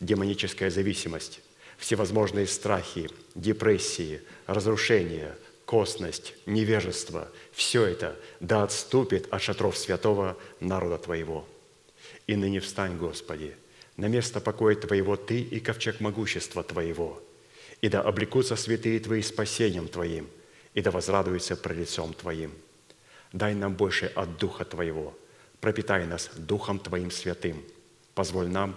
демоническая 0.00 0.70
зависимость, 0.70 1.40
всевозможные 1.78 2.46
страхи, 2.46 3.10
депрессии, 3.34 4.22
разрушения, 4.46 5.36
косность, 5.64 6.34
невежество– 6.46 7.28
все 7.52 7.84
это 7.84 8.16
да 8.40 8.62
отступит 8.62 9.26
от 9.32 9.42
шатров 9.42 9.76
святого 9.76 10.36
народа 10.60 10.98
Твоего. 10.98 11.46
И 12.26 12.36
ныне 12.36 12.60
встань, 12.60 12.96
Господи, 12.96 13.56
на 13.96 14.06
место 14.06 14.40
покоя 14.40 14.76
Твоего 14.76 15.16
Ты 15.16 15.40
и 15.40 15.60
ковчег 15.60 16.00
могущества 16.00 16.62
Твоего, 16.62 17.22
и 17.80 17.88
да 17.88 18.02
облекутся 18.02 18.56
святые 18.56 19.00
Твои 19.00 19.22
спасением 19.22 19.88
Твоим, 19.88 20.28
и 20.74 20.80
да 20.80 20.90
возрадуются 20.90 21.56
пред 21.56 21.78
лицом 21.78 22.14
Твоим. 22.14 22.52
Дай 23.32 23.54
нам 23.54 23.74
больше 23.74 24.06
от 24.14 24.38
Духа 24.38 24.64
Твоего, 24.64 25.16
пропитай 25.60 26.06
нас 26.06 26.30
Духом 26.36 26.78
Твоим 26.78 27.10
святым, 27.10 27.62
позволь 28.14 28.48
нам 28.48 28.76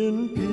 in 0.00 0.28
peace. 0.30 0.49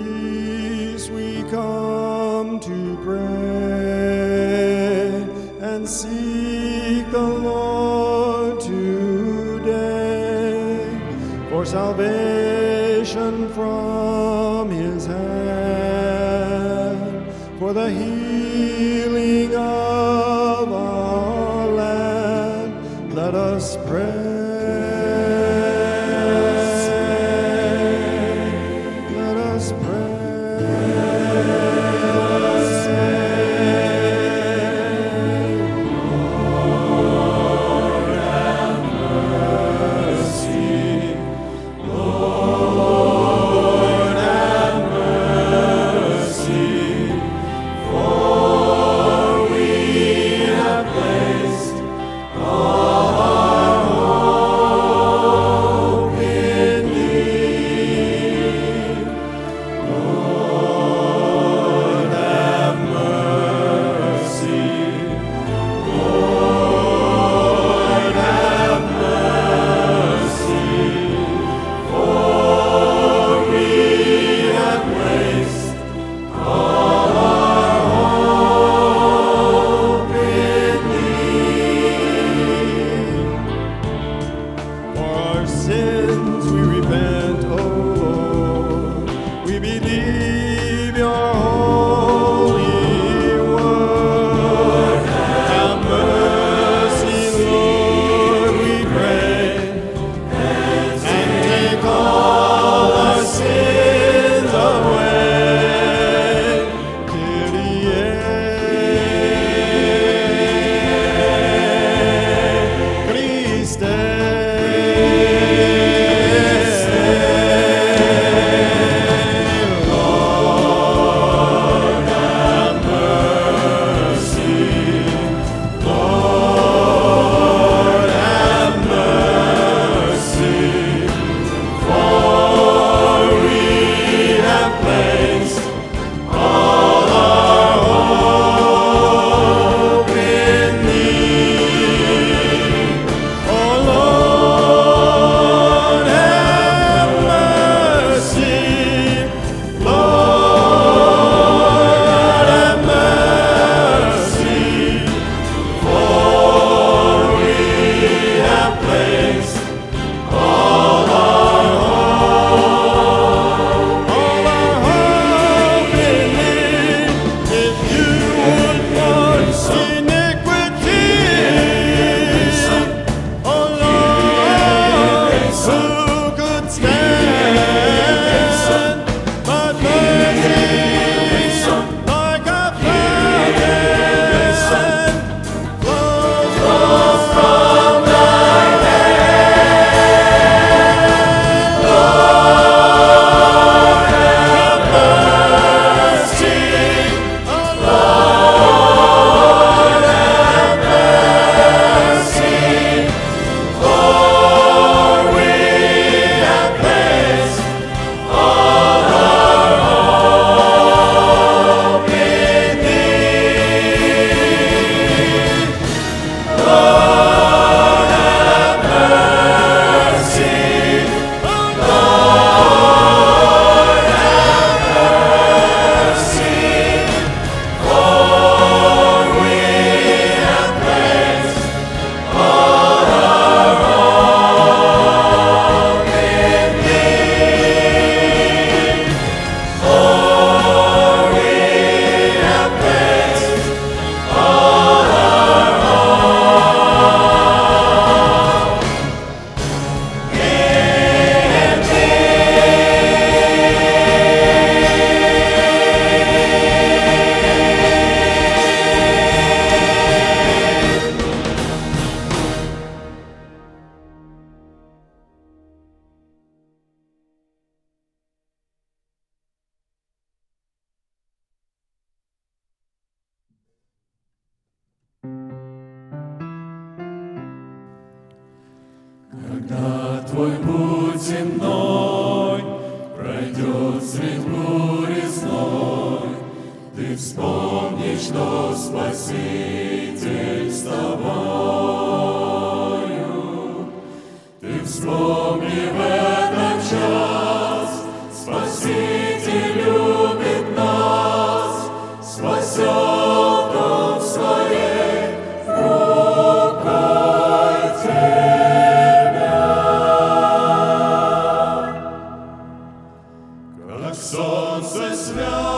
Солнце 314.83 315.15
связано 315.15 315.76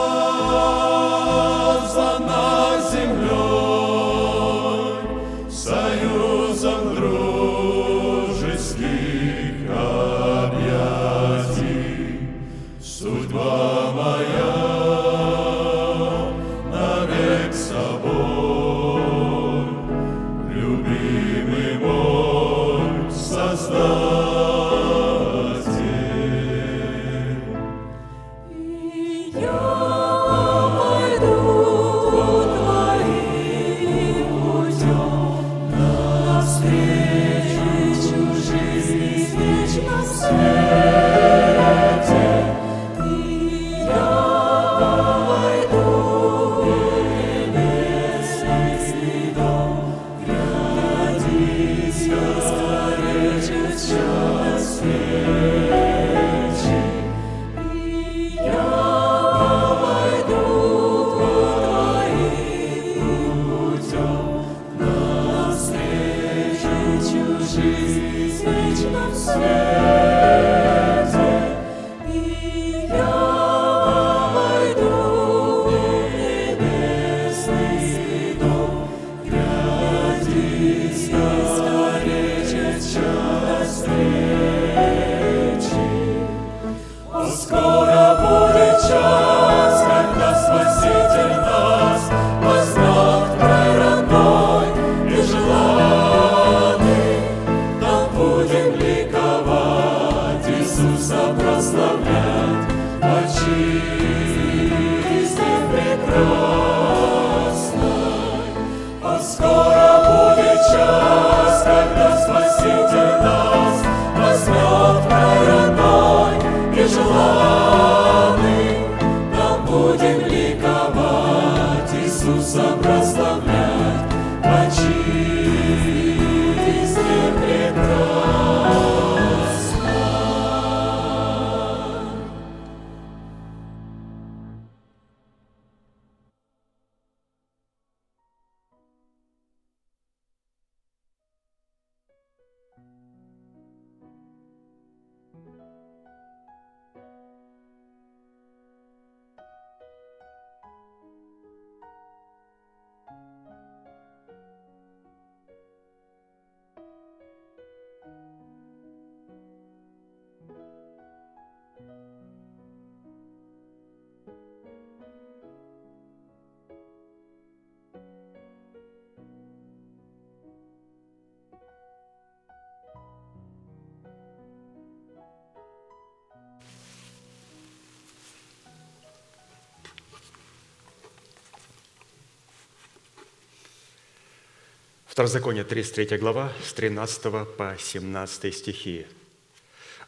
Второзаконие, 185.20 185.64
33 185.64 186.16
глава, 186.16 186.50
с 186.64 186.72
13 186.72 187.22
по 187.54 187.76
17 187.78 188.54
стихи. 188.54 189.06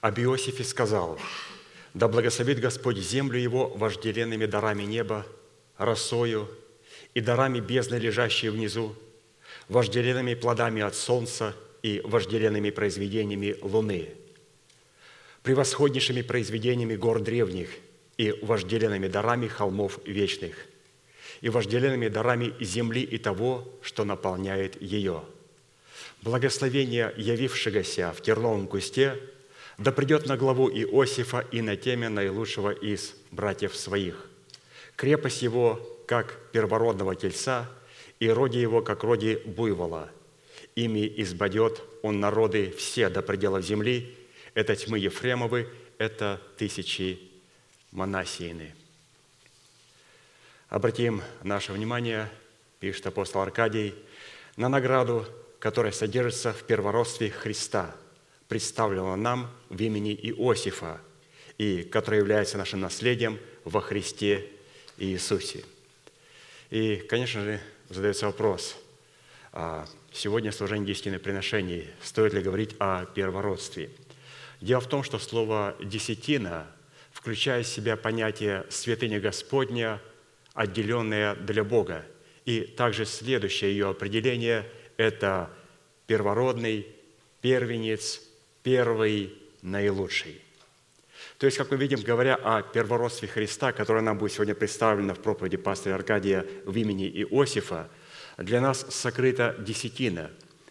Об 0.01 0.19
Иосифе 0.19 0.65
сказал, 0.65 1.19
«Да 1.93 2.09
благословит 2.09 2.61
Господь 2.61 2.97
землю 2.97 3.39
его 3.39 3.69
вожделенными 3.69 4.47
дарами 4.47 4.85
неба, 4.85 5.27
росою 5.77 6.49
и 7.13 7.21
дарами 7.21 7.61
бездны, 7.61 7.97
лежащие 7.97 8.51
внизу, 8.51 8.97
вожделенными 9.69 10.33
плодами 10.33 10.81
от 10.81 10.95
солнца 10.95 11.55
и 11.83 12.01
вожделенными 12.03 12.71
произведениями 12.71 13.57
луны, 13.61 14.09
превосходнейшими 15.43 16.23
произведениями 16.23 16.97
гор 16.97 17.21
древних 17.21 17.69
и 18.17 18.33
вожделенными 18.41 19.09
дарами 19.09 19.47
холмов 19.47 19.99
вечных, 20.07 20.57
и 21.43 21.51
вожделенными 21.51 22.09
дарами 22.09 22.55
земли 22.61 23.03
и 23.03 23.19
того, 23.19 23.69
что 23.83 24.05
наполняет 24.05 24.81
ее. 24.81 25.23
Благословение 26.23 27.13
явившегося 27.17 28.13
в 28.17 28.23
терновом 28.23 28.67
кусте 28.69 29.19
да 29.77 29.91
придет 29.91 30.27
на 30.27 30.37
главу 30.37 30.71
Иосифа 30.71 31.45
и 31.51 31.61
на 31.61 31.77
теме 31.77 32.09
наилучшего 32.09 32.71
из 32.71 33.15
братьев 33.33 33.77
своих. 33.77 34.29
Крепость 34.95 35.43
его, 35.43 35.81
как 36.07 36.39
первородного 36.53 37.17
тельца, 37.17 37.69
и 38.21 38.29
роди 38.29 38.61
его, 38.61 38.83
как 38.83 39.03
роди 39.03 39.37
буйвола. 39.45 40.11
Ими 40.77 41.13
избадет 41.17 41.83
он 42.03 42.21
народы 42.21 42.73
все 42.77 43.09
до 43.09 43.21
пределов 43.21 43.65
земли. 43.65 44.15
Это 44.55 44.77
тьмы 44.77 44.99
Ефремовы, 44.99 45.69
это 45.99 46.41
тысячи 46.57 47.19
Манасиины. 47.91 48.75
Обратим 50.73 51.21
наше 51.43 51.71
внимание, 51.75 52.31
пишет 52.81 53.07
апостол 53.07 53.43
Аркадий, 53.43 53.95
на 54.57 54.71
награду, 54.71 55.27
которая 55.59 55.93
содержится 55.93 56.55
в 56.55 56.63
первородстве 56.63 57.29
Христа, 57.29 57.95
представленного 58.49 59.15
нам 59.17 59.51
в 59.69 59.79
имени 59.83 60.15
Иосифа, 60.15 60.99
и 61.59 61.83
которая 61.83 62.21
является 62.21 62.57
нашим 62.57 62.81
наследием 62.81 63.39
во 63.65 63.83
Христе 63.83 64.47
Иисусе. 64.97 65.63
И, 66.71 66.97
конечно 67.07 67.43
же, 67.43 67.61
задается 67.91 68.25
вопрос, 68.25 68.75
а 69.53 69.87
сегодня 70.11 70.53
служение 70.53 70.87
десятины 70.87 71.19
приношений, 71.19 71.87
стоит 72.03 72.33
ли 72.33 72.41
говорить 72.41 72.77
о 72.79 73.05
первородстве? 73.05 73.91
Дело 74.63 74.81
в 74.81 74.89
том, 74.89 75.03
что 75.03 75.19
слово 75.19 75.77
«десятина» 75.83 76.67
включает 77.13 77.67
в 77.67 77.69
себя 77.69 77.99
понятие 77.99 78.65
«святыня 78.71 79.21
Господня», 79.21 80.01
отделенная 80.55 81.35
для 81.35 81.65
Бога. 81.65 82.05
И 82.45 82.63
также 82.63 83.07
следующее 83.07 83.73
ее 83.73 83.91
определение– 83.91 84.69
это 84.97 85.51
первородный, 86.07 86.87
первенец, 87.41 88.21
первый, 88.63 89.33
наилучший. 89.63 90.41
То 91.39 91.47
есть, 91.47 91.59
как 91.59 91.71
мы 91.71 91.77
видим, 91.77 92.01
говоря 92.01 92.37
о 92.37 92.63
первородстве 92.63 93.29
Христа, 93.29 93.73
которое 93.73 94.01
нам 94.01 94.19
будет 94.19 94.33
сегодня 94.33 94.55
представлено 94.55 95.15
в 95.15 95.21
проповеди 95.21 95.57
пастыря 95.57 95.95
Аркадия 95.95 96.47
в 96.65 96.77
имени 96.77 97.09
Иосифа, 97.09 97.89
для 98.39 98.61
нас 98.61 98.87
сокрыта 98.91 99.57
десятина. 99.59 100.31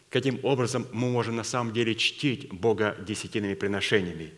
Каким 0.10 0.40
образом 0.44 0.88
мы 0.92 1.10
можем 1.10 1.36
на 1.36 1.44
самом 1.44 1.74
деле 1.74 1.96
чтить 1.96 2.52
Бога 2.52 2.96
десятинными 3.00 3.54
приношениями? 3.54 4.34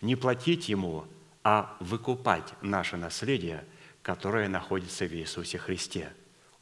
Не 0.00 0.16
платить 0.16 0.68
Ему, 0.68 1.06
а 1.42 1.76
выкупать 1.80 2.52
наше 2.62 2.96
наследие, 2.96 3.64
которое 4.08 4.48
находится 4.48 5.04
в 5.04 5.12
Иисусе 5.12 5.58
Христе. 5.58 6.10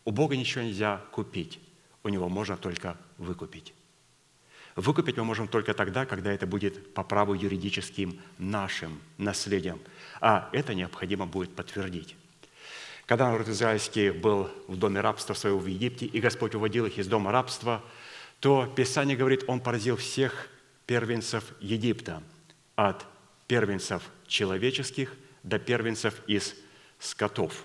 У 0.05 0.11
Бога 0.11 0.37
ничего 0.37 0.65
нельзя 0.65 1.01
купить, 1.13 1.61
у 2.03 2.09
Него 2.09 2.29
можно 2.29 2.57
только 2.57 2.97
выкупить. 3.19 3.73
Выкупить 4.75 5.17
мы 5.17 5.23
можем 5.23 5.47
только 5.47 5.73
тогда, 5.73 6.07
когда 6.07 6.33
это 6.33 6.45
будет 6.45 6.93
по 6.93 7.05
праву 7.05 7.35
юридическим 7.35 8.21
нашим 8.39 9.01
наследием. 9.17 9.79
А 10.21 10.51
это 10.53 10.75
необходимо 10.75 11.25
будет 11.25 11.55
подтвердить. 11.55 12.17
Когда 13.07 13.31
народ 13.31 13.47
израильский 13.47 14.11
был 14.11 14.51
в 14.67 14.77
доме 14.77 15.01
рабства 15.01 15.35
своего 15.35 15.61
в 15.61 15.67
Египте, 15.67 16.05
и 16.05 16.21
Господь 16.21 16.57
уводил 16.57 16.87
их 16.87 16.99
из 16.99 17.07
дома 17.07 17.31
рабства, 17.31 17.81
то 18.41 18.67
Писание 18.67 19.17
говорит, 19.17 19.45
Он 19.47 19.61
поразил 19.61 19.97
всех 19.97 20.49
первенцев 20.85 21.45
Египта, 21.61 22.25
от 22.75 23.07
первенцев 23.47 24.03
человеческих 24.27 25.15
до 25.45 25.61
первенцев 25.61 26.21
из 26.27 26.57
скотов. 27.07 27.65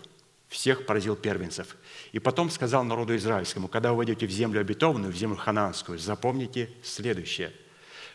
Всех 0.50 0.86
поразил 0.86 1.16
первенцев. 1.16 1.76
И 2.12 2.20
потом 2.20 2.50
сказал 2.50 2.84
народу 2.84 3.16
израильскому, 3.16 3.68
когда 3.68 3.92
вы 3.92 3.98
войдете 3.98 4.28
в 4.28 4.32
землю 4.32 4.60
обетованную, 4.60 5.12
в 5.12 5.16
землю 5.16 5.38
хананскую, 5.38 5.98
запомните 5.98 6.70
следующее, 6.84 7.54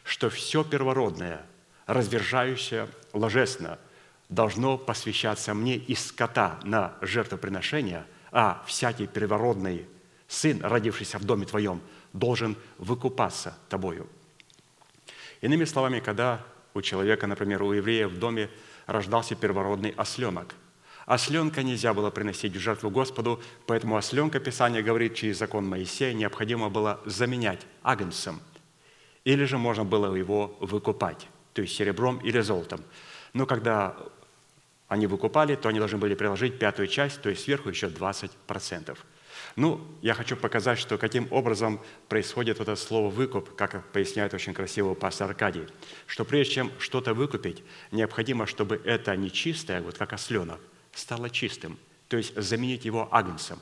что 0.05 0.29
все 0.29 0.62
первородное, 0.62 1.47
развержающее 1.87 2.89
ложесно, 3.12 3.79
должно 4.29 4.77
посвящаться 4.77 5.55
мне 5.55 5.77
из 5.77 6.07
скота 6.07 6.61
на 6.62 6.95
жертвоприношение, 7.01 8.05
а 8.33 8.62
всякий 8.67 9.07
первородный 9.07 9.87
сын, 10.29 10.61
родившийся 10.62 11.19
в 11.19 11.25
доме 11.25 11.47
твоем, 11.47 11.81
должен 12.12 12.57
выкупаться 12.77 13.57
тобою. 13.69 14.09
Иными 15.41 15.65
словами, 15.65 16.01
когда 16.01 16.45
у 16.75 16.83
человека, 16.83 17.27
например, 17.27 17.62
у 17.62 17.73
еврея 17.73 18.09
в 18.09 18.19
доме 18.19 18.51
рождался 18.87 19.35
первородный 19.37 19.95
осленок– 19.97 20.55
Осленка 21.07 21.62
нельзя 21.62 21.95
было 21.95 22.11
приносить 22.11 22.57
в 22.57 22.59
жертву 22.59 22.90
Господу, 22.90 23.40
поэтому 23.66 23.97
осленка, 23.97 24.40
Писание 24.40 24.83
говорит, 24.83 25.14
через 25.14 25.38
закон 25.38 25.64
Моисея 25.66 26.12
необходимо 26.12 26.69
было 26.69 27.01
заменять 27.07 27.61
агнцем. 27.85 28.40
Или 29.25 29.45
же 29.45 29.57
можно 29.57 29.85
было 29.85 30.12
его 30.16 30.57
выкупать, 30.59 31.29
то 31.53 31.62
есть 31.62 31.77
серебром 31.77 32.19
или 32.19 32.40
золотом. 32.40 32.81
Но 33.35 33.47
когда 33.47 33.97
они 34.88 35.07
выкупали, 35.07 35.55
то 35.55 35.69
они 35.69 35.79
должны 35.79 35.99
были 35.99 36.16
приложить 36.16 36.59
пятую 36.59 36.88
часть, 36.88 37.23
то 37.23 37.31
есть 37.31 37.45
сверху 37.45 37.69
еще 37.69 37.87
20%. 37.87 38.99
Ну, 39.55 39.81
я 40.03 40.14
хочу 40.14 40.37
показать, 40.37 40.79
что 40.79 40.99
каким 40.99 41.29
образом 41.31 41.81
происходит 42.09 42.59
это 42.61 42.75
слово 42.75 43.11
«выкуп», 43.11 43.55
как 43.55 43.85
поясняет 43.92 44.35
очень 44.35 44.55
красиво 44.55 44.95
пастор 44.95 45.31
Аркадий, 45.31 45.66
что 46.07 46.25
прежде 46.25 46.55
чем 46.55 46.73
что-то 46.81 47.14
выкупить, 47.14 47.62
необходимо, 47.92 48.47
чтобы 48.47 48.81
это 48.85 49.16
нечистое, 49.16 49.83
вот 49.83 49.97
как 49.97 50.12
осленок, 50.12 50.61
стало 50.96 51.30
чистым, 51.30 51.78
то 52.09 52.16
есть 52.16 52.35
заменить 52.40 52.85
его 52.85 53.09
агнцем. 53.11 53.59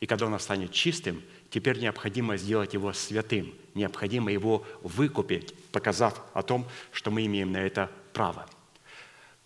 И 0.00 0.06
когда 0.06 0.26
оно 0.26 0.38
станет 0.38 0.72
чистым, 0.72 1.22
теперь 1.50 1.78
необходимо 1.78 2.36
сделать 2.36 2.74
его 2.74 2.92
святым, 2.92 3.54
необходимо 3.74 4.30
его 4.30 4.64
выкупить, 4.82 5.54
показав 5.72 6.22
о 6.34 6.42
том, 6.42 6.66
что 6.92 7.10
мы 7.10 7.26
имеем 7.26 7.52
на 7.52 7.58
это 7.58 7.90
право. 8.12 8.48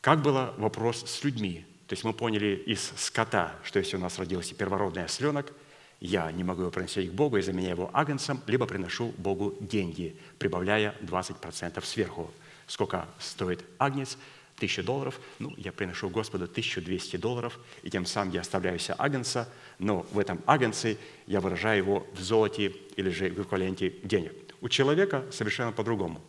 Как 0.01 0.21
был 0.23 0.35
вопрос 0.57 1.05
с 1.09 1.23
людьми? 1.25 1.65
То 1.87 1.93
есть 1.93 2.05
мы 2.05 2.13
поняли 2.13 2.63
из 2.67 2.93
скота, 2.97 3.55
что 3.63 3.79
если 3.79 3.97
у 3.97 4.01
нас 4.01 4.19
родился 4.19 4.55
первородный 4.55 5.05
осленок, 5.05 5.53
я 6.01 6.33
не 6.33 6.43
могу 6.43 6.63
его 6.63 6.71
приносить 6.73 7.11
к 7.11 7.15
Богу 7.15 7.37
и 7.37 7.43
заменяю 7.43 7.77
его 7.77 7.91
агнцем, 7.93 8.41
либо 8.47 8.67
приношу 8.67 9.15
Богу 9.19 9.55
деньги, 9.61 10.17
прибавляя 10.39 10.97
20% 11.03 11.85
сверху. 11.85 12.33
Сколько 12.67 13.07
стоит 13.21 13.65
агнец? 13.79 14.19
Тысячу 14.63 14.85
долларов, 14.85 15.19
ну, 15.41 15.53
я 15.57 15.73
приношу 15.73 16.09
Господу 16.09 16.45
1200 16.45 17.17
долларов, 17.17 17.59
и 17.83 17.91
тем 17.91 18.07
самым 18.07 18.33
я 18.33 18.43
оставляю 18.43 18.79
себе 18.79 18.95
агнца, 18.97 19.49
но 19.81 20.07
в 20.13 20.21
этом 20.21 20.41
агнце 20.47 20.99
я 21.27 21.41
выражаю 21.41 21.79
его 21.79 22.07
в 22.15 22.21
золоте 22.21 22.73
или 22.95 23.11
же 23.11 23.29
в 23.29 23.43
эквиваленте 23.43 23.93
денег. 24.05 24.33
У 24.61 24.69
человека 24.69 25.25
совершенно 25.33 25.73
по-другому. 25.73 26.21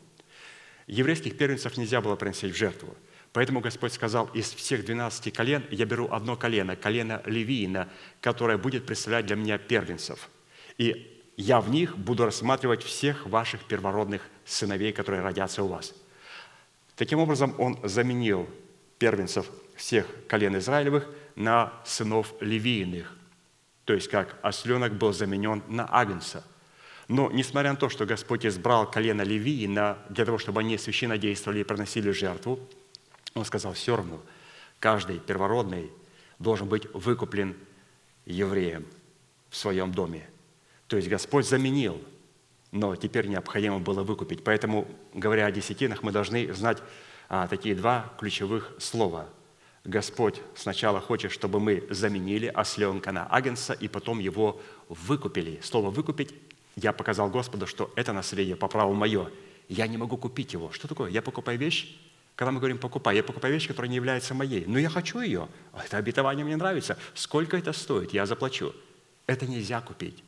Еврейских 0.88 1.38
первенцев 1.38 1.78
нельзя 1.78 2.02
было 2.02 2.15
приносить 2.15 2.54
в 2.54 2.58
жертву. 2.58 2.96
Поэтому 3.34 3.60
Господь 3.60 3.93
сказал, 3.93 4.26
из 4.34 4.52
всех 4.52 4.84
12 4.84 5.32
колен 5.32 5.63
я 5.69 5.86
беру 5.86 6.08
одно 6.12 6.36
колено, 6.36 6.76
колено 6.76 7.22
Левиина, 7.28 7.88
которое 8.19 8.58
будет 8.58 8.88
представлять 8.88 9.28
для 9.28 9.36
меня 9.36 9.60
первенцев. 9.60 10.28
И 10.80 11.22
я 11.38 11.62
в 11.62 11.69
них 11.69 12.00
буду 12.00 12.26
рассматривать 12.26 12.82
всех 12.82 13.28
ваших 13.28 13.63
первородных 13.65 14.24
сыновей, 14.43 14.91
которые 14.91 15.22
родятся 15.22 15.62
у 15.62 15.67
вас– 15.67 15.93
Таким 16.96 17.20
образом, 17.20 17.56
он 17.58 17.80
заменил 17.84 18.48
первенцев 19.00 19.50
всех 19.76 20.08
колен 20.28 20.58
Израилевых 20.58 21.10
на 21.36 21.74
сынов 21.86 22.34
Левийных, 22.40 23.12
то 23.86 23.94
есть 23.94 24.08
как 24.10 24.38
осленок 24.44 24.94
был 24.94 25.12
заменен 25.14 25.64
на 25.68 25.88
Агнца. 25.92 26.44
Но 27.08 27.30
несмотря 27.32 27.72
на 27.72 27.76
то, 27.76 27.90
что 27.90 28.06
Господь 28.06 28.46
избрал 28.46 28.90
колено 28.90 29.24
Левии 29.24 29.68
для 29.68 30.26
того, 30.26 30.38
чтобы 30.38 30.62
они 30.62 30.78
священно 30.78 31.18
действовали 31.18 31.60
и 31.60 31.64
приносили 31.64 32.12
жертву, 32.12 32.60
он 33.34 33.44
сказал, 33.46 33.74
все 33.74 33.96
равно, 33.96 34.22
каждый 34.80 35.20
первородный 35.20 35.92
должен 36.40 36.68
быть 36.70 36.86
выкуплен 36.94 37.58
евреем 38.26 38.86
в 39.50 39.58
своем 39.58 39.92
доме. 39.92 40.30
То 40.88 40.96
есть 40.98 41.10
Господь 41.10 41.48
заменил 41.48 42.00
но 42.74 42.96
теперь 42.96 43.28
необходимо 43.28 43.80
было 43.80 44.04
выкупить. 44.04 44.44
Поэтому, 44.44 44.88
говоря 45.14 45.46
о 45.46 45.52
десятинах, 45.52 46.02
мы 46.02 46.12
должны 46.12 46.52
знать 46.54 46.80
а, 47.30 47.48
такие 47.48 47.76
два 47.76 48.12
ключевых 48.20 48.74
слова. 48.80 49.30
Господь 49.86 50.42
сначала 50.56 51.00
хочет, 51.00 51.32
чтобы 51.32 51.60
мы 51.60 51.84
заменили 51.92 52.48
осленка 52.48 53.12
на 53.12 53.28
агенса 53.28 53.74
и 53.74 53.88
потом 53.88 54.18
его 54.18 54.60
выкупили. 54.90 55.60
Слово 55.62 55.92
«выкупить» 55.92 56.34
я 56.76 56.94
показал 56.94 57.30
Господу, 57.30 57.68
что 57.68 57.92
это 57.96 58.12
наследие 58.12 58.56
по 58.56 58.68
праву 58.68 58.94
мое. 58.94 59.30
Я 59.70 59.86
не 59.86 59.98
могу 59.98 60.18
купить 60.18 60.54
его. 60.54 60.72
Что 60.72 60.88
такое? 60.88 61.12
Я 61.12 61.22
покупаю 61.22 61.60
вещь, 61.60 61.96
когда 62.36 62.52
мы 62.52 62.58
говорим 62.58 62.80
«покупай», 62.80 63.16
я 63.16 63.24
покупаю 63.24 63.54
вещь, 63.54 63.68
которая 63.68 63.90
не 63.90 63.98
является 63.98 64.34
моей. 64.34 64.66
Но 64.66 64.80
я 64.80 64.90
хочу 64.90 65.20
ее. 65.20 65.48
Это 65.74 65.98
обетование 65.98 66.44
мне 66.44 66.56
нравится. 66.56 66.98
Сколько 67.14 67.56
это 67.56 67.72
стоит? 67.72 68.14
Я 68.14 68.26
заплачу. 68.26 68.74
Это 69.28 69.46
нельзя 69.46 69.80
купить. 69.82 70.24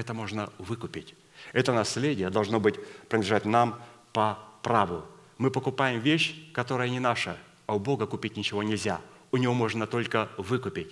Это 0.00 0.14
можно 0.14 0.50
выкупить. 0.56 1.14
Это 1.52 1.74
наследие 1.74 2.30
должно 2.30 2.58
быть 2.58 2.76
принадлежать 3.10 3.44
нам 3.44 3.78
по 4.14 4.38
праву. 4.62 5.04
Мы 5.36 5.50
покупаем 5.50 6.00
вещь, 6.00 6.34
которая 6.54 6.88
не 6.88 7.00
наша, 7.00 7.36
а 7.66 7.76
у 7.76 7.78
Бога 7.78 8.06
купить 8.06 8.34
ничего 8.34 8.62
нельзя. 8.62 9.02
У 9.30 9.36
Него 9.36 9.52
можно 9.52 9.86
только 9.86 10.30
выкупить. 10.38 10.88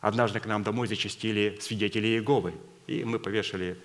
Однажды 0.00 0.38
к 0.38 0.46
нам 0.46 0.62
домой 0.62 0.86
зачастили 0.86 1.58
свидетели 1.60 2.06
Иеговы, 2.06 2.54
и 2.86 3.02
мы 3.02 3.18
повешали 3.18 3.76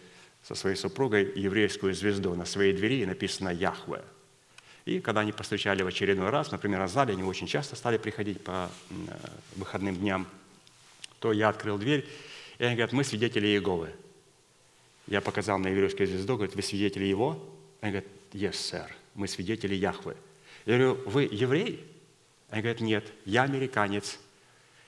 со 0.44 0.54
своей 0.54 0.76
супругой 0.76 1.32
еврейскую 1.36 1.96
звезду 1.96 2.36
на 2.36 2.46
своей 2.46 2.74
двери, 2.74 3.02
и 3.02 3.06
написано 3.08 3.50
«Яхве». 3.50 4.04
И 4.86 5.00
когда 5.00 5.22
они 5.22 5.32
постучали 5.32 5.82
в 5.82 5.88
очередной 5.88 6.30
раз, 6.30 6.52
например, 6.52 6.80
на 6.80 6.88
зале, 6.88 7.14
они 7.14 7.24
очень 7.24 7.48
часто 7.48 7.76
стали 7.76 7.98
приходить 7.98 8.44
по 8.44 8.70
э, 8.90 8.94
выходным 9.56 9.96
дням, 9.96 10.28
то 11.20 11.34
я 11.34 11.50
открыл 11.50 11.80
дверь, 11.80 12.08
и 12.60 12.64
они 12.64 12.76
говорят, 12.76 12.94
мы 12.94 13.04
свидетели 13.04 13.48
Иеговы. 13.48 13.90
Я 15.12 15.20
показал 15.20 15.60
на 15.60 15.68
еврейскую 15.68 16.08
звезду, 16.08 16.36
говорит, 16.36 16.56
вы 16.56 16.62
свидетели 16.62 17.04
его? 17.04 17.38
Они 17.82 17.92
говорят, 17.92 18.10
yes, 18.32 18.52
sir, 18.54 18.86
мы 19.14 19.28
свидетели 19.28 19.76
Яхвы. 19.76 20.16
Я 20.66 20.78
говорю, 20.78 21.02
вы 21.06 21.24
еврей? 21.30 21.86
Они 22.50 22.62
говорят, 22.62 22.80
нет, 22.80 23.12
я 23.26 23.44
американец, 23.44 24.20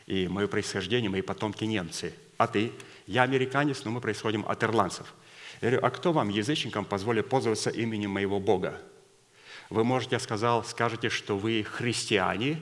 и 0.05 0.29
мое 0.29 0.47
происхождение, 0.47 1.09
мои 1.09 1.21
потомки 1.21 1.65
немцы. 1.65 2.13
А 2.37 2.47
ты? 2.47 2.71
Я 3.05 3.23
американец, 3.23 3.83
но 3.83 3.91
мы 3.91 3.99
происходим 3.99 4.45
от 4.47 4.63
ирландцев. 4.63 5.13
Я 5.59 5.71
говорю, 5.71 5.85
а 5.85 5.89
кто 5.89 6.13
вам, 6.13 6.29
язычникам, 6.29 6.85
позволит 6.85 7.27
пользоваться 7.27 7.69
именем 7.69 8.11
моего 8.11 8.39
Бога? 8.39 8.81
Вы 9.69 9.83
можете, 9.83 10.15
я 10.15 10.19
сказал, 10.19 10.63
скажете, 10.63 11.09
что 11.09 11.37
вы 11.37 11.65
христиане, 11.69 12.61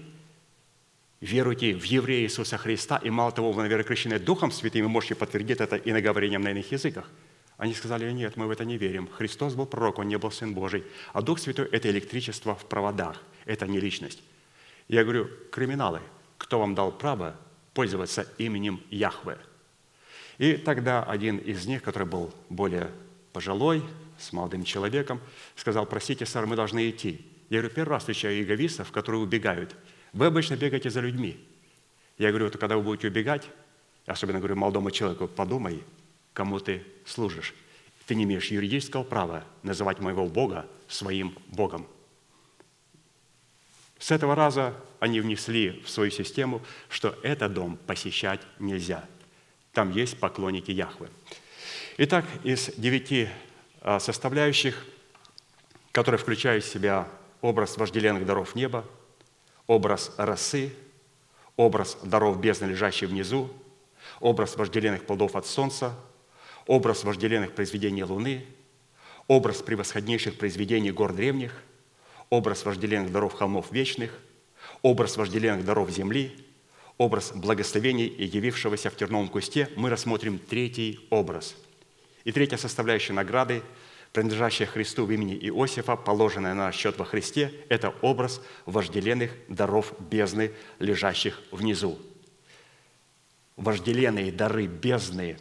веруете 1.20 1.76
в 1.76 1.84
еврея 1.84 2.24
Иисуса 2.24 2.58
Христа, 2.58 2.98
и 3.04 3.12
мало 3.12 3.32
того, 3.32 3.52
вы, 3.52 3.62
наверное, 3.62 3.84
крещены 3.84 4.18
Духом 4.18 4.52
Святым, 4.52 4.86
и 4.86 4.88
можете 4.88 5.14
подтвердить 5.14 5.60
это 5.60 5.76
и 5.76 5.92
наговорением 5.92 6.42
на 6.42 6.50
иных 6.50 6.72
языках– 6.72 7.08
Они 7.62 7.76
сказали, 7.76 8.12
нет, 8.12 8.38
мы 8.38 8.48
в 8.48 8.50
это 8.50 8.66
не 8.66 8.76
верим. 8.76 9.08
Христос 9.08 9.54
был 9.54 9.68
пророк, 9.68 10.00
Он 10.00 10.08
не 10.08 10.18
был 10.18 10.32
Сын 10.32 10.56
Божий. 10.56 10.84
А 11.14 11.22
Дух 11.22 11.38
Святой– 11.38 11.68
это 11.72 11.92
электричество 11.92 12.56
в 12.56 12.66
проводах, 12.66 13.22
это 13.46 13.68
не 13.68 13.80
личность. 13.80 14.24
Я 14.88 15.04
говорю, 15.04 15.30
криминалы, 15.52 16.02
кто 16.40 16.58
вам 16.58 16.74
дал 16.74 16.92
право 16.92 17.36
пользоваться 17.76 18.28
именем 18.40 18.82
Яхве? 18.90 19.38
И 20.40 20.54
тогда 20.54 21.04
один 21.04 21.38
из 21.38 21.68
них, 21.68 21.84
который 21.84 22.08
был 22.08 22.34
более 22.50 22.90
пожилой, 23.32 23.84
с 24.18 24.34
молодым 24.34 24.64
человеком, 24.64 25.22
сказал, 25.56 25.86
простите, 25.86 26.26
сэр, 26.26 26.48
мы 26.48 26.56
должны 26.56 26.90
идти. 26.90 27.24
Я 27.52 27.60
говорю, 27.60 27.76
первый 27.76 27.92
раз 27.92 28.02
встречаю 28.02 28.42
эгоистов, 28.42 28.92
которые 28.92 29.22
убегают. 29.22 29.76
Вы 30.14 30.26
обычно 30.26 30.56
бегаете 30.56 30.90
за 30.90 31.02
людьми. 31.02 31.40
Я 32.18 32.30
говорю, 32.30 32.46
вот 32.46 32.58
когда 32.58 32.76
вы 32.76 32.82
будете 32.82 33.10
убегать, 33.10 33.48
особенно 34.08 34.40
говорю 34.40 34.56
молодому 34.56 34.90
человеку, 34.90 35.28
подумай, 35.28 35.84
кому 36.34 36.60
ты 36.60 36.86
служишь. 37.06 37.54
Ты 38.06 38.16
не 38.16 38.24
имеешь 38.24 38.52
юридического 38.52 39.04
права 39.04 39.44
называть 39.64 40.00
моего 40.00 40.28
Бога 40.28 40.68
своим 40.88 41.38
Богом. 41.48 41.88
С 44.00 44.12
этого 44.12 44.36
раза 44.36 44.74
они 45.00 45.22
внесли 45.22 45.82
в 45.86 45.90
свою 45.90 46.10
систему, 46.12 46.62
что 46.90 47.16
этот 47.22 47.54
дом 47.54 47.78
посещать 47.78 48.42
нельзя. 48.60 49.08
Там 49.74 49.92
есть 49.92 50.20
поклонники 50.20 50.72
Яхвы. 50.72 51.10
Итак, 51.98 52.26
из 52.44 52.72
девяти 52.78 53.30
а, 53.82 54.00
составляющих, 54.00 54.86
которые 55.92 56.20
включают 56.20 56.64
в 56.64 56.72
себя 56.72 57.08
образ 57.42 57.78
вожделенных 57.78 58.26
даров 58.26 58.56
неба, 58.56 58.86
образ 59.68 60.12
росы, 60.18 60.74
образ 61.56 61.98
даров 62.04 62.40
бездны, 62.40 62.66
лежащей 62.66 63.08
внизу, 63.08 63.52
образ 64.20 64.56
вожделенных 64.56 65.06
плодов 65.06 65.36
от 65.36 65.46
солнца, 65.46 65.96
образ 66.68 67.04
вожделенных 67.04 67.54
произведений 67.54 68.04
Луны, 68.04 68.46
образ 69.28 69.62
превосходнейших 69.62 70.38
произведений 70.38 70.92
гор 70.92 71.14
древних, 71.14 71.64
образ 72.30 72.66
вожделенных 72.66 73.12
даров 73.12 73.34
холмов 73.34 73.72
вечных, 73.72 74.18
образ 74.82 75.18
вожделенных 75.18 75.66
даров 75.66 75.90
земли, 75.90 76.36
образ 76.98 77.32
благословений 77.34 78.08
и 78.08 78.26
явившегося 78.26 78.90
в 78.90 78.96
терновом 78.96 79.28
кусте, 79.28 79.70
мы 79.76 79.90
рассмотрим 79.90 80.40
третий 80.40 81.00
образ– 81.10 81.56
и 82.24 82.32
третья 82.32 82.58
составляющая 82.58 83.14
награды, 83.14 83.62
принадлежащая 84.14 84.68
Христу 84.68 85.06
в 85.06 85.12
имени 85.12 85.36
Иосифа, 85.36 85.96
положенная 85.96 86.54
на 86.54 86.72
счет 86.72 86.98
во 86.98 87.06
Христе, 87.06 87.52
это 87.70 87.94
образ 88.02 88.42
вожделенных 88.66 89.32
даров 89.48 89.94
бездны, 90.00 90.52
лежащих 90.80 91.42
внизу. 91.52 91.98
Вожделенные 93.56 94.32
дары 94.32 94.68
бездны, 94.68 95.38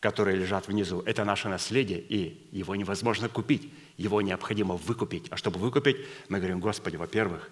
которые 0.00 0.36
лежат 0.36 0.68
внизу, 0.68 1.00
это 1.00 1.24
наше 1.24 1.48
наследие, 1.48 2.00
и 2.00 2.48
его 2.52 2.76
невозможно 2.76 3.28
купить, 3.28 3.72
его 3.96 4.22
необходимо 4.22 4.76
выкупить. 4.76 5.26
А 5.30 5.36
чтобы 5.36 5.58
выкупить, 5.58 5.96
мы 6.28 6.38
говорим, 6.38 6.60
Господи, 6.60 6.96
во-первых, 6.96 7.50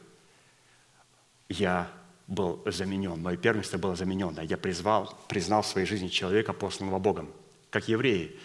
я 1.48 1.90
был 2.26 2.62
заменен, 2.66 3.20
мое 3.20 3.36
первенство 3.36 3.78
было 3.78 3.96
заменено, 3.96 4.40
я 4.40 4.56
призвал, 4.56 5.18
признал 5.28 5.62
в 5.62 5.66
своей 5.66 5.86
жизни 5.86 6.08
человека, 6.08 6.52
посланного 6.52 6.98
Богом– 6.98 7.30
как 7.74 7.88
евреи, 7.88 8.36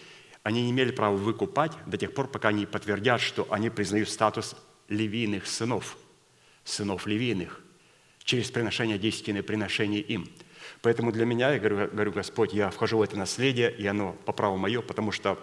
они 0.42 0.64
не 0.64 0.72
имели 0.72 0.90
права 0.90 1.14
выкупать 1.14 1.70
до 1.86 1.96
тех 1.96 2.12
пор, 2.12 2.26
пока 2.26 2.48
они 2.48 2.66
подтвердят, 2.66 3.20
что 3.20 3.46
они 3.48 3.70
признают 3.70 4.08
статус 4.08 4.56
левийных 4.88 5.46
сынов, 5.46 5.96
сынов 6.64 7.06
левийных, 7.06 7.62
через 8.24 8.50
приношение 8.50 8.98
десятины, 8.98 9.44
приношение 9.44 10.00
им. 10.00 10.28
Поэтому 10.82 11.12
для 11.12 11.26
меня, 11.26 11.50
я 11.52 11.58
говорю, 11.58 11.88
говорю, 11.88 12.12
Господь, 12.12 12.54
я 12.54 12.70
вхожу 12.70 12.98
в 12.98 13.02
это 13.02 13.16
наследие, 13.16 13.70
и 13.70 13.86
оно 13.86 14.12
по 14.24 14.32
праву 14.32 14.56
мое, 14.56 14.80
потому 14.80 15.12
что 15.12 15.38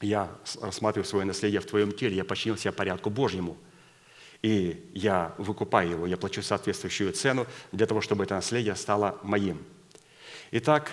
я 0.00 0.30
рассматриваю 0.60 1.06
свое 1.06 1.24
наследие 1.24 1.60
в 1.60 1.66
Твоем 1.66 1.92
теле, 1.92 2.16
я 2.16 2.24
подчинил 2.24 2.56
себя 2.56 2.72
порядку 2.72 3.10
Божьему. 3.10 3.56
И 4.42 4.90
я 4.94 5.34
выкупаю 5.38 5.90
его, 5.90 6.06
я 6.06 6.16
плачу 6.16 6.42
соответствующую 6.42 7.12
цену 7.12 7.46
для 7.72 7.86
того, 7.86 8.00
чтобы 8.00 8.24
это 8.24 8.34
наследие 8.34 8.74
стало 8.76 9.18
моим. 9.22 9.62
Итак, 10.50 10.90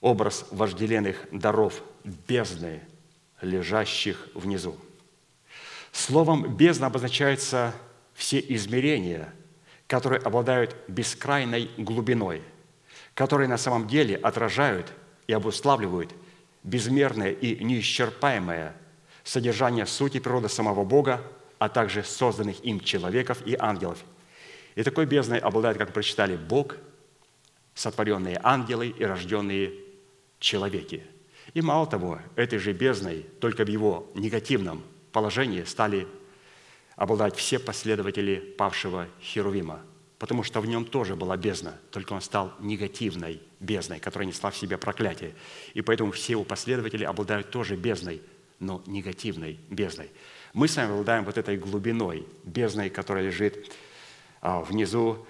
образ 0.00 0.46
вожделенных 0.50 1.26
даров 1.30 1.82
бездны, 2.04 2.82
лежащих 3.40 4.28
внизу. 4.34 4.76
Словом 5.92 6.56
«бездна» 6.56 6.88
обозначаются 6.88 7.72
все 8.14 8.40
измерения, 8.40 9.32
которые 9.86 10.20
обладают 10.20 10.76
бескрайной 10.88 11.70
глубиной, 11.76 12.42
которые 13.14 13.48
на 13.48 13.58
самом 13.58 13.86
деле 13.86 14.16
отражают 14.16 14.92
и 15.26 15.32
обуславливают 15.32 16.14
безмерное 16.62 17.30
и 17.30 17.62
неисчерпаемое 17.62 18.74
содержание 19.22 19.86
сути 19.86 20.20
природы 20.20 20.48
самого 20.48 20.84
Бога, 20.84 21.22
а 21.58 21.68
также 21.68 22.02
созданных 22.02 22.62
им 22.64 22.80
человеков 22.80 23.46
и 23.46 23.56
ангелов. 23.58 24.04
И 24.74 24.82
такой 24.82 25.06
бездной 25.06 25.38
обладает, 25.38 25.78
как 25.78 25.88
мы 25.88 25.94
прочитали, 25.94 26.36
Бог, 26.36 26.76
сотворенные 27.74 28.38
ангелы 28.42 28.88
и 28.88 29.04
рожденные 29.04 29.72
человеке. 30.38 31.02
И 31.52 31.62
мало 31.62 31.86
того, 31.86 32.18
этой 32.36 32.58
же 32.58 32.72
бездной, 32.72 33.26
только 33.40 33.64
в 33.64 33.68
его 33.68 34.10
негативном 34.14 34.82
положении 35.12 35.62
стали 35.64 36.06
обладать 36.96 37.36
все 37.36 37.58
последователи 37.58 38.36
павшего 38.36 39.08
Херувима, 39.20 39.80
потому 40.18 40.42
что 40.42 40.60
в 40.60 40.66
нем 40.66 40.84
тоже 40.84 41.16
была 41.16 41.36
бездна, 41.36 41.78
только 41.90 42.12
он 42.12 42.20
стал 42.20 42.52
негативной 42.60 43.40
бездной, 43.60 44.00
которая 44.00 44.26
несла 44.26 44.50
в 44.50 44.56
себе 44.56 44.78
проклятие. 44.78 45.34
И 45.74 45.82
поэтому 45.82 46.12
все 46.12 46.32
его 46.32 46.44
последователи 46.44 47.04
обладают 47.04 47.50
тоже 47.50 47.76
бездной, 47.76 48.22
но 48.60 48.82
негативной 48.86 49.58
бездной. 49.70 50.10
Мы 50.52 50.68
с 50.68 50.76
вами 50.76 50.92
обладаем 50.92 51.24
вот 51.24 51.38
этой 51.38 51.56
глубиной, 51.56 52.26
бездной, 52.44 52.90
которая 52.90 53.24
лежит 53.24 53.72
а, 54.40 54.60
внизу 54.60 55.26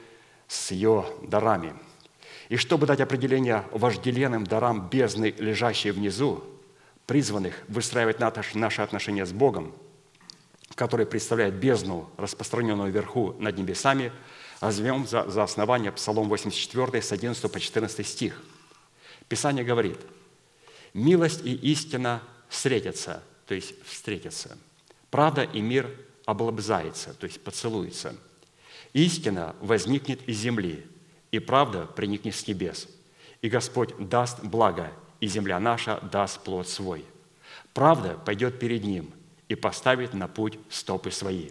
с 0.48 0.70
ее 0.70 1.06
дарами– 1.22 1.74
и 2.48 2.56
чтобы 2.56 2.86
дать 2.86 3.00
определение 3.00 3.64
вожделенным 3.70 4.44
дарам 4.44 4.88
бездны, 4.88 5.34
лежащей 5.38 5.90
внизу, 5.90 6.44
призванных 7.06 7.62
выстраивать 7.68 8.18
наши 8.20 8.82
отношения 8.82 9.26
с 9.26 9.32
Богом, 9.32 9.74
который 10.74 11.06
представляет 11.06 11.54
бездну, 11.54 12.10
распространенную 12.16 12.90
вверху 12.90 13.34
над 13.38 13.56
небесами, 13.56 14.12
возьмем 14.60 15.06
за, 15.06 15.28
за 15.30 15.42
основание 15.42 15.92
Псалом 15.92 16.28
84 16.28 17.00
с 17.00 17.12
11 17.12 17.52
по 17.52 17.60
14 17.60 18.06
стих. 18.06 18.42
Писание 19.28 19.64
говорит, 19.64 19.98
«Милость 20.92 21.44
и 21.44 21.54
истина 21.54 22.22
встретятся», 22.48 23.22
то 23.46 23.54
есть 23.54 23.74
встретятся. 23.84 24.58
«Правда 25.10 25.42
и 25.44 25.60
мир 25.60 25.90
облобзается», 26.26 27.14
то 27.14 27.26
есть 27.26 27.42
поцелуется. 27.42 28.16
«Истина 28.92 29.54
возникнет 29.60 30.28
из 30.28 30.38
земли, 30.38 30.86
и 31.30 31.38
правда 31.38 31.86
проникнет 31.86 32.34
с 32.34 32.46
небес. 32.46 32.88
И 33.42 33.48
Господь 33.48 33.92
даст 33.98 34.42
благо, 34.42 34.92
и 35.20 35.26
земля 35.26 35.60
наша 35.60 36.00
даст 36.00 36.42
плод 36.42 36.68
свой. 36.68 37.04
Правда 37.72 38.18
пойдет 38.24 38.58
перед 38.58 38.84
Ним 38.84 39.12
и 39.48 39.54
поставит 39.54 40.14
на 40.14 40.28
путь 40.28 40.58
стопы 40.68 41.10
свои». 41.10 41.50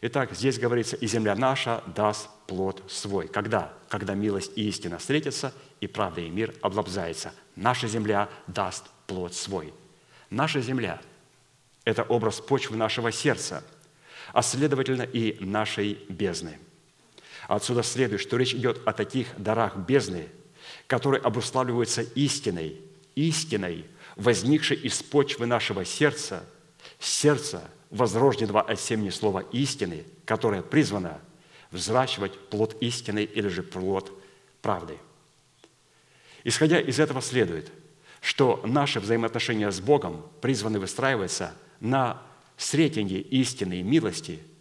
Итак, 0.00 0.32
здесь 0.32 0.58
говорится, 0.58 0.96
и 0.96 1.06
земля 1.06 1.36
наша 1.36 1.84
даст 1.94 2.28
плод 2.48 2.82
свой. 2.88 3.28
Когда? 3.28 3.72
Когда 3.88 4.14
милость 4.14 4.52
и 4.56 4.68
истина 4.68 4.98
встретятся, 4.98 5.54
и 5.80 5.86
правда 5.86 6.20
и 6.20 6.28
мир 6.28 6.54
облобзается. 6.60 7.32
Наша 7.54 7.86
земля 7.86 8.28
даст 8.48 8.86
плод 9.06 9.34
свой. 9.34 9.72
Наша 10.28 10.60
земля– 10.60 11.00
это 11.84 12.02
образ 12.02 12.40
почвы 12.40 12.76
нашего 12.76 13.12
сердца, 13.12 13.62
а 14.32 14.42
следовательно 14.42 15.02
и 15.02 15.44
нашей 15.44 16.04
бездны– 16.08 16.58
Отсюда 17.48 17.82
следует, 17.82 18.20
что 18.20 18.36
речь 18.36 18.54
идет 18.54 18.80
о 18.86 18.92
таких 18.92 19.28
дарах 19.36 19.76
бездны, 19.76 20.28
которые 20.86 21.20
обуславливаются 21.20 22.02
истиной, 22.02 22.80
истиной, 23.14 23.84
возникшей 24.16 24.76
из 24.76 25.02
почвы 25.02 25.46
нашего 25.46 25.84
сердца, 25.84 26.44
сердца, 27.04 27.70
возрожденного 27.90 28.62
от 28.62 28.80
семени 28.80 29.10
слова 29.10 29.40
истины, 29.52 30.04
которое 30.24 30.62
призвано 30.62 31.20
взращивать 31.70 32.38
плод 32.48 32.76
истины 32.80 33.24
или 33.24 33.48
же 33.48 33.62
плод 33.62 34.12
правды. 34.62 34.98
Исходя 36.44 36.80
из 36.80 36.98
этого 37.00 37.20
следует, 37.20 37.70
что 38.20 38.60
наши 38.64 39.00
взаимоотношения 39.00 39.70
с 39.70 39.80
Богом 39.80 40.24
призваны 40.40 40.78
выстраиваться 40.78 41.54
на 41.80 42.22
сретении 42.56 43.20
истины 43.20 43.80
и 43.80 43.82
милости– 43.82 44.40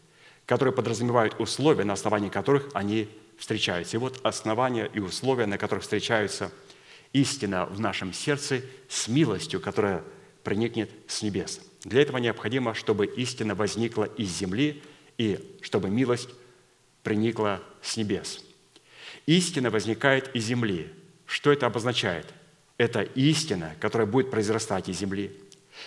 которые 0.52 0.74
подразумевают 0.74 1.40
условия, 1.40 1.86
на 1.86 1.94
основании 1.94 2.28
которых 2.28 2.68
они 2.74 3.08
встречаются. 3.38 3.96
И 3.96 4.00
вот 4.02 4.20
основания 4.26 4.92
и 4.94 5.00
условия, 5.00 5.46
на 5.46 5.58
которых 5.58 5.84
встречаются 5.84 6.52
истина 7.14 7.66
в 7.66 7.80
нашем 7.80 8.12
сердце 8.12 8.62
с 8.90 9.08
милостью, 9.08 9.62
которая 9.62 10.04
проникнет 10.44 10.92
с 11.08 11.22
небес. 11.22 11.62
Для 11.84 12.02
этого 12.02 12.18
необходимо, 12.18 12.74
чтобы 12.74 13.06
истина 13.06 13.56
возникла 13.56 14.04
из 14.04 14.30
земли 14.30 14.82
и 15.18 15.58
чтобы 15.62 15.90
милость 15.90 16.30
проникла 17.04 17.62
с 17.82 17.98
небес. 17.98 18.44
Истина 19.26 19.70
возникает 19.70 20.36
из 20.36 20.46
земли. 20.46 20.90
Что 21.26 21.52
это 21.52 21.66
обозначает? 21.66 22.34
это 22.82 23.02
истина, 23.04 23.76
которая 23.80 24.08
будет 24.08 24.32
произрастать 24.32 24.90
из 24.90 24.98
земли. 24.98 25.32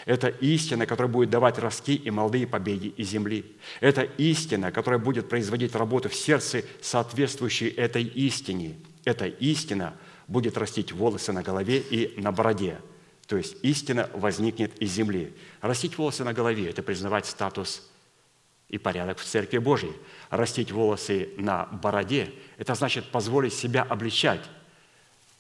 Это 0.07 0.28
истина, 0.28 0.87
которая 0.87 1.12
будет 1.12 1.28
давать 1.28 1.59
ростки 1.59 1.92
и 1.92 2.09
молодые 2.09 2.46
побеги 2.46 2.87
из 2.96 3.09
земли. 3.09 3.44
Это 3.80 4.02
истина, 4.02 4.70
которая 4.70 5.00
будет 5.00 5.28
производить 5.28 5.74
работу 5.74 6.09
в 6.09 6.14
сердце, 6.14 6.62
соответствующей 6.80 7.66
этой 7.66 8.04
истине. 8.04 8.76
Эта 9.04 9.26
истина 9.26 9.96
будет 10.28 10.57
растить 10.57 10.92
волосы 10.92 11.33
на 11.33 11.42
голове 11.42 11.78
и 11.78 12.14
на 12.20 12.30
бороде. 12.30 12.78
То 13.27 13.37
есть 13.37 13.57
истина 13.63 14.11
возникнет 14.13 14.77
из 14.81 14.93
земли. 14.93 15.35
Растить 15.61 15.97
волосы 15.97 16.25
на 16.25 16.33
голове– 16.33 16.69
это 16.71 16.83
признавать 16.83 17.27
статус 17.27 17.89
и 18.69 18.79
порядок 18.79 19.19
в 19.19 19.25
Церкви 19.25 19.59
Божьей. 19.59 19.93
Растить 20.31 20.73
волосы 20.73 21.31
на 21.37 21.67
бороде– 21.67 22.33
это 22.59 22.75
значит 22.75 23.11
позволить 23.11 23.55
себя 23.55 23.83
обличать 23.83 24.43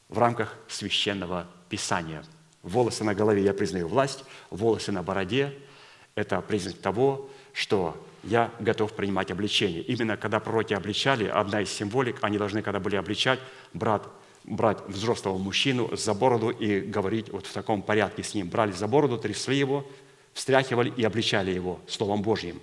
в 0.08 0.18
рамках 0.18 0.56
священного 0.68 1.46
Писания. 1.68 2.24
Волосы 2.62 3.04
на 3.04 3.14
голове– 3.14 3.42
я 3.44 3.52
признаю 3.52 3.88
власть, 3.88 4.24
волосы 4.50 4.92
на 4.92 5.02
бороде– 5.02 5.52
это 6.14 6.40
признак 6.40 6.78
того, 6.78 7.28
что 7.52 8.02
я 8.22 8.50
готов 8.60 8.94
принимать 8.94 9.30
обличение. 9.30 9.82
Именно 9.82 10.16
когда 10.16 10.40
пророки 10.40 10.72
обличали, 10.72 11.26
одна 11.26 11.60
из 11.60 11.70
символик, 11.70 12.18
они 12.22 12.38
должны, 12.38 12.62
когда 12.62 12.80
были 12.80 12.96
обличать, 12.96 13.40
брат 13.72 14.08
брать 14.44 14.78
взрослого 14.86 15.38
мужчину 15.38 15.94
за 15.96 16.14
бороду 16.14 16.50
и 16.50 16.80
говорить 16.80 17.30
вот 17.30 17.46
в 17.46 17.52
таком 17.52 17.82
порядке 17.82 18.22
с 18.22 18.34
ним. 18.34 18.48
Брали 18.48 18.72
за 18.72 18.86
бороду, 18.86 19.18
трясли 19.18 19.56
его, 19.56 19.86
встряхивали 20.32 20.92
и 20.96 21.02
обличали 21.02 21.50
его 21.50 21.80
Словом 21.86 22.22
Божьим. 22.22 22.60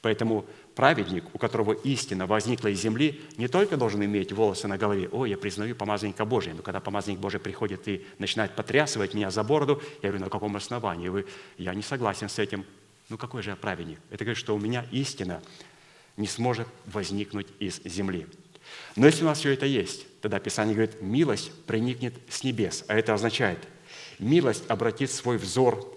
Поэтому 0.00 0.44
праведник, 0.74 1.24
у 1.32 1.38
которого 1.38 1.72
истина 1.72 2.26
возникла 2.26 2.68
из 2.68 2.80
земли, 2.80 3.20
не 3.36 3.46
только 3.46 3.76
должен 3.76 4.04
иметь 4.04 4.32
волосы 4.32 4.66
на 4.66 4.76
голове, 4.76 5.08
«О, 5.12 5.26
я 5.26 5.38
признаю 5.38 5.76
помазанника 5.76 6.24
Божия». 6.24 6.54
Но 6.54 6.62
когда 6.62 6.80
помазанник 6.80 7.20
Божий 7.20 7.38
приходит 7.38 7.86
и 7.86 8.04
начинает 8.18 8.56
потрясывать 8.56 9.14
меня 9.14 9.30
за 9.30 9.44
бороду, 9.44 9.80
я 10.02 10.08
говорю, 10.08 10.24
на 10.24 10.30
каком 10.30 10.56
основании? 10.56 11.08
Вы, 11.08 11.26
я 11.56 11.72
не 11.72 11.82
согласен 11.82 12.28
с 12.28 12.40
этим. 12.40 12.64
Ну 13.08 13.16
какой 13.16 13.42
же 13.42 13.50
я 13.50 13.56
праведник? 13.56 14.00
Это 14.10 14.24
говорит, 14.24 14.38
что 14.38 14.56
у 14.56 14.58
меня 14.58 14.86
истина 14.90 15.40
не 16.16 16.26
сможет 16.26 16.66
возникнуть 16.86 17.46
из 17.60 17.80
земли. 17.84 18.26
Но 18.96 19.06
если 19.06 19.22
у 19.22 19.26
нас 19.26 19.38
все 19.38 19.52
это 19.52 19.66
есть, 19.66 20.06
тогда 20.22 20.38
Писание 20.38 20.74
говорит, 20.74 21.02
милость 21.02 21.52
проникнет 21.66 22.14
с 22.30 22.44
небес. 22.44 22.84
А 22.86 22.94
это 22.94 23.12
означает, 23.12 23.58
милость 24.20 24.62
обратит 24.68 25.10
свой 25.10 25.36
взор, 25.36 25.92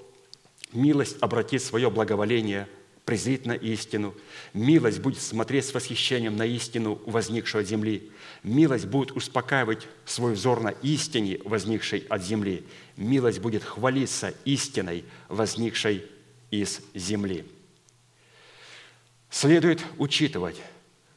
милость 0.73 1.17
обратит 1.21 1.61
свое 1.61 1.91
благоволение, 1.91 2.67
презрит 3.05 3.45
на 3.45 3.51
истину, 3.51 4.15
милость 4.51 4.99
будет 4.99 5.21
смотреть 5.21 5.65
с 5.65 5.73
восхищением 5.75 6.35
на 6.38 6.45
истину, 6.45 6.99
возникшую 7.05 7.61
от 7.61 7.67
земли, 7.67 8.11
милость 8.41 8.88
будет 8.88 9.11
успокаивать 9.11 9.88
свой 10.05 10.33
взор 10.33 10.59
на 10.61 10.69
истине, 10.69 11.39
возникшей 11.45 11.99
от 12.09 12.23
земли, 12.23 12.65
милость 12.97 13.39
будет 13.39 13.63
хвалиться 13.63 14.33
истиной, 14.43 15.05
возникшей 15.29 16.03
из 16.49 16.81
земли. 16.95 17.45
Следует 19.29 19.83
учитывать, 19.99 20.59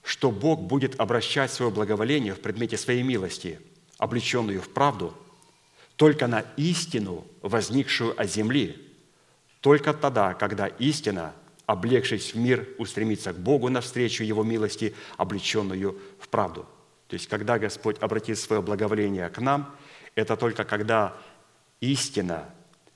что 0.08 0.30
Бог 0.30 0.62
будет 0.62 0.98
обращать 0.98 1.52
свое 1.52 1.70
благоволение 1.70 2.32
в 2.32 2.40
предмете 2.40 2.78
своей 2.78 3.02
милости, 3.02 3.60
облеченную 3.98 4.62
в 4.62 4.70
правду, 4.70 5.14
только 5.96 6.26
на 6.26 6.46
истину, 6.56 7.26
возникшую 7.42 8.18
от 8.18 8.30
земли, 8.30 8.90
только 9.60 9.92
тогда, 9.92 10.32
когда 10.32 10.66
истина, 10.66 11.34
облегшись 11.66 12.32
в 12.32 12.38
мир, 12.38 12.66
устремится 12.78 13.34
к 13.34 13.38
Богу 13.38 13.68
навстречу 13.68 14.24
Его 14.24 14.42
милости, 14.44 14.94
облеченную 15.18 16.00
в 16.18 16.28
правду. 16.30 16.64
То 17.08 17.14
есть, 17.14 17.28
когда 17.28 17.58
Господь 17.58 17.98
обратит 18.00 18.38
свое 18.38 18.62
благоволение 18.62 19.28
к 19.28 19.38
нам, 19.40 19.76
это 20.14 20.38
только 20.38 20.64
когда 20.64 21.18
истина 21.80 22.48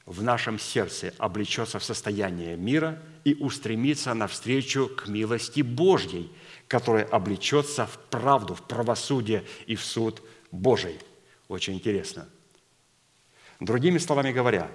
в 0.06 0.22
нашем 0.22 0.58
сердце 0.58 1.12
облечется 1.18 1.78
в 1.78 1.84
состояние 1.84 2.56
мира 2.56 3.02
и 3.24 3.34
устремится 3.34 4.14
навстречу 4.14 4.88
к 4.88 5.08
милости 5.08 5.60
Божьей– 5.60 6.32
которое 6.72 7.04
облечется 7.04 7.86
в 7.86 7.98
правду, 8.08 8.54
в 8.54 8.62
правосудие 8.62 9.44
и 9.66 9.76
в 9.76 9.84
суд 9.84 10.22
Божий. 10.50 10.98
Очень 11.48 11.74
интересно. 11.74 12.30
Другими 13.60 13.98
словами 13.98 14.32
говоря, 14.32 14.70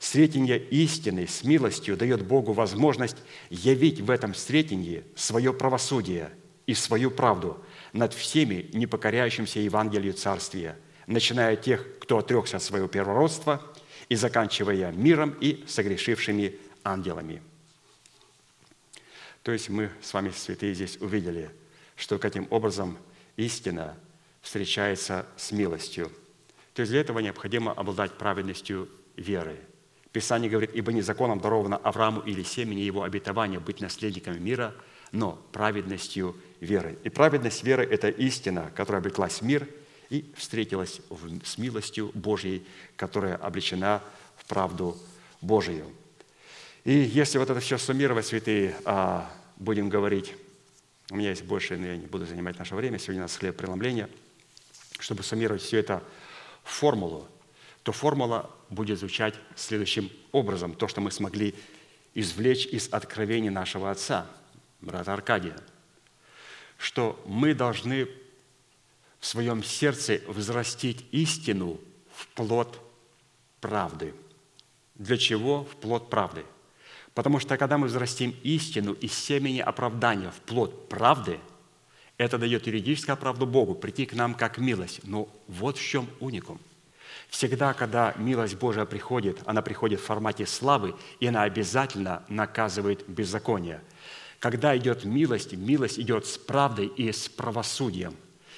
Сретение 0.00 0.58
истины 0.58 1.28
с 1.28 1.44
милостью 1.44 1.96
дает 1.96 2.26
Богу 2.26 2.52
возможность 2.52 3.18
явить 3.50 4.00
в 4.00 4.10
этом 4.10 4.34
сретении 4.34 5.04
свое 5.14 5.54
правосудие 5.54 6.30
и 6.66 6.74
свою 6.74 7.12
правду 7.12 7.64
над 7.92 8.12
всеми 8.12 8.68
непокоряющимся 8.74 9.60
Евангелию 9.60 10.12
Царствия, 10.12 10.76
начиная 11.06 11.54
от 11.54 11.62
тех, 11.62 11.86
кто 12.00 12.18
отрекся 12.18 12.56
от 12.56 12.64
своего 12.64 12.88
первородства, 12.88 13.62
и 14.08 14.16
заканчивая 14.16 14.90
миром 14.90 15.36
и 15.40 15.64
согрешившими 15.68 16.56
ангелами– 16.82 17.40
то 19.46 19.52
есть 19.52 19.68
мы 19.68 19.92
с 20.02 20.12
вами, 20.12 20.30
святые, 20.30 20.74
здесь 20.74 20.96
увидели, 21.00 21.52
что 21.94 22.18
каким 22.18 22.48
образом 22.50 22.98
истина 23.36 23.96
встречается 24.42 25.24
с 25.36 25.52
милостью. 25.52 26.10
То 26.74 26.82
есть 26.82 26.90
для 26.90 27.00
этого 27.00 27.20
необходимо 27.20 27.70
обладать 27.70 28.18
праведностью 28.18 28.88
веры. 29.14 29.56
Писание 30.10 30.50
говорит, 30.50 30.72
ибо 30.74 30.92
не 30.92 31.00
законом 31.00 31.38
даровано 31.38 31.76
Аврааму 31.76 32.22
или 32.22 32.42
семени 32.42 32.80
его 32.80 33.04
обетования 33.04 33.60
быть 33.60 33.80
наследниками 33.80 34.36
мира, 34.36 34.74
но 35.12 35.40
праведностью 35.52 36.34
веры. 36.58 36.98
И 37.04 37.08
праведность 37.08 37.62
веры– 37.62 37.84
это 37.88 38.08
истина, 38.08 38.72
которая 38.74 38.98
облеклась 38.98 39.42
в 39.42 39.42
мир 39.42 39.68
и 40.10 40.28
встретилась 40.36 41.00
с 41.44 41.56
милостью 41.56 42.10
Божьей, 42.14 42.66
которая 42.96 43.36
облечена 43.36 44.02
в 44.34 44.44
правду 44.46 44.98
Божию. 45.40 45.86
И 46.86 47.00
если 47.00 47.38
вот 47.38 47.50
это 47.50 47.58
все 47.58 47.78
суммировать, 47.78 48.26
святые, 48.26 48.76
а, 48.84 49.28
будем 49.56 49.88
говорить, 49.88 50.36
у 51.10 51.16
меня 51.16 51.30
есть 51.30 51.42
больше, 51.42 51.76
но 51.76 51.84
я 51.84 51.96
не 51.96 52.06
буду 52.06 52.26
занимать 52.26 52.60
наше 52.60 52.76
время, 52.76 53.00
сегодня 53.00 53.22
у 53.22 53.24
нас 53.24 53.36
хлеб 53.36 53.56
преломления, 53.56 54.08
чтобы 55.00 55.24
суммировать 55.24 55.62
все 55.62 55.78
это 55.78 56.00
формулу, 56.62 57.26
то 57.82 57.90
формула 57.90 58.54
будет 58.70 59.00
звучать 59.00 59.34
следующим 59.56 60.12
образом, 60.30 60.74
то, 60.74 60.86
что 60.86 61.00
мы 61.00 61.10
смогли 61.10 61.56
извлечь 62.14 62.66
из 62.66 62.88
откровений 62.92 63.50
нашего 63.50 63.90
Отца, 63.90 64.28
брата 64.80 65.12
Аркадия, 65.12 65.58
что 66.78 67.20
мы 67.26 67.54
должны 67.54 68.08
в 69.18 69.26
своем 69.26 69.64
сердце 69.64 70.20
взрастить 70.28 71.04
истину 71.10 71.80
в 72.14 72.28
плод 72.28 72.80
правды. 73.60 74.14
Для 74.94 75.16
чего 75.16 75.64
в 75.64 75.74
плод 75.74 76.10
правды– 76.10 76.44
Потому 77.16 77.40
что 77.40 77.56
когда 77.56 77.78
мы 77.78 77.86
взрастим 77.86 78.36
истину 78.42 78.92
из 78.92 79.14
семени 79.14 79.60
оправдания 79.60 80.30
в 80.30 80.38
плод 80.42 80.90
правды, 80.90 81.40
это 82.18 82.36
дает 82.36 82.66
юридическую 82.66 83.16
правду 83.16 83.46
Богу, 83.46 83.74
прийти 83.74 84.04
к 84.04 84.12
нам 84.12 84.34
как 84.34 84.58
милость. 84.58 85.00
Но 85.02 85.26
вот 85.48 85.78
в 85.78 85.82
чем 85.82 86.10
уникум. 86.20 86.60
Всегда, 87.30 87.72
когда 87.72 88.12
милость 88.18 88.56
Божия 88.56 88.84
приходит, 88.84 89.38
она 89.46 89.62
приходит 89.62 90.00
в 90.00 90.04
формате 90.04 90.44
славы, 90.44 90.94
и 91.18 91.26
она 91.26 91.44
обязательно 91.44 92.22
наказывает 92.28 93.08
беззаконие. 93.08 93.80
Когда 94.38 94.76
идет 94.76 95.06
милость, 95.06 95.54
милость 95.54 95.98
идет 95.98 96.26
с 96.26 96.36
правдой 96.36 96.88
и 96.88 97.10
с 97.10 97.30
правосудием. 97.30 98.14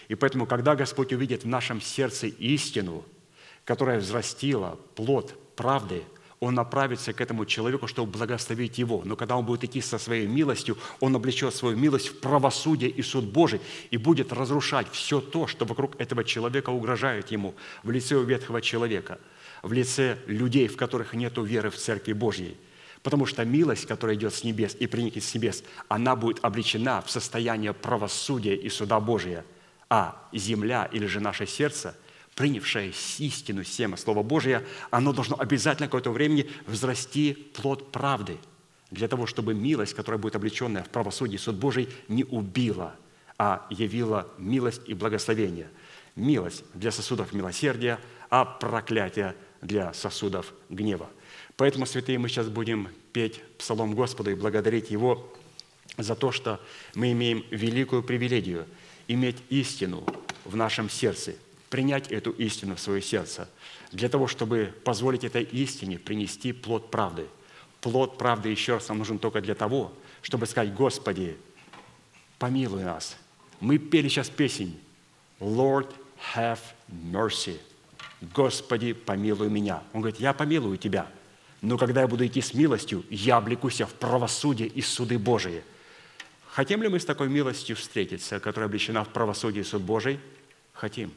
И 0.08 0.16
поэтому, 0.16 0.46
когда 0.46 0.74
Господь 0.74 1.12
увидит 1.12 1.44
в 1.44 1.46
нашем 1.46 1.80
сердце 1.80 2.26
истину, 2.26 3.04
которая 3.64 4.00
взрастила 4.00 4.80
плод 4.96 5.54
правды– 5.54 6.02
он 6.40 6.54
направится 6.54 7.12
к 7.12 7.20
этому 7.20 7.46
человеку, 7.46 7.86
чтобы 7.88 8.12
благословить 8.12 8.78
его. 8.78 9.02
Но 9.04 9.16
когда 9.16 9.36
он 9.36 9.44
будет 9.44 9.64
идти 9.64 9.80
со 9.80 9.98
своей 9.98 10.26
милостью, 10.26 10.78
он 11.00 11.16
облечет 11.16 11.54
свою 11.54 11.76
милость 11.76 12.08
в 12.08 12.20
правосудие 12.20 12.90
и 12.90 13.02
суд 13.02 13.24
Божий 13.24 13.60
и 13.90 13.96
будет 13.96 14.32
разрушать 14.32 14.86
все 14.92 15.20
то, 15.20 15.46
что 15.46 15.64
вокруг 15.64 16.00
этого 16.00 16.22
человека 16.24 16.70
угрожает 16.70 17.30
ему 17.32 17.54
в 17.82 17.90
лице 17.90 18.14
у 18.16 18.22
ветхого 18.22 18.62
человека, 18.62 19.18
в 19.62 19.72
лице 19.72 20.18
людей, 20.26 20.68
в 20.68 20.76
которых 20.76 21.12
нет 21.14 21.36
веры 21.38 21.70
в 21.70 21.76
Церкви 21.76 22.12
Божьей. 22.12 22.56
Потому 23.02 23.26
что 23.26 23.44
милость, 23.44 23.86
которая 23.86 24.16
идет 24.16 24.34
с 24.34 24.44
небес 24.44 24.76
и 24.78 24.86
приникнет 24.86 25.24
с 25.24 25.34
небес, 25.34 25.64
она 25.88 26.14
будет 26.14 26.44
облечена 26.44 27.02
в 27.02 27.10
состояние 27.10 27.72
правосудия 27.72 28.54
и 28.54 28.68
суда 28.68 29.00
Божия. 29.00 29.44
А 29.90 30.28
земля 30.32 30.88
или 30.92 31.06
же 31.06 31.20
наше 31.20 31.46
сердце– 31.46 31.96
принявшее 32.38 32.92
истину 33.18 33.64
сема 33.64 33.96
Слова 33.96 34.22
Божия, 34.22 34.64
оно 34.92 35.12
должно 35.12 35.36
обязательно 35.40 35.88
какое-то 35.88 36.12
времени 36.12 36.48
взрасти 36.66 37.34
плод 37.34 37.90
правды, 37.90 38.38
для 38.92 39.08
того, 39.08 39.26
чтобы 39.26 39.54
милость, 39.54 39.94
которая 39.94 40.20
будет 40.20 40.36
облеченная 40.36 40.84
в 40.84 40.88
правосудии 40.88 41.36
суд 41.36 41.56
Божий, 41.56 41.88
не 42.06 42.22
убила, 42.22 42.94
а 43.38 43.66
явила 43.70 44.28
милость 44.38 44.82
и 44.86 44.94
благословение. 44.94 45.66
Милость 46.14 46.62
для 46.74 46.92
сосудов 46.92 47.32
милосердия, 47.32 47.98
а 48.30 48.44
проклятие 48.44 49.34
для 49.60 49.92
сосудов 49.92 50.54
гнева. 50.70 51.10
Поэтому, 51.56 51.86
святые, 51.86 52.20
мы 52.20 52.28
сейчас 52.28 52.46
будем 52.46 52.88
петь 53.12 53.42
псалом 53.58 53.96
Господа 53.96 54.30
и 54.30 54.36
благодарить 54.36 54.92
Его 54.92 55.28
за 55.96 56.14
то, 56.14 56.30
что 56.30 56.60
мы 56.94 57.10
имеем 57.10 57.44
великую 57.50 58.04
привилегию 58.04 58.64
иметь 59.08 59.38
истину 59.48 60.06
в 60.44 60.54
нашем 60.54 60.88
сердце– 60.88 61.34
принять 61.70 62.10
эту 62.10 62.30
истину 62.30 62.76
в 62.76 62.80
свое 62.80 63.02
сердце, 63.02 63.48
для 63.92 64.08
того, 64.08 64.26
чтобы 64.26 64.74
позволить 64.84 65.24
этой 65.24 65.42
истине 65.42 65.98
принести 65.98 66.52
плод 66.52 66.90
правды. 66.90 67.26
Плод 67.80 68.18
правды 68.18 68.48
еще 68.48 68.74
раз 68.74 68.88
нам 68.88 68.98
нужен 68.98 69.18
только 69.18 69.40
для 69.40 69.54
того, 69.54 69.92
чтобы 70.22 70.46
сказать, 70.46 70.74
Господи, 70.74 71.36
помилуй 72.38 72.84
нас. 72.84 73.16
Мы 73.60 73.78
пели 73.78 74.08
сейчас 74.08 74.28
песнь 74.28 74.78
«Lord, 75.40 75.92
have 76.34 76.60
mercy». 76.88 77.58
Господи, 78.34 78.92
помилуй 78.92 79.48
меня. 79.48 79.82
Он 79.92 80.00
говорит, 80.00 80.20
я 80.20 80.32
помилую 80.32 80.76
тебя, 80.76 81.06
но 81.60 81.78
когда 81.78 82.02
я 82.02 82.08
буду 82.08 82.26
идти 82.26 82.40
с 82.40 82.54
милостью, 82.54 83.04
я 83.10 83.36
облекусь 83.36 83.80
в 83.80 83.94
правосудие 83.94 84.68
и 84.68 84.82
суды 84.82 85.18
Божии. 85.18 85.62
Хотим 86.50 86.82
ли 86.82 86.88
мы 86.88 86.98
с 86.98 87.04
такой 87.04 87.28
милостью 87.28 87.76
встретиться, 87.76 88.40
которая 88.40 88.66
облечена 88.66 89.04
в 89.04 89.08
правосудие 89.10 89.62
и 89.62 89.64
суд 89.64 89.82
Божий? 89.82 90.18
Хотим. 90.72 91.12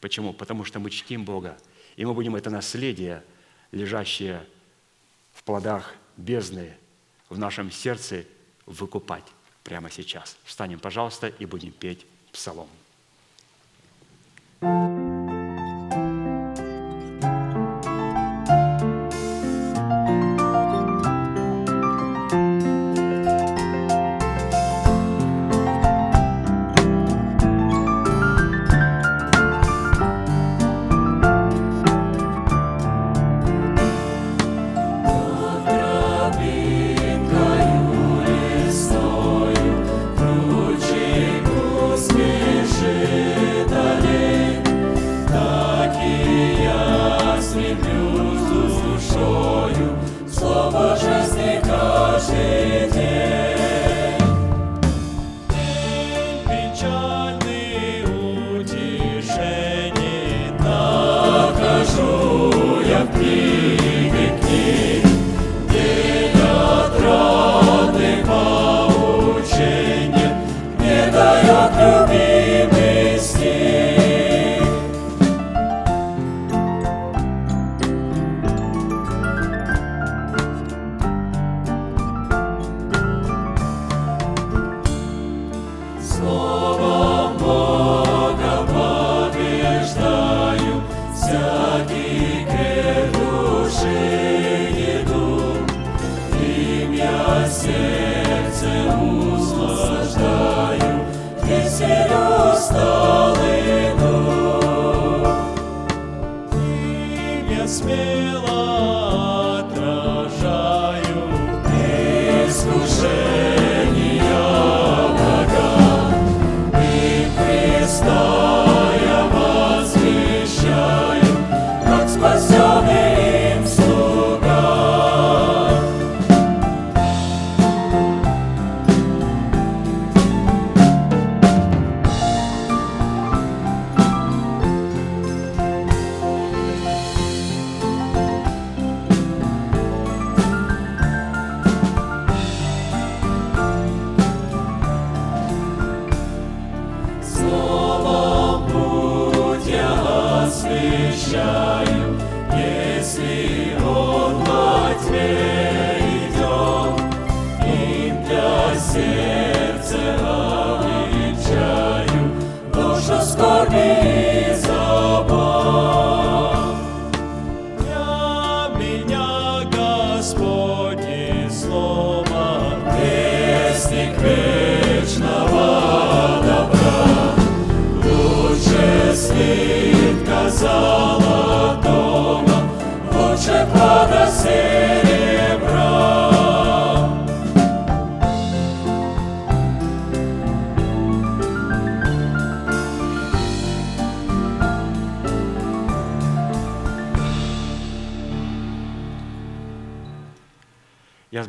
Почему? 0.00 0.32
Потому 0.32 0.64
что 0.64 0.78
мы 0.78 0.90
чтим 0.90 1.24
Бога, 1.24 1.56
и 1.96 2.04
мы 2.04 2.14
будем 2.14 2.36
это 2.36 2.50
наследие, 2.50 3.22
лежащее 3.72 4.46
в 5.32 5.42
плодах 5.42 5.94
бездны, 6.16 6.76
в 7.28 7.38
нашем 7.38 7.70
сердце, 7.70 8.24
выкупать 8.66 9.24
прямо 9.64 9.90
сейчас. 9.90 10.36
Встанем, 10.44 10.78
пожалуйста, 10.78 11.28
и 11.28 11.46
будем 11.46 11.72
петь 11.72 12.06
псалом. 12.32 12.68
thank 14.58 15.10
you 15.10 15.15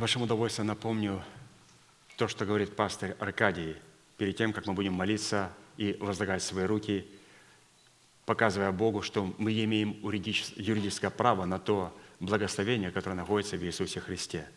большим 0.08 0.22
удовольствием 0.22 0.68
напомню 0.68 1.22
то, 2.16 2.30
что 2.30 2.46
говорит 2.46 2.78
пастор 2.78 3.18
Аркадий 3.20 3.76
перед 4.18 4.38
тем, 4.38 4.54
как 4.54 4.66
мы 4.66 4.72
будем 4.72 4.94
молиться 4.94 5.52
и 5.76 5.98
возлагать 6.00 6.42
свои 6.42 6.64
руки, 6.64 7.06
показывая 8.26 8.72
Богу, 8.72 9.02
что 9.02 9.36
мы 9.38 9.52
имеем 9.66 10.00
юридическое 10.02 11.10
право 11.10 11.44
на 11.44 11.60
то 11.60 11.94
благословение, 12.22 12.90
которое 12.90 13.16
находится 13.16 13.58
в 13.58 13.66
Иисусе 13.66 14.00
Христе. 14.00 14.48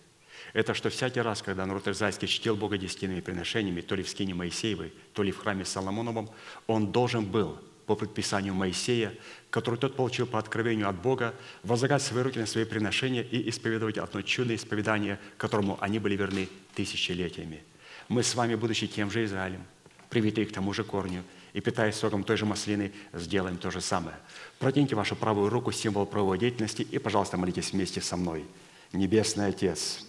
Это 0.53 0.73
что 0.73 0.89
всякий 0.89 1.21
раз, 1.21 1.43
когда 1.43 1.67
народ 1.67 1.89
израильский 1.89 2.29
чтил 2.29 2.55
Бога 2.55 2.79
десятинными 2.79 3.21
приношениями, 3.21 3.81
то 3.81 3.97
ли 3.97 4.05
в 4.05 4.09
скине 4.09 4.35
Моисеевой, 4.35 4.93
то 5.15 5.25
ли 5.25 5.33
в 5.33 5.39
храме 5.39 5.65
Соломоновом, 5.65 6.31
он 6.69 6.93
должен 6.93 7.25
был 7.25 7.59
по 7.91 7.97
предписанию 7.97 8.55
Моисея, 8.55 9.13
который 9.51 9.75
тот 9.75 9.97
получил 9.97 10.25
по 10.25 10.39
откровению 10.39 10.89
от 10.89 11.03
Бога, 11.03 11.35
возлагать 11.65 12.01
свои 12.01 12.23
руки 12.23 12.39
на 12.39 12.47
свои 12.47 12.65
приношения 12.65 13.23
и 13.23 13.51
исповедовать 13.51 13.99
одно 13.99 14.23
чудное 14.23 14.55
исповедание, 14.55 15.19
которому 15.37 15.77
они 15.81 15.99
были 15.99 16.15
верны 16.15 16.49
тысячелетиями. 16.77 17.65
Мы 18.07 18.23
с 18.23 18.37
вами, 18.37 18.55
будучи 18.55 18.87
тем 18.87 19.11
же 19.11 19.25
Израилем, 19.25 19.65
привитые 20.09 20.47
к 20.47 20.53
тому 20.53 20.73
же 20.73 20.85
корню, 20.85 21.25
и 21.53 21.61
питаясь 21.61 21.97
соком 21.97 22.23
той 22.23 22.37
же 22.37 22.47
маслины, 22.47 22.93
сделаем 23.13 23.57
то 23.57 23.73
же 23.73 23.81
самое. 23.81 24.17
Протяните 24.61 24.95
вашу 24.95 25.17
правую 25.17 25.51
руку, 25.51 25.73
символ 25.73 26.07
правовой 26.07 26.39
деятельности, 26.39 26.83
и, 26.83 26.99
пожалуйста, 27.01 27.39
молитесь 27.39 27.73
вместе 27.73 28.01
со 28.01 28.17
мной. 28.17 28.45
Небесный 28.93 29.49
Отец, 29.49 30.07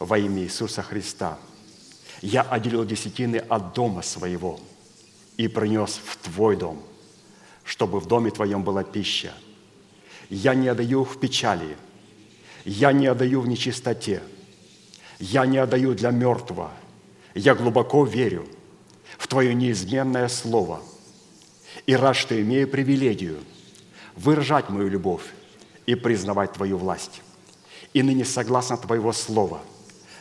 во 0.00 0.18
имя 0.18 0.42
Иисуса 0.42 0.82
Христа, 0.82 1.38
я 2.22 2.42
отделил 2.42 2.84
десятины 2.84 3.36
от 3.36 3.72
дома 3.72 4.02
своего 4.02 4.58
и 5.36 5.46
принес 5.46 6.00
в 6.04 6.16
Твой 6.16 6.56
дом– 6.56 6.82
чтобы 7.64 7.98
в 7.98 8.06
доме 8.06 8.30
твоем 8.30 8.62
была 8.62 8.84
пища. 8.84 9.32
Я 10.28 10.54
не 10.54 10.68
отдаю 10.68 11.04
в 11.04 11.18
печали, 11.18 11.76
я 12.64 12.92
не 12.92 13.06
отдаю 13.06 13.40
в 13.40 13.48
нечистоте, 13.48 14.22
я 15.18 15.46
не 15.46 15.58
отдаю 15.58 15.94
для 15.94 16.10
мертвого. 16.10 16.70
Я 17.34 17.54
глубоко 17.54 18.04
верю 18.04 18.46
в 19.18 19.26
твое 19.26 19.54
неизменное 19.54 20.28
слово 20.28 20.80
и 21.86 21.96
рад, 21.96 22.16
что 22.16 22.40
имею 22.40 22.68
привилегию 22.68 23.38
выражать 24.14 24.68
мою 24.68 24.88
любовь 24.88 25.24
и 25.86 25.94
признавать 25.94 26.52
твою 26.52 26.78
власть. 26.78 27.22
И 27.92 28.02
ныне 28.02 28.24
согласно 28.24 28.76
твоего 28.76 29.12
слова 29.12 29.60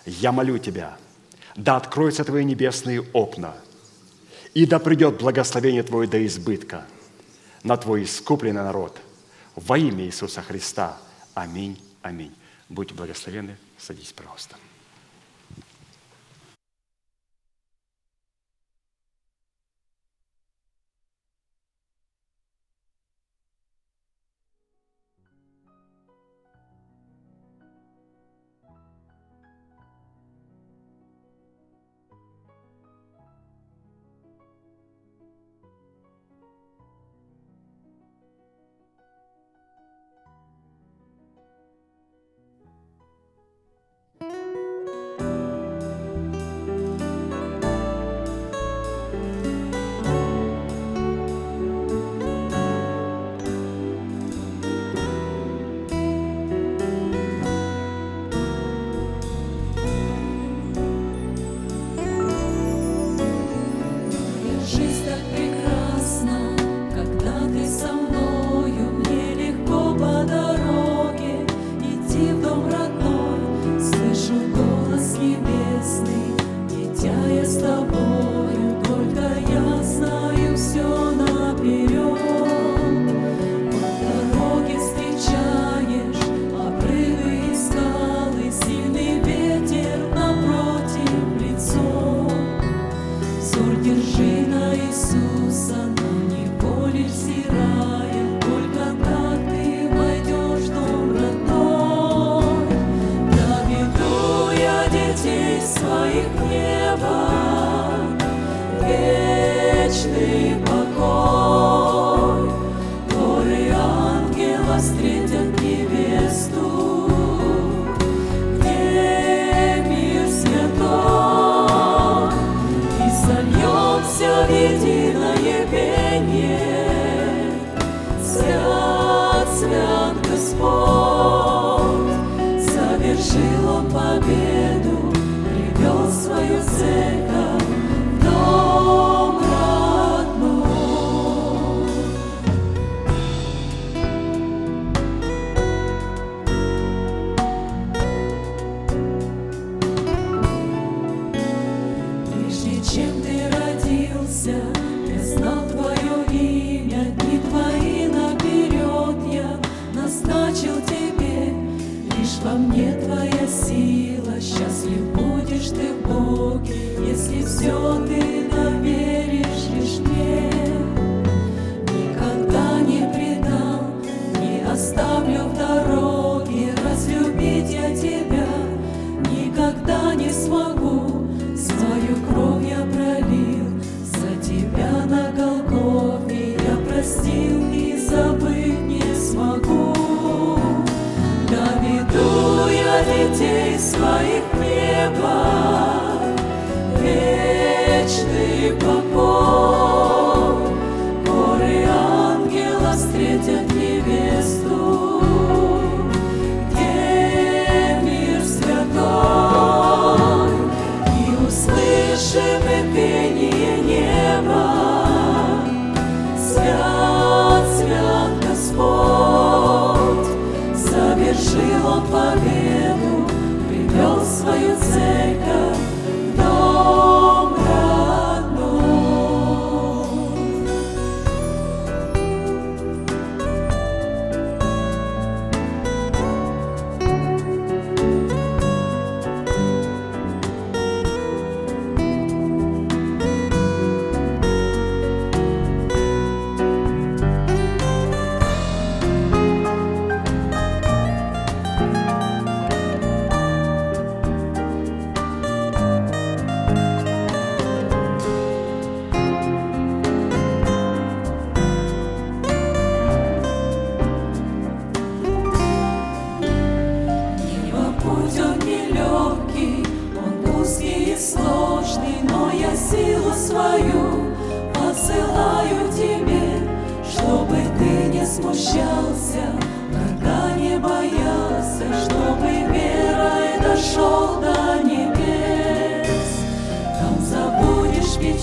я 0.06 0.32
молю 0.32 0.58
тебя, 0.58 0.98
да 1.56 1.78
откроются 1.78 2.24
твои 2.24 2.44
небесные 2.44 3.02
окна, 3.14 3.56
и 4.54 4.66
да 4.66 4.80
придет 4.80 5.20
благословение 5.20 5.84
твое 5.84 6.08
до 6.08 6.26
избытка– 6.26 6.86
на 7.64 7.78
Твой 7.78 8.04
искупленный 8.04 8.64
народ. 8.64 9.00
Во 9.56 9.78
имя 9.78 10.06
Иисуса 10.06 10.42
Христа. 10.42 10.98
Аминь, 11.34 11.82
аминь. 12.02 12.36
Будьте 12.70 12.94
благословенны. 12.94 13.58
Садись, 13.78 14.14
пожалуйста. 14.14 14.56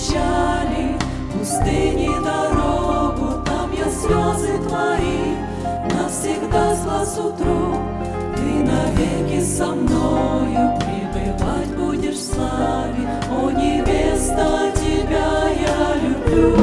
печали, 0.01 0.97
пустыни 1.31 2.09
дорогу, 2.23 3.43
там 3.45 3.71
я 3.77 3.85
слезы 3.85 4.57
твои 4.67 5.35
навсегда 5.95 6.75
спасу 6.75 7.31
труп. 7.33 7.77
Ты 8.35 8.63
навеки 8.63 9.41
со 9.43 9.67
мною 9.67 10.77
пребывать 10.79 11.75
будешь 11.77 12.15
в 12.15 12.33
славе, 12.33 13.07
о 13.29 13.51
невеста, 13.51 14.71
тебя 14.75 15.49
я 15.49 15.95
люблю. 16.01 16.55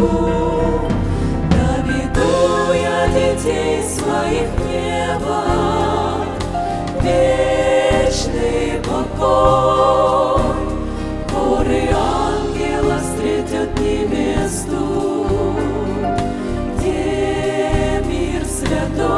Доведу 1.51 2.73
я 2.75 3.07
детей 3.09 3.83
своих 3.83 4.49
небо, 4.67 5.45
вечный 7.03 8.81
покой. 8.83 10.28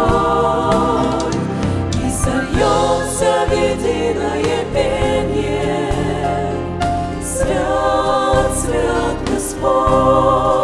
мной 0.07 1.33
И 1.95 2.11
сольемся 2.11 3.47
в 3.47 3.53
пение. 4.73 5.93
Свят, 7.23 8.59
свят 8.59 9.17
Господь. 9.31 10.60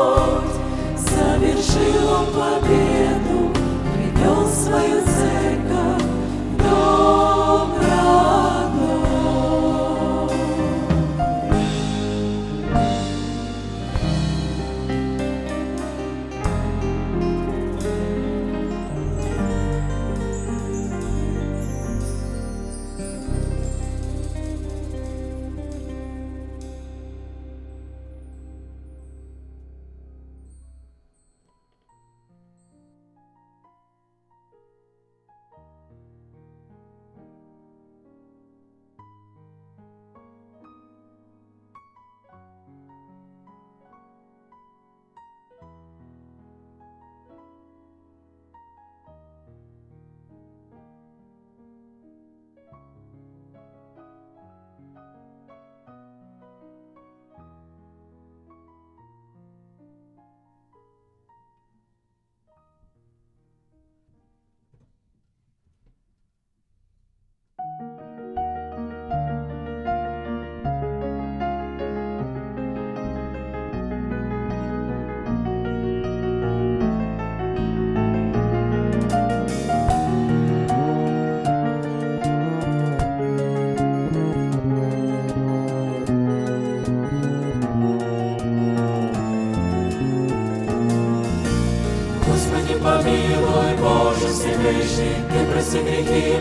Sangre 95.76 96.35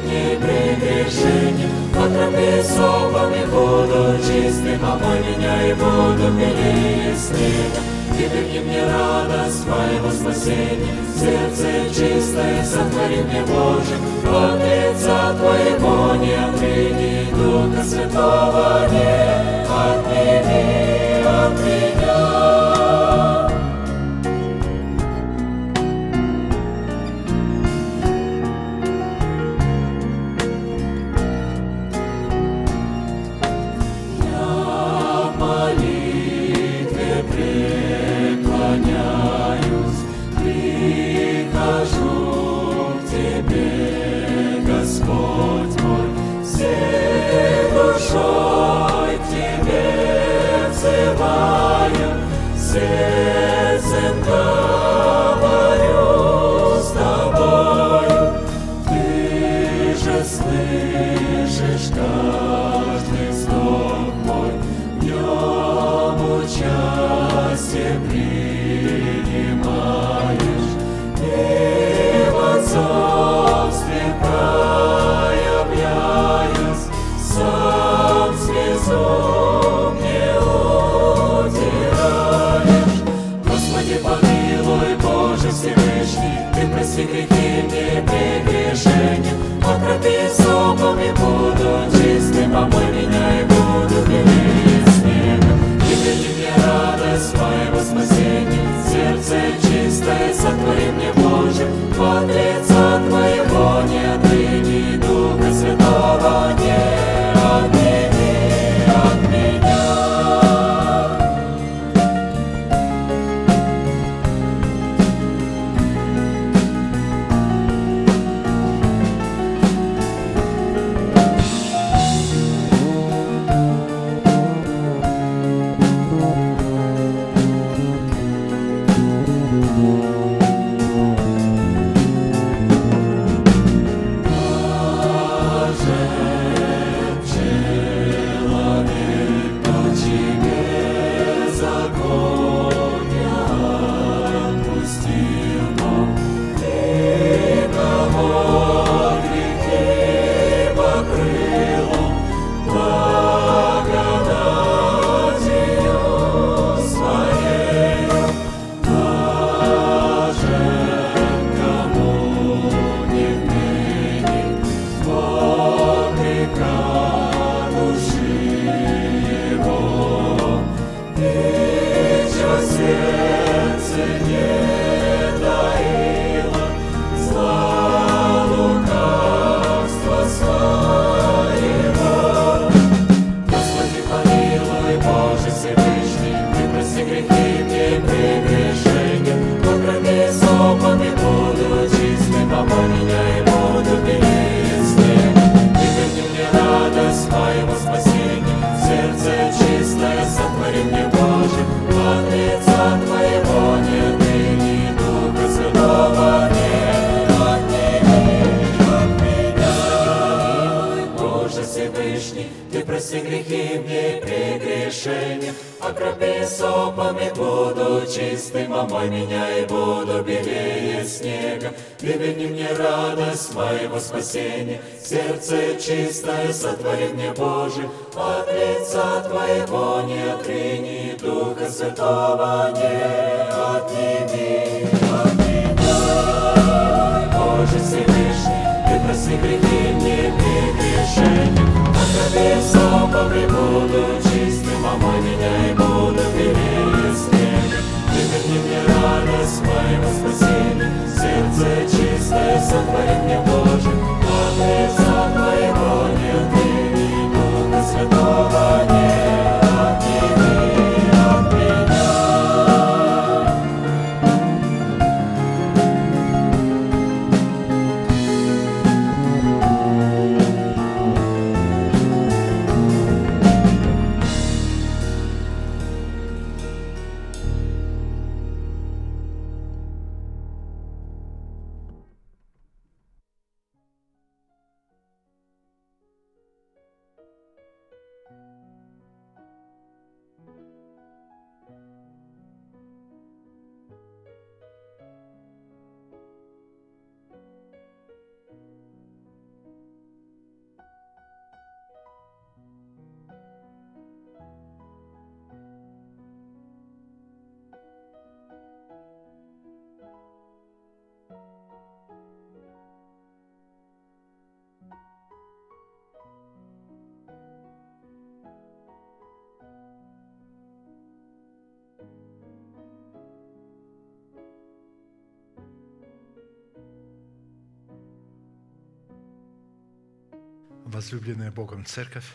Возлюбленная 331.06 331.51
Богом 331.51 331.86
Церковь, 331.86 332.26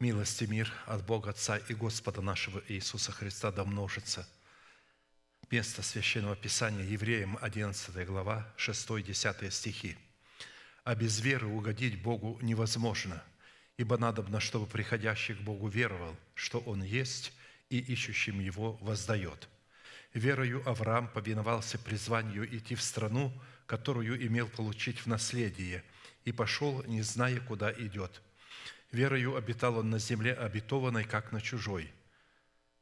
милость 0.00 0.40
и 0.40 0.46
мир 0.46 0.72
от 0.86 1.04
Бога 1.04 1.28
Отца 1.28 1.58
и 1.58 1.74
Господа 1.74 2.22
нашего 2.22 2.62
Иисуса 2.68 3.12
Христа 3.12 3.52
да 3.52 3.64
множится. 3.64 4.26
Место 5.50 5.82
Священного 5.82 6.36
Писания 6.36 6.84
Евреям, 6.84 7.36
11 7.38 8.06
глава, 8.06 8.50
6-10 8.56 9.50
стихи. 9.50 9.98
«А 10.84 10.94
без 10.94 11.20
веры 11.20 11.48
угодить 11.48 12.00
Богу 12.00 12.38
невозможно, 12.40 13.22
ибо 13.76 13.98
надобно, 13.98 14.40
чтобы 14.40 14.66
приходящий 14.66 15.34
к 15.34 15.42
Богу 15.42 15.68
веровал, 15.68 16.16
что 16.32 16.60
Он 16.60 16.82
есть, 16.82 17.30
и 17.68 17.78
ищущим 17.78 18.40
Его 18.40 18.78
воздает. 18.80 19.50
Верою 20.14 20.66
Авраам 20.66 21.08
повиновался 21.08 21.78
призванию 21.78 22.48
идти 22.56 22.74
в 22.74 22.80
страну, 22.80 23.38
которую 23.66 24.24
имел 24.26 24.48
получить 24.48 25.00
в 25.00 25.06
наследие, 25.06 25.84
и 26.24 26.32
пошел, 26.32 26.82
не 26.84 27.02
зная, 27.02 27.40
куда 27.40 27.72
идет. 27.72 28.22
Верою 28.92 29.36
обитал 29.36 29.78
он 29.78 29.90
на 29.90 29.98
земле 29.98 30.32
обетованной, 30.32 31.04
как 31.04 31.32
на 31.32 31.40
чужой, 31.40 31.92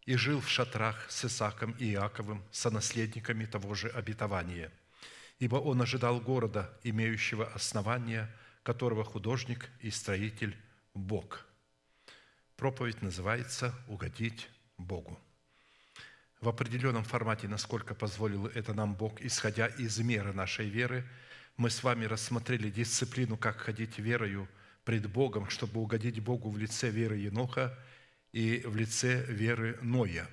и 0.07 0.16
жил 0.16 0.41
в 0.41 0.49
шатрах 0.49 1.11
с 1.11 1.24
Исаком 1.24 1.72
и 1.78 1.93
Иаковым, 1.93 2.43
сонаследниками 2.53 3.47
того 3.47 3.74
же 3.74 3.89
обетования. 3.89 4.70
Ибо 5.39 5.57
он 5.57 5.82
ожидал 5.82 6.20
города, 6.20 6.70
имеющего 6.85 7.47
основания, 7.53 8.30
которого 8.62 9.05
художник 9.05 9.70
и 9.80 9.91
строитель– 9.91 10.57
Бог. 10.95 11.45
Проповедь 12.57 13.03
называется 13.03 13.74
«Угодить 13.89 14.49
Богу». 14.78 15.18
В 16.45 16.49
определенном 16.51 17.05
формате, 17.05 17.49
насколько 17.49 17.95
позволил 17.95 18.49
это 18.49 18.74
нам 18.74 18.95
Бог, 18.95 19.22
исходя 19.22 19.66
из 19.66 19.99
меры 20.01 20.34
нашей 20.34 20.68
веры, 20.68 21.03
мы 21.57 21.70
с 21.70 21.82
вами 21.82 22.05
рассмотрели 22.05 22.68
дисциплину, 22.68 23.38
как 23.38 23.57
ходить 23.57 23.99
верою 23.99 24.47
пред 24.84 25.11
Богом, 25.11 25.49
чтобы 25.49 25.80
угодить 25.80 26.20
Богу 26.20 26.51
в 26.51 26.59
лице 26.59 26.90
веры 26.90 27.16
Еноха 27.16 27.74
и 28.32 28.62
в 28.66 28.76
лице 28.76 29.24
веры 29.24 29.78
Ноя. 29.80 30.28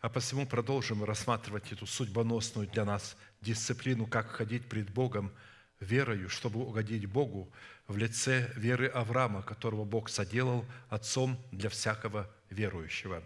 А 0.00 0.08
посему 0.08 0.46
продолжим 0.46 1.02
рассматривать 1.02 1.72
эту 1.72 1.84
судьбоносную 1.84 2.68
для 2.68 2.84
нас 2.84 3.16
дисциплину, 3.40 4.06
как 4.06 4.30
ходить 4.30 4.68
пред 4.68 4.90
Богом 4.90 5.32
верою, 5.80 6.28
чтобы 6.28 6.60
угодить 6.60 7.06
Богу 7.06 7.52
в 7.88 7.96
лице 7.96 8.52
веры 8.54 8.86
Авраама, 8.86 9.42
которого 9.42 9.84
Бог 9.84 10.10
соделал 10.10 10.64
отцом 10.90 11.44
для 11.50 11.70
всякого 11.70 12.30
верующего. 12.50 13.24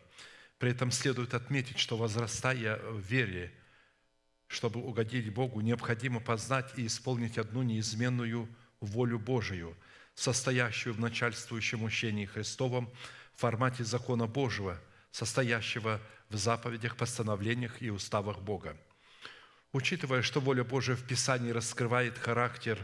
При 0.58 0.70
этом 0.70 0.90
следует 0.90 1.34
отметить, 1.34 1.78
что 1.78 1.96
возрастая 1.96 2.78
в 2.78 3.00
вере, 3.00 3.52
чтобы 4.46 4.80
угодить 4.80 5.32
Богу, 5.32 5.60
необходимо 5.60 6.20
познать 6.20 6.72
и 6.76 6.86
исполнить 6.86 7.38
одну 7.38 7.62
неизменную 7.62 8.48
волю 8.80 9.18
Божию, 9.18 9.76
состоящую 10.14 10.94
в 10.94 11.00
начальствующем 11.00 11.82
учении 11.82 12.26
Христовом 12.26 12.92
в 13.34 13.40
формате 13.40 13.84
закона 13.84 14.26
Божьего, 14.26 14.80
состоящего 15.10 16.00
в 16.28 16.36
заповедях, 16.36 16.96
постановлениях 16.96 17.82
и 17.82 17.90
уставах 17.90 18.40
Бога. 18.40 18.76
Учитывая, 19.72 20.22
что 20.22 20.40
воля 20.40 20.62
Божия 20.62 20.94
в 20.94 21.02
Писании 21.02 21.50
раскрывает 21.50 22.16
характер 22.16 22.78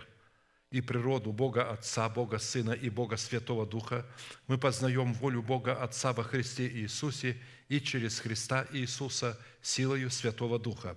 и 0.71 0.81
природу 0.81 1.33
Бога 1.33 1.71
Отца, 1.71 2.09
Бога 2.09 2.39
Сына 2.39 2.73
и 2.73 2.91
Бога 2.91 3.16
Святого 3.16 3.66
Духа, 3.66 4.07
мы 4.47 4.57
познаем 4.57 5.12
волю 5.14 5.43
Бога 5.43 5.83
Отца 5.83 6.12
во 6.12 6.23
Христе 6.23 6.68
Иисусе 6.68 7.37
и 7.68 7.81
через 7.81 8.21
Христа 8.21 8.66
Иисуса 8.73 9.39
силою 9.62 10.11
Святого 10.11 10.59
Духа. 10.59 10.97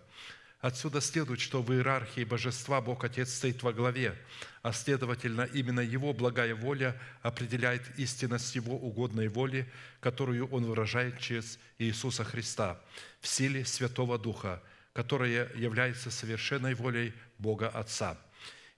Отсюда 0.61 1.01
следует, 1.01 1.41
что 1.41 1.61
в 1.61 1.73
иерархии 1.73 2.23
божества 2.23 2.79
Бог 2.79 3.03
Отец 3.03 3.33
стоит 3.33 3.63
во 3.63 3.73
главе, 3.73 4.17
а 4.61 4.71
следовательно, 4.71 5.41
именно 5.41 5.81
Его 5.81 6.13
благая 6.13 6.55
воля 6.55 6.97
определяет 7.21 7.81
истинность 7.99 8.55
Его 8.55 8.77
угодной 8.77 9.27
воли, 9.27 9.69
которую 9.99 10.47
Он 10.51 10.63
выражает 10.63 11.19
через 11.19 11.59
Иисуса 11.79 12.23
Христа 12.23 12.79
в 13.19 13.27
силе 13.27 13.65
Святого 13.65 14.17
Духа, 14.17 14.63
которая 14.93 15.51
является 15.55 16.09
совершенной 16.11 16.75
волей 16.75 17.13
Бога 17.39 17.67
Отца. 17.67 18.17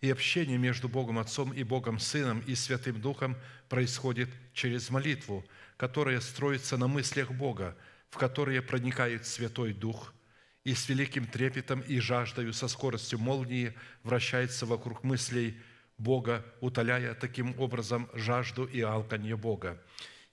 И 0.06 0.12
общение 0.12 0.60
между 0.60 0.88
Богом 0.88 1.18
Отцом 1.18 1.52
и 1.52 1.64
Богом 1.64 1.98
Сыном 1.98 2.40
и 2.42 2.54
Святым 2.54 3.02
Духом 3.02 3.36
происходит 3.70 4.30
через 4.54 4.92
молитву, 4.92 5.44
которая 5.78 6.20
строится 6.20 6.78
на 6.78 6.88
мыслях 6.88 7.32
Бога, 7.32 7.76
в 8.12 8.18
которые 8.20 8.62
проникает 8.62 9.26
Святой 9.26 9.74
Дух– 9.74 10.14
и 10.64 10.76
с 10.76 10.90
великим 10.90 11.26
трепетом 11.26 11.82
и 11.82 12.00
жаждою 12.00 12.54
со 12.54 12.68
скоростью 12.68 13.18
молнии 13.18 13.74
вращается 14.04 14.68
вокруг 14.68 15.04
мыслей 15.04 15.58
Бога, 15.98 16.46
утоляя 16.62 17.16
таким 17.16 17.60
образом 17.60 18.08
жажду 18.14 18.66
и 18.66 18.82
алканье 18.82 19.36
Бога 19.36 19.82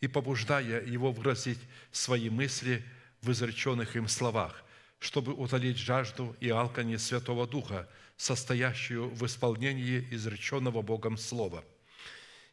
и 0.03 0.07
побуждая 0.07 0.85
его 0.85 1.13
выразить 1.13 1.61
свои 1.93 2.29
мысли 2.29 2.85
в 3.23 3.33
изреченных 3.33 3.97
им 3.97 4.07
словах, 4.07 4.65
чтобы 4.99 5.33
утолить 5.33 5.79
жажду 5.79 6.37
и 6.41 6.51
алканье 6.51 6.99
Святого 6.99 7.47
Духа, 7.47 7.89
состоящую 8.17 9.09
в 9.11 9.25
исполнении 9.27 10.07
изреченного 10.11 10.83
Богом 10.83 11.17
Слова. 11.17 11.65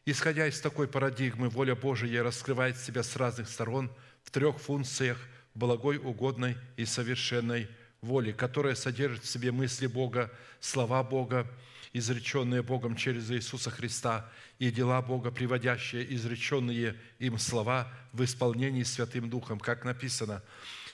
Исходя 0.06 0.46
из 0.46 0.60
такой 0.60 0.88
парадигмы, 0.88 1.48
воля 1.48 1.74
Божия 1.74 2.22
раскрывает 2.22 2.76
себя 2.78 3.02
с 3.02 3.16
разных 3.16 3.48
сторон 3.48 3.90
в 4.24 4.30
трех 4.30 4.58
функциях– 4.58 5.18
благой, 5.54 5.98
угодной 5.98 6.56
и 6.76 6.84
совершенной 6.84 7.68
воли, 8.00 8.32
которая 8.32 8.74
содержит 8.74 9.24
в 9.24 9.28
себе 9.28 9.52
мысли 9.52 9.86
Бога, 9.86 10.30
слова 10.60 11.02
Бога 11.02 11.46
изреченные 11.92 12.62
Богом 12.62 12.94
через 12.94 13.30
Иисуса 13.32 13.70
Христа, 13.70 14.30
и 14.60 14.70
дела 14.70 15.02
Бога, 15.02 15.32
приводящие 15.32 16.14
изреченные 16.14 16.94
им 17.18 17.36
слова 17.38 17.92
в 18.12 18.22
исполнении 18.22 18.84
Святым 18.84 19.28
Духом, 19.28 19.58
как 19.58 19.84
написано. 19.84 20.42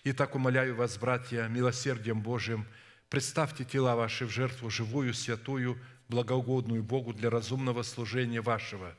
«Итак, 0.05 0.35
умоляю 0.35 0.75
вас, 0.75 0.97
братья, 0.97 1.49
милосердием 1.49 2.23
Божиим, 2.23 2.67
представьте 3.09 3.65
тела 3.65 3.97
ваши 3.97 4.27
в 4.27 4.31
жертву 4.31 4.71
живую, 4.71 5.15
святую, 5.15 5.81
благоугодную 6.09 6.83
Богу 6.83 7.13
для 7.13 7.31
разумного 7.31 7.83
служения 7.83 8.41
вашего, 8.41 8.97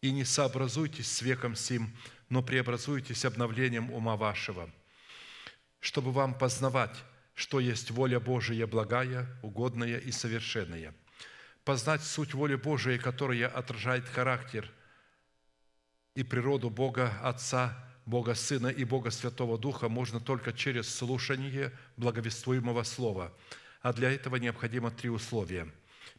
и 0.00 0.12
не 0.12 0.24
сообразуйтесь 0.24 1.10
с 1.10 1.22
веком 1.22 1.54
сим, 1.56 1.96
но 2.28 2.42
преобразуйтесь 2.42 3.24
обновлением 3.24 3.92
ума 3.92 4.16
вашего, 4.16 4.70
чтобы 5.80 6.12
вам 6.12 6.34
познавать, 6.34 6.96
что 7.34 7.60
есть 7.60 7.90
воля 7.90 8.20
Божия 8.20 8.66
благая, 8.66 9.26
угодная 9.42 9.98
и 9.98 10.10
совершенная. 10.10 10.94
Познать 11.64 12.02
суть 12.02 12.34
воли 12.34 12.54
Божией, 12.54 12.98
которая 12.98 13.48
отражает 13.48 14.08
характер 14.08 14.70
и 16.14 16.22
природу 16.22 16.70
Бога 16.70 17.12
Отца, 17.22 17.87
Бога 18.08 18.34
Сына 18.34 18.68
и 18.68 18.84
Бога 18.84 19.10
Святого 19.10 19.58
Духа 19.58 19.90
можно 19.90 20.18
только 20.18 20.54
через 20.54 20.88
слушание 20.88 21.72
благовествуемого 21.98 22.82
Слова. 22.82 23.34
А 23.82 23.92
для 23.92 24.10
этого 24.10 24.36
необходимо 24.36 24.90
три 24.90 25.10
условия. 25.10 25.68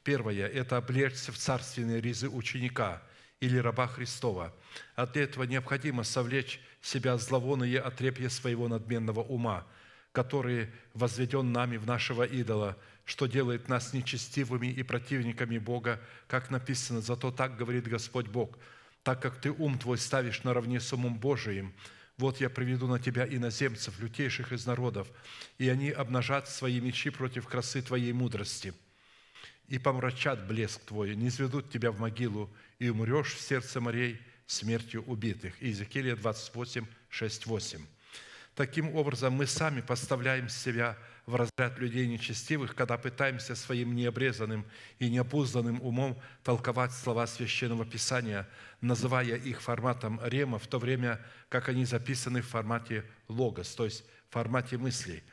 Первое– 0.04 0.48
это 0.54 0.78
облечься 0.78 1.32
в 1.32 1.38
царственные 1.40 2.00
ризы 2.00 2.30
ученика 2.30 3.02
или 3.40 3.58
раба 3.58 3.88
Христова. 3.88 4.54
А 4.96 5.08
для 5.08 5.24
этого 5.24 5.46
необходимо 5.46 6.04
совлечь 6.04 6.62
себя 6.80 7.18
зловонные 7.18 7.80
отрепья 7.80 8.30
своего 8.30 8.68
надменного 8.68 9.22
ума, 9.22 9.66
который 10.12 10.70
возведен 10.94 11.52
нами 11.52 11.78
в 11.78 11.88
нашего 11.88 12.22
идола, 12.22 12.78
что 13.04 13.26
делает 13.26 13.68
нас 13.68 13.94
нечестивыми 13.94 14.68
и 14.68 14.84
противниками 14.84 15.58
Бога, 15.58 16.00
как 16.28 16.52
написано, 16.52 17.02
«Зато 17.02 17.32
так 17.32 17.58
говорит 17.58 17.88
Господь 17.88 18.28
Бог, 18.28 18.60
так 19.04 19.22
как 19.22 19.40
ты 19.42 19.52
ум 19.52 19.78
твой 19.78 19.98
ставишь 19.98 20.44
наравне 20.44 20.80
с 20.80 20.92
умом 20.94 21.18
Божиим, 21.18 21.74
вот 22.18 22.42
я 22.42 22.50
приведу 22.50 22.88
на 22.88 23.00
тебя 23.00 23.26
иноземцев, 23.26 24.00
лютейших 24.00 24.52
из 24.52 24.66
народов, 24.66 25.08
и 25.58 25.70
они 25.70 25.90
обнажат 25.90 26.50
свои 26.50 26.82
мечи 26.82 27.10
против 27.10 27.48
красы 27.48 27.82
твоей 27.82 28.12
мудрости, 28.12 28.74
и 29.70 29.78
помрачат 29.78 30.46
блеск 30.46 30.82
твой, 30.82 31.16
не 31.16 31.30
изведут 31.30 31.72
тебя 31.72 31.92
в 31.92 32.00
могилу, 32.00 32.50
и 32.78 32.90
умрешь 32.90 33.36
в 33.36 33.42
сердце 33.42 33.80
морей 33.80 34.20
смертью 34.48 35.04
убитых». 35.06 35.62
Иезекииля 35.62 36.16
28, 36.16 36.86
6, 37.10 37.46
8. 37.46 37.86
Таким 38.56 38.96
образом, 38.96 39.34
мы 39.34 39.48
сами 39.48 39.80
поставляем 39.80 40.50
себя 40.50 40.98
в 41.30 41.36
разряд 41.36 41.78
людей 41.78 42.08
нечестивых, 42.08 42.76
когда 42.76 42.98
пытаемся 42.98 43.56
своим 43.56 43.96
необрезанным 43.96 44.66
и 44.98 45.10
неопузданным 45.10 45.82
умом 45.82 46.20
толковать 46.44 46.92
слова 46.92 47.28
Священного 47.28 47.86
Писания, 47.86 48.48
называя 48.82 49.36
их 49.36 49.62
форматом 49.62 50.20
рема, 50.24 50.58
в 50.58 50.68
то 50.68 50.80
время 50.80 51.24
как 51.48 51.70
они 51.70 51.86
записаны 51.86 52.42
в 52.42 52.48
формате 52.48 53.06
логос, 53.28 53.76
то 53.76 53.86
есть 53.86 54.04
в 54.30 54.34
формате 54.34 54.78
мыслей. 54.78 55.24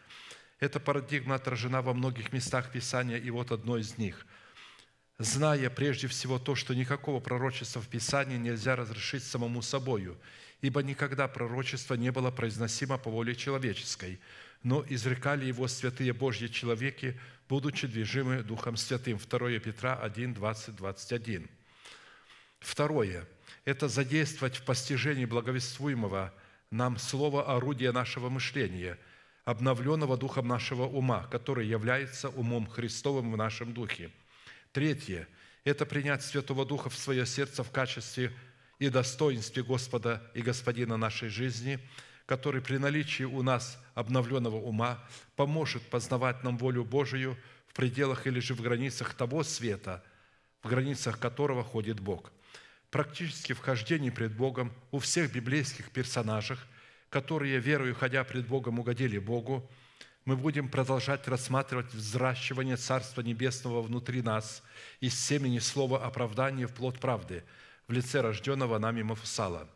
Эта 0.60 0.80
парадигма 0.80 1.36
отражена 1.36 1.82
во 1.82 1.94
многих 1.94 2.32
местах 2.32 2.70
Писания, 2.70 3.16
и 3.16 3.30
вот 3.30 3.50
одно 3.50 3.78
из 3.78 3.98
них– 3.98 4.26
зная 5.18 5.70
прежде 5.70 6.08
всего 6.08 6.38
то, 6.38 6.54
что 6.54 6.74
никакого 6.74 7.20
пророчества 7.20 7.80
в 7.80 7.88
Писании 7.88 8.36
нельзя 8.36 8.76
разрешить 8.76 9.24
самому 9.24 9.62
собою, 9.62 10.18
ибо 10.60 10.82
никогда 10.82 11.28
пророчество 11.28 11.94
не 11.94 12.12
было 12.12 12.30
произносимо 12.30 12.98
по 12.98 13.10
воле 13.10 13.34
человеческой, 13.34 14.20
но 14.66 14.84
изрекали 14.88 15.44
его 15.44 15.68
святые 15.68 16.12
Божьи 16.12 16.48
человеки, 16.48 17.16
будучи 17.48 17.86
движимы 17.86 18.42
Духом 18.42 18.76
Святым. 18.76 19.16
2 19.16 19.60
Петра 19.60 19.94
1, 19.94 20.34
20, 20.34 20.74
21. 20.74 21.48
Второе– 22.58 23.28
это 23.64 23.86
задействовать 23.86 24.56
в 24.56 24.64
постижении 24.64 25.24
благовествуемого 25.24 26.34
нам 26.72 26.98
слово 26.98 27.54
орудия 27.54 27.92
нашего 27.92 28.28
мышления, 28.28 28.98
обновленного 29.44 30.16
духом 30.16 30.48
нашего 30.48 30.82
ума, 30.82 31.28
который 31.30 31.68
является 31.68 32.28
умом 32.28 32.66
Христовым 32.66 33.30
в 33.30 33.36
нашем 33.36 33.72
духе. 33.72 34.10
Третье– 34.72 35.28
это 35.62 35.86
принять 35.86 36.24
Святого 36.24 36.66
Духа 36.66 36.90
в 36.90 36.98
свое 36.98 37.24
сердце 37.24 37.62
в 37.62 37.70
качестве 37.70 38.32
и 38.80 38.88
достоинстве 38.88 39.62
Господа 39.62 40.28
и 40.34 40.42
Господина 40.42 40.96
нашей 40.96 41.28
жизни– 41.28 41.78
который 42.26 42.60
при 42.60 42.76
наличии 42.76 43.22
у 43.22 43.42
нас 43.42 43.78
обновленного 43.94 44.56
ума 44.56 44.98
поможет 45.36 45.82
познавать 45.88 46.42
нам 46.42 46.58
волю 46.58 46.84
Божию 46.84 47.36
в 47.68 47.74
пределах 47.74 48.26
или 48.26 48.40
же 48.40 48.54
в 48.54 48.60
границах 48.60 49.14
того 49.14 49.44
света, 49.44 50.04
в 50.62 50.68
границах 50.68 51.18
которого 51.18 51.62
ходит 51.62 52.00
Бог. 52.00 52.32
Практически 52.90 53.52
в 53.52 53.60
хождении 53.60 54.10
пред 54.10 54.34
Богом 54.34 54.72
у 54.90 54.98
всех 54.98 55.32
библейских 55.32 55.90
персонажах, 55.90 56.66
которые, 57.10 57.58
верою 57.58 57.94
ходя 57.94 58.24
пред 58.24 58.46
Богом, 58.48 58.80
угодили 58.80 59.18
Богу, 59.18 59.68
мы 60.24 60.36
будем 60.36 60.68
продолжать 60.68 61.28
рассматривать 61.28 61.94
взращивание 61.94 62.76
Царства 62.76 63.20
Небесного 63.20 63.80
внутри 63.80 64.22
нас 64.22 64.64
из 64.98 65.18
семени 65.18 65.60
слова 65.60 66.04
оправдания 66.04 66.66
в 66.66 66.74
плод 66.74 66.98
правды 66.98 67.44
в 67.86 67.92
лице 67.92 68.20
рожденного 68.20 68.78
нами 68.78 69.02
Мафусала. 69.02 69.68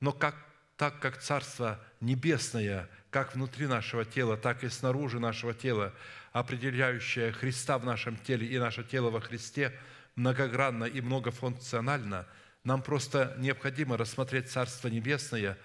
Но 0.00 0.12
как 0.12 0.36
так 0.78 1.00
как 1.00 1.20
Царство 1.20 1.78
Небесное, 2.00 2.88
как 3.10 3.34
внутри 3.34 3.66
нашего 3.66 4.04
тела, 4.04 4.36
так 4.36 4.62
и 4.62 4.68
снаружи 4.68 5.18
нашего 5.18 5.52
тела, 5.52 5.92
определяющее 6.32 7.32
Христа 7.32 7.78
в 7.78 7.84
нашем 7.84 8.16
теле 8.16 8.46
и 8.46 8.58
наше 8.58 8.84
тело 8.84 9.10
во 9.10 9.20
Христе, 9.20 9.76
многогранно 10.14 10.84
и 10.84 11.00
многофункционально, 11.00 12.26
нам 12.62 12.80
просто 12.82 13.34
необходимо 13.38 13.96
рассмотреть 13.96 14.50
Царство 14.50 14.86
Небесное 14.86 15.58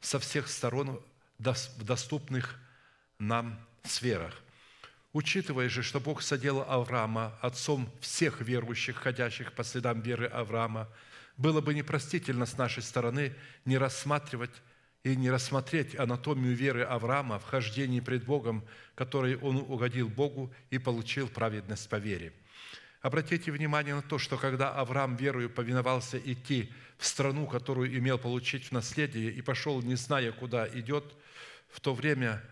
со 0.00 0.20
всех 0.20 0.46
сторон 0.48 1.02
в 1.38 1.84
доступных 1.84 2.56
нам 3.18 3.58
сферах. 3.82 4.34
Учитывая 5.12 5.68
же, 5.68 5.82
что 5.82 5.98
Бог 5.98 6.22
содел 6.22 6.60
Авраама, 6.60 7.36
отцом 7.40 7.90
всех 8.00 8.40
верующих, 8.40 8.96
ходящих 8.98 9.52
по 9.52 9.64
следам 9.64 10.00
веры 10.00 10.26
Авраама, 10.26 10.88
было 11.40 11.62
бы 11.62 11.72
непростительно 11.72 12.44
с 12.44 12.58
нашей 12.58 12.82
стороны 12.82 13.34
не 13.64 13.78
рассматривать 13.78 14.62
и 15.02 15.16
не 15.16 15.30
рассмотреть 15.30 15.98
анатомию 15.98 16.54
веры 16.54 16.82
Авраама 16.82 17.38
в 17.38 17.44
хождении 17.44 18.00
пред 18.00 18.26
Богом, 18.26 18.62
которой 18.94 19.36
он 19.36 19.56
угодил 19.56 20.10
Богу 20.10 20.52
и 20.68 20.76
получил 20.76 21.28
праведность 21.28 21.88
по 21.88 21.96
вере. 21.96 22.34
Обратите 23.00 23.50
внимание 23.50 23.94
на 23.94 24.02
то, 24.02 24.18
что 24.18 24.36
когда 24.36 24.74
Авраам 24.74 25.16
верою 25.16 25.48
повиновался 25.48 26.18
идти 26.18 26.70
в 26.98 27.06
страну, 27.06 27.46
которую 27.46 27.96
имел 27.96 28.18
получить 28.18 28.66
в 28.66 28.72
наследие, 28.72 29.30
и 29.30 29.40
пошел, 29.40 29.80
не 29.80 29.94
зная, 29.94 30.32
куда 30.32 30.68
идет, 30.68 31.16
в 31.70 31.80
то 31.80 31.94
время 31.94 32.42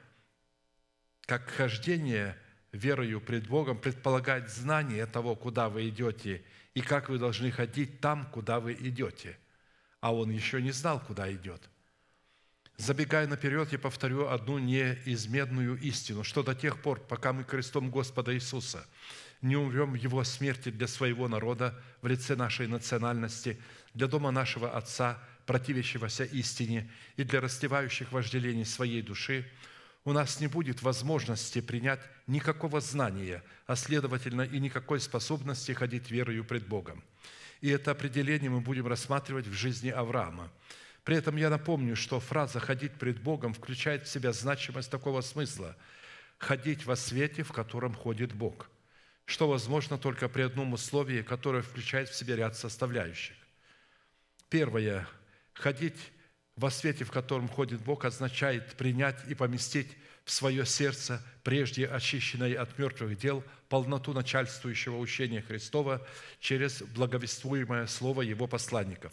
как 1.26 1.50
хождение 1.50 2.38
верою 2.72 3.20
пред 3.20 3.48
Богом 3.48 3.76
предполагает 3.76 4.48
знание 4.48 5.04
того, 5.04 5.36
куда 5.36 5.68
вы 5.68 5.90
идете– 5.90 6.42
и 6.78 6.80
как 6.80 7.08
вы 7.08 7.18
должны 7.18 7.50
ходить 7.50 8.00
там, 8.00 8.24
куда 8.26 8.60
вы 8.60 8.72
идете. 8.72 9.36
А 10.00 10.14
он 10.14 10.30
еще 10.30 10.62
не 10.62 10.70
знал, 10.70 11.00
куда 11.00 11.30
идет. 11.32 11.60
Забегая 12.76 13.26
наперед, 13.26 13.72
я 13.72 13.80
повторю 13.80 14.28
одну 14.28 14.58
неизменную 14.58 15.76
истину, 15.80 16.22
что 16.22 16.44
до 16.44 16.54
тех 16.54 16.80
пор, 16.80 17.00
пока 17.00 17.32
мы 17.32 17.42
крестом 17.42 17.90
Господа 17.90 18.32
Иисуса 18.32 18.86
не 19.42 19.56
умрем 19.56 19.90
в 19.90 19.96
Его 19.96 20.22
смерти 20.22 20.68
для 20.70 20.86
своего 20.86 21.26
народа 21.26 21.74
в 22.00 22.06
лице 22.06 22.36
нашей 22.36 22.68
национальности, 22.68 23.60
для 23.94 24.06
дома 24.06 24.30
нашего 24.30 24.70
Отца, 24.70 25.18
противящегося 25.46 26.22
истине 26.26 26.88
и 27.16 27.24
для 27.24 27.40
растевающих 27.40 28.12
вожделений 28.12 28.64
своей 28.64 29.02
души– 29.02 29.50
у 30.08 30.12
нас 30.14 30.40
не 30.40 30.46
будет 30.46 30.80
возможности 30.80 31.60
принять 31.60 32.00
никакого 32.26 32.80
знания, 32.80 33.42
а 33.66 33.76
следовательно 33.76 34.40
и 34.40 34.58
никакой 34.58 35.00
способности 35.00 35.72
ходить 35.72 36.10
верою 36.10 36.44
пред 36.44 36.66
Богом. 36.66 37.04
И 37.60 37.68
это 37.68 37.90
определение 37.90 38.48
мы 38.48 38.62
будем 38.62 38.86
рассматривать 38.86 39.46
в 39.46 39.52
жизни 39.52 39.90
Авраама. 39.90 40.50
При 41.04 41.16
этом 41.16 41.36
я 41.36 41.50
напомню, 41.50 41.94
что 41.94 42.20
фраза 42.20 42.58
«ходить 42.58 42.92
пред 42.92 43.20
Богом» 43.20 43.52
включает 43.52 44.04
в 44.04 44.08
себя 44.08 44.32
значимость 44.32 44.90
такого 44.90 45.20
смысла– 45.20 45.76
ходить 46.38 46.86
во 46.86 46.96
свете, 46.96 47.42
в 47.42 47.52
котором 47.52 47.92
ходит 47.92 48.32
Бог, 48.32 48.70
что 49.26 49.46
возможно 49.46 49.98
только 49.98 50.30
при 50.30 50.40
одном 50.42 50.72
условии, 50.72 51.20
которое 51.20 51.62
включает 51.62 52.08
в 52.08 52.14
себя 52.14 52.36
ряд 52.36 52.56
составляющих. 52.56 53.36
Первое– 54.48 55.06
ходить 55.52 55.98
во 56.58 56.70
свете, 56.70 57.04
в 57.04 57.10
котором 57.12 57.48
ходит 57.48 57.80
Бог, 57.80 58.04
означает 58.04 58.74
принять 58.74 59.16
и 59.28 59.34
поместить 59.34 59.96
в 60.24 60.32
свое 60.32 60.66
сердце, 60.66 61.22
прежде 61.44 61.86
очищенное 61.86 62.60
от 62.60 62.76
мертвых 62.78 63.16
дел, 63.16 63.44
полноту 63.68 64.12
начальствующего 64.12 64.98
учения 64.98 65.40
Христова 65.40 66.04
через 66.40 66.82
благовествуемое 66.82 67.86
слово 67.86 68.22
Его 68.22 68.48
посланников. 68.48 69.12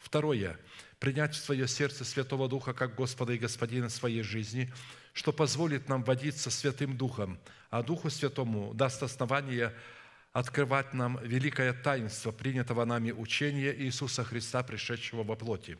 Второе. 0.00 0.58
Принять 0.98 1.34
в 1.34 1.42
свое 1.42 1.66
сердце 1.66 2.04
Святого 2.04 2.46
Духа 2.46 2.74
как 2.74 2.94
Господа 2.94 3.32
и 3.32 3.38
Господина 3.38 3.88
своей 3.88 4.22
жизни, 4.22 4.70
что 5.14 5.32
позволит 5.32 5.88
нам 5.88 6.04
водиться 6.04 6.50
Святым 6.50 6.96
Духом, 6.98 7.38
а 7.70 7.82
Духу 7.82 8.10
Святому 8.10 8.74
даст 8.74 9.02
основание 9.02 9.72
открывать 10.32 10.92
нам 10.92 11.18
великое 11.22 11.72
таинство 11.72 12.32
принятого 12.32 12.84
нами 12.84 13.12
учения 13.12 13.74
Иисуса 13.74 14.24
Христа, 14.24 14.62
пришедшего 14.62 15.22
во 15.22 15.36
плоти. 15.36 15.78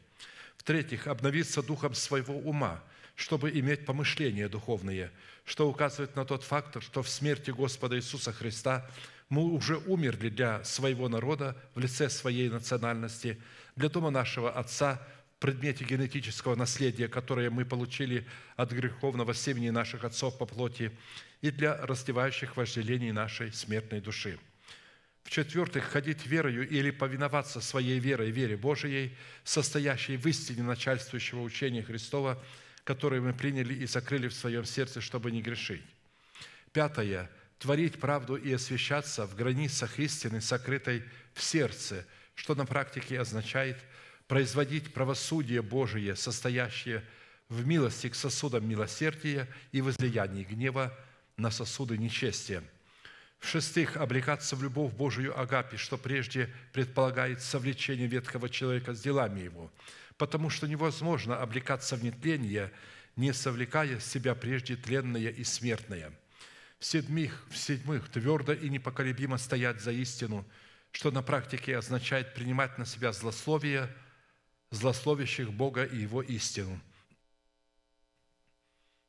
В-третьих, 0.63 1.09
обновиться 1.09 1.61
духом 1.61 1.93
своего 1.93 2.39
ума, 2.39 2.81
чтобы 3.17 3.51
иметь 3.51 3.85
помышления 3.85 4.49
духовные, 4.49 5.11
что 5.45 5.69
указывает 5.69 6.15
на 6.15 6.25
тот 6.25 6.45
фактор, 6.45 6.81
что 6.81 7.03
в 7.03 7.09
смерти 7.09 7.51
Господа 7.51 7.97
Иисуса 7.97 8.33
Христа 8.33 8.89
мы 9.29 9.43
уже 9.43 9.79
умерли 9.79 10.29
для 10.29 10.63
своего 10.63 11.09
народа 11.09 11.57
в 11.75 11.81
лице 11.81 12.09
своей 12.09 12.49
национальности, 12.49 13.43
для 13.75 13.89
дома 13.89 14.11
нашего 14.11 14.53
Отца 14.53 15.05
предмете 15.41 15.85
генетического 15.85 16.55
наследия, 16.55 17.09
которое 17.09 17.51
мы 17.51 17.65
получили 17.65 18.25
от 18.55 18.71
греховного 18.71 19.35
семени 19.35 19.71
наших 19.71 20.05
отцов 20.05 20.39
по 20.39 20.47
плоти, 20.47 20.93
и 21.41 21.51
для 21.51 21.77
растевающих 21.85 22.57
вожделений 22.57 23.11
нашей 23.11 23.53
смертной 23.53 24.01
души. 24.01 24.39
В-четвертых, 25.25 25.85
ходить 25.85 26.27
верою 26.27 26.69
или 26.69 26.91
повиноваться 26.91 27.61
своей 27.61 27.99
верой, 27.99 28.31
вере 28.31 28.57
Божией, 28.57 29.17
состоящей 29.45 30.17
в 30.17 30.27
истине 30.27 30.63
начальствующего 30.63 31.41
учения 31.41 31.83
Христова, 31.83 32.43
которое 32.85 33.21
мы 33.21 33.33
приняли 33.33 33.75
и 33.75 33.87
закрыли 33.87 34.29
в 34.29 34.35
своем 34.35 34.65
сердце, 34.65 35.01
чтобы 35.01 35.31
не 35.31 35.43
грешить. 35.43 35.85
Пятое– 36.73 37.31
творить 37.63 38.01
правду 38.01 38.35
и 38.35 38.53
освящаться 38.53 39.25
в 39.25 39.37
границах 39.37 40.01
истины, 40.01 40.41
сокрытой 40.41 41.05
в 41.33 41.41
сердце, 41.41 42.05
что 42.35 42.57
на 42.57 42.67
практике 42.67 43.21
означает 43.21 43.79
производить 44.27 44.93
правосудие 44.93 45.63
Божие, 45.63 46.17
состоящее 46.17 47.05
в 47.49 47.65
милости 47.65 48.09
к 48.09 48.17
сосудам 48.17 48.69
милосердия 48.69 49.47
и 49.71 49.81
возлиянии 49.81 50.43
гнева 50.43 50.93
на 51.37 51.53
сосуды 51.53 51.99
нечестия. 51.99 52.65
В-шестых, 53.43 53.97
облекаться 53.97 54.55
в 54.55 54.63
любовь 54.63 54.93
Божию 54.93 55.39
Агапи, 55.39 55.77
что 55.77 55.99
прежде 55.99 56.49
предполагает 56.73 57.43
совлечение 57.43 58.07
ветхого 58.07 58.49
человека 58.49 58.95
с 58.95 59.03
делами 59.03 59.41
его, 59.41 59.69
потому 60.17 60.49
что 60.49 60.69
невозможно 60.69 61.37
облекаться 61.37 61.97
в 61.97 62.05
нетление, 62.05 62.71
не 63.17 63.33
совлекая 63.33 63.99
с 63.99 64.07
себя 64.07 64.37
прежде 64.37 64.77
тленное 64.77 65.29
и 65.29 65.43
смертное. 65.43 66.13
В-седьмых, 66.79 67.45
в-седьмых, 67.51 68.09
твердо 68.11 68.53
и 68.53 68.69
непоколебимо 68.69 69.39
стоять 69.39 69.81
за 69.81 69.91
истину, 69.91 70.47
что 70.93 71.11
на 71.11 71.21
практике 71.21 71.77
означает 71.77 72.35
принимать 72.35 72.79
на 72.79 72.87
себя 72.87 73.13
злословие 73.13 73.93
злословящих 74.71 75.53
Бога 75.53 75.83
и 75.83 75.99
Его 75.99 76.23
истину– 76.23 76.81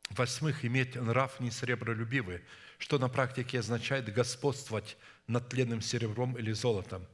Восьмых, 0.10 0.64
иметь 0.64 0.96
нрав 0.96 1.40
не 1.40 1.50
сребролюбивый, 1.50 2.42
что 2.84 3.00
на 3.00 3.08
практике 3.08 3.60
означает 3.60 4.14
господствовать 4.14 4.98
над 5.28 5.48
тленным 5.48 5.82
серебром 5.82 6.38
или 6.38 6.52
золотом. 6.52 7.08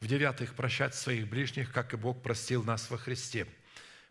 В 0.00 0.06
девятых, 0.06 0.54
прощать 0.54 0.94
своих 0.94 1.28
ближних, 1.28 1.70
как 1.70 1.92
и 1.92 1.98
Бог 1.98 2.22
простил 2.22 2.64
нас 2.64 2.88
во 2.88 2.96
Христе. 2.96 3.46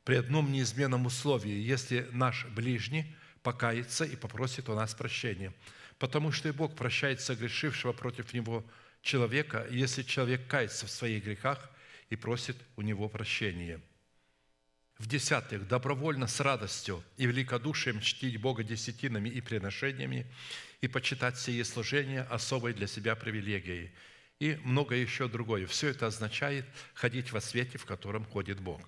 При 0.03 0.17
одном 0.17 0.51
неизменном 0.51 1.07
условии, 1.07 1.59
если 1.59 2.07
наш 2.11 2.45
ближний 2.45 3.15
покается 3.41 4.05
и 4.05 4.15
попросит 4.15 4.69
у 4.69 4.75
нас 4.75 4.93
прощения. 4.93 5.55
Потому 5.97 6.31
что 6.31 6.49
и 6.49 6.51
Бог 6.51 6.75
прощает 6.75 7.19
согрешившего 7.19 7.93
против 7.93 8.31
него 8.31 8.63
человека, 9.01 9.65
если 9.71 10.03
человек 10.03 10.45
кается 10.45 10.85
в 10.85 10.91
своих 10.91 11.23
грехах 11.23 11.71
и 12.11 12.15
просит 12.15 12.57
у 12.75 12.83
него 12.83 13.09
прощения– 13.09 13.81
в-десятых, 15.01 15.67
добровольно 15.67 16.27
с 16.27 16.39
радостью 16.39 17.03
и 17.17 17.25
великодушием 17.25 17.99
чтить 18.01 18.39
Бога 18.39 18.63
десятинами 18.63 19.29
и 19.29 19.41
приношениями 19.41 20.27
и 20.79 20.87
почитать 20.87 21.39
сие 21.39 21.65
служения 21.65 22.21
особой 22.21 22.73
для 22.73 22.85
себя 22.85 23.15
привилегией 23.15 23.91
и 24.39 24.59
многое 24.63 24.99
еще 24.99 25.27
другое. 25.27 25.65
Все 25.65 25.87
это 25.87 26.05
означает 26.05 26.65
ходить 26.93 27.31
во 27.31 27.41
свете, 27.41 27.79
в 27.79 27.85
котором 27.85 28.25
ходит 28.25 28.59
Бог. 28.59 28.81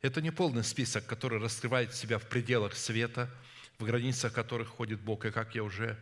Это 0.00 0.22
не 0.22 0.30
полный 0.30 0.64
список, 0.64 1.06
который 1.06 1.38
раскрывает 1.38 1.94
себя 1.94 2.18
в 2.18 2.26
пределах 2.26 2.74
света, 2.74 3.30
в 3.78 3.84
границах 3.84 4.32
которых 4.32 4.68
ходит 4.68 5.00
Бог. 5.00 5.26
И 5.26 5.30
как 5.30 5.54
я 5.54 5.62
уже 5.62 5.98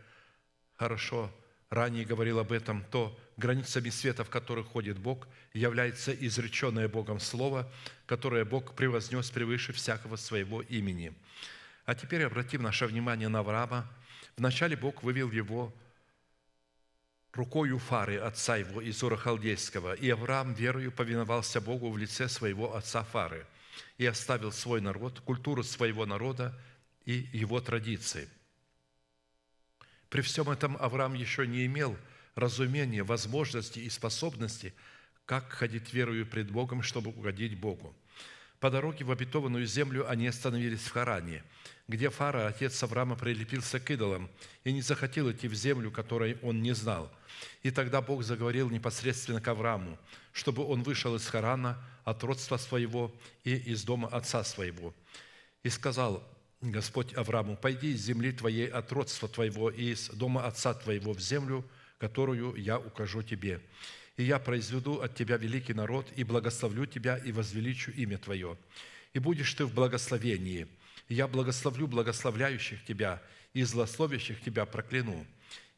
хорошо 0.75 1.29
ранее 1.69 2.05
говорил 2.05 2.39
об 2.39 2.53
этом, 2.53 2.83
то 2.91 3.17
границами 3.37 3.89
света, 3.89 4.23
в 4.23 4.29
которых 4.29 4.67
ходит 4.67 4.97
Бог, 4.97 5.27
является 5.53 6.11
изреченное 6.13 6.87
Богом 6.87 7.19
Слово, 7.19 7.71
которое 8.05 8.45
Бог 8.45 8.75
превознес 8.75 9.31
превыше 9.31 9.73
всякого 9.73 10.15
своего 10.15 10.61
имени. 10.61 11.13
А 11.85 11.95
теперь 11.95 12.23
обратим 12.23 12.61
наше 12.61 12.85
внимание 12.85 13.27
на 13.27 13.39
Авраама. 13.39 13.87
Вначале 14.37 14.75
Бог 14.75 15.03
вывел 15.03 15.31
его 15.31 15.73
рукою 17.33 17.77
Фары, 17.79 18.17
отца 18.17 18.57
его, 18.57 18.81
из 18.81 19.01
Ура 19.03 19.17
Халдейского, 19.17 19.93
и 19.93 20.09
Авраам 20.09 20.53
верою 20.53 20.91
повиновался 20.91 21.61
Богу 21.61 21.91
в 21.91 21.97
лице 21.97 22.29
своего 22.29 22.75
отца 22.75 23.03
Фары 23.03 23.45
и 23.97 24.05
оставил 24.05 24.51
свой 24.51 24.81
народ, 24.81 25.19
культуру 25.19 25.63
своего 25.63 26.05
народа 26.05 26.57
и 27.05 27.27
его 27.33 27.59
традиции– 27.59 28.29
при 30.13 30.21
всем 30.21 30.47
этом 30.51 30.77
Авраам 30.79 31.15
еще 31.15 31.47
не 31.47 31.65
имел 31.65 31.97
разумения, 32.35 33.03
возможности 33.03 33.79
и 33.79 33.89
способности, 33.89 34.73
как 35.25 35.51
ходить 35.51 35.93
верою 35.93 36.25
пред 36.25 36.51
Богом, 36.51 36.81
чтобы 36.81 37.11
угодить 37.11 37.57
Богу. 37.57 37.95
По 38.59 38.71
дороге 38.71 39.03
в 39.03 39.11
обетованную 39.11 39.65
землю 39.65 40.09
они 40.09 40.25
остановились 40.25 40.79
в 40.79 40.91
Харане, 40.91 41.43
где 41.89 42.09
Фара, 42.09 42.47
отец 42.47 42.81
Авраама, 42.81 43.17
прилепился 43.17 43.77
к 43.77 43.91
идолам 43.91 44.29
и 44.63 44.71
не 44.71 44.81
захотел 44.81 45.29
идти 45.29 45.49
в 45.49 45.53
землю, 45.53 45.91
которой 45.91 46.37
он 46.41 46.61
не 46.61 46.73
знал. 46.73 47.11
И 47.61 47.71
тогда 47.71 48.01
Бог 48.01 48.23
заговорил 48.23 48.69
непосредственно 48.69 49.41
к 49.41 49.47
Аврааму, 49.49 49.99
чтобы 50.31 50.65
он 50.65 50.81
вышел 50.81 51.13
из 51.15 51.27
Харана 51.27 51.77
от 52.05 52.23
родства 52.23 52.57
своего 52.57 53.13
и 53.43 53.53
из 53.53 53.83
дома 53.83 54.07
отца 54.07 54.45
своего. 54.45 54.93
И 55.63 55.69
сказал, 55.69 56.23
Господь 56.61 57.13
Аврааму, 57.15 57.57
«Пойди 57.57 57.91
из 57.91 58.01
земли 58.01 58.31
твоей 58.31 58.67
от 58.67 58.89
родства 58.93 59.27
твоего 59.27 59.69
и 59.69 59.91
из 59.91 60.07
дома 60.07 60.45
отца 60.45 60.73
твоего 60.73 61.11
в 61.11 61.19
землю, 61.19 61.65
которую 62.03 62.55
я 62.55 62.77
укажу 62.77 63.23
тебе. 63.23 63.61
И 64.17 64.23
я 64.23 64.37
произведу 64.37 64.99
от 64.99 65.15
тебя 65.15 65.37
великий 65.37 65.73
народ, 65.73 66.05
и 66.17 66.25
благословлю 66.25 66.85
тебя, 66.85 67.15
и 67.15 67.31
возвеличу 67.31 67.91
имя 67.91 68.17
твое. 68.17 68.57
И 69.13 69.19
будешь 69.19 69.53
ты 69.53 69.63
в 69.63 69.73
благословении. 69.73 70.67
И 71.07 71.13
я 71.13 71.29
благословлю 71.29 71.87
благословляющих 71.87 72.83
тебя, 72.83 73.21
и 73.53 73.63
злословящих 73.63 74.41
тебя 74.41 74.65
прокляну. 74.65 75.25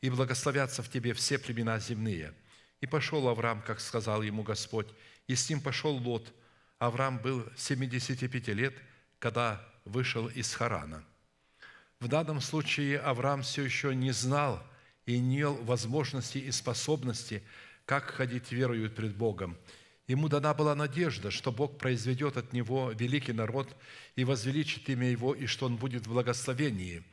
И 0.01 0.09
благословятся 0.09 0.81
в 0.81 0.89
тебе 0.89 1.13
все 1.13 1.37
племена 1.37 1.77
земные». 1.79 2.33
И 2.81 2.87
пошел 2.87 3.27
Авраам, 3.27 3.61
как 3.61 3.79
сказал 3.79 4.23
ему 4.23 4.41
Господь, 4.41 4.87
и 5.27 5.35
с 5.35 5.47
ним 5.47 5.61
пошел 5.61 5.95
Лот. 5.95 6.33
Авраам 6.79 7.19
был 7.19 7.45
75 7.55 8.47
лет, 8.47 8.73
когда 9.19 9.63
вышел 9.85 10.27
из 10.27 10.51
Харана. 10.55 11.03
В 11.99 12.07
данном 12.07 12.41
случае 12.41 12.99
Авраам 12.99 13.43
все 13.43 13.63
еще 13.63 13.93
не 13.93 14.11
знал 14.11 14.63
и 15.05 15.17
имел 15.17 15.55
возможности 15.63 16.37
и 16.37 16.51
способности, 16.51 17.43
как 17.85 18.05
ходить 18.05 18.51
верою 18.51 18.89
пред 18.89 19.15
Богом. 19.15 19.57
Ему 20.07 20.29
дана 20.29 20.53
была 20.53 20.75
надежда, 20.75 21.31
что 21.31 21.51
Бог 21.51 21.77
произведет 21.77 22.37
от 22.37 22.53
него 22.53 22.91
великий 22.91 23.33
народ 23.33 23.75
и 24.15 24.23
возвеличит 24.23 24.87
имя 24.89 25.09
его, 25.09 25.33
и 25.33 25.47
что 25.47 25.65
он 25.65 25.77
будет 25.77 26.05
в 26.05 26.11
благословении, 26.11 27.03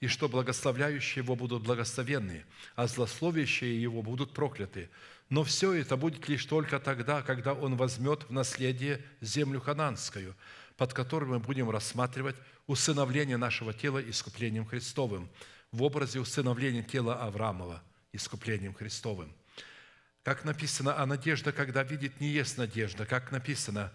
и 0.00 0.06
что 0.06 0.28
благословляющие 0.28 1.22
его 1.22 1.36
будут 1.36 1.62
благословенны, 1.62 2.44
а 2.74 2.86
злословящие 2.86 3.80
его 3.80 4.02
будут 4.02 4.32
прокляты. 4.32 4.88
Но 5.28 5.44
все 5.44 5.72
это 5.72 5.98
будет 5.98 6.26
лишь 6.28 6.46
только 6.46 6.78
тогда, 6.78 7.20
когда 7.20 7.52
он 7.52 7.76
возьмет 7.76 8.24
в 8.28 8.32
наследие 8.32 9.02
землю 9.20 9.60
хананскую– 9.60 10.34
под 10.78 10.94
которым 10.94 11.30
мы 11.30 11.38
будем 11.40 11.68
рассматривать 11.68 12.36
усыновление 12.68 13.36
нашего 13.36 13.74
тела 13.74 13.98
искуплением 13.98 14.64
Христовым 14.64 15.28
в 15.72 15.82
образе 15.82 16.20
усыновления 16.20 16.82
тела 16.82 17.22
Авраамова 17.22 17.82
искуплением 18.12 18.74
Христовым. 18.74 19.34
Как 20.22 20.44
написано, 20.44 21.00
а 21.00 21.06
надежда, 21.06 21.52
когда 21.52 21.82
видит, 21.82 22.20
не 22.20 22.28
есть 22.28 22.58
надежда. 22.58 23.06
Как 23.06 23.32
написано, 23.32 23.92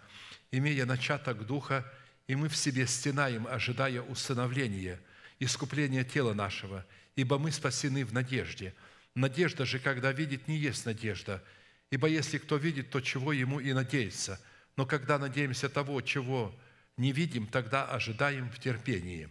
имея 0.51 0.85
начаток 0.85 1.45
Духа, 1.45 1.85
и 2.27 2.35
мы 2.35 2.49
в 2.49 2.55
себе 2.55 2.87
стенаем, 2.87 3.47
ожидая 3.47 4.01
усыновления, 4.01 4.99
искупления 5.39 6.03
тела 6.03 6.33
нашего, 6.33 6.85
ибо 7.15 7.37
мы 7.37 7.51
спасены 7.51 8.05
в 8.05 8.13
надежде. 8.13 8.73
Надежда 9.15 9.65
же, 9.65 9.79
когда 9.79 10.11
видит, 10.11 10.47
не 10.47 10.57
есть 10.57 10.85
надежда, 10.85 11.43
ибо 11.91 12.07
если 12.07 12.37
кто 12.37 12.57
видит, 12.57 12.89
то 12.89 13.01
чего 13.01 13.33
ему 13.33 13.59
и 13.59 13.73
надеется. 13.73 14.39
Но 14.75 14.85
когда 14.85 15.19
надеемся 15.19 15.69
того, 15.69 16.01
чего 16.01 16.55
не 16.97 17.11
видим, 17.11 17.45
тогда 17.45 17.85
ожидаем 17.85 18.49
в 18.49 18.59
терпении. 18.59 19.29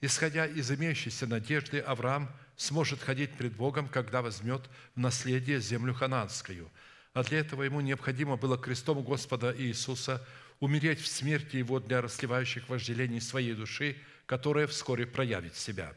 Исходя 0.00 0.46
из 0.46 0.70
имеющейся 0.70 1.26
надежды, 1.26 1.80
Авраам 1.80 2.30
сможет 2.56 3.00
ходить 3.00 3.32
пред 3.32 3.56
Богом, 3.56 3.88
когда 3.88 4.22
возьмет 4.22 4.62
в 4.94 5.00
наследие 5.00 5.60
землю 5.60 5.94
хананскую. 5.94 6.70
А 7.12 7.22
для 7.22 7.38
этого 7.38 7.62
ему 7.62 7.80
необходимо 7.80 8.36
было 8.36 8.58
крестом 8.58 9.02
Господа 9.02 9.54
Иисуса 9.56 10.24
умереть 10.60 11.00
в 11.00 11.06
смерти 11.06 11.56
Его 11.56 11.80
для 11.80 12.00
расливающих 12.00 12.68
вожделений 12.68 13.20
своей 13.20 13.54
души, 13.54 13.96
которая 14.26 14.66
вскоре 14.66 15.06
проявит 15.06 15.56
себя. 15.56 15.92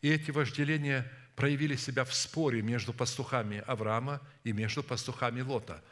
И 0.00 0.10
эти 0.10 0.30
вожделения 0.30 1.10
проявили 1.36 1.76
себя 1.76 2.04
в 2.04 2.14
споре 2.14 2.62
между 2.62 2.92
пастухами 2.92 3.62
Авраама 3.66 4.20
и 4.44 4.52
между 4.52 4.82
пастухами 4.82 5.40
Лота, 5.40 5.82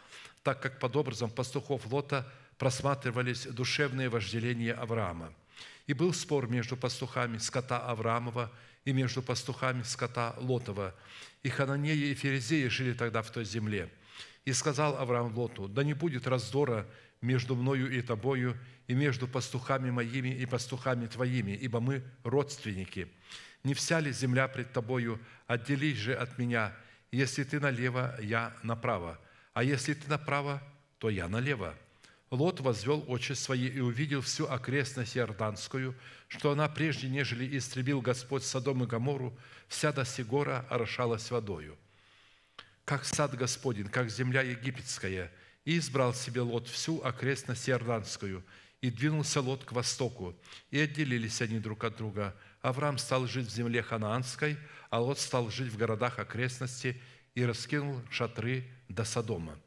так 0.43 0.61
как 0.61 0.79
под 0.79 0.97
образом 0.97 1.31
пастухов 1.31 1.87
Лота 1.87 2.31
просматривались 2.59 3.47
душевные 3.47 4.09
вожделения 4.09 4.75
Авраама. 4.75 5.33
И 5.91 5.93
был 5.93 6.15
спор 6.15 6.47
между 6.47 6.77
пастухами 6.77 7.39
скота 7.39 7.81
Авраамова 7.81 8.53
и 8.85 8.93
между 8.93 9.23
пастухами 9.23 9.83
скота 9.83 10.37
Лотова. 10.39 10.95
И 11.43 11.49
Хананеи 11.49 12.11
и 12.11 12.15
Ферезеи 12.15 12.69
жили 12.69 12.93
тогда 12.93 13.23
в 13.23 13.31
той 13.33 13.45
земле. 13.45 13.91
И 14.45 14.53
сказал 14.53 14.99
Авраам 14.99 15.37
Лоту, 15.37 15.67
да 15.67 15.83
не 15.83 15.95
будет 15.95 16.29
раздора 16.29 16.87
между 17.21 17.57
мною 17.57 17.91
и 17.91 18.03
тобою, 18.03 18.57
и 18.87 18.95
между 18.95 19.27
пастухами 19.27 19.91
моими 19.91 20.29
и 20.29 20.47
пастухами 20.47 21.09
твоими, 21.09 21.59
ибо 21.61 21.81
мы 21.81 22.05
родственники. 22.23 23.09
Не 23.65 23.75
вся 23.75 23.99
ли 23.99 24.13
земля 24.13 24.47
пред 24.47 24.73
тобою? 24.73 25.19
Отделись 25.49 25.97
же 25.97 26.15
от 26.15 26.39
меня. 26.39 26.73
Если 27.11 27.43
ты 27.43 27.59
налево, 27.59 28.15
я 28.23 28.57
направо. 28.63 29.19
А 29.55 29.65
если 29.65 29.95
ты 29.95 30.09
направо, 30.09 30.63
то 31.01 31.11
я 31.11 31.27
налево. 31.27 31.75
Лот 32.31 32.61
возвел 32.61 33.05
очи 33.09 33.33
свои 33.33 33.67
и 33.67 33.81
увидел 33.81 34.21
всю 34.21 34.47
окрестность 34.47 35.17
Иорданскую, 35.17 35.97
что 36.29 36.53
она 36.53 36.69
прежде, 36.69 37.09
нежели 37.09 37.59
истребил 37.59 38.01
Господь 38.01 38.45
Содом 38.45 38.85
и 38.85 38.87
Гомору, 38.87 39.37
вся 39.67 39.93
до 39.93 40.05
Сигора 40.05 40.65
орошалась 40.71 41.31
водою. 41.33 41.77
Как 42.85 43.05
сад 43.05 43.35
Господень, 43.35 43.89
как 43.89 44.11
земля 44.11 44.43
египетская, 44.43 45.33
и 45.65 45.79
избрал 45.79 46.15
себе 46.15 46.41
Лот 46.43 46.69
всю 46.69 47.03
окрестность 47.03 47.69
Иорданскую, 47.69 48.45
и 48.81 48.91
двинулся 48.91 49.41
Лот 49.41 49.65
к 49.65 49.73
востоку, 49.73 50.35
и 50.71 50.79
отделились 50.79 51.43
они 51.43 51.59
друг 51.59 51.83
от 51.83 51.97
друга. 51.97 52.37
Авраам 52.63 52.99
стал 52.99 53.27
жить 53.27 53.49
в 53.49 53.55
земле 53.55 53.83
ханаанской, 53.83 54.57
а 54.89 55.01
Лот 55.01 55.19
стал 55.19 55.51
жить 55.51 55.73
в 55.73 55.77
городах 55.77 56.21
окрестности 56.21 57.01
и 57.35 57.45
раскинул 57.45 58.01
шатры 58.09 58.71
до 58.89 59.05
Содома. 59.05 59.59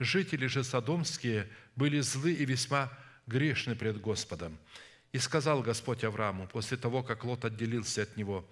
Жители 0.00 0.46
же 0.46 0.64
содомские 0.64 1.46
были 1.80 2.00
злы 2.00 2.34
и 2.34 2.44
весьма 2.44 2.92
грешны 3.26 3.74
пред 3.74 3.98
Господом. 4.02 4.58
И 5.12 5.18
сказал 5.18 5.62
Господь 5.62 6.04
Аврааму, 6.04 6.46
после 6.46 6.76
того, 6.76 7.02
как 7.02 7.24
Лот 7.24 7.46
отделился 7.46 8.02
от 8.02 8.18
него, 8.18 8.46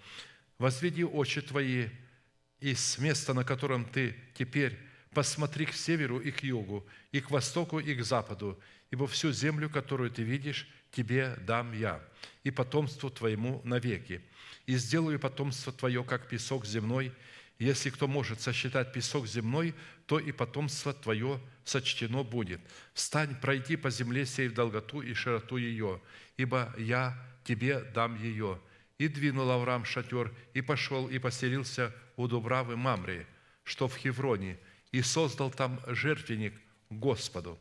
«Возведи 0.56 1.04
очи 1.04 1.42
твои 1.42 1.88
из 2.58 2.96
места, 2.96 3.34
на 3.34 3.44
котором 3.44 3.84
ты 3.84 4.16
теперь, 4.32 4.78
посмотри 5.12 5.66
к 5.66 5.74
северу 5.74 6.18
и 6.18 6.30
к 6.30 6.42
югу, 6.42 6.86
и 7.12 7.20
к 7.20 7.30
востоку, 7.30 7.78
и 7.78 7.94
к 7.94 8.02
западу, 8.02 8.58
ибо 8.90 9.06
всю 9.06 9.30
землю, 9.30 9.68
которую 9.68 10.10
ты 10.10 10.22
видишь, 10.22 10.66
тебе 10.90 11.36
дам 11.46 11.74
я, 11.74 12.00
и 12.44 12.50
потомству 12.50 13.10
твоему 13.10 13.60
навеки. 13.62 14.22
И 14.64 14.76
сделаю 14.76 15.20
потомство 15.20 15.70
твое, 15.70 16.02
как 16.02 16.28
песок 16.28 16.64
земной, 16.64 17.12
если 17.58 17.90
кто 17.90 18.08
может 18.08 18.40
сосчитать 18.40 18.92
песок 18.94 19.26
земной, 19.26 19.74
то 20.06 20.18
и 20.18 20.32
потомство 20.32 20.94
твое 20.94 21.38
сочтено 21.68 22.24
будет. 22.24 22.60
Встань, 22.94 23.34
пройди 23.36 23.76
по 23.76 23.90
земле 23.90 24.26
сей 24.26 24.48
в 24.48 24.54
долготу 24.54 25.00
и 25.00 25.14
широту 25.14 25.56
ее, 25.56 26.00
ибо 26.36 26.74
я 26.78 27.16
тебе 27.44 27.80
дам 27.80 28.20
ее». 28.22 28.60
И 28.98 29.06
двинул 29.06 29.48
Авраам 29.48 29.84
шатер, 29.84 30.34
и 30.54 30.60
пошел, 30.60 31.08
и 31.08 31.20
поселился 31.20 31.94
у 32.16 32.26
Дубравы 32.26 32.76
Мамри, 32.76 33.28
что 33.62 33.86
в 33.86 33.96
Хевроне, 33.96 34.58
и 34.90 35.02
создал 35.02 35.52
там 35.52 35.80
жертвенник 35.86 36.52
Господу. 36.90 37.60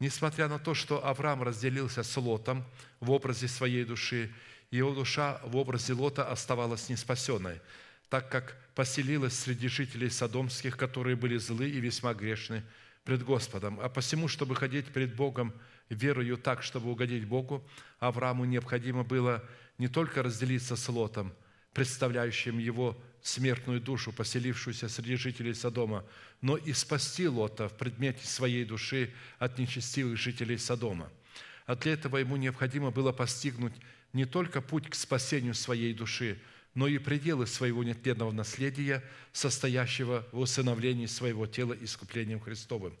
Несмотря 0.00 0.48
на 0.48 0.58
то, 0.58 0.74
что 0.74 1.06
Авраам 1.06 1.42
разделился 1.42 2.02
с 2.02 2.14
Лотом 2.18 2.62
в 3.00 3.10
образе 3.10 3.48
своей 3.48 3.86
души, 3.86 4.30
его 4.70 4.94
душа 4.94 5.40
в 5.44 5.56
образе 5.56 5.94
Лота 5.94 6.30
оставалась 6.30 6.90
неспасенной– 6.90 7.60
так 8.14 8.30
как 8.30 8.56
поселилась 8.76 9.36
среди 9.36 9.66
жителей 9.66 10.08
Содомских, 10.08 10.76
которые 10.76 11.16
были 11.16 11.36
злы 11.36 11.68
и 11.68 11.80
весьма 11.80 12.14
грешны 12.14 12.62
пред 13.04 13.22
Господом. 13.22 13.78
А 13.80 13.88
посему, 13.88 14.28
чтобы 14.28 14.56
ходить 14.56 14.86
пред 14.86 15.14
Богом 15.14 15.52
верою 15.88 16.36
так, 16.36 16.62
чтобы 16.62 16.90
угодить 16.90 17.26
Богу, 17.26 17.66
Аврааму 17.98 18.44
необходимо 18.44 19.04
было 19.04 19.44
не 19.78 19.88
только 19.88 20.22
разделиться 20.22 20.76
с 20.76 20.88
Лотом, 20.88 21.32
представляющим 21.72 22.58
его 22.58 23.00
смертную 23.22 23.80
душу, 23.80 24.12
поселившуюся 24.12 24.88
среди 24.88 25.16
жителей 25.16 25.54
Содома, 25.54 26.04
но 26.40 26.56
и 26.56 26.72
спасти 26.72 27.28
Лота 27.28 27.68
в 27.68 27.76
предмете 27.76 28.26
своей 28.26 28.64
души 28.64 29.12
от 29.38 29.58
нечестивых 29.58 30.18
жителей 30.18 30.58
Содома. 30.58 31.10
А 31.66 31.76
для 31.76 31.92
этого 31.94 32.18
ему 32.18 32.36
необходимо 32.36 32.90
было 32.90 33.12
постигнуть 33.12 33.74
не 34.12 34.26
только 34.26 34.60
путь 34.60 34.88
к 34.88 34.94
спасению 34.94 35.54
своей 35.54 35.92
души– 35.94 36.38
но 36.74 36.88
и 36.88 36.98
пределы 36.98 37.46
своего 37.46 37.84
нетленного 37.84 38.32
наследия, 38.32 39.02
состоящего 39.32 40.26
в 40.32 40.40
усыновлении 40.40 41.06
своего 41.06 41.46
тела 41.46 41.76
искуплением 41.80 42.40
Христовым. 42.40 42.96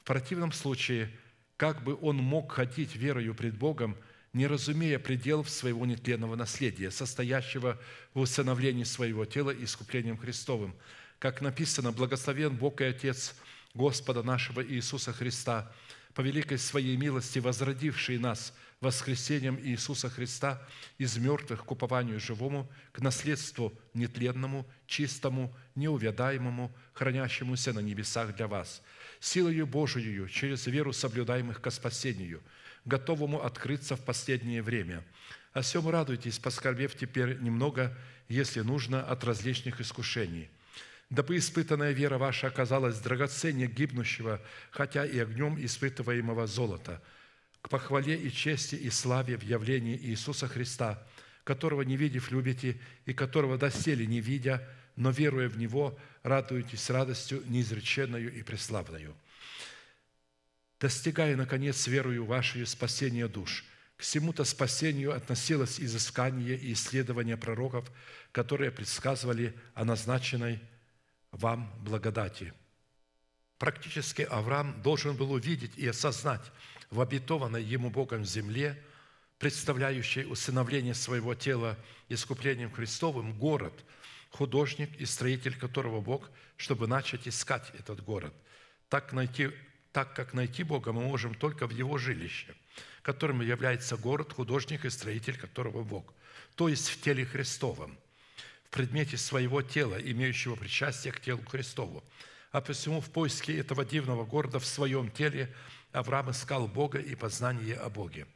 В 0.00 0.04
противном 0.04 0.52
случае, 0.52 1.10
как 1.56 1.82
бы 1.84 1.96
он 2.00 2.16
мог 2.16 2.52
ходить 2.52 2.96
верою 2.96 3.34
пред 3.34 3.56
Богом, 3.56 3.96
не 4.32 4.48
разумея 4.48 4.98
пределов 4.98 5.48
своего 5.48 5.86
нетленного 5.86 6.34
наследия, 6.34 6.90
состоящего 6.90 7.80
в 8.14 8.20
усыновлении 8.20 8.82
своего 8.82 9.24
тела 9.24 9.54
искуплением 9.56 10.18
Христовым. 10.18 10.74
Как 11.20 11.40
написано, 11.40 11.92
«Благословен 11.92 12.56
Бог 12.56 12.80
и 12.80 12.84
Отец 12.84 13.36
Господа 13.74 14.22
нашего 14.22 14.64
Иисуса 14.64 15.12
Христа, 15.12 15.72
по 16.14 16.20
великой 16.20 16.58
Своей 16.58 16.96
милости, 16.96 17.38
возродивший 17.38 18.18
нас 18.18 18.52
воскресением 18.84 19.58
Иисуса 19.60 20.08
Христа 20.08 20.62
из 20.98 21.16
мертвых 21.16 21.64
к 21.64 21.70
упованию 21.72 22.20
живому, 22.20 22.70
к 22.92 23.00
наследству 23.00 23.76
нетленному, 23.94 24.66
чистому, 24.86 25.54
неувядаемому, 25.74 26.72
хранящемуся 26.92 27.72
на 27.72 27.80
небесах 27.80 28.36
для 28.36 28.46
вас, 28.46 28.82
силою 29.20 29.66
Божией 29.66 30.28
через 30.28 30.66
веру 30.66 30.92
соблюдаемых 30.92 31.60
ко 31.60 31.70
спасению, 31.70 32.42
готовому 32.84 33.42
открыться 33.42 33.96
в 33.96 34.04
последнее 34.04 34.62
время. 34.62 35.04
О 35.52 35.62
сем 35.62 35.88
радуйтесь, 35.88 36.38
поскорбев 36.38 36.94
теперь 36.94 37.38
немного, 37.40 37.96
если 38.28 38.60
нужно, 38.60 39.02
от 39.02 39.24
различных 39.24 39.80
искушений– 39.80 40.48
дабы 41.10 41.36
испытанная 41.36 41.92
вера 41.92 42.18
ваша 42.18 42.48
оказалась 42.48 42.98
драгоценнее 42.98 43.68
гибнущего, 43.68 44.40
хотя 44.70 45.04
и 45.04 45.18
огнем 45.18 45.56
испытываемого 45.64 46.46
золота, 46.46 47.02
к 47.64 47.70
похвале 47.70 48.14
и 48.14 48.30
чести 48.30 48.74
и 48.74 48.90
славе 48.90 49.38
в 49.38 49.42
явлении 49.42 49.96
Иисуса 49.96 50.46
Христа, 50.46 51.02
которого 51.44 51.80
не 51.80 51.96
видев 51.96 52.30
любите, 52.30 52.78
и 53.06 53.14
которого 53.14 53.56
доселе 53.56 54.06
не 54.06 54.20
видя, 54.20 54.68
но 54.96 55.10
веруя 55.10 55.48
в 55.48 55.56
Него, 55.56 55.98
радуетесь 56.22 56.90
радостью 56.90 57.42
неизреченную 57.46 58.34
и 58.34 58.42
преславную. 58.42 59.16
Достигая, 60.78 61.36
наконец, 61.36 61.86
верою 61.86 62.26
вашей 62.26 62.66
спасения 62.66 63.28
душ– 63.28 63.64
к 63.96 64.02
всему-то 64.02 64.42
спасению 64.42 65.14
относилось 65.14 65.78
изыскание 65.78 66.56
и 66.56 66.72
исследование 66.72 67.36
пророков, 67.36 67.88
которые 68.32 68.72
предсказывали 68.72 69.56
о 69.72 69.86
назначенной 69.86 70.60
вам 71.30 71.72
благодати». 71.80 72.52
Практически 73.56 74.22
Авраам 74.22 74.82
должен 74.82 75.16
был 75.16 75.32
увидеть 75.32 75.78
и 75.78 75.86
осознать 75.86 76.42
в 76.94 77.00
обетованной 77.00 77.62
ему 77.62 77.90
Богом 77.90 78.24
земле, 78.24 78.82
представляющей 79.38 80.24
усыновление 80.24 80.94
своего 80.94 81.34
тела 81.34 81.76
искуплением 82.08 82.70
Христовым, 82.70 83.36
город, 83.38 83.84
художник 84.30 84.90
и 85.00 85.04
строитель 85.04 85.56
которого 85.56 86.00
Бог, 86.00 86.30
чтобы 86.56 86.86
начать 86.86 87.28
искать 87.28 87.70
этот 87.78 88.02
город. 88.02 88.32
Так, 88.88 89.12
найти, 89.12 89.50
так 89.92 90.14
как 90.14 90.34
найти 90.34 90.62
Бога 90.62 90.92
мы 90.92 91.02
можем 91.02 91.34
только 91.34 91.66
в 91.66 91.70
Его 91.70 91.98
жилище, 91.98 92.54
которым 93.02 93.40
является 93.42 93.96
город, 93.96 94.32
художник 94.32 94.84
и 94.84 94.90
строитель 94.90 95.36
которого 95.36 95.82
Бог, 95.82 96.14
то 96.54 96.68
есть 96.68 96.88
в 96.88 97.00
теле 97.00 97.26
Христовом– 97.26 97.98
предмете 98.74 99.16
своего 99.16 99.62
тела, 99.62 99.94
имеющего 100.00 100.56
причастие 100.56 101.12
к 101.12 101.20
телу 101.20 101.40
Христову. 101.48 102.02
А 102.50 102.60
посему 102.60 103.00
в 103.00 103.08
поиске 103.08 103.56
этого 103.56 103.84
дивного 103.84 104.24
города 104.24 104.58
в 104.58 104.66
своем 104.66 105.12
теле 105.12 105.54
Авраам 105.94 106.30
искал 106.30 106.66
Бога 106.66 106.98
и 106.98 107.14
познание 107.14 107.76
о 107.76 107.88
Боге. 107.88 108.26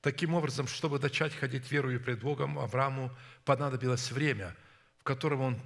Таким 0.00 0.34
образом, 0.34 0.68
чтобы 0.68 0.98
начать 1.00 1.34
ходить 1.34 1.70
верою 1.70 2.00
пред 2.00 2.20
Богом, 2.20 2.58
Аврааму 2.58 3.10
понадобилось 3.44 4.12
время, 4.12 4.54
в 5.00 5.02
котором 5.02 5.40
он 5.40 5.60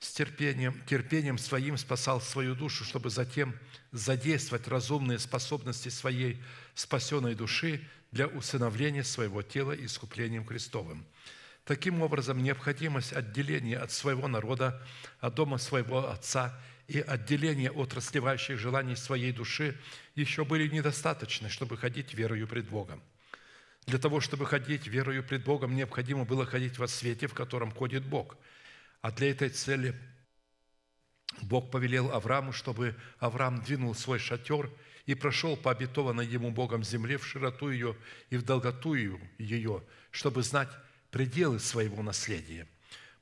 с 0.00 0.12
терпением, 0.12 0.82
терпением 0.86 1.38
своим 1.38 1.76
спасал 1.76 2.20
свою 2.20 2.54
душу, 2.54 2.84
чтобы 2.84 3.10
затем 3.10 3.54
задействовать 3.92 4.66
разумные 4.66 5.18
способности 5.18 5.88
своей 5.88 6.42
спасенной 6.74 7.34
души 7.34 7.80
для 8.10 8.26
усыновления 8.26 9.04
своего 9.04 9.42
тела 9.42 9.72
искуплением 9.72 10.44
Христовым. 10.44 11.06
Таким 11.64 12.02
образом, 12.02 12.42
необходимость 12.42 13.12
отделения 13.12 13.78
от 13.78 13.92
своего 13.92 14.28
народа, 14.28 14.82
от 15.20 15.34
дома 15.34 15.58
своего 15.58 16.10
отца 16.10 16.58
и 16.88 17.00
отделение 17.00 17.70
от 17.70 17.94
расливающих 17.94 18.58
желаний 18.58 18.96
своей 18.96 19.32
души 19.32 19.78
еще 20.14 20.44
были 20.44 20.68
недостаточны, 20.68 21.48
чтобы 21.48 21.76
ходить 21.76 22.14
верою 22.14 22.46
пред 22.46 22.68
Богом. 22.68 23.02
Для 23.86 23.98
того, 23.98 24.20
чтобы 24.20 24.46
ходить 24.46 24.86
верою 24.86 25.22
пред 25.22 25.44
Богом, 25.44 25.74
необходимо 25.74 26.24
было 26.24 26.44
ходить 26.44 26.78
во 26.78 26.88
свете, 26.88 27.26
в 27.28 27.34
котором 27.34 27.70
ходит 27.70 28.04
Бог. 28.04 28.36
А 29.00 29.12
для 29.12 29.30
этой 29.30 29.48
цели 29.48 29.94
Бог 31.42 31.70
повелел 31.70 32.10
Аврааму, 32.12 32.52
чтобы 32.52 32.96
Авраам 33.18 33.62
двинул 33.62 33.94
свой 33.94 34.18
шатер 34.18 34.70
и 35.06 35.14
прошел 35.14 35.56
по 35.56 35.70
обетованной 35.70 36.26
ему 36.26 36.50
Богом 36.50 36.82
земле 36.82 37.18
в 37.18 37.26
широту 37.26 37.70
ее 37.70 37.96
и 38.30 38.36
в 38.36 38.42
долготу 38.42 38.94
ее, 38.94 39.84
чтобы 40.10 40.42
знать 40.42 40.70
пределы 41.10 41.60
своего 41.60 42.02
наследия. 42.02 42.66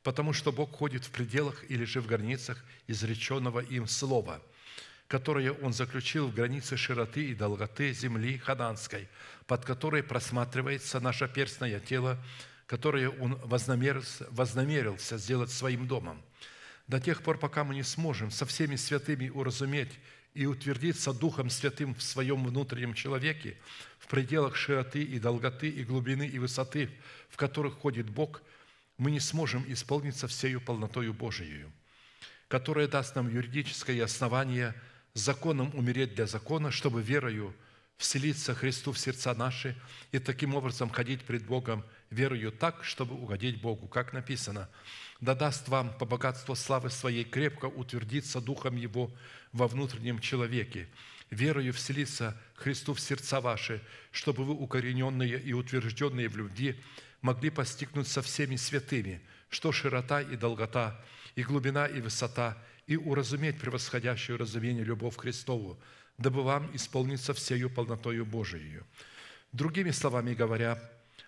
Потому 0.05 0.33
что 0.33 0.53
Бог 0.53 0.71
ходит 0.71 1.05
в 1.05 1.11
пределах 1.11 1.69
или 1.69 1.85
же 1.85 2.01
в 2.01 2.07
границах 2.07 2.65
изреченного 2.87 3.59
им 3.59 3.89
слова, 3.89 4.41
которое 5.09 5.51
Он 5.51 5.73
заключил 5.73 6.29
в 6.29 6.35
границе 6.35 6.77
широты 6.77 7.25
и 7.25 7.35
долготы 7.35 7.93
земли 7.93 8.39
Хаданской, 8.39 9.09
под 9.49 9.65
которой 9.65 10.05
просматривается 10.05 11.01
наше 11.01 11.27
перстное 11.27 11.81
тело, 11.81 12.23
которое 12.67 13.11
Он 13.11 13.35
вознамерился, 13.43 14.29
вознамерился 14.31 15.19
сделать 15.19 15.51
своим 15.51 15.89
домом– 15.89 16.23
до 16.87 17.01
тех 17.01 17.23
пор, 17.23 17.39
пока 17.39 17.65
мы 17.65 17.75
не 17.75 17.83
сможем 17.83 18.31
со 18.31 18.45
всеми 18.45 18.77
святыми 18.77 19.31
уразуметь 19.31 19.93
и 20.35 20.47
утвердиться 20.47 21.13
Духом 21.13 21.49
Святым 21.49 21.95
в 21.95 22.03
своем 22.03 22.45
внутреннем 22.45 22.93
человеке, 22.93 23.57
в 23.99 24.07
пределах 24.09 24.57
широты 24.57 25.03
и 25.03 25.19
долготы 25.19 25.69
и 25.69 25.85
глубины 25.85 26.27
и 26.27 26.39
высоты, 26.39 26.91
в 27.31 27.37
которых 27.37 27.75
ходит 27.75 28.11
Бог, 28.11 28.43
мы 28.99 29.11
не 29.11 29.21
сможем 29.21 29.65
исполниться 29.69 30.29
всею 30.29 30.61
полнотою 30.61 31.13
Божией, 31.13 31.67
которая 32.49 32.89
даст 32.89 33.17
нам 33.17 33.29
юридическое 33.29 34.05
основание 34.05 34.75
законом 35.15 35.71
умереть 35.75 36.15
для 36.15 36.27
закона, 36.27 36.71
чтобы 36.71 37.03
верою 37.03 37.55
вселиться 37.97 38.55
Христу 38.55 38.93
в 38.93 38.99
сердца 38.99 39.35
наши 39.35 39.77
и 40.13 40.19
таким 40.19 40.55
образом 40.55 40.91
ходить 40.91 41.23
пред 41.23 41.47
Богом 41.47 41.85
верою 42.11 42.53
так, 42.53 42.85
чтобы 42.85 43.15
угодить 43.15 43.61
Богу, 43.61 43.89
как 43.89 44.13
написано– 44.13 44.69
да 45.25 45.35
даст 45.35 45.69
вам 45.69 45.97
по 45.97 46.05
богатству 46.05 46.55
славы 46.55 46.91
Своей 46.91 47.25
крепко 47.25 47.65
утвердиться 47.65 48.43
Духом 48.43 48.77
Его 48.77 49.11
во 49.53 49.67
внутреннем 49.69 50.19
человеке, 50.19 50.89
верою 51.31 51.73
вселиться 51.73 52.39
Христу 52.55 52.93
в 52.93 53.01
сердца 53.01 53.41
ваши, 53.41 53.81
чтобы 54.11 54.45
вы, 54.45 54.53
укорененные 54.53 55.41
и 55.41 55.55
утвержденные 55.55 56.29
в 56.29 56.37
любви, 56.37 56.79
могли 57.25 57.51
постигнуть 57.51 58.07
со 58.07 58.23
всеми 58.23 58.57
святыми, 58.57 59.21
что 59.49 59.73
широта 59.73 60.21
и 60.21 60.37
долгота, 60.37 61.01
и 61.35 61.43
глубина 61.43 61.87
и 61.87 62.01
высота, 62.01 62.57
и 62.87 62.97
уразуметь 62.97 63.59
превосходящее 63.59 64.37
разумение 64.37 64.85
любовь 64.85 65.17
Христову, 65.17 65.81
дабы 66.19 66.43
вам 66.43 66.71
исполниться 66.75 67.33
всею 67.33 67.71
полнотою 67.71 68.27
Божией. 68.27 68.81
Другими 69.53 69.91
словами 69.91 70.35
говоря, 70.35 70.79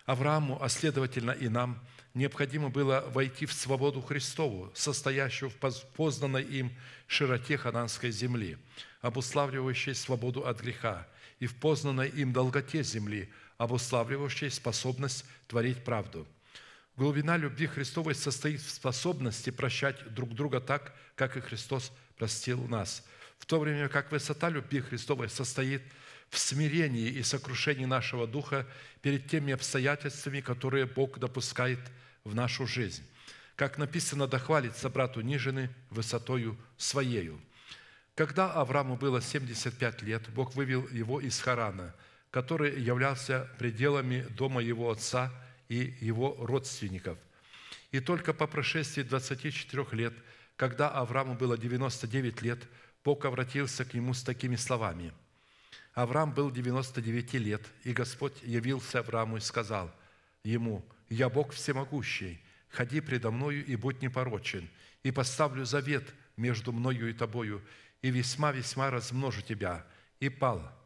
Аврааму, 0.05 0.61
а 0.61 0.69
следовательно 0.69 1.31
и 1.31 1.49
нам– 1.49 1.83
необходимо 2.17 2.69
было 2.69 3.05
войти 3.13 3.45
в 3.45 3.53
свободу 3.53 4.01
Христову, 4.01 4.71
состоящую 4.73 5.49
в 5.49 5.55
познанной 5.95 6.43
им 6.43 6.71
широте 7.05 7.57
хананской 7.57 8.11
земли, 8.11 8.57
обуславливающей 9.01 9.93
свободу 9.93 10.45
от 10.45 10.59
греха, 10.59 11.07
и 11.39 11.45
в 11.45 11.55
познанной 11.55 12.09
им 12.09 12.33
долготе 12.33 12.83
земли, 12.83 13.29
обуславливающей 13.57 14.49
способность 14.49 15.25
творить 15.47 15.83
правду. 15.83 16.27
Глубина 16.95 17.37
любви 17.37 17.67
Христовой 17.67 18.15
состоит 18.15 18.61
в 18.61 18.69
способности 18.69 19.49
прощать 19.49 20.13
друг 20.13 20.33
друга 20.33 20.59
так, 20.59 20.95
как 21.15 21.37
и 21.37 21.41
Христос 21.41 21.91
простил 22.17 22.63
нас, 22.67 23.05
в 23.37 23.45
то 23.45 23.59
время 23.59 23.87
как 23.87 24.11
высота 24.11 24.49
любви 24.49 24.81
Христовой 24.81 25.29
состоит 25.29 25.83
в 26.29 26.37
смирении 26.39 27.09
и 27.09 27.23
сокрушении 27.23 27.85
нашего 27.85 28.27
духа 28.27 28.65
перед 29.01 29.27
теми 29.27 29.53
обстоятельствами, 29.53 30.41
которые 30.41 30.85
Бог 30.85 31.19
допускает 31.19 31.79
в 32.23 32.35
нашу 32.35 32.67
жизнь. 32.67 33.03
Как 33.55 33.77
написано, 33.77 34.27
да 34.27 34.39
хвалится 34.39 34.89
брат 34.89 35.17
униженный 35.17 35.69
высотою 35.89 36.57
своею. 36.77 37.39
Когда 38.15 38.51
Аврааму 38.51 38.97
было 38.97 39.21
75 39.21 40.01
лет, 40.01 40.27
Бог 40.29 40.55
вывел 40.55 40.87
его 40.89 41.21
из 41.21 41.39
Харана, 41.39 41.93
который 42.37 42.79
являлся 42.79 43.49
пределами 43.57 44.21
дома 44.29 44.61
его 44.61 44.91
отца 44.91 45.33
и 45.69 45.95
его 45.99 46.35
родственников. 46.39 47.17
И 47.91 47.99
только 47.99 48.31
по 48.31 48.45
прошествии 48.45 49.01
24 49.01 49.87
лет, 49.93 50.13
когда 50.55 50.87
Аврааму 50.87 51.33
было 51.33 51.57
99 51.57 52.43
лет, 52.43 52.59
Бог 53.03 53.25
обратился 53.25 53.85
к 53.85 53.95
нему 53.95 54.13
с 54.13 54.21
такими 54.21 54.55
словами. 54.55 55.13
Авраам 55.95 56.31
был 56.31 56.51
99 56.51 57.33
лет, 57.33 57.65
и 57.83 57.91
Господь 57.91 58.43
явился 58.43 58.99
Аврааму 58.99 59.37
и 59.37 59.39
сказал 59.39 59.91
ему– 60.43 60.85
я 61.09 61.29
Бог 61.29 61.53
всемогущий, 61.53 62.39
ходи 62.69 63.01
предо 63.01 63.31
мною 63.31 63.65
и 63.65 63.75
будь 63.75 64.03
непорочен, 64.03 64.69
и 65.01 65.09
поставлю 65.09 65.65
завет 65.65 66.03
между 66.35 66.71
мною 66.71 67.09
и 67.09 67.13
тобою, 67.13 67.63
и 68.03 68.11
весьма-весьма 68.11 68.91
размножу 68.91 69.41
тебя». 69.41 69.83
И 70.19 70.29
пал 70.29 70.76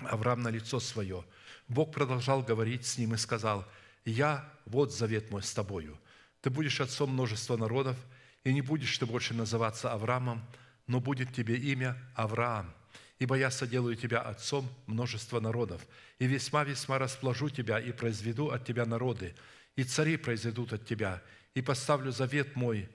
Авраам 0.00 0.42
на 0.42 0.48
лицо 0.48 0.80
свое. 0.80 1.24
Бог 1.68 1.92
продолжал 1.92 2.42
говорить 2.42 2.86
с 2.86 2.98
ним 2.98 3.14
и 3.14 3.16
сказал, 3.16 3.66
«Я, 4.04 4.48
вот 4.66 4.92
завет 4.92 5.30
мой 5.30 5.42
с 5.42 5.52
тобою. 5.52 5.98
Ты 6.40 6.50
будешь 6.50 6.80
отцом 6.80 7.10
множества 7.10 7.56
народов, 7.56 7.96
и 8.44 8.52
не 8.52 8.62
будешь 8.62 8.96
ты 8.98 9.06
больше 9.06 9.34
называться 9.34 9.92
Авраамом, 9.92 10.46
но 10.86 11.00
будет 11.00 11.34
тебе 11.34 11.56
имя 11.56 11.96
Авраам, 12.14 12.72
ибо 13.18 13.36
я 13.36 13.50
соделаю 13.50 13.96
тебя 13.96 14.20
отцом 14.20 14.68
множества 14.86 15.40
народов, 15.40 15.84
и 16.18 16.26
весьма-весьма 16.26 16.98
расположу 16.98 17.50
тебя, 17.50 17.80
и 17.80 17.90
произведу 17.90 18.50
от 18.50 18.64
тебя 18.64 18.86
народы, 18.86 19.34
и 19.74 19.82
цари 19.82 20.16
произойдут 20.16 20.72
от 20.72 20.86
тебя, 20.86 21.22
и 21.54 21.62
поставлю 21.62 22.12
завет 22.12 22.54
мой 22.54 22.88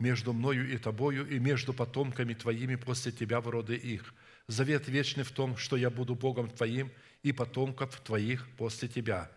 между 0.00 0.32
мною 0.32 0.72
и 0.72 0.78
тобою, 0.78 1.28
и 1.28 1.38
между 1.38 1.72
потомками 1.72 2.34
твоими 2.34 2.74
после 2.74 3.12
тебя 3.12 3.40
в 3.40 3.48
роды 3.48 3.76
их. 3.76 4.14
Завет 4.50 4.88
вечный 4.88 5.22
в 5.22 5.30
том, 5.30 5.56
что 5.56 5.76
я 5.76 5.90
буду 5.90 6.16
Богом 6.16 6.50
твоим 6.50 6.90
и 7.22 7.30
потомков 7.30 8.00
твоих 8.00 8.48
после 8.56 8.88
тебя. 8.88 9.30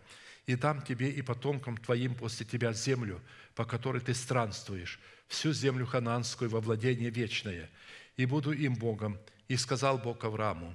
И 0.44 0.56
дам 0.56 0.82
тебе 0.82 1.08
и 1.08 1.22
потомкам 1.22 1.76
твоим 1.76 2.16
после 2.16 2.44
тебя 2.44 2.72
землю, 2.72 3.22
по 3.54 3.64
которой 3.64 4.02
ты 4.02 4.12
странствуешь, 4.12 4.98
всю 5.28 5.52
землю 5.52 5.86
хананскую 5.86 6.50
во 6.50 6.60
владение 6.60 7.10
вечное, 7.10 7.70
и 8.16 8.26
буду 8.26 8.50
им 8.50 8.74
Богом, 8.74 9.16
и 9.46 9.56
сказал 9.56 9.98
Бог 9.98 10.24
Аврааму, 10.24 10.74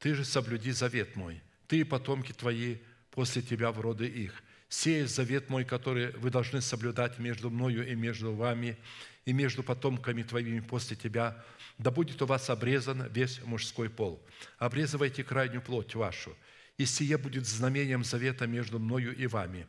«Ты 0.00 0.12
же 0.16 0.24
соблюди 0.24 0.72
завет 0.72 1.14
мой, 1.14 1.40
ты 1.68 1.78
и 1.78 1.84
потомки 1.84 2.32
твои 2.32 2.78
после 3.12 3.40
тебя 3.40 3.70
в 3.70 3.80
роды 3.80 4.08
их. 4.08 4.42
Сей 4.68 5.04
завет 5.04 5.48
мой, 5.48 5.64
который 5.64 6.10
вы 6.12 6.30
должны 6.30 6.60
соблюдать 6.60 7.18
между 7.18 7.50
мною 7.50 7.88
и 7.88 7.94
между 7.94 8.34
вами, 8.34 8.76
и 9.24 9.32
между 9.32 9.62
потомками 9.62 10.22
твоими 10.22 10.60
после 10.60 10.96
тебя, 10.96 11.44
да 11.78 11.90
будет 11.90 12.22
у 12.22 12.26
вас 12.26 12.50
обрезан 12.50 13.06
весь 13.12 13.40
мужской 13.44 13.90
пол. 13.90 14.24
Обрезывайте 14.58 15.22
крайнюю 15.24 15.62
плоть 15.62 15.94
вашу, 15.94 16.36
и 16.78 16.86
сие 16.86 17.18
будет 17.18 17.46
знамением 17.46 18.04
завета 18.04 18.46
между 18.46 18.78
мною 18.78 19.14
и 19.14 19.26
вами. 19.26 19.66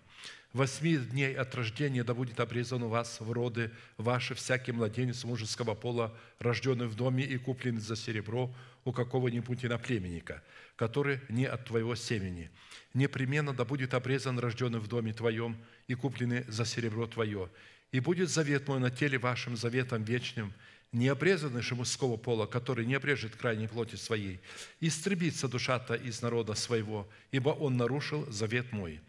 Восьми 0.54 0.98
дней 0.98 1.36
от 1.36 1.54
рождения 1.56 2.04
да 2.04 2.14
будет 2.14 2.40
обрезан 2.40 2.82
у 2.82 2.88
вас 2.88 3.20
в 3.20 3.32
роды 3.32 3.72
ваши 3.98 4.34
всякий 4.34 4.72
младенец 4.72 5.24
мужеского 5.24 5.76
пола, 5.76 6.18
рожденный 6.40 6.88
в 6.88 6.96
доме 6.96 7.24
и 7.24 7.38
купленный 7.38 7.82
за 7.82 7.96
серебро 7.96 8.56
у 8.88 8.94
какого-нибудь 8.94 9.66
иноплеменника, 9.66 10.42
который 10.78 11.20
не 11.28 11.46
от 11.46 11.66
твоего 11.66 11.94
семени. 11.96 12.50
Непременно 12.94 13.54
да 13.54 13.66
будет 13.66 13.94
обрезан 13.94 14.40
рожденный 14.40 14.80
в 14.80 14.88
доме 14.88 15.12
твоем 15.12 15.58
и 15.88 15.94
купленный 15.94 16.46
за 16.48 16.64
серебро 16.64 17.06
твое. 17.06 17.50
И 17.92 18.00
будет 18.00 18.30
завет 18.30 18.66
мой 18.70 18.80
на 18.80 18.90
теле 18.90 19.18
вашим 19.18 19.58
заветом 19.58 20.04
вечным, 20.04 20.54
не 20.94 21.10
обрезанный 21.10 21.62
же 21.62 21.76
мужского 21.76 22.16
пола, 22.16 22.46
который 22.46 22.86
не 22.86 22.96
обрежет 22.96 23.36
крайней 23.36 23.68
плоти 23.68 23.98
своей, 23.98 24.40
истребится 24.80 25.50
душа-то 25.50 25.94
из 25.94 26.22
народа 26.22 26.54
своего, 26.54 27.10
ибо 27.32 27.50
он 27.50 27.76
нарушил 27.76 28.26
завет 28.32 28.72
мой. 28.72 29.02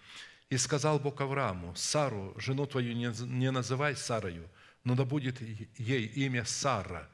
И 0.50 0.56
сказал 0.56 0.98
Бог 0.98 1.20
Аврааму, 1.20 1.72
Сару, 1.76 2.34
жену 2.36 2.66
твою 2.66 2.94
не 2.94 3.50
называй 3.52 3.94
Сарою, 3.94 4.48
но 4.82 4.96
да 4.96 5.04
будет 5.04 5.40
ей 5.78 6.06
имя 6.06 6.44
Сара. 6.44 7.08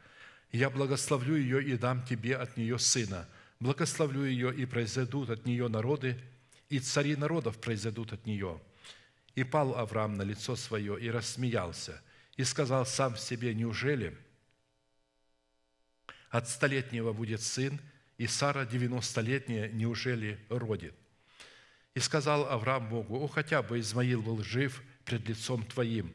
Я 0.54 0.70
благословлю 0.70 1.34
ее 1.34 1.64
и 1.64 1.76
дам 1.76 2.04
тебе 2.04 2.36
от 2.36 2.56
нее 2.56 2.78
сына. 2.78 3.28
Благословлю 3.58 4.24
ее, 4.24 4.54
и 4.54 4.66
произойдут 4.66 5.28
от 5.30 5.46
нее 5.46 5.66
народы, 5.66 6.16
и 6.68 6.78
цари 6.78 7.16
народов 7.16 7.60
произойдут 7.60 8.12
от 8.12 8.24
нее». 8.24 8.62
И 9.34 9.42
пал 9.42 9.74
Авраам 9.74 10.14
на 10.14 10.22
лицо 10.22 10.54
свое 10.54 10.96
и 11.00 11.10
рассмеялся, 11.10 12.00
и 12.36 12.44
сказал 12.44 12.86
сам 12.86 13.16
в 13.16 13.20
себе, 13.20 13.52
«Неужели 13.52 14.16
от 16.30 16.48
столетнего 16.48 17.12
будет 17.12 17.42
сын, 17.42 17.80
и 18.16 18.28
Сара 18.28 18.64
девяностолетняя 18.64 19.68
неужели 19.68 20.38
родит?» 20.48 20.94
И 21.94 21.98
сказал 21.98 22.48
Авраам 22.48 22.88
Богу, 22.88 23.18
«О, 23.24 23.26
хотя 23.26 23.60
бы 23.60 23.80
Измаил 23.80 24.22
был 24.22 24.40
жив 24.44 24.84
пред 25.04 25.28
лицом 25.28 25.64
Твоим». 25.64 26.14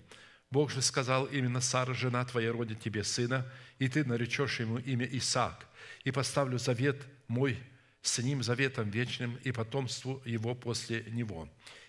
Бог 0.51 0.71
же 0.71 0.81
сказал, 0.81 1.25
«Именно 1.25 1.61
Сара, 1.61 1.93
жена 1.93 2.25
Твоя, 2.25 2.51
родит 2.51 2.79
тебе 2.79 3.03
сына, 3.03 3.45
и 3.77 3.87
ты 3.87 4.03
наречешь 4.03 4.59
ему 4.59 4.79
имя 4.79 5.05
Исаак, 5.05 5.67
и 6.03 6.11
поставлю 6.11 6.57
завет 6.57 6.97
мой 7.27 7.59
с 8.01 8.17
ним 8.19 8.41
заветом 8.41 8.89
вечным 8.89 9.37
и 9.43 9.51
потомству 9.51 10.21
его 10.25 10.55
после 10.55 11.03
него. 11.11 11.47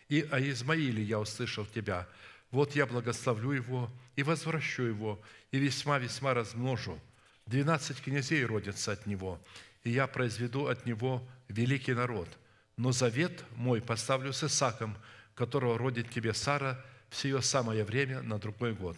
И 0.09 0.27
о 0.31 0.41
Измаиле 0.41 1.03
я 1.03 1.21
услышал 1.21 1.65
тебя, 1.65 2.07
Вот 2.51 2.75
я 2.75 2.85
благословлю 2.85 3.53
его 3.53 3.91
и 4.17 4.25
возвращу 4.25 4.83
его, 4.83 5.23
и 5.53 5.59
весьма-весьма 5.59 6.35
размножу. 6.35 6.99
Двенадцать 7.47 8.03
князей 8.03 8.45
родятся 8.45 8.93
от 8.93 9.07
него, 9.07 9.41
и 9.85 9.91
я 9.91 10.09
произведу 10.09 10.67
от 10.67 10.85
него 10.85 11.27
великий 11.49 11.95
народ. 11.95 12.29
Но 12.77 12.91
завет 12.91 13.45
мой 13.55 13.81
поставлю 13.81 14.33
с 14.33 14.43
Исаком, 14.43 14.97
которого 15.37 15.79
родит 15.79 16.11
тебе 16.11 16.35
Сара 16.35 16.85
в 17.11 17.17
сие 17.17 17.43
самое 17.43 17.85
время 17.85 18.23
на 18.23 18.39
другой 18.39 18.73
год». 18.73 18.97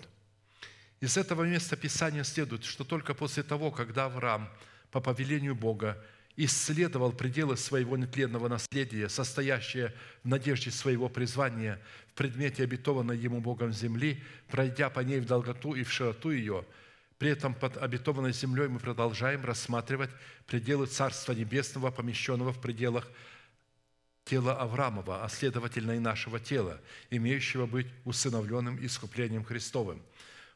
Из 1.00 1.16
этого 1.16 1.42
места 1.42 1.76
Писания 1.76 2.22
следует, 2.22 2.64
что 2.64 2.84
только 2.84 3.12
после 3.12 3.42
того, 3.42 3.72
когда 3.72 4.04
Авраам 4.04 4.48
по 4.92 5.00
повелению 5.00 5.56
Бога 5.56 6.00
исследовал 6.36 7.12
пределы 7.12 7.56
своего 7.56 7.96
нетленного 7.96 8.48
наследия, 8.48 9.08
состоящее 9.08 9.92
в 10.22 10.28
надежде 10.28 10.70
своего 10.70 11.08
призвания 11.08 11.80
в 12.10 12.14
предмете 12.14 12.62
обетованной 12.62 13.18
ему 13.18 13.40
Богом 13.40 13.72
земли, 13.72 14.22
пройдя 14.48 14.90
по 14.90 15.00
ней 15.00 15.20
в 15.20 15.26
долготу 15.26 15.74
и 15.74 15.82
в 15.82 15.92
широту 15.92 16.30
ее, 16.30 16.64
при 17.18 17.30
этом 17.30 17.54
под 17.54 17.76
обетованной 17.76 18.32
землей 18.32 18.68
мы 18.68 18.78
продолжаем 18.78 19.44
рассматривать 19.44 20.10
пределы 20.46 20.86
Царства 20.86 21.32
Небесного, 21.32 21.90
помещенного 21.90 22.52
в 22.52 22.60
пределах 22.60 23.08
тела 24.24 24.54
Авраамова, 24.54 25.24
а 25.24 25.28
следовательно 25.28 25.92
и 25.92 25.98
нашего 25.98 26.38
тела, 26.40 26.80
имеющего 27.10 27.66
быть 27.66 27.88
усыновленным 28.04 28.84
искуплением 28.84 29.44
Христовым– 29.44 30.02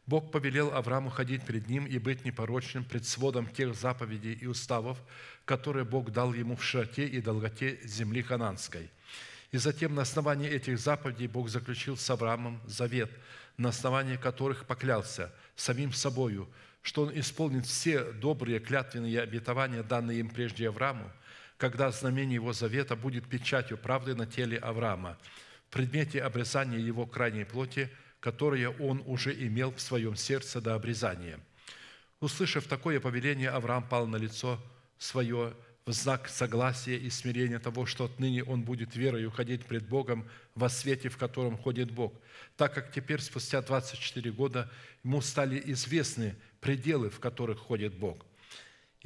Бог 0.07 0.31
повелел 0.31 0.73
Аврааму 0.73 1.11
ходить 1.11 1.45
перед 1.45 1.69
ним 1.69 1.85
и 1.85 1.99
быть 1.99 2.25
непорочным 2.25 2.85
пред 2.85 3.05
сводом 3.05 3.49
тех 3.49 3.75
заповедей 3.75 4.35
и 4.35 4.47
уставов, 4.47 4.99
которые 5.45 5.85
Бог 5.85 6.13
дал 6.13 6.33
ему 6.33 6.55
в 6.55 6.63
широте 6.63 7.07
и 7.07 7.21
долготе 7.21 7.81
земли 7.83 8.23
хананской. 8.23 8.89
И 9.51 9.59
затем 9.59 9.97
на 9.97 10.03
основании 10.03 10.49
этих 10.49 10.79
заповедей 10.79 11.27
Бог 11.27 11.49
заключил 11.49 11.97
с 11.97 12.09
Авраамом 12.09 12.61
завет, 12.67 13.11
на 13.57 13.71
основании 13.71 14.17
которых 14.17 14.67
поклялся 14.67 15.33
самим 15.57 15.93
собою, 15.93 16.49
что 16.83 17.03
он 17.03 17.19
исполнит 17.19 17.67
все 17.67 18.13
добрые 18.13 18.61
клятвенные 18.61 19.21
обетования, 19.21 19.83
данные 19.83 20.21
им 20.21 20.29
прежде 20.29 20.69
Аврааму, 20.69 21.11
когда 21.57 21.91
знамение 21.91 22.35
его 22.35 22.53
завета 22.53 22.97
будет 22.97 23.29
печатью 23.29 23.79
правды 23.79 24.15
на 24.15 24.27
теле 24.27 24.59
Авраама, 24.59 25.19
в 25.69 25.73
предмете 25.73 26.23
обрезания 26.23 26.79
его 26.79 27.07
крайней 27.07 27.45
плоти– 27.45 27.91
которое 28.27 28.71
он 28.71 29.05
уже 29.07 29.33
имел 29.33 29.73
в 29.73 29.81
своем 29.81 30.17
сердце 30.17 30.61
до 30.61 30.75
обрезания. 30.75 31.39
Услышав 32.21 32.67
такое 32.67 32.99
повеление, 32.99 33.51
Авраам 33.51 33.87
пал 33.87 34.09
на 34.09 34.17
лицо 34.17 34.59
свое 34.99 35.55
в 35.85 35.93
знак 35.93 36.29
согласия 36.29 36.97
и 36.97 37.09
смирения 37.09 37.61
того, 37.61 37.87
что 37.87 38.07
отныне 38.07 38.43
он 38.43 38.63
будет 38.63 38.97
верой 38.97 39.27
уходить 39.27 39.65
пред 39.65 39.87
Богом 39.89 40.27
во 40.57 40.69
свете, 40.69 41.09
в 41.09 41.17
котором 41.17 41.57
ходит 41.57 41.93
Бог, 41.93 42.13
так 42.57 42.75
как 42.75 42.91
теперь, 42.91 43.21
спустя 43.21 43.63
24 43.63 44.33
года, 44.33 44.69
ему 45.05 45.21
стали 45.21 45.63
известны 45.67 46.35
пределы, 46.61 47.11
в 47.11 47.21
которых 47.21 47.61
ходит 47.61 47.95
Бог. 47.95 48.27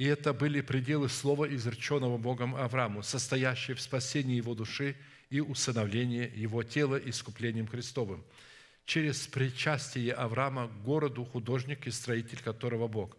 И 0.01 0.05
это 0.05 0.33
были 0.33 0.61
пределы 0.61 1.09
слова, 1.09 1.45
изреченного 1.45 2.17
Богом 2.17 2.55
Аврааму, 2.55 3.03
состоящие 3.03 3.75
в 3.75 3.81
спасении 3.81 4.35
его 4.35 4.55
души 4.55 4.95
и 5.29 5.41
усыновлении 5.41 6.27
его 6.33 6.63
тела 6.63 6.95
искуплением 6.95 7.67
Христовым– 7.67 8.23
через 8.85 9.27
причастие 9.27 10.13
Авраама 10.13 10.69
к 10.69 10.81
городу, 10.81 11.23
художник 11.23 11.85
и 11.85 11.91
строитель 11.91 12.41
которого 12.41 12.87
Бог. 12.87 13.15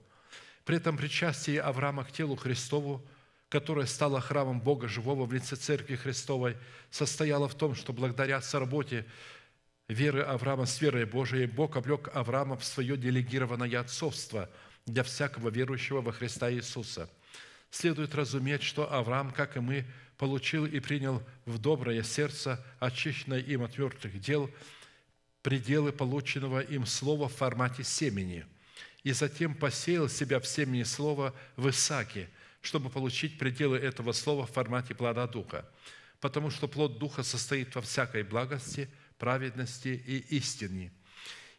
При 0.65 0.79
этом 0.79 0.97
причастие 0.97 1.61
Авраама 1.61 2.03
к 2.03 2.11
телу 2.11 2.35
Христову, 2.35 3.01
которое 3.49 3.87
стало 3.87 4.21
храмом 4.21 4.61
Бога 4.61 4.89
живого 4.89 5.25
в 5.25 5.33
лице 5.33 5.55
Церкви 5.55 5.95
Христовой, 5.95 6.57
состояло 6.91 7.47
в 7.47 7.55
том, 7.55 7.77
что 7.77 7.93
благодаря 7.93 8.41
соработе 8.41 9.07
веры 9.87 10.23
Авраама 10.23 10.67
с 10.67 10.81
верой 10.81 11.05
Божией 11.05 11.47
Бог 11.47 11.77
облег 11.77 12.11
Авраама 12.13 12.57
в 12.57 12.65
свое 12.65 12.97
делегированное 12.97 13.79
отцовство 13.79 14.51
для 14.87 15.03
всякого 15.03 15.49
верующего 15.49 16.01
во 16.01 16.13
Христа 16.13 16.53
Иисуса. 16.53 17.09
Следует 17.71 18.15
разуметь, 18.15 18.63
что 18.63 18.93
Авраам, 18.93 19.31
как 19.33 19.57
и 19.57 19.61
мы, 19.61 19.85
получил 20.19 20.67
и 20.67 20.81
принял 20.81 21.23
в 21.47 21.59
доброе 21.59 22.03
сердце, 22.03 22.65
очищенное 22.79 23.41
им 23.41 23.63
от 23.63 23.79
мертвых 23.79 24.21
дел– 24.21 24.51
пределы 25.43 25.93
полученного 25.93 26.61
им 26.61 26.87
слова 26.87 27.29
в 27.29 27.35
формате 27.35 27.85
семени, 27.85 28.47
и 29.03 29.13
затем 29.13 29.55
посеял 29.55 30.09
себя 30.09 30.41
в 30.41 30.47
семени 30.47 30.85
слова 30.85 31.35
в 31.57 31.69
Исааке, 31.69 32.31
чтобы 32.61 32.89
получить 32.89 33.39
пределы 33.39 33.77
этого 33.77 34.13
слова 34.13 34.47
в 34.47 34.53
формате 34.53 34.95
плода 34.95 35.27
Духа, 35.27 35.69
потому 36.21 36.51
что 36.51 36.69
плод 36.69 36.99
Духа 36.99 37.25
состоит 37.25 37.75
во 37.75 37.83
всякой 37.83 38.23
благости, 38.23 38.89
праведности 39.19 39.89
и 39.89 40.19
истине. 40.37 40.93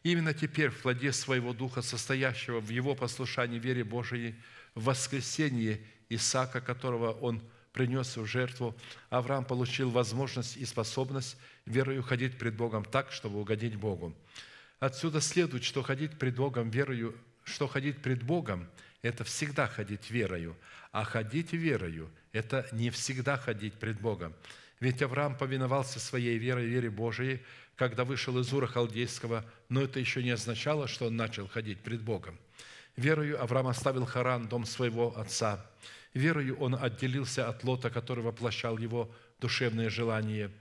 Именно 0.03 0.33
теперь 0.33 0.69
в 0.69 0.81
плоде 0.81 1.11
своего 1.11 1.53
Духа, 1.53 1.81
состоящего 1.81 2.59
в 2.59 2.69
Его 2.69 2.93
послушании 2.93 3.57
вере 3.57 3.83
Божией, 3.83 4.35
в 4.75 4.85
воскресении 4.85 5.85
Исаака, 6.09 6.61
которого 6.61 7.11
Он– 7.11 7.41
принес 7.73 8.15
в 8.15 8.25
жертву, 8.25 8.75
Авраам 9.09 9.43
получил 9.43 9.89
возможность 9.89 10.55
и 10.57 10.65
способность 10.65 11.35
верою 11.65 12.03
ходить 12.03 12.37
пред 12.37 12.55
Богом 12.55 12.85
так, 12.85 13.11
чтобы 13.11 13.41
угодить 13.41 13.75
Богу. 13.75 14.15
Отсюда 14.79 15.19
следует, 15.19 15.63
что 15.63 15.81
ходить 15.81 16.17
пред 16.17 16.35
Богом 16.35 16.69
верою, 16.69 17.15
что 17.43 17.67
ходить 17.67 17.97
пред 18.01 18.23
Богом– 18.23 18.69
это 19.01 19.23
всегда 19.23 19.67
ходить 19.67 20.09
верою, 20.11 20.55
а 20.91 21.03
ходить 21.03 21.51
верою– 21.51 22.09
это 22.31 22.67
не 22.71 22.89
всегда 22.89 23.37
ходить 23.37 23.73
пред 23.73 23.99
Богом. 23.99 24.33
Ведь 24.79 25.01
Авраам 25.01 25.37
повиновался 25.37 25.99
своей 25.99 26.37
верой, 26.37 26.67
вере 26.67 26.89
Божией, 26.89 27.41
когда 27.75 28.05
вышел 28.05 28.37
из 28.39 28.51
Ура 28.53 28.67
Халдейского, 28.67 29.45
но 29.69 29.81
это 29.81 29.99
еще 29.99 30.23
не 30.23 30.31
означало, 30.31 30.87
что 30.87 31.07
он 31.07 31.15
начал 31.15 31.47
ходить 31.47 31.79
пред 31.79 32.01
Богом. 32.01 32.37
Верою 32.95 33.41
Авраам 33.41 33.67
оставил 33.67 34.05
Харан, 34.05 34.47
дом 34.47 34.65
своего 34.65 35.17
отца, 35.17 35.65
Верою 36.13 36.57
он 36.57 36.75
отделился 36.75 37.49
от 37.49 37.63
Лота, 37.63 37.89
который 37.89 38.23
воплощал 38.23 38.77
его 38.77 39.09
душевные 39.39 39.89
желания. 39.89 40.51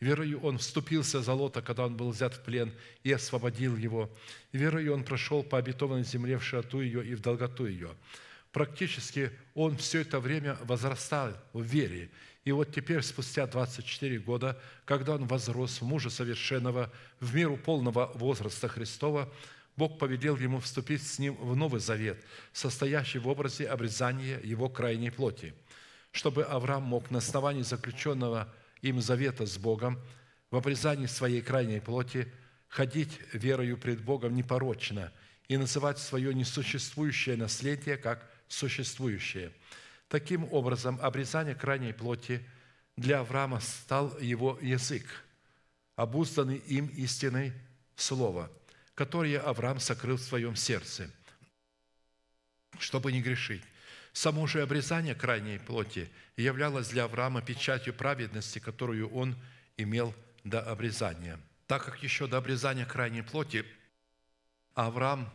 Верою 0.00 0.40
он 0.40 0.58
вступился 0.58 1.22
за 1.22 1.32
Лота, 1.32 1.60
когда 1.62 1.86
он 1.86 1.96
был 1.96 2.10
взят 2.10 2.34
в 2.34 2.42
плен, 2.42 2.72
и 3.02 3.12
освободил 3.12 3.76
его. 3.76 4.10
Верою 4.52 4.94
он 4.94 5.02
прошел 5.02 5.42
по 5.42 5.58
обетованной 5.58 6.04
земле 6.04 6.38
в 6.38 6.44
широту 6.44 6.80
ее 6.80 7.04
и 7.04 7.14
в 7.14 7.20
долготу 7.20 7.66
ее. 7.66 7.90
Практически 8.52 9.32
он 9.54 9.76
все 9.76 10.00
это 10.00 10.20
время 10.20 10.56
возрастал 10.62 11.32
в 11.52 11.62
вере. 11.62 12.10
И 12.48 12.52
вот 12.52 12.72
теперь, 12.74 13.02
спустя 13.02 13.46
24 13.46 14.20
года, 14.20 14.58
когда 14.86 15.16
он 15.16 15.26
возрос 15.26 15.82
в 15.82 15.84
мужа 15.84 16.08
совершенного, 16.08 16.90
в 17.20 17.34
меру 17.34 17.58
полного 17.58 18.10
возраста 18.14 18.68
Христова, 18.68 19.30
Бог 19.76 19.98
повелел 19.98 20.34
ему 20.38 20.58
вступить 20.58 21.06
с 21.06 21.18
ним 21.18 21.34
в 21.34 21.54
Новый 21.54 21.78
Завет, 21.78 22.18
состоящий 22.54 23.18
в 23.18 23.28
образе 23.28 23.66
обрезания 23.66 24.40
его 24.40 24.70
крайней 24.70 25.10
плоти, 25.10 25.52
чтобы 26.10 26.42
Авраам 26.42 26.84
мог 26.84 27.10
на 27.10 27.18
основании 27.18 27.60
заключенного 27.60 28.50
им 28.80 29.02
завета 29.02 29.44
с 29.44 29.58
Богом 29.58 30.00
в 30.50 30.56
обрезании 30.56 31.04
своей 31.04 31.42
крайней 31.42 31.80
плоти 31.80 32.32
ходить 32.68 33.20
верою 33.34 33.76
пред 33.76 34.00
Богом 34.00 34.34
непорочно 34.34 35.12
и 35.48 35.58
называть 35.58 35.98
свое 35.98 36.32
несуществующее 36.32 37.36
наследие 37.36 37.98
как 37.98 38.26
существующее. 38.48 39.52
Таким 40.08 40.44
образом, 40.52 40.98
обрезание 41.02 41.54
крайней 41.54 41.92
плоти 41.92 42.44
для 42.96 43.20
Авраама 43.20 43.60
стал 43.60 44.18
его 44.18 44.58
язык, 44.60 45.04
обузданный 45.96 46.56
им 46.56 46.86
истиной 46.88 47.52
слова– 47.96 48.50
которые 48.98 49.38
Авраам 49.38 49.78
сокрыл 49.78 50.16
в 50.16 50.22
своем 50.22 50.56
сердце, 50.56 51.08
чтобы 52.80 53.12
не 53.12 53.22
грешить. 53.22 53.62
Само 54.12 54.48
же 54.48 54.60
обрезание 54.60 55.14
крайней 55.14 55.60
плоти 55.60 56.10
являлось 56.36 56.88
для 56.88 57.04
Авраама 57.04 57.40
печатью 57.40 57.94
праведности, 57.94 58.58
которую 58.58 59.08
он 59.10 59.36
имел 59.76 60.12
до 60.42 60.60
обрезания. 60.60 61.38
Так 61.68 61.84
как 61.84 62.02
еще 62.02 62.26
до 62.26 62.38
обрезания 62.38 62.86
крайней 62.86 63.22
плоти 63.22 63.64
Авраам 64.74 65.30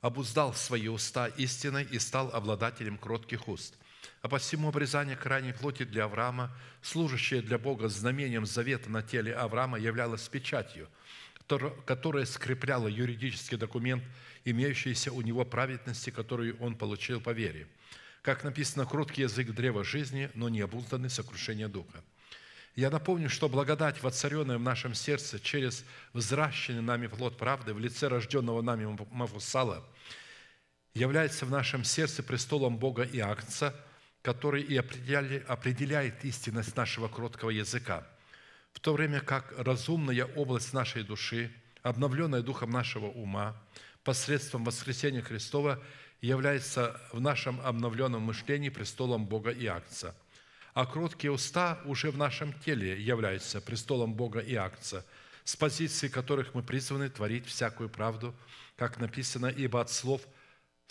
обуздал 0.00 0.54
свои 0.54 0.86
уста 0.86 1.26
истиной 1.26 1.82
и 1.82 1.98
стал 1.98 2.30
обладателем 2.32 2.98
кротких 2.98 3.48
уст. 3.48 3.76
А 4.22 4.28
посему 4.28 4.68
обрезание 4.68 5.16
крайней 5.16 5.52
плоти 5.52 5.84
для 5.84 6.04
Авраама, 6.04 6.50
служащее 6.80 7.42
для 7.42 7.58
Бога 7.58 7.88
знамением 7.88 8.46
завета 8.46 8.88
на 8.88 9.02
теле 9.02 9.34
Авраама, 9.34 9.78
являлось 9.78 10.28
печатью– 10.28 10.88
которая 11.86 12.24
скрепляла 12.24 12.88
юридический 12.88 13.56
документ, 13.56 14.02
имеющийся 14.44 15.12
у 15.12 15.20
него 15.22 15.44
праведности, 15.44 16.10
которую 16.10 16.56
он 16.58 16.76
получил 16.76 17.20
по 17.20 17.30
вере. 17.30 17.66
Как 18.22 18.44
написано, 18.44 18.86
кроткий 18.86 19.22
язык 19.22 19.50
древа 19.50 19.84
жизни, 19.84 20.30
но 20.34 20.48
не 20.48 20.60
обузданный 20.60 21.10
сокрушение 21.10 21.68
духа. 21.68 22.02
Я 22.76 22.88
напомню, 22.88 23.28
что 23.28 23.48
благодать, 23.48 24.02
воцаренная 24.02 24.58
в 24.58 24.62
нашем 24.62 24.94
сердце 24.94 25.38
через 25.38 25.84
взращенный 26.14 26.80
нами 26.80 27.06
плод 27.06 27.36
правды 27.36 27.74
в 27.74 27.78
лице 27.78 28.08
рожденного 28.08 28.62
нами 28.62 28.96
Мафусала, 29.10 29.84
является 30.94 31.44
в 31.44 31.50
нашем 31.50 31.84
сердце 31.84 32.22
престолом 32.22 32.78
Бога 32.78 33.02
и 33.02 33.18
Агнца, 33.18 33.74
который 34.22 34.62
и 34.62 34.76
определяет 34.76 36.24
истинность 36.24 36.76
нашего 36.76 37.08
кроткого 37.08 37.50
языка– 37.50 38.06
в 38.72 38.80
то 38.80 38.92
время 38.94 39.20
как 39.20 39.52
разумная 39.56 40.24
область 40.24 40.72
нашей 40.72 41.04
души, 41.04 41.52
обновленная 41.82 42.42
духом 42.42 42.70
нашего 42.70 43.06
ума, 43.06 43.56
посредством 44.02 44.64
воскресения 44.64 45.22
Христова, 45.22 45.82
является 46.20 47.00
в 47.12 47.20
нашем 47.20 47.60
обновленном 47.60 48.22
мышлении 48.22 48.68
престолом 48.68 49.26
Бога 49.26 49.50
и 49.50 49.66
акция. 49.66 50.14
А 50.74 50.86
кроткие 50.86 51.32
уста 51.32 51.80
уже 51.84 52.10
в 52.10 52.16
нашем 52.16 52.52
теле 52.60 53.00
являются 53.00 53.60
престолом 53.60 54.14
Бога 54.14 54.38
и 54.38 54.54
акция, 54.54 55.04
с 55.44 55.56
позиции 55.56 56.08
которых 56.08 56.54
мы 56.54 56.62
призваны 56.62 57.10
творить 57.10 57.46
всякую 57.46 57.88
правду, 57.88 58.34
как 58.76 58.98
написано, 58.98 59.46
«Ибо 59.46 59.80
от 59.80 59.90
слов 59.90 60.22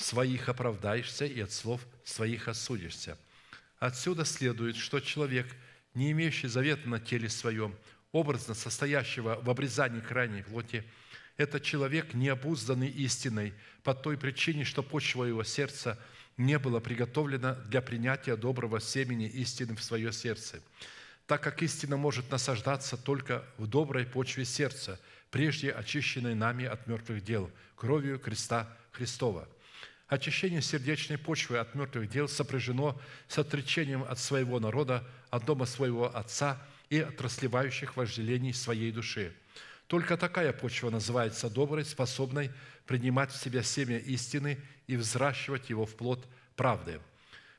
своих 0.01 0.49
оправдаешься, 0.49 1.25
и 1.25 1.39
от 1.39 1.51
слов 1.51 1.81
своих 2.03 2.47
осудишься». 2.47 3.17
Отсюда 3.81 4.25
следует, 4.25 4.75
что 4.75 4.99
человек, 4.99 5.47
не 5.95 6.11
имеющий 6.11 6.47
завета 6.47 6.87
на 6.87 6.99
теле 6.99 7.29
своем, 7.29 7.75
образно 8.11 8.53
состоящего 8.53 9.39
в 9.41 9.49
обрезании 9.49 10.01
крайней 10.01 10.43
плоти, 10.43 10.83
это 11.35 11.59
человек, 11.59 12.13
необузданный 12.13 12.89
истиной, 12.89 13.55
по 13.81 13.95
той 13.95 14.17
причине, 14.17 14.65
что 14.65 14.83
почва 14.83 15.23
его 15.23 15.43
сердца 15.43 15.97
не 16.37 16.59
была 16.59 16.79
приготовлена 16.79 17.55
для 17.55 17.81
принятия 17.81 18.35
доброго 18.35 18.79
семени 18.79 19.27
истины 19.27 19.75
в 19.75 19.83
свое 19.83 20.13
сердце, 20.13 20.61
так 21.25 21.41
как 21.41 21.63
истина 21.63 21.97
может 21.97 22.29
насаждаться 22.29 22.97
только 22.97 23.43
в 23.57 23.65
доброй 23.65 24.05
почве 24.05 24.45
сердца, 24.45 24.99
прежде 25.31 25.71
очищенной 25.71 26.35
нами 26.35 26.65
от 26.65 26.85
мертвых 26.85 27.23
дел, 27.23 27.49
кровью 27.75 28.19
креста 28.19 28.77
Христова– 28.91 29.49
Очищение 30.11 30.61
сердечной 30.61 31.17
почвы 31.17 31.57
от 31.57 31.73
мертвых 31.73 32.09
дел 32.09 32.27
сопряжено 32.27 32.99
с 33.29 33.37
отречением 33.37 34.03
от 34.03 34.19
своего 34.19 34.59
народа, 34.59 35.07
от 35.29 35.45
дома 35.45 35.65
своего 35.65 36.13
отца 36.13 36.61
и 36.89 36.99
от 36.99 37.21
расливающих 37.21 37.95
вожделений 37.95 38.53
своей 38.53 38.91
души. 38.91 39.33
Только 39.87 40.17
такая 40.17 40.51
почва 40.51 40.89
называется 40.89 41.49
доброй, 41.49 41.85
способной 41.85 42.51
принимать 42.85 43.31
в 43.31 43.41
себя 43.41 43.63
семя 43.63 43.99
истины 43.99 44.59
и 44.85 44.97
взращивать 44.97 45.69
его 45.69 45.85
в 45.85 45.95
плод 45.95 46.27
правды. 46.57 46.99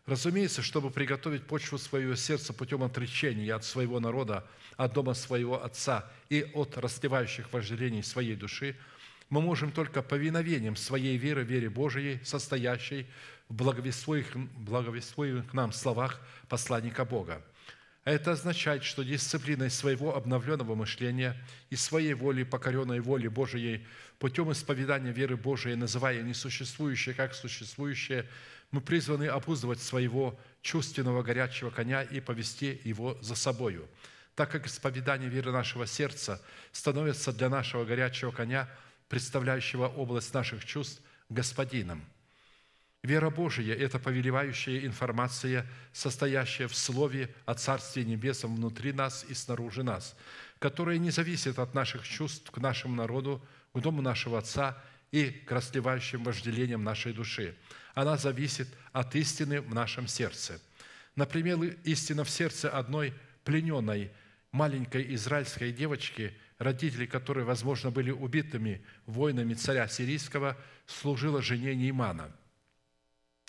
Разумеется, 0.04 0.60
чтобы 0.60 0.90
приготовить 0.90 1.46
почву 1.46 1.78
своего 1.78 2.16
сердца 2.16 2.52
путем 2.52 2.82
отречения 2.82 3.54
от 3.54 3.64
своего 3.64 3.98
народа, 3.98 4.46
от 4.76 4.92
дома 4.92 5.14
своего 5.14 5.64
отца 5.64 6.06
и 6.28 6.42
от 6.52 6.76
расливающих 6.76 7.50
вожделений 7.50 8.02
своей 8.02 8.36
души– 8.36 8.76
мы 9.32 9.40
можем 9.40 9.72
только 9.72 10.02
повиновением 10.02 10.76
своей 10.76 11.16
веры, 11.16 11.42
вере 11.42 11.70
Божией, 11.70 12.20
состоящей 12.22 13.06
в 13.48 13.54
благовествуемых 13.54 15.54
нам 15.54 15.72
словах 15.72 16.20
посланника 16.50 17.06
Бога. 17.06 17.42
Это 18.04 18.32
означает, 18.32 18.84
что 18.84 19.02
дисциплиной 19.02 19.70
своего 19.70 20.14
обновленного 20.14 20.74
мышления 20.74 21.34
и 21.70 21.76
своей 21.76 22.12
воли, 22.12 22.42
покоренной 22.42 23.00
воле 23.00 23.30
Божией, 23.30 23.86
путем 24.18 24.52
исповедания 24.52 25.12
веры 25.12 25.38
Божией, 25.38 25.76
называя 25.76 26.20
несуществующее 26.20 27.14
как 27.14 27.32
существующее, 27.32 28.26
мы 28.70 28.82
призваны 28.82 29.28
опуздывать 29.28 29.80
своего 29.80 30.38
чувственного 30.60 31.22
горячего 31.22 31.70
коня 31.70 32.02
и 32.02 32.20
повести 32.20 32.82
его 32.84 33.16
за 33.22 33.34
собою. 33.34 33.88
Так 34.34 34.50
как 34.50 34.66
исповедание 34.66 35.30
веры 35.30 35.52
нашего 35.52 35.86
сердца 35.86 36.38
становится 36.70 37.32
для 37.32 37.48
нашего 37.48 37.86
горячего 37.86 38.30
коня– 38.30 38.68
представляющего 39.12 39.88
область 39.88 40.32
наших 40.32 40.64
чувств, 40.64 41.02
Господином. 41.28 42.02
Вера 43.02 43.28
Божия– 43.28 43.76
это 43.78 43.98
повелевающая 43.98 44.86
информация, 44.86 45.66
состоящая 45.92 46.66
в 46.66 46.74
Слове 46.74 47.28
о 47.44 47.52
Царстве 47.52 48.04
Небесном 48.04 48.56
внутри 48.56 48.94
нас 48.94 49.26
и 49.28 49.34
снаружи 49.34 49.82
нас, 49.82 50.16
которая 50.58 50.96
не 50.96 51.10
зависит 51.10 51.58
от 51.58 51.74
наших 51.74 52.08
чувств 52.08 52.50
к 52.50 52.56
нашему 52.56 52.94
народу, 52.94 53.44
к 53.74 53.80
дому 53.80 54.00
нашего 54.00 54.38
Отца 54.38 54.82
и 55.10 55.26
к 55.26 55.52
расливающим 55.52 56.24
вожделениям 56.24 56.82
нашей 56.82 57.12
души. 57.12 57.54
Она 57.92 58.16
зависит 58.16 58.68
от 58.92 59.14
истины 59.14 59.60
в 59.60 59.74
нашем 59.74 60.08
сердце. 60.08 60.58
Например, 61.16 61.58
истина 61.84 62.24
в 62.24 62.30
сердце 62.30 62.70
одной 62.70 63.12
плененной 63.44 64.10
маленькой 64.52 65.14
израильской 65.14 65.70
девочки– 65.70 66.34
родители 66.62 67.06
которой, 67.06 67.44
возможно, 67.44 67.90
были 67.90 68.10
убитыми 68.10 68.84
воинами 69.06 69.54
царя 69.54 69.88
сирийского, 69.88 70.56
служила 70.86 71.42
жене 71.42 71.74
Неймана, 71.74 72.34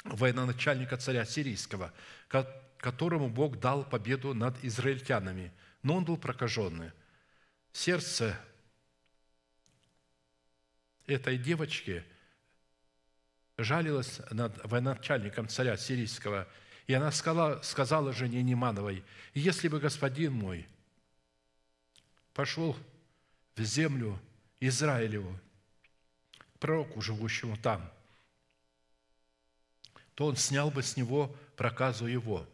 военачальника 0.04 0.98
царя 0.98 1.26
сирийского, 1.26 1.94
которому 2.78 3.30
Бог 3.30 3.60
дал 3.60 3.88
победу 3.88 4.34
над 4.34 4.62
израильтянами, 4.64 5.52
но 5.84 5.96
он 5.96 6.06
был 6.06 6.18
прокаженный. 6.18 6.92
Сердце 7.72 8.38
этой 11.06 11.38
девочки 11.38 12.04
жалилось 13.58 14.22
над 14.32 14.60
военачальником 14.66 15.48
царя 15.48 15.78
сирийского, 15.78 16.48
и 16.88 16.94
она 16.94 17.12
сказала, 17.12 17.62
сказала 17.62 18.12
жене 18.12 18.42
Немановой, 18.42 19.04
«Если 19.34 19.68
бы 19.68 19.80
господин 19.80 20.34
мой 20.34 20.68
пошел 22.34 22.76
в 23.56 23.64
землю 23.64 24.20
Израилеву, 24.60 25.40
пророку, 26.60 27.02
живущему 27.02 27.58
там, 27.58 27.92
то 30.16 30.28
он 30.28 30.36
снял 30.36 30.72
бы 30.72 30.82
с 30.82 30.98
него 30.98 31.36
проказу 31.56 32.06
его. 32.06 32.48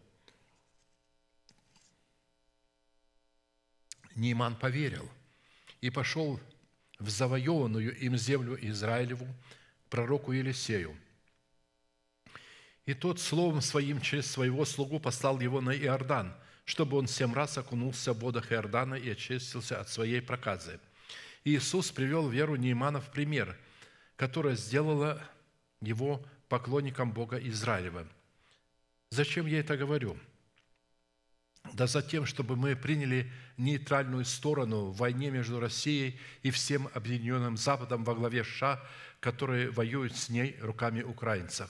Нейман 4.15 4.55
поверил 4.55 5.09
и 5.81 5.89
пошел 5.89 6.39
в 6.99 7.09
завоеванную 7.09 7.97
им 7.97 8.17
землю 8.17 8.57
Израилеву, 8.59 9.27
пророку 9.89 10.34
Елисею. 10.34 10.97
И 12.85 12.93
тот 12.93 13.19
словом 13.19 13.61
своим 13.61 14.01
через 14.01 14.30
своего 14.30 14.65
слугу 14.65 14.99
послал 14.99 15.39
его 15.39 15.61
на 15.61 15.71
Иордан, 15.71 16.35
чтобы 16.65 16.97
он 16.97 17.07
семь 17.07 17.34
раз 17.34 17.57
окунулся 17.57 18.13
в 18.13 18.19
водах 18.19 18.51
Иордана 18.51 18.95
и 18.95 19.09
очистился 19.09 19.80
от 19.80 19.89
своей 19.89 20.21
проказы– 20.21 20.80
Иисус 21.45 21.91
привел 21.91 22.28
веру 22.30 22.56
Неймана 22.56 22.99
в 22.99 23.11
пример, 23.11 23.57
которая 24.16 24.56
сделала 24.56 25.22
его 25.82 26.26
поклонником 26.49 27.11
Бога 27.11 27.38
Израилева. 27.38 28.07
Зачем 29.11 29.45
я 29.45 29.60
это 29.60 29.78
говорю? 29.78 30.18
Да 31.74 31.88
за 31.88 32.02
тем, 32.02 32.26
чтобы 32.26 32.56
мы 32.56 32.76
приняли 32.76 33.32
нейтральную 33.57 34.26
сторону 34.26 34.86
в 34.86 34.98
войне 34.98 35.30
между 35.30 35.60
Россией 35.60 36.20
и 36.41 36.52
всем 36.52 36.90
объединенным 36.94 37.57
Западом 37.57 38.03
во 38.03 38.16
главе 38.16 38.44
США, 38.44 38.82
которые 39.20 39.70
воюют 39.70 40.16
с 40.16 40.30
ней 40.30 40.57
руками 40.61 41.02
украинцев. 41.02 41.70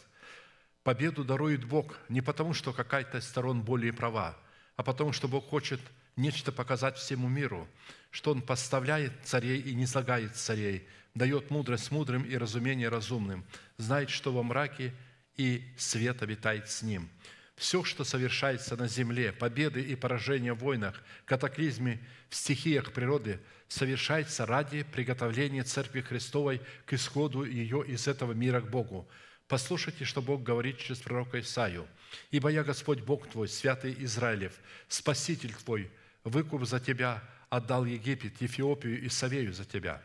Победу 0.84 1.24
дарует 1.24 1.66
Бог 1.66 1.98
не 2.08 2.22
потому, 2.22 2.54
что 2.54 2.72
какая-то 2.72 3.18
из 3.18 3.28
сторон 3.28 3.62
более 3.62 3.94
права, 3.94 4.38
а 4.76 4.84
потому, 4.84 5.12
что 5.12 5.28
Бог 5.28 5.48
хочет– 5.48 5.80
нечто 6.20 6.52
показать 6.52 6.98
всему 6.98 7.28
миру, 7.28 7.68
что 8.12 8.32
Он 8.32 8.42
поставляет 8.42 9.14
царей 9.24 9.60
и 9.60 9.74
не 9.74 9.88
слагает 9.88 10.36
царей, 10.36 10.88
дает 11.16 11.50
мудрость 11.50 11.92
мудрым 11.92 12.24
и 12.24 12.38
разумение 12.38 12.90
разумным, 12.90 13.46
знает, 13.78 14.10
что 14.10 14.32
во 14.32 14.44
мраке 14.44 14.94
и 15.38 15.64
свет 15.78 16.22
обитает 16.22 16.70
с 16.70 16.82
Ним. 16.84 17.10
Все, 17.56 17.84
что 17.84 18.06
совершается 18.06 18.78
на 18.78 18.88
земле, 18.88 19.34
победы 19.34 19.82
и 19.82 19.96
поражения 19.96 20.54
в 20.54 20.60
войнах, 20.60 21.04
катаклизме 21.26 22.00
в 22.30 22.36
стихиях 22.36 22.94
природы, 22.94 23.40
совершается 23.68 24.46
ради 24.46 24.84
приготовления 24.84 25.64
Церкви 25.64 26.02
Христовой 26.02 26.62
к 26.86 26.94
исходу 26.94 27.44
ее 27.44 27.84
из 27.86 28.08
этого 28.08 28.32
мира 28.32 28.62
к 28.62 28.70
Богу. 28.70 29.10
Послушайте, 29.50 30.06
что 30.06 30.22
Бог 30.22 30.44
говорит 30.44 30.78
через 30.78 31.00
пророка 31.00 31.40
Исаию. 31.40 31.88
«Ибо 32.32 32.50
я 32.50 32.64
Господь 32.64 33.02
Бог 33.02 33.28
твой, 33.28 33.48
святый 33.48 33.96
Израилев, 34.00 34.54
Спаситель 34.88 35.54
твой, 35.54 35.92
выкуп 36.24 36.66
за 36.66 36.80
тебя 36.80 37.24
отдал 37.50 37.86
Египет, 37.86 38.42
Ефиопию 38.42 39.02
и 39.02 39.10
Савею 39.10 39.54
за 39.54 39.66
тебя. 39.66 40.02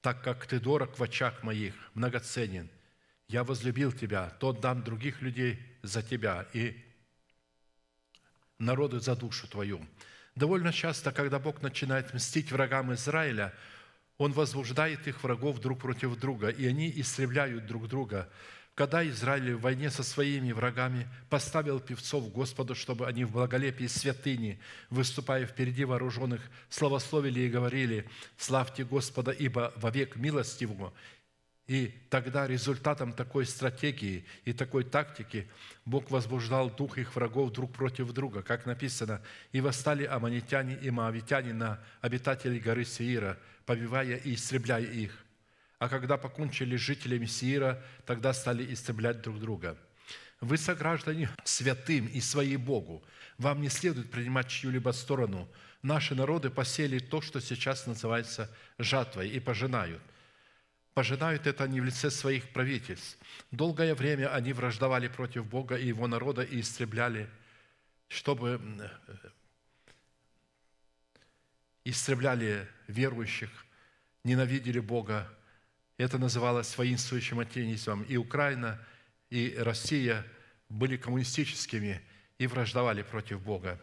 Так 0.00 0.22
как 0.22 0.46
ты 0.46 0.58
дорог 0.58 0.98
в 0.98 1.02
очах 1.02 1.42
моих, 1.42 1.74
многоценен, 1.94 2.68
я 3.28 3.44
возлюбил 3.44 3.92
тебя, 3.92 4.30
то 4.30 4.50
отдам 4.50 4.82
других 4.82 5.22
людей 5.22 5.60
за 5.82 6.02
тебя 6.02 6.48
и 6.52 6.76
народы 8.58 9.00
за 9.00 9.16
душу 9.16 9.46
твою. 9.48 9.84
Довольно 10.34 10.72
часто, 10.72 11.12
когда 11.12 11.38
Бог 11.38 11.62
начинает 11.62 12.14
мстить 12.14 12.50
врагам 12.50 12.92
Израиля, 12.94 13.54
Он 14.18 14.32
возбуждает 14.32 15.06
их 15.06 15.22
врагов 15.22 15.60
друг 15.60 15.80
против 15.80 16.16
друга, 16.18 16.48
и 16.48 16.66
они 16.66 16.90
истребляют 16.94 17.66
друг 17.66 17.88
друга– 17.88 18.30
когда 18.74 19.06
Израиль 19.06 19.54
в 19.54 19.60
войне 19.60 19.90
со 19.90 20.02
своими 20.02 20.52
врагами 20.52 21.06
поставил 21.28 21.78
певцов 21.78 22.32
Господу, 22.32 22.74
чтобы 22.74 23.06
они 23.06 23.24
в 23.24 23.32
благолепии 23.32 23.86
святыни, 23.86 24.58
выступая 24.88 25.46
впереди 25.46 25.84
вооруженных, 25.84 26.40
славословили 26.70 27.40
и 27.40 27.50
говорили, 27.50 28.08
«Славьте 28.38 28.84
Господа, 28.84 29.30
ибо 29.30 29.72
вовек 29.76 30.16
милость 30.16 30.60
Его, 30.62 30.94
И 31.68 31.94
тогда 32.10 32.46
результатом 32.46 33.12
такой 33.12 33.46
стратегии 33.46 34.24
и 34.44 34.52
такой 34.52 34.84
тактики 34.84 35.48
Бог 35.84 36.10
возбуждал 36.10 36.70
дух 36.70 36.98
их 36.98 37.14
врагов 37.14 37.52
друг 37.52 37.72
против 37.72 38.10
друга, 38.12 38.42
как 38.42 38.66
написано, 38.66 39.20
«И 39.52 39.60
восстали 39.60 40.04
аммонитяне 40.04 40.78
и 40.82 40.90
моавитяне 40.90 41.52
на 41.52 41.78
обитателей 42.00 42.58
горы 42.58 42.84
Сеира, 42.84 43.38
побивая 43.66 44.16
и 44.16 44.34
истребляя 44.34 44.82
их. 44.82 45.21
А 45.82 45.88
когда 45.88 46.16
покончили 46.16 46.76
с 46.76 46.80
жителями 46.80 47.26
Сеира, 47.26 47.82
тогда 48.06 48.32
стали 48.32 48.72
истреблять 48.72 49.20
друг 49.20 49.40
друга». 49.40 49.76
Вы 50.40 50.56
сограждане 50.56 51.28
святым 51.42 52.06
и 52.06 52.20
своей 52.20 52.56
Богу. 52.56 53.02
Вам 53.36 53.60
не 53.60 53.68
следует 53.68 54.08
принимать 54.08 54.48
чью-либо 54.48 54.92
сторону. 54.92 55.48
Наши 55.82 56.14
народы 56.14 56.50
посели 56.50 57.00
то, 57.00 57.20
что 57.20 57.40
сейчас 57.40 57.88
называется 57.88 58.48
жатвой, 58.78 59.28
и 59.30 59.40
пожинают. 59.40 60.00
Пожинают 60.94 61.48
это 61.48 61.64
они 61.64 61.80
в 61.80 61.84
лице 61.84 62.12
своих 62.12 62.52
правительств. 62.52 63.18
Долгое 63.50 63.96
время 63.96 64.32
они 64.32 64.52
враждовали 64.52 65.08
против 65.08 65.46
Бога 65.46 65.74
и 65.74 65.88
Его 65.88 66.06
народа 66.06 66.42
и 66.42 66.60
истребляли, 66.60 67.28
чтобы 68.06 68.60
истребляли 71.84 72.68
верующих, 72.86 73.50
ненавидели 74.22 74.78
Бога. 74.78 75.28
Это 76.02 76.18
называлось 76.18 76.76
воинствующим 76.76 77.40
атеизмом. 77.40 78.02
И 78.02 78.16
Украина, 78.16 78.78
и 79.30 79.54
Россия 79.58 80.24
были 80.68 80.96
коммунистическими 80.96 82.00
и 82.38 82.46
враждовали 82.46 83.02
против 83.02 83.40
Бога. 83.40 83.80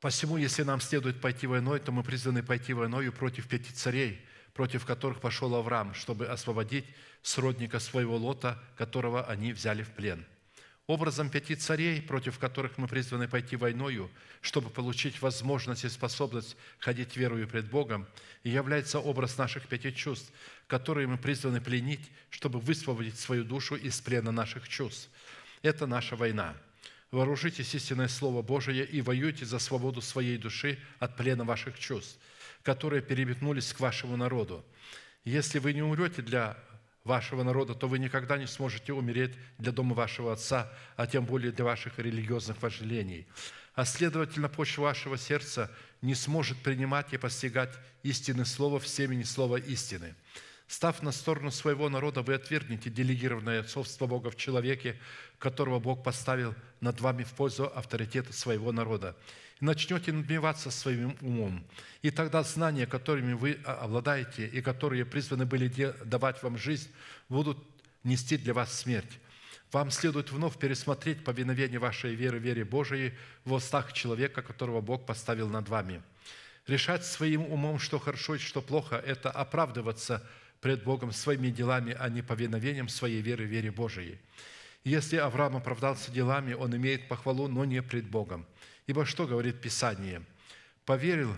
Посему, 0.00 0.36
если 0.36 0.62
нам 0.62 0.80
следует 0.80 1.20
пойти 1.20 1.46
войной, 1.46 1.80
то 1.80 1.92
мы 1.92 2.02
призваны 2.02 2.42
пойти 2.42 2.72
войною 2.72 3.12
против 3.12 3.48
пяти 3.48 3.72
царей– 3.72 4.24
против 4.54 4.84
которых 4.84 5.20
пошел 5.20 5.54
Авраам, 5.54 5.94
чтобы 5.94 6.26
освободить 6.26 6.84
сродника 7.22 7.78
своего 7.78 8.16
Лота, 8.16 8.62
которого 8.76 9.26
они 9.26 9.52
взяли 9.52 9.82
в 9.82 9.90
плен. 9.90 10.26
Образом 10.90 11.30
пяти 11.30 11.54
царей, 11.54 12.02
против 12.02 12.40
которых 12.40 12.76
мы 12.76 12.88
призваны 12.88 13.28
пойти 13.28 13.54
войною, 13.54 14.10
чтобы 14.40 14.70
получить 14.70 15.22
возможность 15.22 15.84
и 15.84 15.88
способность 15.88 16.56
ходить 16.80 17.16
верою 17.16 17.46
пред 17.46 17.70
Богом, 17.70 18.08
и 18.42 18.50
является 18.50 18.98
образ 18.98 19.38
наших 19.38 19.68
пяти 19.68 19.94
чувств, 19.94 20.32
которые 20.66 21.06
мы 21.06 21.16
призваны 21.16 21.60
пленить, 21.60 22.10
чтобы 22.28 22.58
высвободить 22.58 23.20
свою 23.20 23.44
душу 23.44 23.76
из 23.76 24.00
плена 24.00 24.32
наших 24.32 24.68
чувств. 24.68 25.08
Это 25.62 25.86
наша 25.86 26.16
война. 26.16 26.56
Вооружитесь 27.12 27.72
истинное 27.72 28.08
Слово 28.08 28.42
Божие 28.42 28.84
и 28.84 29.00
воюйте 29.00 29.46
за 29.46 29.60
свободу 29.60 30.00
своей 30.00 30.38
души 30.38 30.76
от 30.98 31.16
плена 31.16 31.44
ваших 31.44 31.78
чувств– 31.78 32.18
которые 32.62 33.00
переметнулись 33.00 33.72
к 33.72 33.80
вашему 33.80 34.16
народу. 34.16 34.64
Если 35.24 35.58
вы 35.58 35.72
не 35.72 35.82
умрете 35.82 36.22
для 36.22 36.56
вашего 37.04 37.42
народа, 37.42 37.74
то 37.74 37.88
вы 37.88 37.98
никогда 37.98 38.36
не 38.36 38.46
сможете 38.46 38.92
умереть 38.92 39.32
для 39.58 39.72
дома 39.72 39.94
вашего 39.94 40.32
Отца, 40.32 40.70
а 40.96 41.06
тем 41.06 41.24
более 41.24 41.52
для 41.52 41.64
ваших 41.64 41.98
религиозных 41.98 42.60
вожделений. 42.60 43.26
А 43.74 43.84
следовательно, 43.84 44.48
почва 44.48 44.82
вашего 44.82 45.16
сердца 45.16 45.70
не 46.02 46.14
сможет 46.14 46.58
принимать 46.58 47.12
и 47.12 47.18
постигать 47.18 47.72
истины 48.02 48.44
слова 48.44 48.78
в 48.78 48.86
семени 48.86 49.22
слова 49.22 49.56
истины. 49.56 50.14
Став 50.70 51.02
на 51.02 51.10
сторону 51.10 51.50
своего 51.50 51.88
народа, 51.88 52.22
вы 52.22 52.34
отвергнете 52.34 52.90
делегированное 52.90 53.58
отцовство 53.58 54.06
Бога 54.06 54.30
в 54.30 54.36
человеке, 54.36 54.96
которого 55.40 55.80
Бог 55.80 56.04
поставил 56.04 56.54
над 56.80 57.00
вами 57.00 57.24
в 57.24 57.32
пользу 57.32 57.64
авторитета 57.74 58.32
своего 58.32 58.70
народа 58.70 59.16
и 59.60 59.64
начнете 59.64 60.12
надмеваться 60.12 60.70
своим 60.70 61.16
умом. 61.22 61.64
И 62.02 62.12
тогда 62.12 62.44
знания, 62.44 62.86
которыми 62.86 63.32
вы 63.32 63.58
обладаете 63.64 64.46
и 64.46 64.62
которые 64.62 65.04
призваны 65.04 65.44
были 65.44 65.92
давать 66.04 66.40
вам 66.44 66.56
жизнь, 66.56 66.88
будут 67.28 67.58
нести 68.04 68.36
для 68.36 68.54
вас 68.54 68.72
смерть. 68.72 69.18
Вам 69.72 69.90
следует 69.90 70.30
вновь 70.30 70.56
пересмотреть 70.56 71.24
повиновение 71.24 71.80
вашей 71.80 72.14
веры, 72.14 72.38
вере 72.38 72.64
Божией 72.64 73.14
в 73.44 73.54
устах 73.54 73.92
человека, 73.92 74.40
которого 74.40 74.80
Бог 74.80 75.04
поставил 75.04 75.48
над 75.48 75.68
вами. 75.68 76.00
Решать 76.68 77.04
своим 77.04 77.42
умом, 77.46 77.80
что 77.80 77.98
хорошо 77.98 78.36
и 78.36 78.38
что 78.38 78.62
плохо, 78.62 78.94
это 78.94 79.32
оправдываться 79.32 80.24
пред 80.60 80.84
Богом 80.84 81.12
своими 81.12 81.48
делами, 81.48 81.96
а 81.98 82.08
не 82.08 82.22
повиновением 82.22 82.88
своей 82.88 83.22
веры, 83.22 83.44
вере 83.44 83.70
Божией. 83.70 84.18
Если 84.84 85.16
Авраам 85.16 85.56
оправдался 85.56 86.10
делами, 86.10 86.54
он 86.54 86.74
имеет 86.76 87.08
похвалу, 87.08 87.48
но 87.48 87.64
не 87.64 87.82
пред 87.82 88.08
Богом. 88.08 88.46
Ибо 88.86 89.04
что 89.04 89.26
говорит 89.26 89.60
Писание? 89.60 90.22
«Поверил 90.84 91.32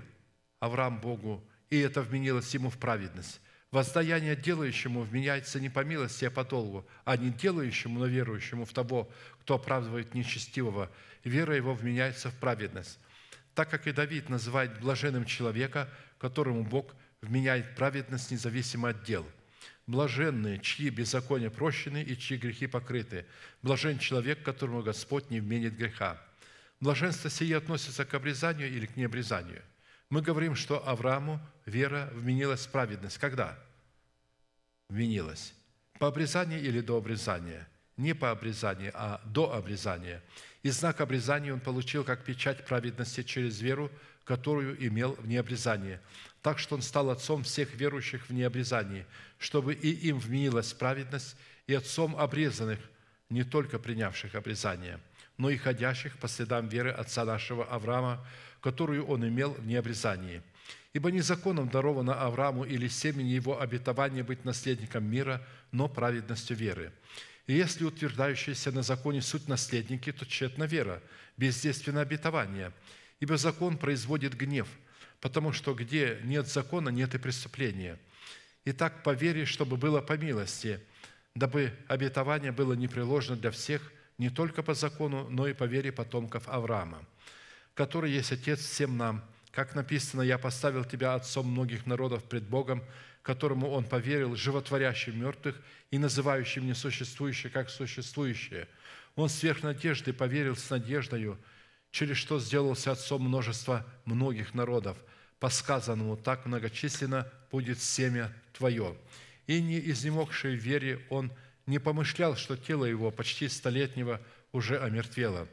Авраам 0.61 1.01
Богу, 1.01 1.43
и 1.71 1.79
это 1.79 2.03
вменилось 2.03 2.55
ему 2.55 2.71
в 2.71 2.79
праведность. 2.79 3.41
Воздаяние 3.73 4.37
делающему 4.37 5.03
вменяется 5.03 5.59
не 5.59 5.71
по 5.71 5.81
милости, 5.81 6.27
а 6.27 6.31
по 6.31 6.45
долгу, 6.45 6.87
а 7.05 7.17
не 7.17 7.31
делающему, 7.31 7.99
но 7.99 8.07
верующему 8.07 8.65
в 8.65 8.73
того, 8.73 9.11
кто 9.41 9.55
оправдывает 9.55 10.15
нечестивого. 10.15 10.91
Вера 11.25 11.57
его 11.57 11.75
вменяется 11.75 12.31
в 12.31 12.35
праведность. 12.35 12.99
Так 13.55 13.71
как 13.71 13.87
и 13.87 13.93
Давид 13.93 14.29
называет 14.29 14.79
блаженным 14.81 15.25
человека, 15.25 15.89
которому 16.19 16.65
Бог 16.65 16.95
вменяет 17.23 17.75
праведность 17.75 18.31
независимо 18.31 18.91
от 18.91 19.05
дел– 19.05 19.27
Блаженные, 19.87 20.61
чьи 20.61 20.91
беззакония 20.91 21.51
прощены 21.51 22.03
и 22.03 22.17
чьи 22.17 22.37
грехи 22.37 22.67
покрыты. 22.67 23.27
Блажен 23.63 23.99
человек, 23.99 24.43
которому 24.43 24.83
Господь 24.83 25.29
не 25.31 25.41
вменит 25.41 25.77
греха. 25.77 26.23
Блаженство 26.81 27.29
сие 27.29 27.57
относится 27.57 28.05
к 28.05 28.15
обрезанию 28.15 28.69
или 28.69 28.87
к 28.87 28.97
необрезанию. 28.97 29.63
Мы 30.09 30.23
говорим, 30.23 30.55
что 30.55 30.87
Аврааму 30.87 31.41
вера 31.67 32.11
вменилась 32.13 32.67
в 32.67 32.71
праведность. 32.71 33.19
Когда? 33.19 33.59
Вменилась. 34.89 35.53
По 35.99 36.09
обрезанию 36.09 36.61
или 36.61 36.81
до 36.81 36.97
обрезания? 36.97 37.69
Не 37.97 38.15
по 38.15 38.31
обрезанию, 38.31 38.93
а 38.95 39.21
до 39.25 39.53
обрезания. 39.53 40.23
И 40.63 40.71
знак 40.71 41.01
обрезания 41.01 41.53
он 41.53 41.61
получил 41.61 42.05
как 42.05 42.25
печать 42.25 42.65
праведности 42.67 43.23
через 43.23 43.61
веру, 43.61 43.91
которую 44.25 44.85
имел 44.87 45.15
в 45.15 45.27
необрезании. 45.27 45.99
Так 46.43 46.59
что 46.59 46.75
он 46.75 46.83
стал 46.83 47.11
отцом 47.11 47.45
всех 47.45 47.73
верующих 47.75 48.29
в 48.29 48.33
необрезании, 48.33 49.07
чтобы 49.39 49.75
и 49.75 49.91
им 49.91 50.19
вменилась 50.19 50.73
праведность, 50.73 51.37
и 51.69 51.75
отцом 51.75 52.17
обрезанных, 52.17 52.81
не 53.31 53.45
только 53.45 53.79
принявших 53.79 54.35
обрезание, 54.35 54.99
но 55.39 55.49
и 55.49 55.57
ходящих 55.57 56.19
по 56.19 56.27
следам 56.27 56.69
веры 56.69 56.91
отца 56.91 57.25
нашего 57.25 57.65
Авраама, 57.65 58.27
которую 58.61 59.07
он 59.07 59.27
имел 59.27 59.53
в 59.53 59.65
необрезании. 59.65 60.43
Ибо 60.93 61.11
не 61.11 61.21
законом 61.21 61.69
даровано 61.69 62.21
Аврааму 62.21 62.65
или 62.65 62.89
семени 62.89 63.31
его 63.31 63.61
обетование 63.61 64.25
быть 64.25 64.45
наследником 64.45 65.05
мира, 65.05 65.47
но 65.71 65.89
праведностью 65.89 66.57
веры. 66.57 66.93
И 67.47 67.55
если 67.55 67.85
утверждающиеся 67.85 68.73
на 68.73 68.83
законе 68.83 69.23
суть 69.23 69.49
наследники, 69.49 70.13
то 70.13 70.27
тщетна 70.27 70.65
вера, 70.65 71.01
бездейственное 71.37 72.03
обетование– 72.03 72.73
Ибо 73.23 73.37
закон 73.37 73.79
производит 73.79 74.35
гнев, 74.35 74.67
потому 75.23 75.53
что 75.53 75.73
где 75.73 76.19
нет 76.25 76.49
закона, 76.49 76.91
нет 76.91 77.15
и 77.15 77.19
преступления. 77.19 77.99
Итак, 78.65 79.03
по 79.05 79.11
вере, 79.11 79.47
чтобы 79.47 79.77
было 79.77 80.01
по 80.03 80.19
милости, 80.19 80.81
дабы 81.35 81.73
обетование 81.87 82.53
было 82.53 82.75
непреложно 82.75 83.37
для 83.37 83.53
всех, 83.53 83.93
не 84.19 84.29
только 84.29 84.63
по 84.63 84.75
закону, 84.75 85.29
но 85.31 85.47
и 85.47 85.55
по 85.55 85.65
вере 85.65 85.93
потомков 85.93 86.49
Авраама, 86.49 87.07
который 87.75 88.11
есть 88.11 88.33
Отец 88.33 88.61
всем 88.61 88.99
нам, 88.99 89.25
как 89.53 89.75
написано, 89.75 90.23
«Я 90.23 90.39
поставил 90.39 90.85
тебя 90.85 91.15
отцом 91.15 91.47
многих 91.47 91.87
народов 91.87 92.25
пред 92.25 92.43
Богом, 92.49 92.83
которому 93.23 93.71
он 93.71 93.85
поверил, 93.85 94.35
животворящим 94.35 95.21
мертвых 95.21 95.57
и 95.93 95.99
называющим 95.99 96.67
несуществующее 96.67 97.53
как 97.53 97.71
существующее. 97.71 98.67
Он 99.15 99.29
сверх 99.29 99.63
надежды 99.63 100.13
поверил 100.13 100.57
с 100.57 100.69
надеждою, 100.71 101.39
через 101.93 102.17
что 102.17 102.41
сделался 102.41 102.91
отцом 102.91 103.23
множества 103.23 103.87
многих 104.05 104.55
народов, 104.55 104.99
по 105.43 105.51
сказанному 105.51 106.17
так 106.17 106.47
многочисленно 106.47 107.27
будет 107.51 107.83
семя 107.83 108.33
твое. 108.53 108.97
И 109.49 109.61
не 109.61 109.81
изнемогший 109.91 110.55
в 110.55 110.61
вере 110.61 111.05
он 111.11 111.33
не 111.67 111.81
помышлял, 111.81 112.37
что 112.37 112.57
тело 112.57 112.85
его 112.85 113.11
почти 113.11 113.49
столетнего 113.49 114.21
уже 114.53 114.79
омертвело, 114.79 115.49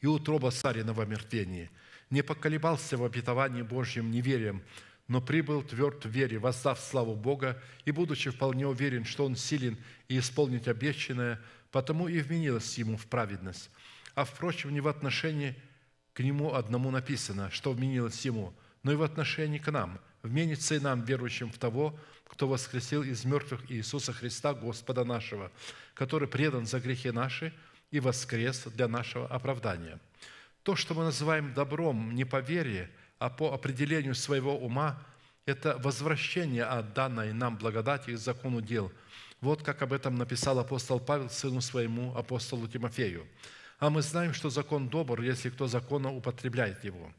и 0.00 0.06
утроба 0.06 0.52
царина 0.52 0.92
в 0.92 1.00
омертвении. 1.00 1.68
Не 2.10 2.22
поколебался 2.22 2.96
в 2.96 3.02
обетовании 3.02 3.62
Божьим 3.62 4.12
неверием, 4.12 4.62
но 5.08 5.20
прибыл 5.20 5.64
тверд 5.64 6.04
в 6.04 6.08
вере, 6.08 6.38
воздав 6.38 6.78
славу 6.78 7.16
Бога, 7.16 7.60
и, 7.84 7.90
будучи 7.90 8.30
вполне 8.30 8.68
уверен, 8.68 9.04
что 9.04 9.24
Он 9.24 9.34
силен 9.34 9.76
и 10.06 10.20
исполнить 10.20 10.68
обещанное, 10.68 11.40
потому 11.72 12.06
и 12.06 12.20
вменилось 12.20 12.78
Ему 12.78 12.96
в 12.96 13.06
праведность– 13.06 13.68
а, 14.14 14.24
впрочем, 14.24 14.72
не 14.72 14.80
в 14.80 14.88
отношении 14.88 15.54
к 16.12 16.20
Нему 16.20 16.54
одному 16.54 16.90
написано, 16.90 17.50
что 17.50 17.72
вменилось 17.72 18.24
Ему, 18.24 18.52
но 18.82 18.92
и 18.92 18.96
в 18.96 19.02
отношении 19.02 19.58
к 19.58 19.70
нам, 19.70 20.00
вменится 20.22 20.74
и 20.74 20.78
нам, 20.78 21.02
верующим 21.02 21.50
в 21.50 21.58
Того, 21.58 21.98
кто 22.26 22.48
воскресил 22.48 23.02
из 23.02 23.24
мертвых 23.24 23.70
Иисуса 23.70 24.12
Христа, 24.12 24.54
Господа 24.54 25.04
нашего, 25.04 25.52
который 25.94 26.28
предан 26.28 26.66
за 26.66 26.80
грехи 26.80 27.10
наши 27.10 27.52
и 27.90 28.00
воскрес 28.00 28.64
для 28.66 28.88
нашего 28.88 29.26
оправдания. 29.26 29.98
То, 30.62 30.76
что 30.76 30.94
мы 30.94 31.04
называем 31.04 31.52
добром 31.54 32.14
не 32.14 32.24
по 32.24 32.40
вере, 32.40 32.90
а 33.18 33.30
по 33.30 33.52
определению 33.52 34.14
своего 34.14 34.56
ума,– 34.56 35.02
это 35.46 35.76
возвращение 35.78 36.64
от 36.64 36.94
данной 36.94 37.32
нам 37.32 37.56
благодати 37.56 38.12
к 38.12 38.18
закону 38.18 38.60
дел. 38.60 38.92
Вот 39.40 39.62
как 39.62 39.82
об 39.82 39.92
этом 39.92 40.14
написал 40.14 40.58
апостол 40.58 41.00
Павел 41.00 41.30
сыну 41.30 41.60
своему, 41.60 42.16
апостолу 42.16 42.68
Тимофею. 42.68 43.26
«А 43.82 43.90
мы 43.90 44.00
знаем, 44.00 44.32
что 44.32 44.48
закон 44.48 44.88
добр, 44.88 45.22
если 45.22 45.50
кто 45.50 45.66
законно 45.66 46.14
употребляет 46.14 46.84
его». 46.84 47.12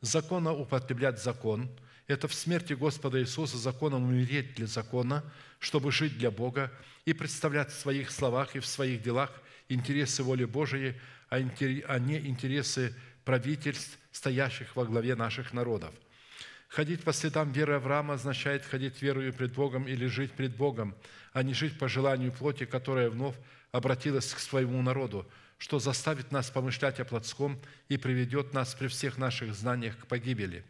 Законно 0.00 0.52
употреблять 0.52 1.20
закон– 1.20 1.68
это 2.06 2.28
в 2.28 2.34
смерти 2.34 2.74
Господа 2.74 3.20
Иисуса 3.20 3.56
законом 3.56 4.04
умереть 4.04 4.54
для 4.54 4.68
закона, 4.68 5.24
чтобы 5.58 5.90
жить 5.90 6.16
для 6.16 6.30
Бога 6.30 6.70
и 7.06 7.12
представлять 7.12 7.72
в 7.72 7.80
своих 7.80 8.12
словах 8.12 8.54
и 8.54 8.60
в 8.60 8.66
своих 8.66 9.02
делах 9.02 9.32
интересы 9.68 10.22
воли 10.22 10.44
Божией, 10.44 10.94
а 11.28 11.40
не 11.40 12.18
интересы 12.18 12.94
правительств, 13.24 13.98
стоящих 14.12 14.76
во 14.76 14.84
главе 14.84 15.16
наших 15.16 15.52
народов– 15.52 15.92
Ходить 16.68 17.02
по 17.04 17.12
следам 17.12 17.52
веры 17.52 17.74
Авраама 17.74 18.14
означает 18.14 18.64
ходить 18.64 19.00
верою 19.00 19.32
пред 19.32 19.54
Богом 19.54 19.86
или 19.88 20.06
жить 20.06 20.32
пред 20.32 20.56
Богом, 20.56 20.94
а 21.32 21.42
не 21.42 21.54
жить 21.54 21.78
по 21.78 21.88
желанию 21.88 22.32
плоти, 22.32 22.66
которая 22.66 23.08
вновь 23.08 23.36
обратилась 23.72 24.32
к 24.32 24.38
своему 24.38 24.80
народу, 24.82 25.26
что 25.58 25.78
заставит 25.78 26.32
нас 26.32 26.50
помышлять 26.50 27.00
о 27.00 27.04
плотском 27.04 27.60
и 27.88 27.96
приведет 27.96 28.52
нас 28.52 28.74
при 28.74 28.88
всех 28.88 29.18
наших 29.18 29.54
знаниях 29.54 29.98
к 29.98 30.06
погибели. 30.06 30.64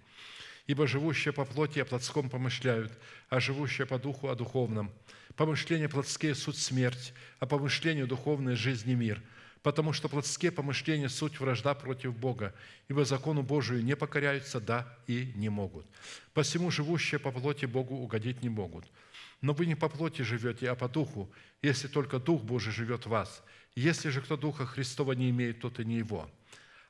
Ибо 0.67 0.87
живущие 0.87 1.33
по 1.33 1.45
плоти 1.45 1.79
о 1.79 1.85
плотском 1.85 2.29
помышляют, 2.29 2.93
а 3.29 3.41
живущие 3.41 3.87
по 3.87 3.99
духу 3.99 4.29
о 4.29 4.35
духовном. 4.35 4.93
Помышления 5.37 5.89
плотские– 5.89 6.35
суть 6.37 6.59
смерть, 6.59 7.13
а 7.39 7.47
помышления 7.47 8.07
духовные– 8.07 8.57
жизнь 8.57 8.91
и 8.91 8.95
мир– 8.95 9.23
потому 9.67 9.93
что 9.93 10.09
плотские 10.09 10.53
помышления– 10.53 11.09
суть 11.11 11.41
вражда 11.41 11.75
против 11.75 12.17
Бога, 12.17 12.55
ибо 12.87 13.05
закону 13.05 13.43
Божию 13.43 13.83
не 13.83 13.97
покоряются, 13.97 14.61
да 14.61 14.87
и 15.09 15.33
не 15.35 15.49
могут. 15.49 15.85
Посему 16.35 16.71
живущие 16.71 17.19
по 17.19 17.33
плоти 17.33 17.67
Богу 17.67 17.97
угодить 17.97 18.45
не 18.45 18.49
могут. 18.49 18.85
Но 19.41 19.53
вы 19.53 19.67
не 19.67 19.75
по 19.75 19.89
плоти 19.89 20.23
живете, 20.23 20.71
а 20.71 20.75
по 20.75 20.89
духу, 20.89 21.31
если 21.63 21.89
только 21.89 22.19
Дух 22.19 22.43
Божий 22.43 22.73
живет 22.73 23.07
в 23.07 23.11
вас. 23.11 23.43
Если 23.75 24.09
же 24.09 24.21
кто 24.21 24.37
Духа 24.37 24.67
Христова 24.67 25.13
не 25.13 25.31
имеет, 25.31 25.61
тот 25.61 25.81
и 25.81 25.85
не 25.85 25.97
его. 25.97 26.31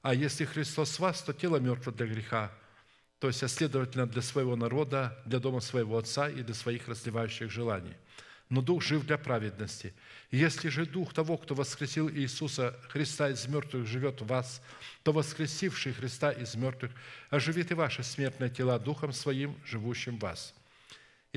А 0.03 0.15
если 0.15 0.45
Христос 0.45 0.97
в 0.97 1.01
вас, 1.01 1.23
то 1.23 1.33
тело 1.33 1.57
мертво 1.57 1.93
для 1.93 2.07
греха, 2.07 2.53
то 3.19 3.29
есть, 3.29 3.43
а 3.43 3.49
следовательно, 3.49 4.07
для 4.07 4.23
своего 4.23 4.57
народа, 4.57 5.19
для 5.25 5.41
дома 5.41 5.61
своего 5.61 5.99
Отца 5.99 6.29
и 6.29 6.43
для 6.43 6.55
своих 6.55 6.89
разливающих 6.89 7.51
желаний– 7.51 7.95
но 8.49 8.63
Дух 8.63 8.83
жив 8.83 9.05
для 9.05 9.19
праведности. 9.19 9.93
Если 10.31 10.69
же 10.69 10.87
Дух 10.87 11.13
того, 11.13 11.37
кто 11.37 11.55
воскресил 11.55 12.09
Иисуса 12.09 12.79
Христа 12.89 13.31
из 13.31 13.47
мертвых, 13.47 13.87
живет 13.87 14.21
в 14.21 14.27
вас, 14.27 14.63
то 15.03 15.13
воскресивший 15.13 15.93
Христа 15.93 16.31
из 16.31 16.55
мертвых 16.55 16.93
оживит 17.31 17.71
и 17.73 17.75
ваши 17.75 18.03
смертные 18.03 18.51
тела 18.51 18.79
Духом 18.79 19.13
Своим, 19.13 19.57
живущим 19.65 20.19
в 20.19 20.21
вас. 20.21 20.55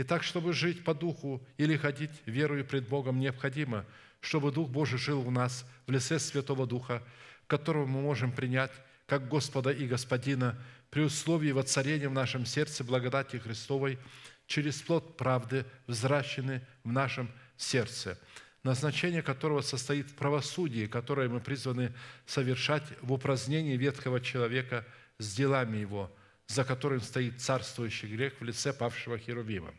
Итак, 0.01 0.23
чтобы 0.23 0.53
жить 0.53 0.83
по 0.83 0.93
Духу 0.93 1.41
или 1.57 1.75
ходить 1.75 2.11
верою 2.25 2.63
пред 2.65 2.87
Богом, 2.87 3.19
необходимо, 3.19 3.85
чтобы 4.21 4.51
Дух 4.51 4.69
Божий 4.69 4.97
жил 4.97 5.21
в 5.21 5.31
нас 5.31 5.65
в 5.87 5.91
лице 5.91 6.19
Святого 6.19 6.65
Духа, 6.65 7.03
которого 7.47 7.85
мы 7.85 8.01
можем 8.01 8.31
принять 8.31 8.71
как 9.07 9.27
Господа 9.27 9.71
и 9.71 9.87
Господина 9.87 10.57
при 10.89 11.01
условии 11.01 11.51
воцарения 11.51 12.07
в 12.09 12.13
нашем 12.13 12.45
сердце 12.45 12.83
благодати 12.83 13.37
Христовой– 13.37 13.97
через 14.49 14.81
плод 14.81 15.15
правды, 15.15 15.63
взращены 15.85 16.61
в 16.83 16.91
нашем 16.91 17.31
сердце, 17.55 18.17
назначение 18.63 19.21
которого 19.21 19.61
состоит 19.61 20.07
в 20.07 20.15
правосудии, 20.15 20.87
которое 20.87 21.29
мы 21.29 21.39
призваны 21.39 21.93
совершать 22.25 22.83
в 23.01 23.13
упразднении 23.13 23.77
ветхого 23.77 24.19
человека 24.19 24.85
с 25.19 25.35
делами 25.35 25.77
его, 25.77 26.11
за 26.47 26.63
которым 26.65 26.99
стоит 26.99 27.39
царствующий 27.39 28.09
грех 28.09 28.33
в 28.39 28.43
лице 28.43 28.73
павшего 28.73 29.19
Херувима. 29.19 29.71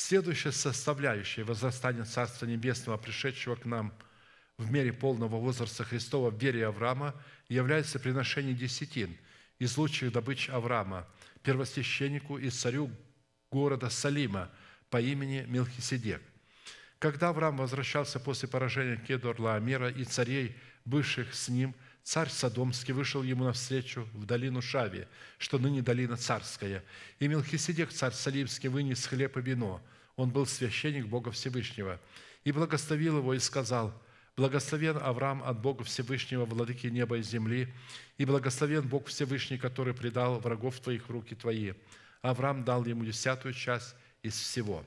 Следующая 0.00 0.52
составляющая 0.52 1.42
возрастания 1.42 2.04
Царства 2.04 2.46
Небесного, 2.46 2.96
пришедшего 2.96 3.56
к 3.56 3.64
нам 3.64 3.92
в 4.56 4.70
мере 4.70 4.92
полного 4.92 5.38
возраста 5.38 5.82
Христова 5.82 6.30
в 6.30 6.40
вере 6.40 6.68
Авраама, 6.68 7.20
является 7.48 7.98
приношение 7.98 8.54
десятин 8.54 9.18
из 9.58 9.76
лучших 9.76 10.12
добыч 10.12 10.50
Авраама, 10.50 11.04
первосвященнику 11.42 12.38
и 12.38 12.48
царю 12.48 12.92
города 13.50 13.90
Салима 13.90 14.52
по 14.88 15.00
имени 15.00 15.44
Мелхиседек. 15.48 16.22
Когда 17.00 17.30
Авраам 17.30 17.56
возвращался 17.56 18.20
после 18.20 18.48
поражения 18.48 18.98
Кедор 18.98 19.40
Лаамира 19.40 19.90
и 19.90 20.04
царей, 20.04 20.56
бывших 20.84 21.34
с 21.34 21.48
ним, 21.48 21.74
царь 22.08 22.30
Содомский 22.30 22.94
вышел 22.94 23.22
ему 23.22 23.44
навстречу 23.44 24.08
в 24.14 24.24
долину 24.24 24.62
Шави, 24.62 25.06
что 25.36 25.58
ныне 25.58 25.82
долина 25.82 26.16
царская. 26.16 26.82
И 27.18 27.28
Мелхиседек, 27.28 27.92
царь 27.92 28.14
Салимский, 28.14 28.70
вынес 28.70 29.04
хлеб 29.04 29.36
и 29.36 29.42
вино. 29.42 29.82
Он 30.16 30.30
был 30.30 30.46
священник 30.46 31.06
Бога 31.06 31.30
Всевышнего. 31.32 32.00
И 32.44 32.52
благословил 32.52 33.18
его 33.18 33.34
и 33.34 33.38
сказал, 33.38 33.92
«Благословен 34.38 34.96
Авраам 34.96 35.42
от 35.44 35.60
Бога 35.60 35.84
Всевышнего, 35.84 36.46
владыки 36.46 36.86
неба 36.86 37.18
и 37.18 37.22
земли, 37.22 37.68
и 38.16 38.24
благословен 38.24 38.88
Бог 38.88 39.08
Всевышний, 39.08 39.58
который 39.58 39.92
предал 39.92 40.40
врагов 40.40 40.80
твоих 40.80 41.10
в 41.10 41.12
руки 41.12 41.34
твои. 41.34 41.74
Авраам 42.22 42.64
дал 42.64 42.86
ему 42.86 43.04
десятую 43.04 43.52
часть 43.52 43.94
из 44.22 44.32
всего. 44.32 44.82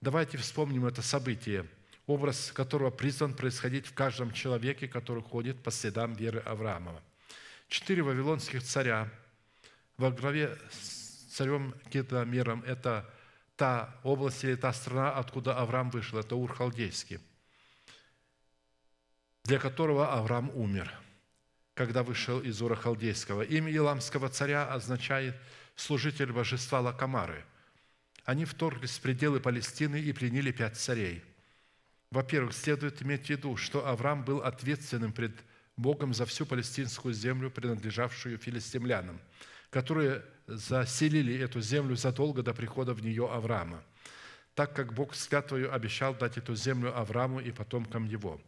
Давайте 0.00 0.38
вспомним 0.38 0.86
это 0.86 1.02
событие, 1.02 1.66
образ 2.10 2.52
которого 2.52 2.90
призван 2.90 3.34
происходить 3.34 3.86
в 3.86 3.94
каждом 3.94 4.32
человеке, 4.32 4.88
который 4.88 5.22
ходит 5.22 5.62
по 5.62 5.70
следам 5.70 6.14
веры 6.14 6.40
Авраамова. 6.40 7.02
Четыре 7.68 8.02
вавилонских 8.02 8.62
царя 8.62 9.08
во 9.96 10.10
главе 10.10 10.58
с 10.70 11.34
царем 11.34 11.74
Кедомером– 11.90 12.62
это 12.66 13.08
та 13.56 13.94
область 14.02 14.44
или 14.44 14.56
та 14.56 14.72
страна, 14.72 15.12
откуда 15.12 15.58
Авраам 15.58 15.90
вышел, 15.90 16.18
это 16.18 16.34
Ур-Халдейский, 16.34 17.20
для 19.44 19.58
которого 19.58 20.12
Авраам 20.12 20.50
умер, 20.54 20.92
когда 21.74 22.02
вышел 22.02 22.40
из 22.40 22.60
Ура 22.60 22.76
Халдейского. 22.76 23.42
Имя 23.42 23.74
Иламского 23.74 24.28
царя 24.28 24.66
означает– 24.66 25.36
служитель 25.80 26.32
божества 26.32 26.80
Лакамары. 26.80 27.44
Они 28.24 28.44
вторглись 28.44 28.98
в 28.98 29.00
пределы 29.00 29.40
Палестины 29.40 30.00
и 30.00 30.12
пленили 30.12 30.52
пять 30.52 30.76
царей. 30.76 31.24
Во-первых, 32.10 32.52
следует 32.54 33.02
иметь 33.02 33.26
в 33.26 33.30
виду, 33.30 33.56
что 33.56 33.86
Авраам 33.86 34.24
был 34.24 34.42
ответственным 34.42 35.12
пред 35.12 35.32
Богом 35.76 36.12
за 36.12 36.26
всю 36.26 36.44
палестинскую 36.44 37.14
землю, 37.14 37.50
принадлежавшую 37.50 38.36
филистимлянам, 38.36 39.20
которые 39.70 40.24
заселили 40.48 41.38
эту 41.38 41.60
землю 41.60 41.94
задолго 41.94 42.42
до 42.42 42.52
прихода 42.52 42.94
в 42.94 43.02
нее 43.04 43.30
Авраама, 43.30 43.84
так 44.56 44.74
как 44.74 44.92
Бог 44.92 45.14
с 45.14 45.28
клятвою 45.28 45.72
обещал 45.72 46.12
дать 46.14 46.36
эту 46.36 46.56
землю 46.56 46.98
Аврааму 46.98 47.38
и 47.38 47.52
потомкам 47.52 48.06
его. 48.06 48.40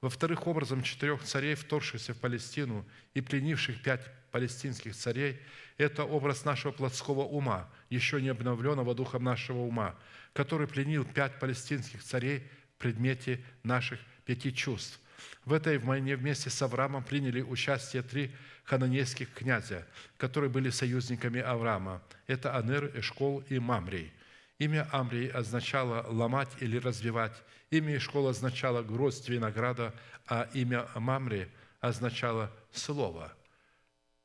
Во-вторых, 0.00 0.46
образом 0.46 0.84
четырех 0.84 1.22
царей, 1.24 1.56
вторгшихся 1.56 2.14
в 2.14 2.18
Палестину 2.18 2.86
и 3.12 3.20
пленивших 3.20 3.82
пять 3.82 4.06
палестинских 4.30 4.94
царей– 4.94 5.40
это 5.76 6.04
образ 6.04 6.44
нашего 6.44 6.72
плотского 6.72 7.22
ума, 7.22 7.68
еще 7.90 8.22
не 8.22 8.28
обновленного 8.28 8.94
духом 8.94 9.24
нашего 9.24 9.58
ума, 9.58 9.96
который 10.32 10.68
пленил 10.68 11.04
пять 11.04 11.38
палестинских 11.40 12.04
царей 12.04 12.48
предмете 12.80 13.40
наших 13.62 14.00
пяти 14.24 14.52
чувств. 14.52 14.98
В 15.44 15.52
этой 15.52 15.78
войне 15.78 16.16
вместе 16.16 16.50
с 16.50 16.60
Авраамом 16.62 17.04
приняли 17.04 17.42
участие 17.42 18.02
три 18.02 18.32
хананейских 18.64 19.32
князя, 19.32 19.86
которые 20.16 20.50
были 20.50 20.70
союзниками 20.70 21.40
Авраама. 21.40 22.02
Это 22.26 22.56
Анер, 22.56 22.90
Эшкол 22.98 23.44
и 23.48 23.58
Мамрий. 23.58 24.12
Имя 24.58 24.88
Амрий 24.92 25.28
означало 25.28 26.06
«ломать» 26.08 26.50
или 26.60 26.78
«развивать». 26.78 27.42
Имя 27.70 27.96
Эшкол 27.96 28.28
означало 28.28 28.82
«гроздь 28.82 29.28
винограда», 29.28 29.94
а 30.26 30.48
имя 30.54 30.86
Мамри 30.94 31.48
означало 31.80 32.50
«слово». 32.72 33.32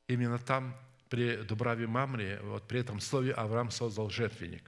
Именно 0.07 0.39
там, 0.39 0.75
при 1.09 1.37
Дубраве 1.37 1.87
Мамре, 1.87 2.39
вот 2.43 2.67
при 2.67 2.79
этом 2.79 2.99
слове 2.99 3.31
Авраам 3.31 3.71
создал 3.71 4.09
жертвенник. 4.09 4.63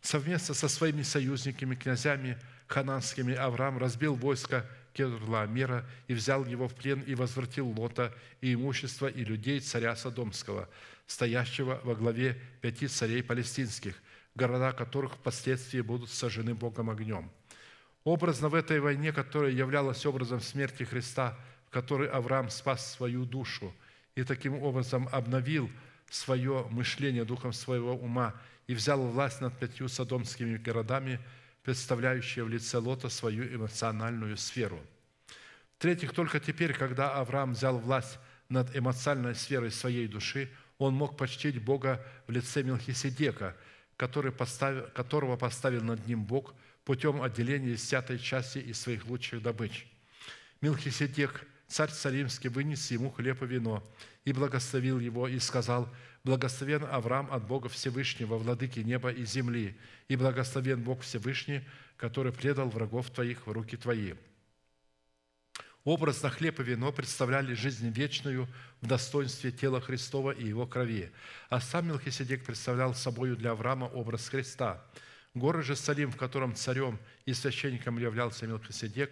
Совместно 0.00 0.54
со 0.54 0.68
своими 0.68 1.02
союзниками, 1.02 1.74
князями 1.74 2.38
хананскими, 2.66 3.34
Авраам 3.34 3.78
разбил 3.78 4.14
войско 4.14 4.66
Кедрлаамера 4.92 5.84
и 6.08 6.14
взял 6.14 6.44
его 6.44 6.68
в 6.68 6.74
плен 6.74 7.00
и 7.00 7.14
возвратил 7.14 7.68
Лота 7.68 8.14
и 8.40 8.54
имущество 8.54 9.06
и 9.06 9.24
людей 9.24 9.60
царя 9.60 9.96
Содомского, 9.96 10.68
стоящего 11.06 11.80
во 11.84 11.94
главе 11.94 12.40
пяти 12.60 12.86
царей 12.86 13.22
палестинских, 13.22 14.00
города 14.34 14.72
которых 14.72 15.14
впоследствии 15.14 15.80
будут 15.80 16.10
сожжены 16.10 16.54
Богом 16.54 16.90
огнем. 16.90 17.30
Образно 18.04 18.48
в 18.48 18.54
этой 18.54 18.80
войне, 18.80 19.12
которая 19.12 19.50
являлась 19.50 20.04
образом 20.06 20.40
смерти 20.40 20.82
Христа, 20.82 21.38
в 21.66 21.70
которой 21.70 22.08
Авраам 22.08 22.50
спас 22.50 22.92
свою 22.92 23.24
душу– 23.24 23.74
и 24.14 24.22
таким 24.22 24.62
образом 24.62 25.08
обновил 25.12 25.70
свое 26.10 26.66
мышление 26.70 27.24
духом 27.24 27.52
своего 27.52 27.94
ума 27.94 28.34
и 28.66 28.74
взял 28.74 29.00
власть 29.00 29.40
над 29.40 29.58
пятью 29.58 29.88
содомскими 29.88 30.56
городами, 30.56 31.20
представляющие 31.64 32.44
в 32.44 32.48
лице 32.48 32.78
Лота 32.78 33.08
свою 33.08 33.44
эмоциональную 33.52 34.36
сферу. 34.36 34.80
В-третьих, 35.78 36.12
только 36.12 36.38
теперь, 36.38 36.72
когда 36.74 37.14
Авраам 37.14 37.54
взял 37.54 37.78
власть 37.78 38.18
над 38.48 38.76
эмоциональной 38.76 39.34
сферой 39.34 39.70
своей 39.70 40.06
души, 40.06 40.50
он 40.78 40.94
мог 40.94 41.16
почтить 41.16 41.62
Бога 41.62 42.04
в 42.26 42.30
лице 42.30 42.62
Мелхиседека, 42.62 43.56
который 43.96 44.30
поставил, 44.30 44.88
которого 44.94 45.36
поставил 45.36 45.82
над 45.82 46.06
ним 46.06 46.24
Бог 46.24 46.54
путем 46.84 47.22
отделения 47.22 47.72
десятой 47.72 48.18
части 48.18 48.58
из 48.58 48.80
своих 48.80 49.06
лучших 49.06 49.42
добыч. 49.42 49.86
Мелхиседек, 50.60 51.46
царь 51.68 51.90
Салимский, 51.90 52.50
вынес 52.50 52.90
ему 52.90 53.10
хлеб 53.10 53.42
и 53.42 53.46
вино, 53.46 53.82
и 54.24 54.32
благословил 54.32 54.98
его, 55.00 55.28
и 55.28 55.38
сказал, 55.38 55.88
«Благословен 56.24 56.84
Авраам 56.84 57.30
от 57.30 57.46
Бога 57.46 57.68
Всевышнего, 57.68 58.36
владыки 58.36 58.80
неба 58.80 59.12
и 59.12 59.24
земли, 59.24 59.76
и 60.08 60.16
благословен 60.16 60.82
Бог 60.82 61.02
Всевышний, 61.02 61.62
который 61.96 62.32
предал 62.32 62.70
врагов 62.70 63.10
твоих 63.10 63.46
в 63.46 63.52
руки 63.52 63.76
твои». 63.76 64.14
Образно 65.84 66.30
хлеб 66.30 66.60
и 66.60 66.62
вино 66.62 66.92
представляли 66.92 67.52
жизнь 67.52 67.90
вечную 67.90 68.48
в 68.80 68.86
достоинстве 68.86 69.52
тела 69.52 69.82
Христова 69.82 70.30
и 70.30 70.46
Его 70.46 70.66
крови. 70.66 71.12
А 71.50 71.60
сам 71.60 71.88
Мелхиседек 71.88 72.42
представлял 72.42 72.94
собою 72.94 73.36
для 73.36 73.50
Авраама 73.50 73.84
образ 73.84 74.30
Христа. 74.30 74.82
Город 75.34 75.66
же 75.66 75.76
Салим, 75.76 76.10
в 76.10 76.16
котором 76.16 76.54
царем 76.54 76.98
и 77.26 77.34
священником 77.34 77.98
являлся 77.98 78.46
Мелхиседек, 78.46 79.10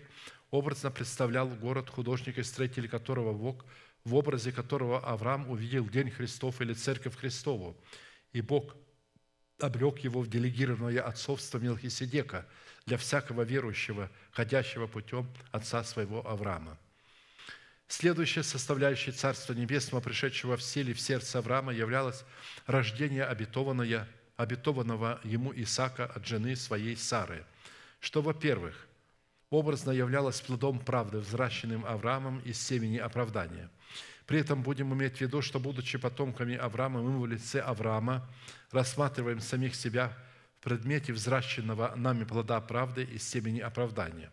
образно 0.52 0.92
представлял 0.92 1.48
город, 1.48 1.90
художник 1.90 2.38
и 2.38 2.44
строитель 2.44 2.88
которого 2.88 3.32
Бог, 3.32 3.64
в 4.04 4.14
образе 4.14 4.52
которого 4.52 5.00
Авраам 5.00 5.50
увидел 5.50 5.88
День 5.88 6.12
Христов 6.12 6.60
или 6.60 6.74
Церковь 6.74 7.16
Христову. 7.16 7.76
И 8.32 8.40
Бог 8.40 8.76
облег 9.58 9.98
его 9.98 10.20
в 10.20 10.28
делегированное 10.28 11.02
отцовство 11.02 11.58
Мелхиседека– 11.58 12.46
для 12.86 12.96
всякого 12.96 13.42
верующего, 13.42 14.10
ходящего 14.32 14.86
путем 14.86 15.28
отца 15.50 15.84
своего 15.84 16.26
Авраама. 16.26 16.78
Следующая 17.88 18.42
составляющая 18.42 19.12
Царства 19.12 19.52
Небесного, 19.52 20.00
пришедшего 20.00 20.56
в 20.56 20.62
силе 20.62 20.94
в 20.94 21.00
сердце 21.00 21.38
Авраама, 21.38 21.72
являлось 21.72 22.24
рождение 22.66 23.24
обетованное, 23.24 24.08
обетованного 24.36 25.20
ему 25.24 25.52
Исаака 25.54 26.06
от 26.06 26.26
жены 26.26 26.56
своей 26.56 26.96
Сары, 26.96 27.44
что, 28.00 28.22
во-первых, 28.22 28.88
образно 29.52 29.92
являлось 29.92 30.40
плодом 30.40 30.80
правды, 30.80 31.18
взращенным 31.18 31.84
Авраамом 31.86 32.40
из 32.40 32.60
семени 32.60 32.98
оправдания. 32.98 33.70
При 34.26 34.40
этом 34.40 34.62
будем 34.62 34.92
иметь 34.94 35.18
в 35.18 35.20
виду, 35.20 35.42
что, 35.42 35.60
будучи 35.60 35.98
потомками 35.98 36.56
Авраама, 36.56 37.02
мы 37.02 37.20
в 37.20 37.26
лице 37.26 37.60
Авраама 37.60 38.28
рассматриваем 38.70 39.40
самих 39.40 39.74
себя– 39.74 40.16
предмете 40.62 41.12
взращенного 41.12 41.92
нами 41.96 42.24
плода 42.24 42.60
правды 42.60 43.02
из 43.02 43.28
семени 43.28 43.58
оправдания. 43.58 44.30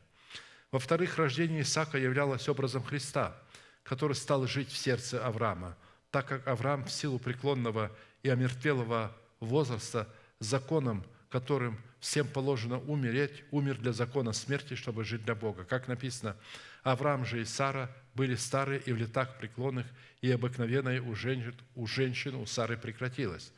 Во-вторых, 0.71 1.17
рождение 1.17 1.63
Исаака 1.63 1.97
являлось 1.97 2.47
образом 2.47 2.83
Христа, 2.83 3.35
который 3.83 4.15
стал 4.15 4.45
жить 4.45 4.69
в 4.69 4.77
сердце 4.77 5.25
Авраама, 5.25 5.75
так 6.11 6.27
как 6.27 6.47
Авраам 6.47 6.85
в 6.85 6.91
силу 6.91 7.17
преклонного 7.17 7.91
и 8.21 8.29
омертвелого 8.29 9.11
возраста 9.39 10.07
законом, 10.39 11.03
которым 11.29 11.79
всем 11.99 12.27
положено 12.27 12.79
умереть, 12.79 13.43
умер 13.51 13.77
для 13.77 13.93
закона 13.93 14.33
смерти, 14.33 14.75
чтобы 14.75 15.03
жить 15.03 15.23
для 15.23 15.35
Бога. 15.35 15.63
Как 15.63 15.87
написано, 15.87 16.35
Авраам 16.83 17.25
же 17.25 17.41
и 17.41 17.45
Сара 17.45 17.89
были 18.15 18.35
старые 18.35 18.79
и 18.81 18.91
в 18.91 18.97
летах 18.97 19.37
преклонных, 19.37 19.85
и 20.21 20.31
обыкновенное 20.31 21.01
у 21.01 21.15
женщин, 21.15 21.55
у 21.75 21.87
женщин 21.87 22.35
у 22.35 22.45
Сары 22.45 22.77
прекратилось. 22.77 23.51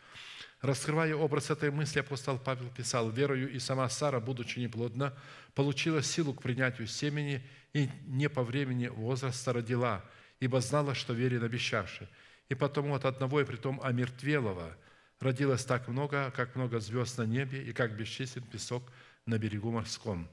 Раскрывая 0.61 1.15
образ 1.15 1.49
этой 1.49 1.72
мысли, 1.72 1.99
апостол 1.99 2.38
Павел 2.38 2.69
писал, 2.69 3.10
«Верою 3.10 3.52
и 3.52 3.57
сама 3.57 3.89
Сара, 3.89 4.19
будучи 4.19 4.60
неплодна, 4.60 5.14
получила 5.56 6.03
силу 6.03 6.34
к 6.34 6.43
принятию 6.43 6.88
семени 6.88 7.41
и 7.73 7.89
не 8.06 8.30
по 8.30 8.43
времени 8.43 8.88
возраста 8.88 9.53
родила, 9.53 10.03
ибо 10.39 10.61
знала, 10.61 10.93
что 10.93 11.14
верен 11.14 11.43
обещавший. 11.43 12.07
И 12.49 12.56
потому 12.56 12.93
от 12.95 13.06
одного 13.06 13.41
и 13.41 13.45
притом 13.45 13.80
омертвелого 13.81 14.76
родилось 15.22 15.64
так 15.64 15.88
много, 15.88 16.31
как 16.35 16.56
много 16.56 16.80
звезд 16.80 17.18
на 17.18 17.23
небе 17.23 17.64
и 17.64 17.72
как 17.72 17.95
бесчислен 17.95 18.43
песок 18.43 18.84
на 19.26 19.38
берегу 19.38 19.72
морском». 19.72 20.27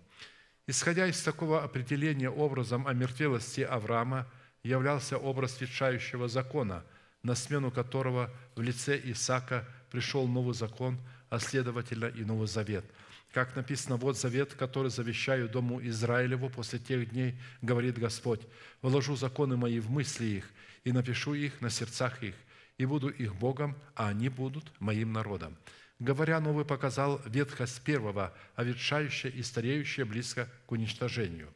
Исходя 0.67 1.07
из 1.07 1.23
такого 1.23 1.63
определения 1.63 2.29
образом 2.29 2.87
омертвелости 2.87 3.61
Авраама 3.63 4.27
являлся 4.63 5.17
образ 5.17 5.61
ветшающего 5.61 6.29
закона, 6.29 6.85
на 7.23 7.35
смену 7.35 7.71
которого 7.71 8.31
в 8.57 8.63
лице 8.63 9.01
Исаака– 9.03 9.65
пришел 9.91 10.27
новый 10.27 10.55
закон, 10.55 10.99
а 11.31 11.39
следовательно 11.39 12.07
и 12.07 12.25
Новый 12.25 12.49
Завет. 12.49 12.85
Как 13.33 13.55
написано, 13.57 13.97
вот 13.97 14.17
завет, 14.17 14.55
который 14.55 14.91
завещаю 14.91 15.49
Дому 15.49 15.87
Израилеву 15.87 16.49
после 16.49 16.79
тех 16.79 17.11
дней, 17.11 17.39
говорит 17.61 17.99
Господь, 17.99 18.41
вложу 18.81 19.17
законы 19.17 19.57
мои 19.57 19.81
в 19.81 19.91
мысли 19.91 20.25
их 20.25 20.51
и 20.85 20.93
напишу 20.93 21.35
их 21.35 21.61
на 21.61 21.69
сердцах 21.69 22.23
их, 22.23 22.35
и 22.79 22.87
буду 22.87 23.09
их 23.09 23.35
Богом, 23.37 23.77
а 23.95 24.09
они 24.09 24.29
будут 24.29 24.73
моим 24.81 25.13
народом. 25.13 25.57
Говоря, 25.99 26.41
Новый 26.41 26.65
показал 26.65 27.21
ветхость 27.27 27.83
первого, 27.83 28.33
а 28.55 28.65
ветшающее 28.65 29.33
и 29.33 29.43
стареющее 29.43 30.07
близко 30.07 30.49
к 30.67 30.73
уничтожению. 30.73 31.53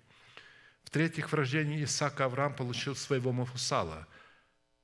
В-третьих, 0.85 1.31
в 1.31 1.35
рождении 1.35 1.83
Исаака 1.85 2.27
Авраам 2.27 2.55
получил 2.55 2.95
своего 2.95 3.33
Мафусала– 3.33 4.07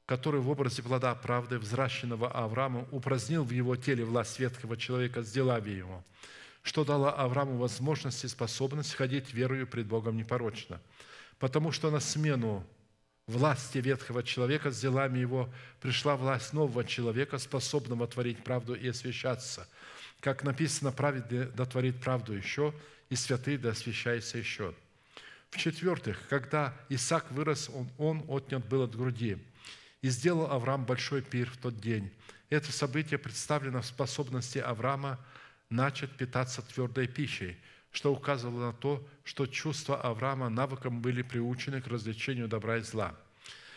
который 0.08 0.40
в 0.40 0.48
образе 0.48 0.82
плода 0.82 1.14
правды, 1.14 1.58
взращенного 1.58 2.32
Авраамом, 2.32 2.88
упразднил 2.92 3.44
в 3.44 3.50
его 3.50 3.76
теле 3.76 4.06
власть 4.06 4.38
ветхого 4.38 4.74
человека, 4.78 5.20
сделав 5.20 5.66
его, 5.66 6.02
что 6.62 6.82
дало 6.82 7.14
Аврааму 7.14 7.58
возможность 7.58 8.24
и 8.24 8.28
способность 8.28 8.94
ходить 8.94 9.34
верою 9.34 9.66
пред 9.66 9.86
Богом 9.86 10.16
непорочно. 10.16 10.80
Потому 11.38 11.72
что 11.72 11.90
на 11.90 12.00
смену 12.00 12.66
власти 13.28 13.78
ветхого 13.78 14.22
человека 14.22 14.70
с 14.70 14.80
делами 14.80 15.18
его 15.18 15.48
пришла 15.80 16.16
власть 16.16 16.52
нового 16.52 16.84
человека, 16.84 17.38
способного 17.38 18.06
творить 18.06 18.42
правду 18.42 18.74
и 18.74 18.88
освящаться. 18.88 19.68
Как 20.20 20.42
написано, 20.42 20.90
праведный 20.90 21.46
дотворит 21.46 22.00
правду 22.00 22.32
еще, 22.32 22.74
и 23.10 23.14
святый 23.14 23.56
да 23.56 23.70
освящается 23.70 24.38
еще. 24.38 24.74
В-четвертых, 25.50 26.26
когда 26.28 26.74
Исаак 26.88 27.30
вырос, 27.30 27.70
он, 27.72 27.88
он 27.96 28.24
отнят 28.28 28.66
был 28.66 28.82
от 28.82 28.96
груди– 28.96 29.38
и 30.02 30.08
сделал 30.08 30.50
Авраам 30.50 30.84
большой 30.84 31.22
пир 31.22 31.50
в 31.50 31.56
тот 31.56 31.80
день. 31.80 32.10
Это 32.50 32.72
событие 32.72 33.18
представлено 33.18 33.82
в 33.82 33.86
способности 33.86 34.58
Авраама 34.58 35.18
начать 35.70 36.10
питаться 36.12 36.62
твердой 36.62 37.08
пищей, 37.08 37.58
что 37.92 38.12
указывало 38.12 38.66
на 38.66 38.72
то, 38.72 39.06
что 39.24 39.46
чувства 39.46 40.00
Авраама 40.00 40.48
навыком 40.48 41.00
были 41.00 41.22
приучены 41.22 41.80
к 41.80 41.86
развлечению 41.86 42.48
добра 42.48 42.78
и 42.78 42.80
зла. 42.82 43.14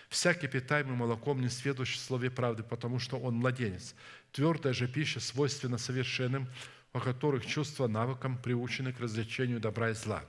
Всякий 0.09 0.47
питаемый 0.47 0.95
молоком 0.95 1.39
не 1.39 1.47
сведущ 1.47 1.95
в 1.95 1.99
слове 1.99 2.29
правды, 2.29 2.63
потому 2.63 2.99
что 2.99 3.17
он 3.17 3.35
младенец. 3.35 3.95
Твердая 4.33 4.73
же 4.73 4.87
пища 4.87 5.21
свойственна 5.21 5.77
совершенным, 5.77 6.49
у 6.93 6.99
которых 6.99 7.45
чувства 7.45 7.87
навыком 7.87 8.37
приучены 8.37 8.91
к 8.91 8.99
развлечению 8.99 9.61
добра 9.61 9.91
и 9.91 9.93
зла. 9.93 10.25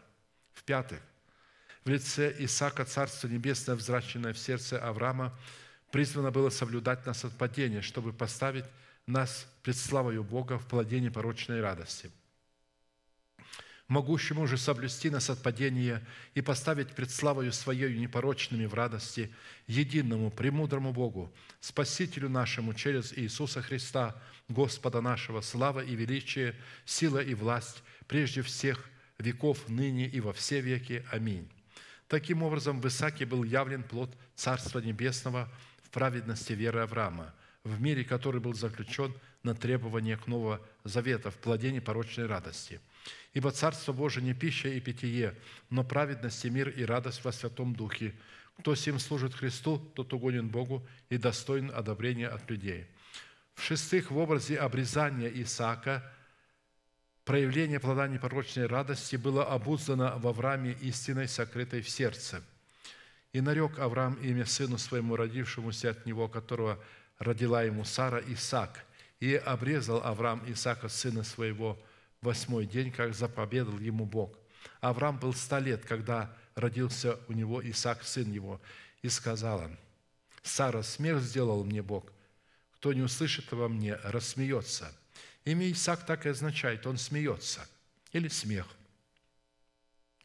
В-пятых, 0.53 1.01
в 1.85 1.89
лице 1.89 2.33
Исаака 2.39 2.85
Царство 2.85 3.27
Небесное, 3.27 3.75
взращенное 3.75 4.33
в 4.33 4.39
сердце 4.39 4.79
Авраама, 4.79 5.37
призвано 5.91 6.31
было 6.31 6.51
соблюдать 6.51 7.05
нас 7.05 7.25
от 7.25 7.37
падения, 7.37 7.83
чтобы 7.83 8.13
поставить 8.13 8.67
нас 9.07 9.49
пред 9.65 9.77
славою 9.77 10.23
Бога 10.23 10.59
в 10.59 10.67
плоде 10.67 11.01
непорочной 11.01 11.61
радости. 11.61 12.13
Могущему 13.93 14.47
же 14.47 14.57
соблюсти 14.57 15.11
нас 15.11 15.29
от 15.29 15.43
падения 15.43 16.03
и 16.35 16.41
поставить 16.41 16.95
пред 16.95 17.11
славою 17.11 17.53
Своею 17.53 18.01
непорочными 18.01 18.65
в 18.65 18.73
радости 18.73 19.31
единому, 19.67 20.31
премудрому 20.31 20.95
Богу, 20.95 21.31
Спасителю 21.61 22.31
нашему 22.31 22.73
через 22.73 23.13
Иисуса 23.13 23.61
Христа, 23.61 24.17
Господа 24.49 25.03
нашего, 25.03 25.43
слава 25.43 25.81
и 25.81 25.95
величие, 25.95 26.55
сила 26.87 27.19
и 27.19 27.35
власть, 27.35 27.83
прежде 28.07 28.41
всех 28.41 28.89
веков, 29.19 29.69
ныне 29.69 30.09
и 30.09 30.21
во 30.21 30.33
все 30.33 30.63
веки. 30.63 31.05
Аминь. 31.11 31.47
Таким 32.09 32.43
образом, 32.43 32.81
в 32.81 32.89
Исааке 32.89 33.27
был 33.27 33.45
явлен 33.45 33.83
плод 33.83 34.17
Царства 34.35 34.79
Небесного– 34.79 35.53
праведности 35.93 36.55
веры 36.55 36.81
Авраама, 36.81 37.33
в 37.63 37.81
мире, 37.81 38.03
который 38.03 38.41
был 38.41 38.55
заключен 38.55 39.15
на 39.43 39.55
требования 39.55 40.17
к 40.17 40.27
Нового 40.27 40.61
Завета 40.85 41.31
в 41.31 41.37
плоде 41.37 41.71
непорочной 41.71 42.27
радости. 42.27 42.81
Ибо 43.33 43.51
Царство 43.51 43.93
Божие 43.93 44.25
не 44.25 44.35
пища 44.35 44.69
и 44.69 44.81
питье, 44.81 45.35
но 45.71 45.85
праведность 45.85 46.45
и 46.45 46.51
мир 46.51 46.69
и 46.69 46.85
радость 46.85 47.25
во 47.25 47.33
Святом 47.33 47.75
Духе. 47.75 48.15
Кто 48.59 48.75
сим 48.75 48.99
служит 48.99 49.35
Христу, 49.35 49.79
тот 49.79 50.13
угоден 50.13 50.49
Богу 50.49 50.87
и 51.09 51.17
достоин 51.17 51.71
одобрения 51.75 52.29
от 52.29 52.49
людей». 52.51 52.87
В-шестых, 53.55 54.11
в 54.11 54.17
образе 54.17 54.59
обрезания 54.59 55.29
Исаака 55.29 56.03
проявление 57.25 57.81
плода 57.81 58.09
непорочной 58.09 58.67
радости 58.67 59.17
было 59.17 59.45
обуздано 59.45 60.19
в 60.19 60.27
Аврааме 60.27 60.73
истиной, 60.81 61.29
сокрытой 61.29 61.83
в 61.83 61.89
сердце– 61.89 62.43
и 63.33 63.41
нарек 63.41 63.79
Авраам 63.79 64.15
имя 64.15 64.45
сыну 64.45 64.79
своему, 64.79 65.17
родившемуся 65.17 65.91
от 65.91 66.05
него, 66.05 66.29
которого 66.29 66.79
родила 67.19 67.63
ему 67.63 67.85
Сара, 67.85 68.21
Исаак. 68.21 68.85
И 69.21 69.35
обрезал 69.35 70.03
Авраам 70.05 70.43
Исаака, 70.47 70.89
сына 70.89 71.23
своего, 71.23 71.79
восьмой 72.23 72.67
день, 72.67 72.91
как 72.91 73.15
заповедал 73.15 73.79
ему 73.79 74.07
Бог. 74.07 74.39
Авраам 74.81 75.19
был 75.19 75.35
ста 75.35 75.59
лет, 75.59 75.85
когда 75.85 76.35
родился 76.55 77.19
у 77.29 77.33
него 77.33 77.63
Исаак, 77.69 78.05
сын 78.05 78.31
его, 78.31 78.61
и 79.03 79.09
сказал 79.09 79.59
он, 79.61 79.79
«Сара, 80.43 80.83
смех 80.83 81.21
сделал 81.21 81.65
мне 81.65 81.83
Бог. 81.83 82.11
кто 82.77 82.93
не 82.93 83.03
услышит 83.03 83.53
во 83.53 83.69
мне, 83.69 83.95
рассмеется». 83.97 84.93
Имя 85.45 85.71
Исаак 85.71 86.07
так 86.07 86.27
и 86.27 86.31
означает, 86.31 86.87
он 86.87 86.97
смеется, 86.97 87.69
или 88.13 88.29
смех, 88.29 88.67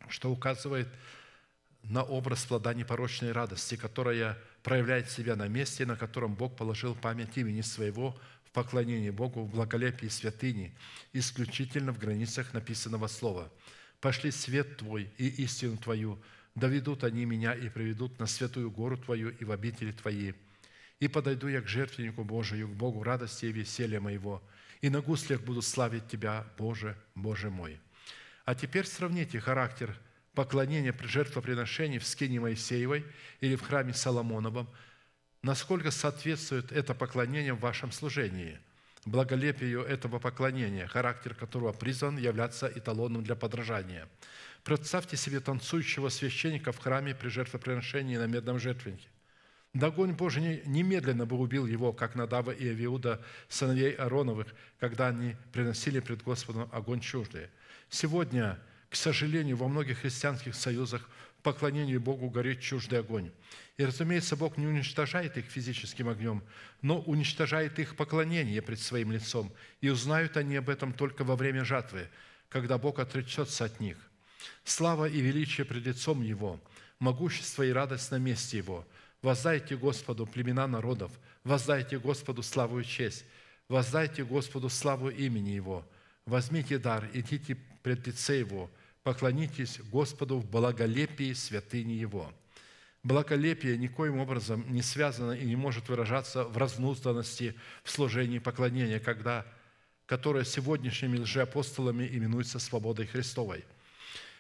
что 0.10 0.32
указывает 0.32 0.88
на 1.84 2.04
образ 2.04 2.46
плода 2.46 2.74
непорочной 2.74 3.32
радости, 3.32 3.76
которая 3.76 4.38
проявляет 4.62 5.10
себя 5.10 5.36
на 5.36 5.48
месте, 5.48 5.86
на 5.86 5.96
котором 5.96 6.36
Бог 6.36 6.56
положил 6.56 6.96
память 6.96 7.38
имени 7.38 7.62
Своего 7.62 8.20
поклонении 8.58 9.12
Богу, 9.12 9.44
в 9.44 9.52
благолепии 9.52 10.08
святыни, 10.08 10.76
исключительно 11.14 11.94
в 11.94 12.00
границах 12.00 12.56
написанного 12.56 13.06
слова. 13.06 13.54
«Пошли 14.02 14.32
свет 14.32 14.78
Твой 14.78 15.12
и 15.20 15.28
истину 15.44 15.78
Твою, 15.78 16.20
доведут 16.56 17.04
они 17.04 17.26
меня 17.26 17.54
и 17.54 17.70
приведут 17.70 18.20
на 18.20 18.26
святую 18.26 18.72
гору 18.72 18.98
Твою 18.98 19.30
и 19.30 19.46
в 19.46 19.52
обители 19.52 19.92
Твои. 19.92 20.34
И 21.00 21.08
подойду 21.08 21.48
я 21.48 21.62
к 21.62 21.68
жертвеннику 21.68 22.24
Божию, 22.24 22.68
к 22.68 22.72
Богу 22.72 23.04
радости 23.04 23.46
и 23.46 23.52
веселья 23.52 24.00
моего, 24.00 24.42
и 24.82 24.90
на 24.90 25.02
гуслях 25.02 25.42
буду 25.42 25.62
славить 25.62 26.08
Тебя, 26.08 26.44
Боже, 26.58 26.98
Боже 27.14 27.52
мой». 27.52 27.80
А 28.46 28.56
теперь 28.56 28.88
сравните 28.88 29.40
характер 29.40 29.96
поклонения 30.34 30.94
при 30.94 31.06
жертвоприношении 31.06 32.00
в 32.00 32.08
скине 32.08 32.40
Моисеевой 32.40 33.06
или 33.40 33.56
в 33.56 33.62
храме 33.62 33.94
Соломоновом, 33.94 34.68
насколько 35.42 35.92
соответствует 35.92 36.72
это 36.72 36.94
поклонение 36.94 37.54
в 37.54 37.60
вашем 37.60 37.92
служении, 37.92 38.60
благолепию 39.06 39.84
этого 39.84 40.20
поклонения, 40.20 40.88
характер 40.88 41.34
которого 41.34 41.72
призван 41.72 42.18
являться 42.18 42.68
эталоном 42.68 43.24
для 43.24 43.36
подражания. 43.36 44.08
Представьте 44.64 45.16
себе 45.16 45.40
танцующего 45.40 46.10
священника 46.10 46.72
в 46.72 46.80
храме 46.80 47.16
при 47.16 47.30
жертвоприношении 47.30 48.18
на 48.18 48.28
медном 48.28 48.60
жертвеннике. 48.60 49.08
Да 49.74 49.88
огонь 49.88 50.14
Божий 50.14 50.64
немедленно 50.66 51.26
бы 51.26 51.38
убил 51.38 51.68
его, 51.68 51.94
как 51.94 52.16
Надава 52.16 52.52
и 52.52 52.68
Авиуда, 52.68 53.24
сыновей 53.48 53.94
Ароновых, 53.94 54.48
когда 54.80 55.08
они 55.08 55.36
приносили 55.54 56.00
пред 56.00 56.24
Господом 56.24 56.70
огонь 56.72 57.00
чуждый. 57.00 57.48
Сегодня– 57.90 58.60
к 58.90 58.96
сожалению, 58.96 59.58
во 59.58 59.68
многих 59.68 60.00
христианских 60.00 60.56
союзах 60.56 61.10
поклонению 61.44 62.00
Богу 62.00 62.30
горит 62.30 62.62
чуждый 62.62 63.00
огонь. 63.00 63.32
И, 63.78 63.86
разумеется, 63.86 64.36
Бог 64.36 64.58
не 64.58 64.66
уничтожает 64.66 65.38
их 65.38 65.46
физическим 65.46 66.10
огнем, 66.10 66.44
но 66.82 67.00
уничтожает 67.02 67.78
их 67.78 67.96
поклонение 67.96 68.60
пред 68.64 68.80
своим 68.80 69.12
лицом. 69.12 69.54
И 69.82 69.90
узнают 69.90 70.36
они 70.36 70.56
об 70.56 70.70
этом 70.70 70.94
только 70.94 71.24
во 71.24 71.36
время 71.36 71.64
жатвы, 71.64 72.10
когда 72.50 72.80
Бог 72.80 72.98
отречется 72.98 73.66
от 73.66 73.80
них. 73.80 73.98
Слава 74.64 75.08
и 75.08 75.20
величие 75.20 75.64
пред 75.64 75.86
лицом 75.86 76.24
Его, 76.24 76.60
могущество 76.98 77.62
и 77.62 77.72
радость 77.72 78.10
на 78.10 78.18
месте 78.18 78.58
Его. 78.58 78.88
Воздайте 79.22 79.78
Господу 79.78 80.26
племена 80.26 80.66
народов, 80.66 81.12
воздайте 81.44 82.00
Господу 82.00 82.42
славу 82.42 82.80
и 82.80 82.84
честь, 82.84 83.26
воздайте 83.70 84.26
Господу 84.26 84.70
славу 84.70 85.10
имени 85.10 85.52
Его. 85.52 85.88
Возьмите 86.26 86.80
дар, 86.80 87.08
идите 87.14 87.56
пред 87.84 88.08
лице 88.08 88.40
Его, 88.40 88.72
поклонитесь 89.04 89.80
Господу 89.92 90.40
в 90.40 90.50
благолепии 90.50 91.34
святыни 91.34 91.94
Его». 91.94 92.34
Благолепие 93.04 93.78
никоим 93.78 94.20
образом 94.20 94.66
не 94.72 94.82
связано 94.82 95.32
и 95.32 95.46
не 95.46 95.56
может 95.56 95.88
выражаться 95.90 96.44
в 96.44 96.58
разнузданности 96.58 97.56
в 97.84 97.92
служении 97.92 98.40
поклонения, 98.40 99.00
когда, 99.00 99.46
которое 100.06 100.44
сегодняшними 100.44 101.18
лжеапостолами 101.20 102.06
именуется 102.06 102.60
свободой 102.60 103.06
Христовой. 103.06 103.66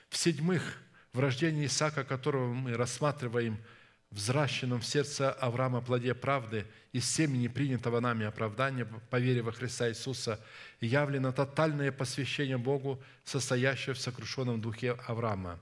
В-седьмых, 0.09 0.81
в 1.13 1.19
рождении 1.19 1.65
Исаака, 1.65 2.03
которого 2.03 2.53
мы 2.53 2.73
рассматриваем– 2.73 3.57
взращенном 4.11 4.79
в 4.79 4.85
сердце 4.85 5.31
Авраама 5.31 5.81
плоде 5.81 6.13
правды 6.13 6.65
из 6.93 7.09
семени 7.09 7.47
принятого 7.47 7.99
нами 7.99 8.25
оправдания 8.25 8.85
по 8.85 9.17
вере 9.17 9.41
во 9.41 9.51
Христа 9.51 9.89
Иисуса 9.89 10.39
явлено 10.79 11.31
тотальное 11.31 11.91
посвящение 11.91 12.57
Богу, 12.57 13.01
состоящее 13.23 13.95
в 13.95 13.99
сокрушенном 13.99 14.61
духе 14.61 14.93
Авраама. 15.07 15.59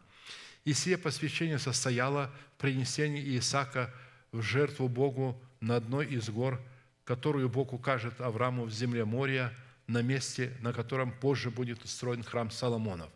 И 0.65 0.73
сие 0.73 0.97
посвящение 0.97 1.59
состояло 1.59 2.29
в 2.57 2.61
принесении 2.61 3.37
Исаака 3.37 3.93
в 4.31 4.41
жертву 4.41 4.89
Богу 4.89 5.41
на 5.61 5.77
одной 5.77 6.07
из 6.07 6.29
гор, 6.29 6.61
которую 7.05 7.47
Бог 7.47 7.71
укажет 7.71 8.19
Аврааму 8.19 8.65
в 8.65 8.71
земле 8.71 9.05
моря, 9.05 9.53
на 9.87 10.01
месте, 10.01 10.51
на 10.61 10.73
котором 10.73 11.11
позже 11.11 11.51
будет 11.51 11.83
устроен 11.83 12.23
храм 12.23 12.51
Соломонов. 12.51 13.09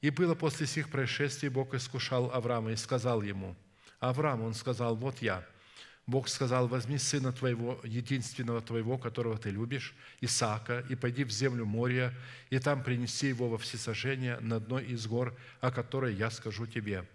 И 0.00 0.08
было 0.10 0.34
после 0.34 0.66
сих 0.66 0.88
происшествий 0.88 1.48
Бог 1.50 1.74
искушал 1.74 2.30
Авраама 2.32 2.72
и 2.72 2.76
сказал 2.76 3.20
ему– 3.20 3.54
Авраам, 4.00 4.42
он 4.42 4.54
сказал, 4.54 4.96
вот 4.96 5.20
я. 5.20 5.44
Бог 6.10 6.28
сказал, 6.28 6.66
возьми 6.66 6.98
сына 6.98 7.32
твоего, 7.32 7.78
единственного 7.84 8.60
твоего, 8.60 8.98
которого 8.98 9.38
ты 9.38 9.50
любишь, 9.50 9.94
Исаака, 10.20 10.84
и 10.88 10.96
пойди 10.96 11.22
в 11.22 11.30
землю 11.30 11.64
моря, 11.64 12.12
и 12.50 12.58
там 12.58 12.82
принеси 12.82 13.28
его 13.28 13.48
во 13.48 13.58
всесожжение 13.58 14.40
на 14.40 14.56
одной 14.56 14.86
из 14.86 15.06
гор, 15.06 15.36
о 15.60 15.70
которой 15.70 16.14
я 16.14 16.30
скажу 16.30 16.66
тебе». 16.66 17.06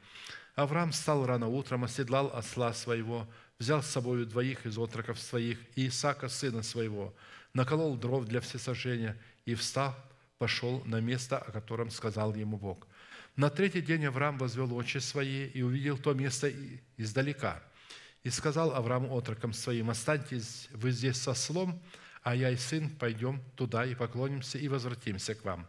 Авраам 0.56 0.92
встал 0.92 1.26
рано 1.26 1.50
утром, 1.50 1.84
оседлал 1.84 2.28
осла 2.34 2.74
своего, 2.74 3.28
взял 3.60 3.84
с 3.84 3.88
собой 3.88 4.26
двоих 4.26 4.66
из 4.66 4.78
отроков 4.78 5.20
своих 5.20 5.60
и 5.76 5.90
Исаака, 5.90 6.30
сына 6.30 6.64
своего, 6.64 7.14
наколол 7.54 7.98
дров 7.98 8.24
для 8.24 8.40
всесожжения 8.40 9.18
и, 9.46 9.54
встав, 9.56 9.94
пошел 10.38 10.82
на 10.86 11.02
место, 11.02 11.38
о 11.38 11.52
котором 11.52 11.92
сказал 11.92 12.34
ему 12.34 12.56
Бог. 12.56 12.88
На 13.36 13.50
третий 13.50 13.82
день 13.82 14.06
Авраам 14.06 14.38
возвел 14.38 14.74
очи 14.74 15.00
свои 15.00 15.48
и 15.48 15.62
увидел 15.62 15.98
то 15.98 16.14
место 16.14 16.50
издалека. 16.96 17.62
И 18.26 18.32
сказал 18.32 18.74
Авраам 18.74 19.06
отрокам 19.14 19.54
своим, 19.54 19.92
«Останьтесь 19.92 20.68
вы 20.72 20.90
здесь 20.90 21.22
со 21.22 21.36
слом, 21.36 21.80
а 22.24 22.34
я 22.34 22.50
и 22.50 22.58
сын 22.58 22.90
пойдем 22.90 23.40
туда 23.56 23.86
и 23.86 23.94
поклонимся 23.94 24.58
и 24.58 24.68
возвратимся 24.68 25.36
к 25.36 25.46
вам». 25.46 25.68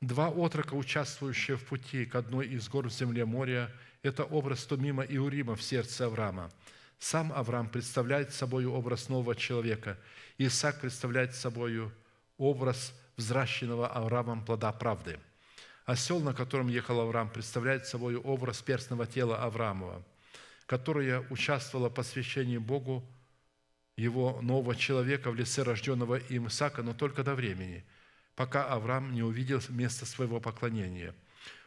Два 0.00 0.30
отрока, 0.30 0.74
участвующие 0.74 1.56
в 1.56 1.64
пути 1.64 2.06
к 2.06 2.16
одной 2.16 2.48
из 2.48 2.68
гор 2.68 2.88
в 2.88 2.92
земле 2.92 3.24
моря, 3.24 3.70
это 4.02 4.24
образ 4.24 4.64
Тумима 4.64 5.04
и 5.04 5.16
Урима 5.18 5.54
в 5.54 5.62
сердце 5.62 6.06
Авраама. 6.06 6.50
Сам 6.98 7.32
Авраам 7.32 7.68
представляет 7.68 8.34
собой 8.34 8.66
образ 8.66 9.08
нового 9.08 9.36
человека. 9.36 9.96
Исаак 10.38 10.80
представляет 10.80 11.36
собой 11.36 11.88
образ 12.36 12.92
взращенного 13.16 13.86
Авраамом 13.86 14.44
плода 14.44 14.72
правды– 14.72 15.20
Осел, 15.90 16.20
на 16.20 16.32
котором 16.32 16.68
ехал 16.68 17.00
Авраам, 17.00 17.28
представляет 17.28 17.84
собой 17.84 18.14
образ 18.14 18.62
перстного 18.62 19.08
тела 19.08 19.42
Авраамова, 19.42 20.04
которое 20.70 21.26
участвовало 21.30 21.88
в 21.90 21.94
посвящении 21.94 22.56
Богу 22.56 23.04
его 23.96 24.40
нового 24.40 24.76
человека 24.76 25.32
в 25.32 25.34
лице 25.34 25.64
рожденного 25.64 26.18
им 26.18 26.46
Исаака, 26.46 26.84
но 26.84 26.94
только 26.94 27.24
до 27.24 27.34
времени, 27.34 27.84
пока 28.36 28.66
Авраам 28.66 29.12
не 29.12 29.24
увидел 29.24 29.60
место 29.68 30.06
своего 30.06 30.38
поклонения. 30.38 31.12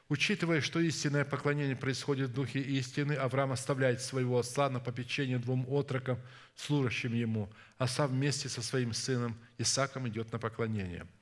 Учитывая, 0.08 0.62
что 0.62 0.80
истинное 0.80 1.26
поклонение 1.26 1.76
происходит 1.76 2.30
в 2.30 2.34
духе 2.34 2.62
истины, 2.62 3.12
Авраам 3.12 3.52
оставляет 3.52 4.00
своего 4.00 4.40
осла 4.40 4.70
на 4.70 4.80
попечение 4.80 5.38
двум 5.38 5.66
отрокам, 5.68 6.18
служащим 6.56 7.14
ему, 7.14 7.52
а 7.78 7.88
сам 7.88 8.10
вместе 8.10 8.48
со 8.48 8.62
своим 8.62 8.94
сыном 8.94 9.38
Исааком 9.58 10.08
идет 10.08 10.32
на 10.32 10.40
поклонение– 10.40 11.06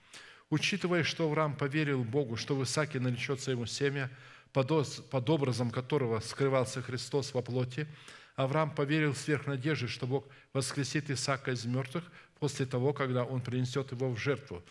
Учитывая, 0.51 1.03
что 1.03 1.27
Авраам 1.27 1.55
поверил 1.55 2.03
Богу, 2.03 2.35
что 2.35 2.57
в 2.57 2.63
Исааке 2.63 2.99
наречется 2.99 3.51
ему 3.51 3.65
семя, 3.65 4.11
под 4.53 5.29
образом 5.29 5.71
которого 5.71 6.19
скрывался 6.19 6.81
Христос 6.81 7.33
во 7.33 7.41
плоти, 7.41 7.87
Авраам 8.35 8.73
поверил 8.73 9.15
сверх 9.15 9.47
надежды, 9.47 9.87
что 9.87 10.07
Бог 10.07 10.25
воскресит 10.53 11.09
Исаака 11.09 11.51
из 11.51 11.65
мертвых 11.65 12.03
после 12.39 12.65
того, 12.65 12.93
когда 12.93 13.23
он 13.23 13.41
принесет 13.41 13.91
его 13.91 14.09
в 14.09 14.17
жертву, 14.17 14.63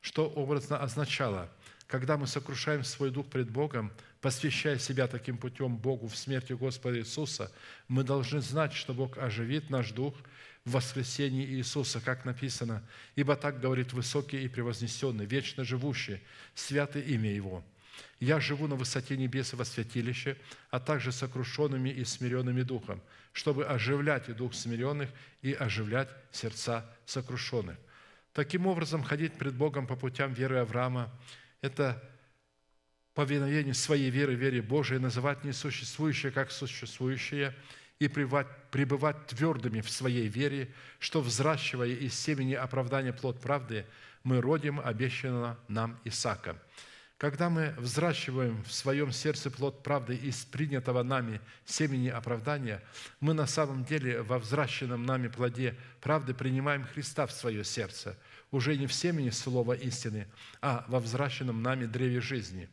что 0.00 0.28
образно 0.28 0.78
означало, 0.78 1.50
когда 1.86 2.16
мы 2.16 2.26
сокрушаем 2.26 2.84
свой 2.84 3.10
дух 3.10 3.26
пред 3.26 3.50
Богом, 3.50 3.92
посвящая 4.20 4.78
себя 4.78 5.06
таким 5.06 5.36
путем 5.36 5.76
Богу 5.76 6.08
в 6.08 6.16
смерти 6.16 6.52
Господа 6.52 6.98
Иисуса, 6.98 7.52
мы 7.88 8.04
должны 8.04 8.40
знать, 8.40 8.72
что 8.72 8.94
Бог 8.94 9.18
оживит 9.18 9.70
наш 9.70 9.92
дух– 9.92 10.14
в 10.68 10.72
воскресении 10.72 11.46
Иисуса, 11.46 12.00
как 12.00 12.24
написано, 12.24 12.82
«Ибо 13.16 13.36
так 13.36 13.60
говорит 13.60 13.92
высокий 13.92 14.44
и 14.44 14.48
превознесенный, 14.48 15.24
вечно 15.24 15.64
живущий, 15.64 16.20
святое 16.54 17.02
имя 17.02 17.32
Его. 17.32 17.64
Я 18.20 18.40
живу 18.40 18.66
на 18.66 18.74
высоте 18.74 19.16
небес 19.16 19.52
во 19.52 19.64
святилище, 19.64 20.36
а 20.70 20.80
также 20.80 21.12
сокрушенными 21.12 21.88
и 21.88 22.04
смиренными 22.04 22.62
духом, 22.62 23.00
чтобы 23.32 23.64
оживлять 23.64 24.28
и 24.28 24.32
дух 24.32 24.54
смиренных 24.54 25.08
и 25.42 25.52
оживлять 25.52 26.08
сердца 26.32 26.84
сокрушенных». 27.06 27.76
Таким 28.32 28.66
образом, 28.66 29.02
ходить 29.02 29.32
пред 29.34 29.54
Богом 29.54 29.86
по 29.86 29.96
путям 29.96 30.32
веры 30.32 30.58
Авраама– 30.58 31.10
это 31.60 32.02
повиновение 33.14 33.74
своей 33.74 34.10
веры, 34.10 34.34
вере 34.34 34.62
Божией, 34.62 35.00
называть 35.00 35.44
несуществующее 35.44 36.32
как 36.32 36.50
существующее– 36.50 37.54
и 37.98 38.06
пребывать 38.06 39.26
твердыми 39.26 39.80
в 39.80 39.90
своей 39.90 40.28
вере, 40.28 40.72
что, 41.00 41.20
взращивая 41.20 41.88
из 41.88 42.14
семени 42.14 42.54
оправдания 42.54 43.12
плод 43.12 43.40
правды, 43.40 43.86
мы 44.22 44.40
родим 44.40 44.80
обещанного 44.80 45.58
нам 45.68 45.98
Исаака. 46.04 46.56
Когда 47.18 47.50
мы 47.50 47.74
взращиваем 47.76 48.62
в 48.62 48.72
своем 48.72 49.10
сердце 49.10 49.50
плод 49.50 49.82
правды 49.82 50.14
из 50.14 50.44
принятого 50.44 51.02
нами 51.02 51.40
семени 51.64 52.08
оправдания, 52.08 52.80
мы 53.18 53.34
на 53.34 53.48
самом 53.48 53.84
деле 53.84 54.22
во 54.22 54.38
взращенном 54.38 55.04
нами 55.04 55.26
плоде 55.26 55.76
правды 56.00 56.32
принимаем 56.32 56.84
Христа 56.84 57.26
в 57.26 57.32
свое 57.32 57.64
сердце, 57.64 58.16
уже 58.52 58.76
не 58.76 58.86
в 58.86 58.94
семени 58.94 59.30
слова 59.30 59.72
истины, 59.72 60.28
а 60.62 60.84
во 60.86 61.00
взращенном 61.00 61.60
нами 61.60 61.86
древе 61.86 62.20
жизни, 62.20 62.68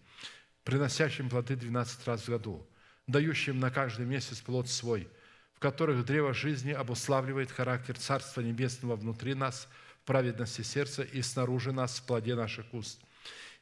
приносящем 0.64 1.28
плоды 1.28 1.56
12 1.56 2.08
раз 2.08 2.22
в 2.22 2.30
году, 2.30 2.68
дающим 3.08 3.60
на 3.60 3.72
каждый 3.72 4.06
месяц 4.06 4.42
плод 4.42 4.70
свой, 4.70 5.10
в 5.56 5.60
которых 5.60 6.06
древо 6.06 6.36
жизни 6.36 6.72
обуславливает 6.72 7.50
характер 7.50 7.98
Царства 7.98 8.42
Небесного 8.42 8.96
внутри 8.96 9.34
нас 9.34 9.68
в 10.04 10.06
праведности 10.06 10.62
сердца 10.62 11.02
и 11.02 11.24
снаружи 11.24 11.72
нас 11.72 11.98
в 11.98 12.04
плоде 12.04 12.36
наших 12.36 12.72
уст– 12.72 13.00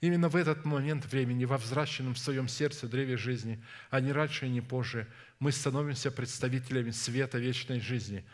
Именно 0.04 0.28
в 0.28 0.36
этот 0.36 0.66
момент 0.66 1.06
времени, 1.06 1.46
во 1.46 1.58
взращенном 1.58 2.14
в 2.14 2.20
своем 2.20 2.50
сердце 2.50 2.90
древе 2.90 3.16
жизни, 3.16 3.64
а 3.90 4.02
не 4.02 4.12
раньше 4.12 4.48
и 4.48 4.50
не 4.50 4.60
позже, 4.60 5.08
мы 5.40 5.54
становимся 5.54 6.12
представителями 6.12 6.92
света 6.92 7.38
вечной 7.38 7.80
жизни, 7.80 8.26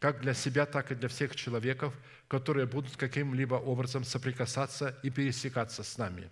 как 0.00 0.20
для 0.20 0.34
себя, 0.34 0.66
так 0.66 0.92
и 0.92 0.94
для 0.94 1.08
всех 1.08 1.34
человеков, 1.34 1.94
которые 2.28 2.66
будут 2.66 2.98
каким-либо 2.98 3.54
образом 3.54 4.04
соприкасаться 4.04 4.98
и 5.02 5.08
пересекаться 5.08 5.82
с 5.82 5.96
нами. 5.96 6.28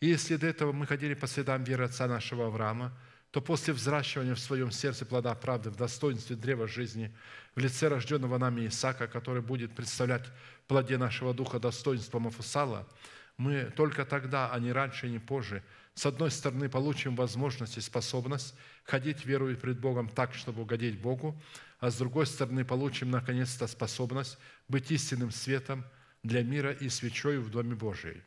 И 0.00 0.08
если 0.08 0.34
до 0.34 0.48
этого 0.48 0.72
мы 0.72 0.88
ходили 0.88 1.14
по 1.14 1.28
следам 1.28 1.62
веры 1.62 1.84
отца 1.84 2.08
нашего 2.08 2.48
Авраама, 2.48 2.98
то 3.30 3.40
после 3.40 3.72
взращивания 3.72 4.34
в 4.34 4.40
своем 4.40 4.72
сердце 4.72 5.06
плода 5.06 5.32
правды 5.36 5.70
в 5.70 5.76
достоинстве 5.76 6.34
древа 6.34 6.66
жизни, 6.66 7.14
в 7.54 7.60
лице 7.60 7.86
рожденного 7.86 8.36
нами 8.36 8.66
Исаака, 8.66 9.06
который 9.06 9.42
будет 9.42 9.76
представлять 9.76 10.24
плоде 10.66 10.98
нашего 10.98 11.32
духа 11.32 11.60
достоинство 11.60 12.18
Мафусала– 12.18 12.84
мы 13.38 13.72
только 13.76 14.04
тогда, 14.04 14.52
а 14.52 14.58
не 14.58 14.72
раньше 14.72 15.06
и 15.06 15.10
не 15.10 15.20
позже, 15.20 15.62
с 15.94 16.06
одной 16.06 16.30
стороны, 16.30 16.68
получим 16.68 17.16
возможность 17.16 17.78
и 17.78 17.80
способность 17.80 18.54
ходить 18.84 19.24
верою 19.24 19.56
пред 19.56 19.80
Богом 19.80 20.08
так, 20.08 20.34
чтобы 20.34 20.62
угодить 20.62 21.00
Богу, 21.00 21.40
а 21.80 21.90
с 21.90 21.96
другой 21.96 22.26
стороны, 22.26 22.64
получим 22.64 23.10
наконец-то 23.10 23.66
способность 23.66 24.38
быть 24.68 24.90
истинным 24.90 25.30
светом 25.30 25.84
для 26.22 26.42
мира 26.42 26.72
и 26.72 26.88
свечой 26.88 27.38
в 27.38 27.50
Доме 27.50 27.74
Божией. 27.74 28.22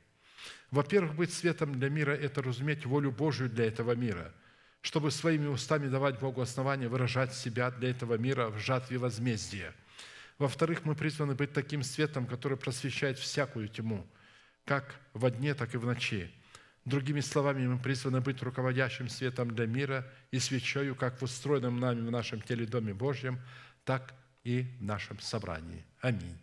Во-первых, 0.69 1.15
быть 1.15 1.33
светом 1.33 1.77
для 1.77 1.89
мира– 1.89 2.11
это 2.21 2.41
разуметь 2.41 2.85
волю 2.85 3.11
Божию 3.11 3.49
для 3.49 3.65
этого 3.65 3.95
мира, 3.95 4.33
чтобы 4.81 5.11
своими 5.11 5.47
устами 5.47 5.87
давать 5.87 6.19
Богу 6.19 6.41
основание 6.41 6.87
выражать 6.87 7.33
себя 7.33 7.71
для 7.71 7.91
этого 7.91 8.17
мира 8.17 8.47
в 8.47 8.57
жатве 8.59 8.97
возмездия. 8.97 9.73
Во-вторых, 10.37 10.85
мы 10.85 10.95
призваны 10.95 11.35
быть 11.35 11.51
таким 11.51 11.83
светом, 11.83 12.25
который 12.25 12.57
просвещает 12.57 13.19
всякую 13.19 13.67
тьму– 13.67 14.07
как 14.65 14.95
во 15.13 15.31
дне, 15.31 15.53
так 15.53 15.73
и 15.73 15.77
в 15.77 15.85
ночи. 15.85 16.31
Другими 16.85 17.19
словами, 17.19 17.67
мы 17.67 17.77
призваны 17.77 18.21
быть 18.21 18.41
руководящим 18.41 19.07
светом 19.07 19.53
для 19.53 19.67
мира 19.67 20.07
и 20.31 20.39
свечою 20.39 20.95
как 20.95 21.19
в 21.19 21.23
устроенном 21.23 21.79
нами 21.79 22.01
в 22.01 22.11
нашем 22.11 22.41
теле 22.41 22.65
Доме 22.65 22.93
Божьем, 22.93 23.39
так 23.83 24.13
и 24.43 24.63
в 24.79 24.83
нашем 24.83 25.19
собрании. 25.19 25.85
Аминь. 26.01 26.37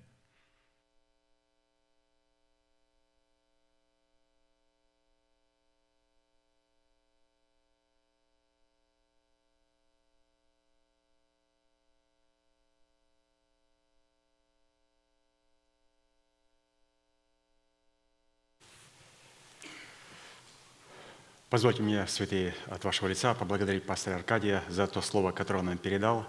Позвольте 21.51 21.83
мне, 21.83 22.07
святые, 22.07 22.55
от 22.67 22.85
вашего 22.85 23.09
лица 23.09 23.33
поблагодарить 23.33 23.85
пастора 23.85 24.17
Аркадия 24.17 24.63
за 24.69 24.87
то 24.87 25.01
слово, 25.01 25.33
которое 25.33 25.61
он 25.61 25.67
нам 25.67 25.79
передал. 25.79 26.27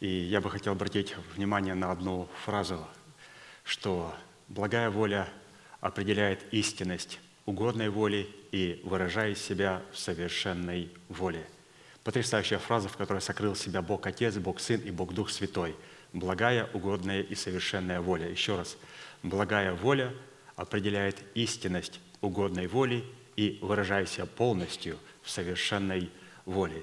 И 0.00 0.08
я 0.08 0.40
бы 0.40 0.50
хотел 0.50 0.72
обратить 0.72 1.14
внимание 1.36 1.74
на 1.74 1.92
одну 1.92 2.28
фразу, 2.44 2.84
что 3.62 4.12
благая 4.48 4.90
воля 4.90 5.28
определяет 5.80 6.52
истинность 6.52 7.20
угодной 7.44 7.90
воли 7.90 8.28
и 8.50 8.80
выражает 8.82 9.38
себя 9.38 9.82
в 9.92 9.98
совершенной 9.98 10.90
воле. 11.08 11.46
Потрясающая 12.02 12.58
фраза, 12.58 12.88
в 12.88 12.96
которой 12.96 13.22
сокрыл 13.22 13.54
себя 13.54 13.82
Бог 13.82 14.04
Отец, 14.04 14.34
Бог 14.34 14.58
Сын 14.58 14.80
и 14.80 14.90
Бог 14.90 15.14
Дух 15.14 15.30
Святой. 15.30 15.76
Благая, 16.12 16.68
угодная 16.72 17.22
и 17.22 17.36
совершенная 17.36 18.00
воля. 18.00 18.28
Еще 18.28 18.56
раз. 18.56 18.76
Благая 19.22 19.74
воля 19.74 20.12
определяет 20.56 21.22
истинность 21.34 22.00
угодной 22.20 22.66
воли 22.66 23.04
и 23.36 23.58
выражая 23.60 24.06
себя 24.06 24.26
полностью 24.26 24.98
в 25.22 25.30
совершенной 25.30 26.10
воле. 26.46 26.82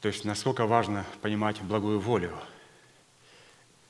То 0.00 0.08
есть 0.08 0.24
насколько 0.24 0.66
важно 0.66 1.04
понимать 1.20 1.60
благую 1.60 1.98
волю. 1.98 2.32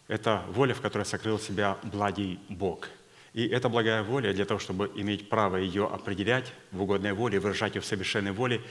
Это 0.08 0.42
воля, 0.48 0.74
в 0.74 0.80
которой 0.80 1.04
сокрыл 1.04 1.38
себя 1.38 1.76
благий 1.82 2.40
Бог. 2.48 2.88
И 3.34 3.46
эта 3.46 3.68
благая 3.68 4.02
воля, 4.02 4.32
для 4.32 4.46
того, 4.46 4.58
чтобы 4.58 4.90
иметь 4.96 5.28
право 5.28 5.56
ее 5.56 5.86
определять 5.86 6.52
в 6.72 6.82
угодной 6.82 7.12
воле, 7.12 7.38
выражать 7.38 7.74
ее 7.74 7.82
в 7.82 7.86
совершенной 7.86 8.32
воле, 8.32 8.62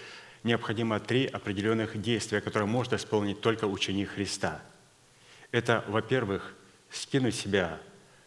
необходимо 0.43 0.99
три 0.99 1.27
определенных 1.27 2.01
действия, 2.01 2.41
которые 2.41 2.67
может 2.67 2.93
исполнить 2.93 3.39
только 3.39 3.65
ученик 3.65 4.09
Христа. 4.09 4.61
Это, 5.51 5.85
во-первых, 5.87 6.55
скинуть 6.89 7.35
себя 7.35 7.79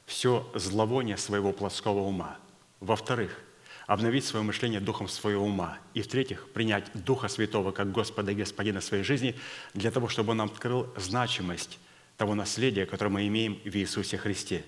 все 0.06 0.48
зловоние 0.54 1.16
своего 1.16 1.52
плоского 1.52 2.00
ума. 2.00 2.38
Во-вторых– 2.78 3.36
обновить 3.90 4.24
свое 4.24 4.44
мышление 4.44 4.78
духом 4.78 5.08
своего 5.08 5.44
ума. 5.44 5.76
И 5.94 6.02
в-третьих, 6.02 6.48
принять 6.50 6.84
Духа 6.94 7.26
Святого 7.26 7.72
как 7.72 7.90
Господа 7.90 8.30
и 8.30 8.36
Господина 8.36 8.80
своей 8.80 9.02
жизни 9.02 9.34
для 9.74 9.90
того, 9.90 10.06
чтобы 10.06 10.30
Он 10.30 10.42
открыл 10.42 10.86
значимость 10.96 11.80
того 12.16 12.36
наследия, 12.36 12.86
которое 12.86 13.10
мы 13.10 13.26
имеем 13.26 13.58
в 13.64 13.74
Иисусе 13.74 14.16
Христе. 14.16 14.64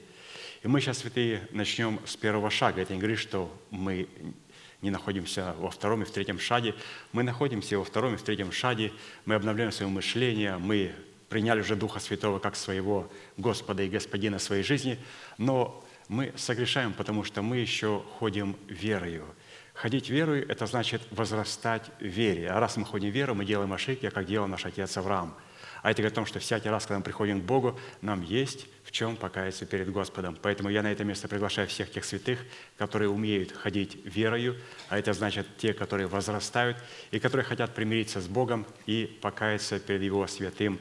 И 0.65 0.67
мы 0.67 0.81
сейчас, 0.81 0.99
святые, 0.99 1.47
начнем 1.53 2.01
с 2.05 2.17
первого 2.17 2.51
шага. 2.51 2.83
Это 2.83 2.95
не 2.95 2.99
говорит, 2.99 3.21
что 3.21 3.57
мы 3.71 4.09
не 4.81 4.91
находимся 4.91 5.55
во 5.57 5.71
втором 5.71 6.03
и 6.03 6.05
в 6.05 6.11
третьем 6.11 6.41
шаге. 6.41 6.75
Мы 7.13 7.23
находимся 7.23 7.79
во 7.79 7.85
втором 7.85 8.15
и 8.15 8.17
в 8.17 8.23
третьем 8.23 8.51
шаге. 8.51 8.93
Мы 9.25 9.37
обновляем 9.37 9.71
свое 9.71 9.89
мышление, 9.89 10.57
мы 10.59 10.97
приняли 11.29 11.61
уже 11.61 11.77
Духа 11.77 12.01
Святого 12.01 12.41
как 12.41 12.57
своего 12.57 13.09
Господа 13.37 13.85
и 13.85 13.89
Господина 13.89 14.41
своей 14.41 14.65
жизни. 14.65 14.99
Но 15.39 15.85
мы 16.09 16.33
согрешаем, 16.37 16.93
потому 16.93 17.25
что 17.25 17.43
мы 17.43 17.59
еще 17.59 18.03
ходим 18.19 18.57
верою. 18.69 19.25
Ходить 19.75 20.11
верою– 20.11 20.47
это 20.49 20.67
значит 20.67 21.03
возрастать 21.11 21.91
в 21.99 22.05
вере. 22.05 22.51
А 22.51 22.61
раз 22.61 22.77
мы 22.77 22.85
ходим 22.85 23.11
в 23.11 23.15
веру, 23.15 23.35
мы 23.35 23.45
делаем 23.45 23.73
ошибки, 23.73 24.09
как 24.11 24.27
делал 24.27 24.47
наш 24.47 24.67
отец 24.67 24.97
Авраам. 24.97 25.35
А 25.83 25.91
это 25.91 26.03
говорит 26.03 26.13
о 26.13 26.17
том, 26.17 26.27
что 26.27 26.39
всякий 26.39 26.69
раз, 26.69 26.85
когда 26.85 26.99
мы 26.99 27.05
приходим 27.05 27.41
к 27.41 27.45
Богу, 27.45 27.79
нам 28.03 28.23
есть 28.23 28.67
в 28.85 28.93
чем 28.93 29.17
покаяться 29.17 29.67
перед 29.67 29.91
Господом. 29.91 30.39
Поэтому 30.41 30.69
я 30.69 30.83
на 30.83 30.93
это 30.93 31.03
место 31.05 31.27
приглашаю 31.27 31.67
всех 31.67 31.91
тех 31.91 32.05
святых, 32.05 32.39
которые 32.77 33.09
умеют 33.09 33.51
ходить 33.51 33.99
верою, 34.05 34.57
а 34.89 34.99
это 34.99 35.13
значит 35.13 35.47
те, 35.57 35.73
которые 35.73 36.07
возрастают 36.07 36.77
и 37.11 37.19
которые 37.19 37.45
хотят 37.45 37.75
примириться 37.75 38.21
с 38.21 38.29
Богом 38.29 38.65
и 38.87 39.07
покаяться 39.21 39.81
перед 39.81 40.03
Его 40.03 40.27
святым 40.29 40.79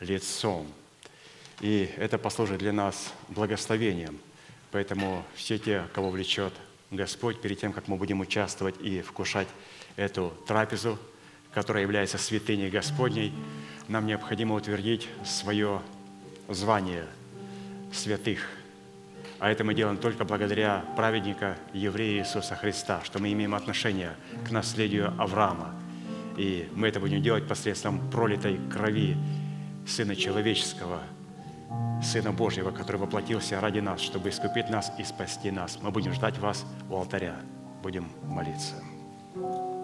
лицом. 0.00 0.70
И 1.60 1.88
это 1.96 2.18
послужит 2.18 2.58
для 2.58 2.72
нас 2.72 3.14
благословением– 3.28 4.18
Поэтому 4.74 5.24
все 5.36 5.56
те, 5.56 5.84
кого 5.94 6.10
влечет 6.10 6.52
Господь, 6.90 7.40
перед 7.40 7.60
тем, 7.60 7.72
как 7.72 7.86
мы 7.86 7.94
будем 7.94 8.18
участвовать 8.18 8.74
и 8.80 9.02
вкушать 9.02 9.46
эту 9.94 10.34
трапезу, 10.48 10.98
которая 11.52 11.84
является 11.84 12.18
святыней 12.18 12.70
Господней, 12.70 13.32
нам 13.86 14.04
необходимо 14.04 14.56
утвердить 14.56 15.08
свое 15.24 15.80
звание 16.48 17.06
святых. 17.92 18.40
А 19.38 19.48
это 19.48 19.62
мы 19.62 19.74
делаем 19.74 19.96
только 19.96 20.24
благодаря 20.24 20.84
праведника 20.96 21.56
еврея 21.72 22.22
Иисуса 22.22 22.56
Христа, 22.56 23.00
что 23.04 23.20
мы 23.20 23.32
имеем 23.32 23.54
отношение 23.54 24.16
к 24.44 24.50
наследию 24.50 25.14
Авраама. 25.18 25.72
И 26.36 26.68
мы 26.74 26.88
это 26.88 26.98
будем 26.98 27.22
делать 27.22 27.46
посредством 27.46 28.10
пролитой 28.10 28.58
крови 28.72 29.16
Сына 29.86 30.16
Человеческого– 30.16 31.00
Сына 32.02 32.32
Божьего, 32.32 32.70
который 32.70 32.98
воплотился 32.98 33.60
ради 33.60 33.80
нас, 33.80 34.00
чтобы 34.00 34.28
искупить 34.28 34.68
нас 34.68 34.92
и 34.98 35.04
спасти 35.04 35.50
нас. 35.50 35.78
Мы 35.80 35.90
будем 35.90 36.12
ждать 36.12 36.38
вас 36.38 36.66
у 36.90 36.96
алтаря. 36.96 37.36
Будем 37.82 38.08
молиться. 38.24 38.74
Страдать. 39.34 39.74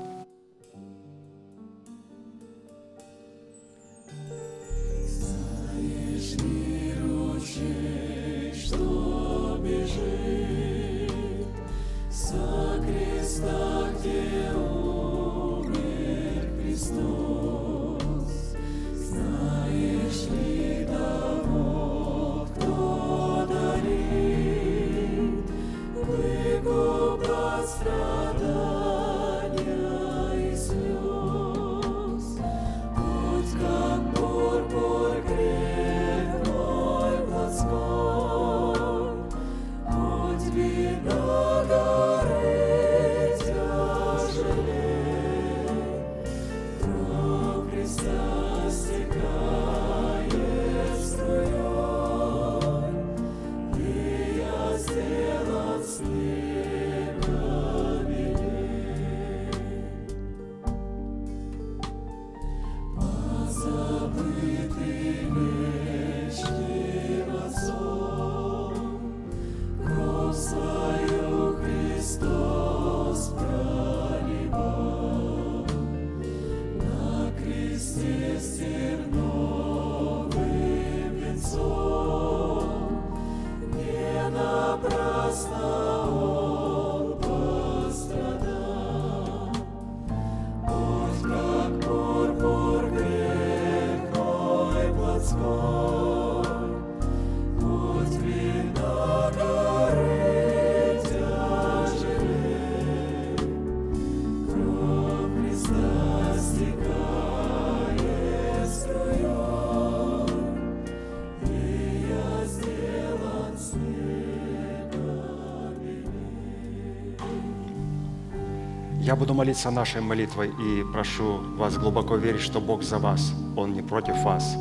Я 119.01 119.17
буду 119.17 119.33
молиться 119.33 119.71
нашей 119.71 120.03
молитвой 120.03 120.49
и 120.51 120.85
прошу 120.93 121.39
вас 121.57 121.79
глубоко 121.79 122.17
верить, 122.17 122.43
что 122.43 122.61
Бог 122.61 122.83
за 122.83 122.99
вас, 122.99 123.33
Он 123.57 123.73
не 123.73 123.81
против 123.81 124.23
вас. 124.23 124.55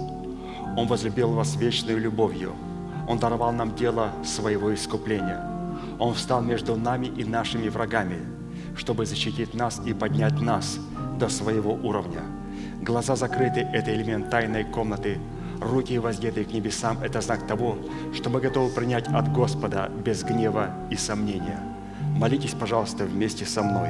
Он 0.78 0.88
возлюбил 0.88 1.34
вас 1.34 1.58
вечной 1.58 1.96
любовью. 1.96 2.54
Он 3.06 3.20
даровал 3.20 3.52
нам 3.52 3.76
дело 3.76 4.14
своего 4.24 4.74
искупления. 4.74 5.46
Он 6.00 6.14
встал 6.14 6.42
между 6.42 6.78
нами 6.78 7.08
и 7.08 7.26
нашими 7.26 7.68
врагами, 7.68 8.20
чтобы 8.78 9.06
защитить 9.06 9.54
нас 9.54 9.82
и 9.86 9.94
поднять 9.94 10.40
нас 10.40 10.80
до 11.20 11.28
своего 11.28 11.74
уровня. 11.74 12.22
Глаза 12.82 13.18
закрыты– 13.18 13.60
это 13.74 13.94
элемент 13.94 14.30
тайной 14.30 14.64
комнаты. 14.64 15.20
Руки 15.60 16.00
воздетые 16.00 16.46
к 16.46 16.54
небесам– 16.54 17.00
это 17.04 17.20
знак 17.20 17.46
того, 17.46 17.78
что 18.14 18.30
мы 18.30 18.40
готовы 18.40 18.70
принять 18.70 19.10
от 19.10 19.34
Господа 19.34 19.92
без 20.06 20.24
гнева 20.24 20.70
и 20.90 20.96
сомнения. 20.96 21.60
Молитесь, 22.16 22.54
пожалуйста, 22.58 23.04
вместе 23.04 23.46
со 23.46 23.62
мной. 23.64 23.90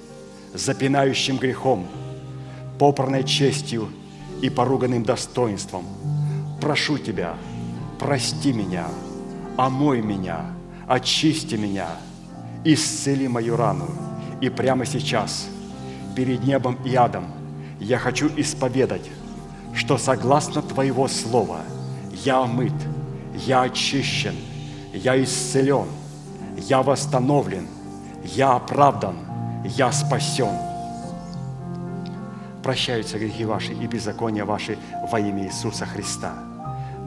запинающим 0.53 1.37
грехом, 1.37 1.87
попранной 2.79 3.23
честью 3.23 3.89
и 4.41 4.49
поруганным 4.49 5.03
достоинством. 5.03 5.85
Прошу 6.59 6.97
Тебя, 6.97 7.35
прости 7.99 8.53
меня, 8.53 8.87
омой 9.57 10.01
меня, 10.01 10.45
очисти 10.87 11.55
меня, 11.55 11.87
исцели 12.63 13.27
мою 13.27 13.55
рану. 13.55 13.87
И 14.41 14.49
прямо 14.49 14.85
сейчас, 14.85 15.47
перед 16.15 16.43
небом 16.43 16.77
и 16.83 16.95
адом, 16.95 17.25
я 17.79 17.97
хочу 17.97 18.29
исповедать, 18.35 19.09
что 19.73 19.97
согласно 19.97 20.61
Твоего 20.61 21.07
Слова 21.07 21.61
я 22.11 22.39
омыт, 22.39 22.73
я 23.35 23.63
очищен, 23.63 24.35
я 24.93 25.21
исцелен, 25.23 25.87
я 26.57 26.81
восстановлен, 26.83 27.67
я 28.23 28.55
оправдан– 28.55 29.15
я 29.63 29.91
спасен. 29.91 30.55
Прощаются 32.63 33.17
грехи 33.17 33.45
ваши 33.45 33.73
и 33.73 33.87
беззакония 33.87 34.45
ваши 34.45 34.77
во 35.09 35.19
имя 35.19 35.45
Иисуса 35.45 35.85
Христа. 35.85 36.33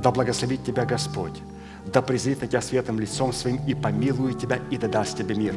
Да 0.02 0.10
благословит 0.10 0.64
тебя 0.64 0.84
Господь, 0.84 1.40
да 1.86 2.02
презрит 2.02 2.40
на 2.40 2.48
тебя 2.48 2.60
светом 2.60 2.98
лицом 2.98 3.32
своим 3.32 3.60
и 3.66 3.74
помилует 3.74 4.38
тебя 4.38 4.58
и 4.70 4.76
да 4.76 4.88
даст 4.88 5.16
тебе 5.16 5.34
мир. 5.34 5.54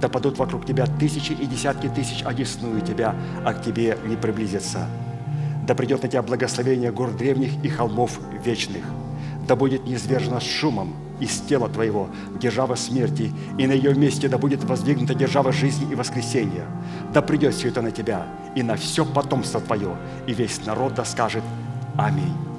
Да 0.00 0.08
падут 0.08 0.38
вокруг 0.38 0.66
тебя 0.66 0.86
тысячи 0.86 1.32
и 1.32 1.46
десятки 1.46 1.88
тысяч, 1.88 2.22
одесную 2.24 2.80
тебя, 2.80 3.14
а 3.44 3.54
к 3.54 3.62
тебе 3.62 3.96
не 4.04 4.16
приблизятся. 4.16 4.86
Да 5.66 5.74
придет 5.74 6.02
на 6.02 6.08
тебя 6.08 6.22
благословение 6.22 6.92
гор 6.92 7.12
древних 7.12 7.64
и 7.64 7.68
холмов 7.68 8.18
вечных. 8.44 8.84
Да 9.46 9.56
будет 9.56 9.86
низвержено 9.86 10.40
с 10.40 10.44
шумом 10.44 10.94
из 11.22 11.40
тела 11.40 11.68
твоего 11.68 12.08
держава 12.40 12.74
смерти, 12.74 13.32
и 13.58 13.66
на 13.66 13.72
ее 13.72 13.94
месте 13.94 14.28
да 14.28 14.38
будет 14.38 14.64
воздвигнута 14.64 15.14
держава 15.14 15.52
жизни 15.52 15.92
и 15.92 15.94
воскресения. 15.94 16.66
Да 17.14 17.22
придет 17.22 17.54
все 17.54 17.68
это 17.68 17.80
на 17.80 17.92
тебя 17.92 18.26
и 18.56 18.62
на 18.62 18.76
все 18.76 19.04
потомство 19.04 19.60
твое, 19.60 19.96
и 20.26 20.34
весь 20.34 20.64
народ 20.66 20.94
да 20.94 21.04
скажет 21.04 21.44
Аминь. 21.96 22.51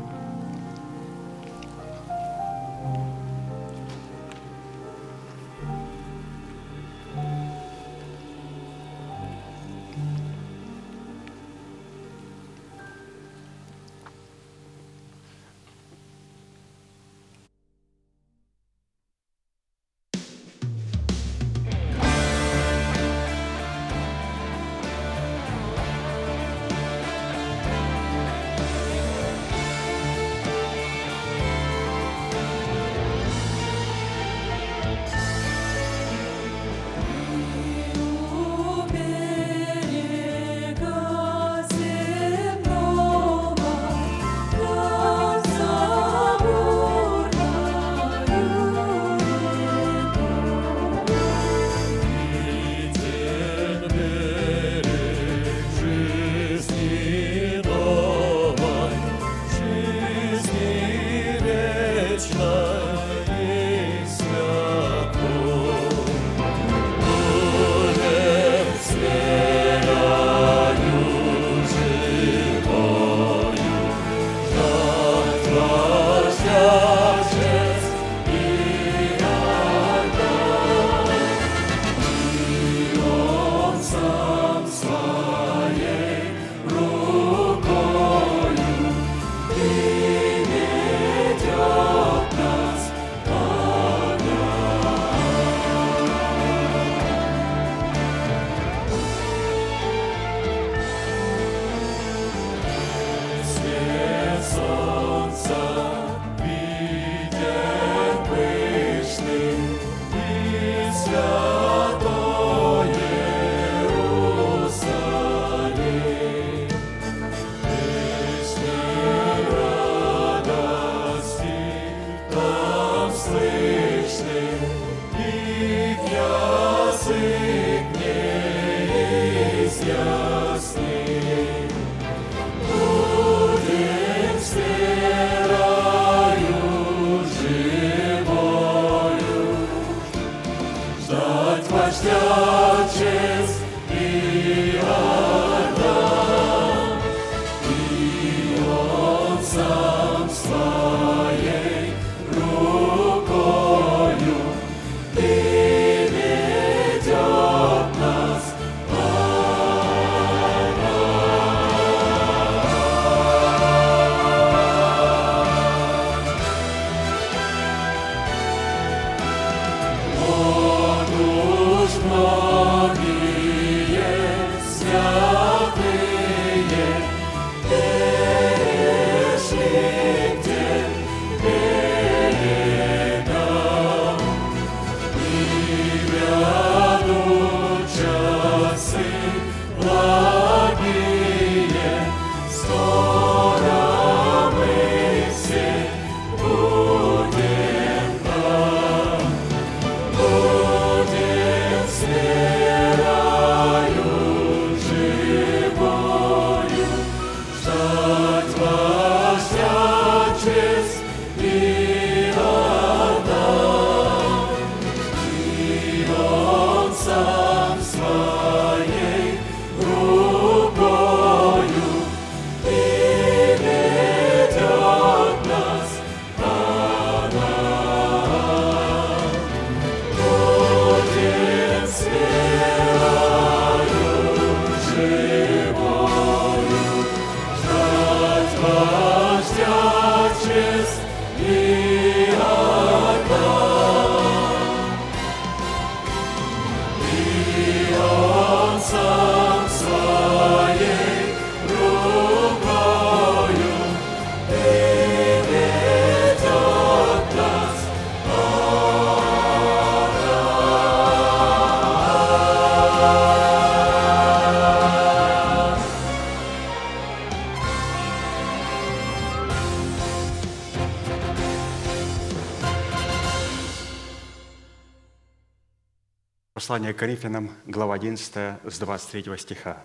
Коринфянам, 276.93 277.51
глава 277.65 277.95
11, 277.95 278.59
с 278.63 278.79
23 278.79 279.37
стиха. 279.37 279.83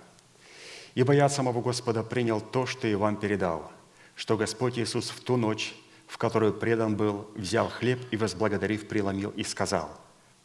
«Ибо 0.94 1.12
я 1.14 1.26
от 1.26 1.32
самого 1.32 1.60
Господа 1.60 2.02
принял 2.02 2.40
то, 2.40 2.66
что 2.66 2.86
и 2.86 2.94
вам 2.94 3.16
передал, 3.16 3.70
что 4.14 4.36
Господь 4.36 4.78
Иисус 4.78 5.10
в 5.10 5.20
ту 5.20 5.36
ночь, 5.36 5.74
в 6.06 6.18
которую 6.18 6.54
предан 6.54 6.96
был, 6.96 7.30
взял 7.34 7.68
хлеб 7.68 8.00
и, 8.10 8.16
возблагодарив, 8.16 8.88
преломил 8.88 9.30
и 9.30 9.44
сказал, 9.44 9.88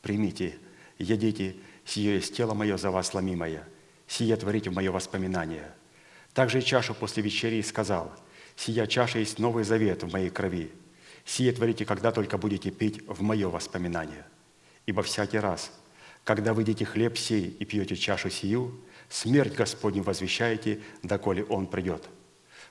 «Примите, 0.02 0.57
едите, 0.98 1.56
сие 1.85 2.15
есть 2.15 2.35
тело 2.35 2.53
мое 2.53 2.77
за 2.77 2.91
вас 2.91 3.14
ломимое, 3.14 3.68
сие 4.07 4.35
творите 4.35 4.69
в 4.69 4.73
мое 4.73 4.91
воспоминание». 4.91 5.72
Также 6.34 6.60
и 6.60 6.64
чашу 6.64 6.94
после 6.94 7.23
вечери 7.23 7.61
сказал, 7.61 8.11
«Сия 8.56 8.85
чаша 8.88 9.19
есть 9.19 9.40
новый 9.40 9.64
завет 9.64 10.03
в 10.03 10.11
моей 10.11 10.30
крови, 10.30 10.72
сие 11.26 11.52
творите, 11.52 11.85
когда 11.85 12.11
только 12.11 12.38
будете 12.38 12.72
пить 12.72 13.02
в 13.07 13.22
мое 13.22 13.49
воспоминание. 13.49 14.26
Ибо 14.85 15.02
всякий 15.03 15.40
раз, 15.40 15.72
когда 16.23 16.53
вы 16.53 16.61
едите 16.61 16.85
хлеб 16.85 17.17
сей 17.17 17.55
и 17.59 17.65
пьете 17.65 17.95
чашу 17.95 18.29
сию, 18.29 18.79
смерть 19.09 19.55
Господню 19.55 20.03
возвещаете, 20.03 20.79
доколе 21.01 21.43
Он 21.45 21.67
придет. 21.67 22.03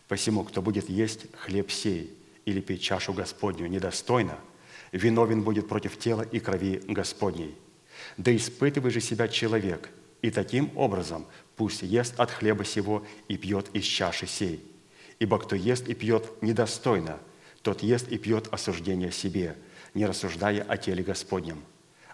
Посему, 0.09 0.45
кто 0.45 0.63
будет 0.63 0.89
есть 0.89 1.27
хлеб 1.37 1.71
сей 1.71 2.17
или 2.45 2.61
пить 2.61 2.83
чашу 2.83 3.13
Господню 3.13 3.67
недостойно, 3.67 4.39
виновен 4.91 5.43
будет 5.43 5.69
против 5.69 5.99
тела 5.99 6.23
и 6.23 6.39
крови 6.39 6.83
Господней. 6.87 7.57
Да 8.17 8.35
испытывай 8.35 8.91
же 8.91 9.01
себя 9.01 9.29
человек, 9.29 9.91
и 10.23 10.31
таким 10.31 10.71
образом 10.77 11.27
пусть 11.57 11.83
ест 11.83 12.19
от 12.19 12.31
хлеба 12.31 12.65
сего 12.65 13.05
и 13.29 13.37
пьет 13.37 13.69
из 13.75 13.85
чаши 13.85 14.27
сей. 14.27 14.65
Ибо 15.19 15.39
кто 15.39 15.57
ест 15.57 15.89
и 15.89 15.95
пьет 15.95 16.31
недостойно, 16.43 17.19
тот 17.63 17.83
ест 17.83 18.09
и 18.09 18.19
пьет 18.19 18.49
осуждение 18.51 19.13
себе, 19.13 19.57
не 19.95 20.07
рассуждая 20.07 20.63
о 20.63 20.77
теле 20.77 21.03
Господнем. 21.03 21.63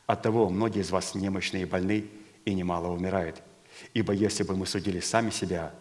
Оттого 0.09 0.49
многие 0.49 0.81
из 0.81 0.91
вас 0.91 1.15
немощные 1.15 1.65
и 1.65 1.67
больны, 1.67 2.07
и 2.47 2.55
немало 2.55 2.89
умирает. 2.89 3.43
Ибо 3.93 4.15
если 4.15 4.43
бы 4.43 4.57
мы 4.57 4.65
судили 4.65 5.01
сами 5.01 5.29
себя, 5.29 5.75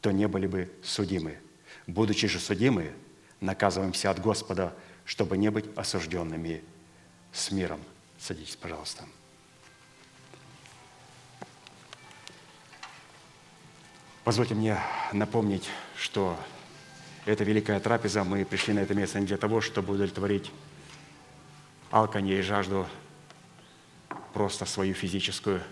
то 0.00 0.10
не 0.10 0.26
были 0.26 0.46
бы 0.46 0.72
судимы. 0.82 1.38
Будучи 1.86 2.26
же 2.26 2.40
судимы, 2.40 2.94
наказываемся 3.42 4.10
от 4.10 4.22
Господа, 4.22 4.74
чтобы 5.04 5.36
не 5.36 5.50
быть 5.50 5.66
осужденными 5.76 6.64
с 7.30 7.50
миром. 7.50 7.78
Садитесь, 8.18 8.56
пожалуйста. 8.56 9.04
Позвольте 14.24 14.54
мне 14.54 14.78
напомнить, 15.12 15.68
что 15.94 16.38
эта 17.26 17.44
великая 17.44 17.80
трапеза, 17.80 18.24
мы 18.24 18.46
пришли 18.46 18.72
на 18.72 18.78
это 18.78 18.94
место 18.94 19.20
не 19.20 19.26
для 19.26 19.36
того, 19.36 19.60
чтобы 19.60 19.92
удовлетворить 19.92 20.50
алканье 21.90 22.38
и 22.38 22.42
жажду 22.42 22.86
просто 24.34 24.66
свою 24.66 24.92
физическую, 24.92 25.62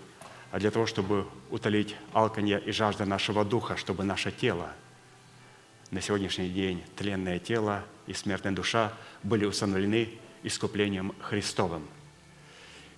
а 0.52 0.58
для 0.58 0.70
того, 0.70 0.86
чтобы 0.86 1.26
утолить 1.50 1.96
алканье 2.12 2.60
и 2.60 2.70
жажда 2.72 3.04
нашего 3.04 3.44
духа, 3.44 3.76
чтобы 3.76 4.04
наше 4.04 4.30
тело, 4.30 4.72
на 5.90 6.00
сегодняшний 6.00 6.48
день 6.48 6.82
тленное 6.96 7.38
тело 7.38 7.84
и 8.06 8.14
смертная 8.14 8.52
душа 8.52 8.92
были 9.22 9.44
установлены 9.44 10.08
искуплением 10.42 11.14
Христовым. 11.20 11.86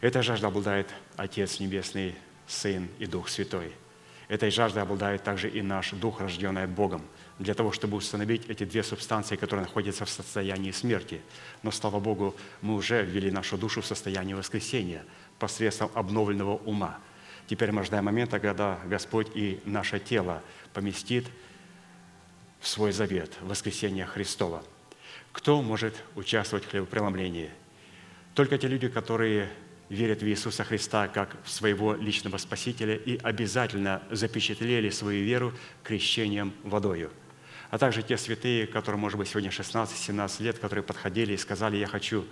Эта 0.00 0.22
жажда 0.22 0.48
обладает 0.48 0.94
Отец 1.16 1.58
Небесный, 1.58 2.14
Сын 2.46 2.88
и 2.98 3.06
Дух 3.06 3.28
Святой– 3.28 3.72
Этой 4.28 4.50
жаждой 4.50 4.82
обладает 4.82 5.22
также 5.22 5.48
и 5.48 5.60
наш 5.60 5.90
дух, 5.90 6.20
рожденный 6.20 6.66
Богом, 6.66 7.02
для 7.38 7.54
того, 7.54 7.72
чтобы 7.72 7.96
установить 7.96 8.48
эти 8.48 8.64
две 8.64 8.82
субстанции, 8.82 9.36
которые 9.36 9.66
находятся 9.66 10.04
в 10.04 10.10
состоянии 10.10 10.70
смерти. 10.70 11.20
Но, 11.62 11.70
слава 11.70 12.00
Богу, 12.00 12.34
мы 12.62 12.74
уже 12.74 13.04
ввели 13.04 13.30
нашу 13.30 13.58
душу 13.58 13.82
в 13.82 13.86
состояние 13.86 14.34
воскресения 14.34 15.04
посредством 15.38 15.90
обновленного 15.94 16.56
ума. 16.56 16.98
Теперь 17.46 17.72
мы 17.72 17.84
ждаем 17.84 18.04
момента, 18.04 18.40
когда 18.40 18.78
Господь 18.86 19.28
и 19.34 19.60
наше 19.64 19.98
тело 19.98 20.42
поместит 20.72 21.26
в 22.60 22.68
свой 22.68 22.92
завет 22.92 23.32
воскресения 23.42 24.06
Христова. 24.06 24.62
Кто 25.32 25.60
может 25.60 25.94
участвовать 26.14 26.64
в 26.64 26.70
хлебопреломлении? 26.70 27.50
Только 28.34 28.56
те 28.56 28.68
люди, 28.68 28.88
которые 28.88 29.50
верят 29.88 30.22
в 30.22 30.26
Иисуса 30.26 30.64
Христа 30.64 31.08
как 31.08 31.36
в 31.44 31.50
своего 31.50 31.94
личного 31.94 32.38
Спасителя 32.38 32.96
и 32.96 33.18
обязательно 33.18 34.02
запечатлели 34.10 34.90
свою 34.90 35.24
веру 35.24 35.52
крещением 35.82 36.54
водою. 36.62 37.10
А 37.70 37.78
также 37.78 38.02
те 38.02 38.16
святые, 38.16 38.66
которым, 38.66 39.00
может 39.00 39.18
быть, 39.18 39.28
сегодня 39.28 39.50
16-17 39.50 40.42
лет, 40.42 40.58
которые 40.58 40.82
подходили 40.82 41.32
и 41.32 41.36
сказали, 41.36 41.76
я 41.76 41.86
хочу 41.86 42.24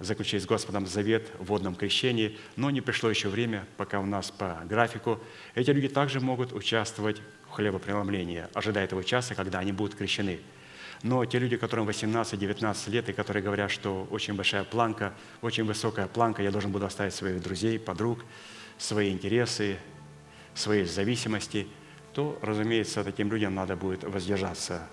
заключить 0.00 0.42
с 0.42 0.46
Господом 0.46 0.86
завет 0.86 1.30
в 1.38 1.46
водном 1.46 1.74
крещении, 1.74 2.38
но 2.56 2.70
не 2.70 2.80
пришло 2.80 3.10
еще 3.10 3.28
время, 3.28 3.66
пока 3.76 4.00
у 4.00 4.06
нас 4.06 4.30
по 4.30 4.60
графику. 4.64 5.20
Эти 5.54 5.70
люди 5.70 5.88
также 5.88 6.20
могут 6.20 6.52
участвовать 6.52 7.20
в 7.48 7.52
хлебопреломлении, 7.52 8.46
ожидая 8.54 8.86
того 8.86 9.02
часа, 9.02 9.34
когда 9.34 9.58
они 9.58 9.72
будут 9.72 9.94
крещены– 9.94 10.40
но 11.02 11.24
те 11.24 11.38
люди, 11.38 11.56
которым 11.56 11.88
18-19 11.88 12.90
лет, 12.90 13.08
и 13.08 13.12
которые 13.12 13.42
говорят, 13.42 13.70
что 13.70 14.06
очень 14.10 14.34
большая 14.34 14.64
планка, 14.64 15.14
очень 15.42 15.64
высокая 15.64 16.06
планка, 16.06 16.42
я 16.42 16.50
должен 16.50 16.72
буду 16.72 16.86
оставить 16.86 17.14
своих 17.14 17.42
друзей, 17.42 17.78
подруг, 17.78 18.24
свои 18.78 19.10
интересы, 19.10 19.78
свои 20.54 20.84
зависимости, 20.84 21.66
то, 22.14 22.38
разумеется, 22.40 23.04
таким 23.04 23.30
людям 23.30 23.54
надо 23.54 23.76
будет 23.76 24.04
воздержаться, 24.04 24.88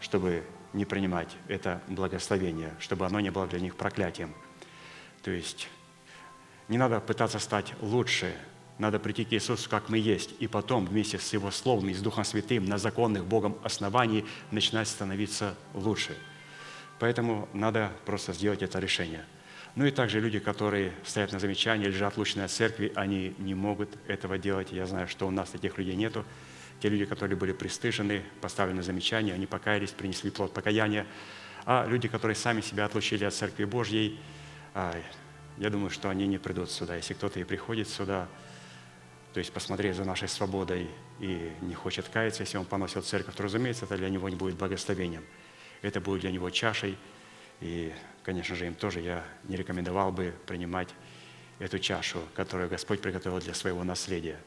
чтобы 0.00 0.44
не 0.74 0.84
принимать 0.84 1.34
это 1.48 1.80
благословение, 1.88 2.74
чтобы 2.78 3.06
оно 3.06 3.20
не 3.20 3.30
было 3.30 3.46
для 3.46 3.60
них 3.60 3.76
проклятием. 3.76 4.34
То 5.22 5.30
есть 5.30 5.68
не 6.68 6.76
надо 6.76 7.00
пытаться 7.00 7.38
стать 7.38 7.72
лучше, 7.80 8.34
надо 8.78 8.98
прийти 8.98 9.24
к 9.24 9.32
Иисусу, 9.32 9.70
как 9.70 9.88
мы 9.88 9.98
есть, 9.98 10.34
и 10.40 10.48
потом 10.48 10.86
вместе 10.86 11.18
с 11.18 11.32
Его 11.32 11.50
Словом 11.50 11.88
и 11.88 11.94
с 11.94 12.00
Духом 12.00 12.24
Святым 12.24 12.64
на 12.64 12.76
законных 12.76 13.24
Богом 13.24 13.56
основании 13.62 14.26
начинать 14.50 14.88
становиться 14.88 15.54
лучше. 15.74 16.16
Поэтому 16.98 17.48
надо 17.52 17.92
просто 18.04 18.32
сделать 18.32 18.62
это 18.62 18.78
решение. 18.80 19.24
Ну 19.76 19.84
и 19.86 19.90
также 19.90 20.20
люди, 20.20 20.38
которые 20.38 20.92
стоят 21.04 21.32
на 21.32 21.38
замечании, 21.38 21.86
лежат 21.86 22.12
отлучены 22.12 22.42
от 22.42 22.50
церкви, 22.50 22.92
они 22.94 23.34
не 23.38 23.54
могут 23.54 23.90
этого 24.06 24.38
делать. 24.38 24.72
Я 24.72 24.86
знаю, 24.86 25.08
что 25.08 25.26
у 25.26 25.30
нас 25.30 25.50
таких 25.50 25.78
людей 25.78 25.96
нету. 25.96 26.24
Те 26.84 26.90
люди, 26.90 27.06
которые 27.06 27.38
были 27.38 27.52
пристыжены, 27.52 28.22
поставлены 28.42 28.76
на 28.76 28.82
замечание, 28.82 29.34
они 29.34 29.46
покаялись, 29.46 29.90
принесли 29.92 30.30
плод 30.30 30.52
покаяния. 30.52 31.06
А 31.64 31.86
люди, 31.86 32.08
которые 32.08 32.36
сами 32.36 32.60
себя 32.60 32.84
отлучили 32.84 33.24
от 33.24 33.32
Церкви 33.32 33.64
Божьей, 33.64 34.20
я 34.74 35.70
думаю, 35.70 35.88
что 35.88 36.10
они 36.10 36.26
не 36.26 36.36
придут 36.36 36.70
сюда. 36.70 36.96
Если 36.96 37.14
кто-то 37.14 37.40
и 37.40 37.44
приходит 37.44 37.88
сюда, 37.88 38.28
то 39.32 39.38
есть 39.38 39.50
посмотреть 39.50 39.96
за 39.96 40.04
нашей 40.04 40.28
свободой 40.28 40.90
и 41.20 41.52
не 41.62 41.72
хочет 41.72 42.06
каяться, 42.10 42.42
если 42.42 42.58
он 42.58 42.66
поносил 42.66 43.00
церковь, 43.00 43.34
то, 43.34 43.44
разумеется, 43.44 43.86
это 43.86 43.96
для 43.96 44.10
него 44.10 44.28
не 44.28 44.36
будет 44.36 44.56
благословением. 44.56 45.24
Это 45.80 46.02
будет 46.02 46.20
для 46.20 46.32
него 46.32 46.50
чашей, 46.50 46.98
и, 47.62 47.94
конечно 48.24 48.56
же, 48.56 48.66
им 48.66 48.74
тоже 48.74 49.00
я 49.00 49.24
не 49.44 49.56
рекомендовал 49.56 50.12
бы 50.12 50.34
принимать 50.44 50.90
эту 51.60 51.78
чашу, 51.78 52.20
которую 52.34 52.68
Господь 52.68 53.00
приготовил 53.00 53.40
для 53.40 53.54
своего 53.54 53.84
наследия. 53.84 54.38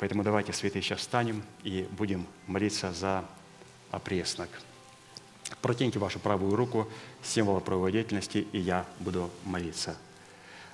Поэтому 0.00 0.22
давайте, 0.22 0.54
святые, 0.54 0.80
сейчас 0.80 1.00
встанем 1.00 1.42
и 1.62 1.86
будем 1.90 2.26
молиться 2.46 2.90
за 2.90 3.22
опреснок. 3.90 4.48
Протяните 5.60 5.98
вашу 5.98 6.18
правую 6.18 6.56
руку, 6.56 6.88
символ 7.22 7.60
правовой 7.60 7.92
деятельности, 7.92 8.46
и 8.50 8.58
я 8.58 8.86
буду 8.98 9.28
молиться. 9.44 9.94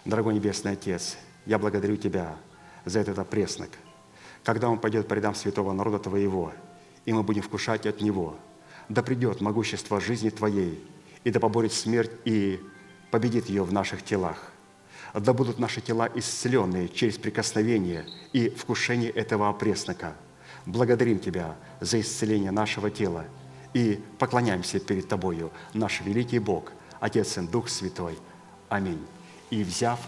Дорогой 0.04 0.34
Небесный 0.34 0.72
Отец, 0.72 1.16
я 1.44 1.58
благодарю 1.58 1.96
Тебя 1.96 2.36
за 2.84 3.00
этот 3.00 3.18
опреснок, 3.18 3.70
когда 4.44 4.68
он 4.68 4.78
пойдет 4.78 5.08
по 5.08 5.14
рядам 5.14 5.34
святого 5.34 5.72
народа 5.72 5.98
Твоего, 5.98 6.52
и 7.04 7.12
мы 7.12 7.24
будем 7.24 7.42
вкушать 7.42 7.84
от 7.84 8.00
Него. 8.02 8.36
Да 8.88 9.02
придет 9.02 9.40
могущество 9.40 10.00
жизни 10.00 10.30
Твоей, 10.30 10.88
и 11.24 11.32
да 11.32 11.40
поборет 11.40 11.72
смерть 11.72 12.12
и 12.24 12.60
победит 13.10 13.48
ее 13.48 13.64
в 13.64 13.72
наших 13.72 14.04
телах. 14.04 14.52
Да 15.16 15.32
будут 15.32 15.58
наши 15.58 15.80
тела 15.80 16.10
исцеленные 16.14 16.88
через 16.88 17.16
прикосновение 17.16 18.04
и 18.34 18.50
вкушение 18.50 19.10
этого 19.10 19.48
опреснока. 19.48 20.14
Благодарим 20.66 21.18
Тебя 21.18 21.56
за 21.80 22.00
исцеление 22.00 22.50
нашего 22.50 22.90
тела 22.90 23.24
и 23.72 23.98
поклоняемся 24.18 24.78
перед 24.78 25.08
Тобою, 25.08 25.52
наш 25.72 26.02
великий 26.02 26.38
Бог, 26.38 26.72
Отец 27.00 27.38
и 27.38 27.40
Дух 27.40 27.70
Святой. 27.70 28.18
Аминь. 28.68 29.00
И 29.48 29.64
взяв 29.64 29.98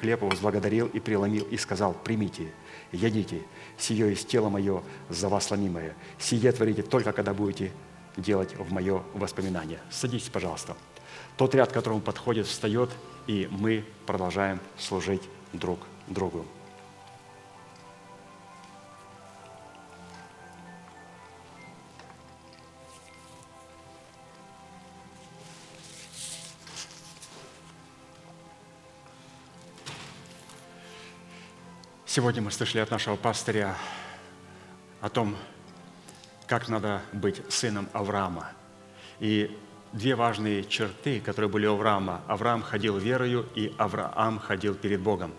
хлеб 0.00 0.22
возблагодарил 0.22 0.88
и 0.88 0.98
преломил, 0.98 1.44
и 1.44 1.56
сказал, 1.56 1.92
примите, 1.92 2.52
едите, 2.90 3.42
сие 3.76 4.10
есть 4.10 4.26
тело 4.26 4.48
мое 4.48 4.82
за 5.08 5.28
вас 5.28 5.50
ломимое. 5.50 5.94
Сие 6.18 6.50
творите 6.50 6.82
только, 6.82 7.12
когда 7.12 7.34
будете 7.34 7.70
делать 8.16 8.56
в 8.56 8.72
мое 8.72 9.02
воспоминание. 9.14 9.78
Садитесь, 9.90 10.28
пожалуйста. 10.28 10.76
Тот 11.36 11.54
ряд, 11.54 11.70
к 11.70 11.74
которому 11.74 12.00
подходит, 12.00 12.46
встает, 12.46 12.90
и 13.28 13.46
мы 13.50 13.84
продолжаем 14.06 14.58
служить 14.78 15.22
друг 15.52 15.86
другу. 16.08 16.46
Сегодня 32.06 32.40
мы 32.40 32.50
слышали 32.50 32.80
от 32.80 32.90
нашего 32.90 33.16
пастыря 33.16 33.76
о 35.02 35.10
том, 35.10 35.36
как 36.46 36.68
надо 36.68 37.02
быть 37.12 37.42
сыном 37.52 37.90
Авраама. 37.92 38.50
И 39.20 39.54
две 39.92 40.14
важные 40.14 40.64
черты, 40.64 41.20
которые 41.20 41.50
были 41.50 41.66
у 41.66 41.74
Авраама. 41.74 42.22
Авраам 42.26 42.62
ходил 42.62 42.98
верою, 42.98 43.46
и 43.54 43.72
Авраам 43.78 44.38
ходил 44.38 44.74
перед 44.74 45.00
Богом. 45.00 45.32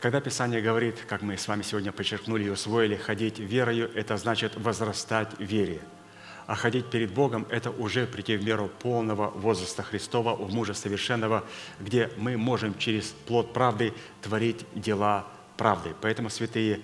Когда 0.00 0.20
Писание 0.20 0.60
говорит, 0.60 1.04
как 1.08 1.22
мы 1.22 1.36
с 1.36 1.46
вами 1.46 1.62
сегодня 1.62 1.92
подчеркнули 1.92 2.44
и 2.44 2.50
усвоили, 2.50 2.96
ходить 2.96 3.38
верою, 3.38 3.88
это 3.94 4.16
значит 4.16 4.56
возрастать 4.56 5.32
в 5.38 5.42
вере. 5.42 5.80
А 6.46 6.56
ходить 6.56 6.90
перед 6.90 7.12
Богом– 7.14 7.46
это 7.50 7.70
уже 7.70 8.04
прийти 8.06 8.36
в 8.36 8.44
меру 8.44 8.68
полного 8.68 9.30
возраста 9.30 9.84
Христова, 9.84 10.34
в 10.34 10.52
мужа 10.52 10.74
совершенного, 10.74 11.44
где 11.78 12.10
мы 12.16 12.36
можем 12.36 12.76
через 12.78 13.14
плод 13.26 13.52
правды 13.52 13.94
творить 14.22 14.66
дела 14.74 15.24
правды. 15.56 15.94
Поэтому, 16.00 16.30
святые, 16.30 16.80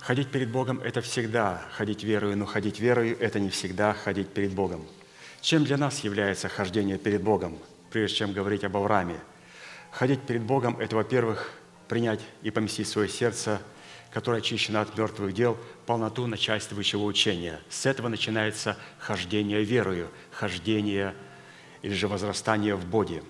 ходить 0.00 0.30
перед 0.30 0.50
Богом– 0.50 0.80
это 0.84 1.02
всегда 1.02 1.62
ходить 1.72 2.04
верою, 2.04 2.38
но 2.38 2.46
ходить 2.46 2.80
верою– 2.80 3.18
это 3.20 3.38
не 3.38 3.50
всегда 3.50 3.92
ходить 3.92 4.30
перед 4.30 4.52
Богом. 4.52 4.86
Чем 5.44 5.62
для 5.64 5.76
нас 5.76 6.00
является 6.00 6.48
хождение 6.48 6.96
перед 6.96 7.22
Богом, 7.22 7.58
прежде 7.90 8.16
чем 8.16 8.32
говорить 8.32 8.64
об 8.64 8.78
Аврааме? 8.78 9.16
Ходить 9.90 10.22
перед 10.22 10.40
Богом– 10.40 10.78
это, 10.80 10.96
во-первых, 10.96 11.52
принять 11.86 12.20
и 12.40 12.50
поместить 12.50 12.86
в 12.86 12.90
свое 12.90 13.10
сердце, 13.10 13.60
которое 14.10 14.38
очищено 14.38 14.80
от 14.80 14.96
мертвых 14.96 15.34
дел, 15.34 15.58
полноту 15.84 16.26
начальствующего 16.26 17.02
учения. 17.02 17.60
С 17.68 17.84
этого 17.84 18.08
начинается 18.08 18.78
хождение 18.98 19.62
верою, 19.64 20.08
хождение 20.30 21.14
или 21.82 21.92
же 21.92 22.08
возрастание 22.08 22.74
в 22.74 22.86
Боге. 22.86 23.22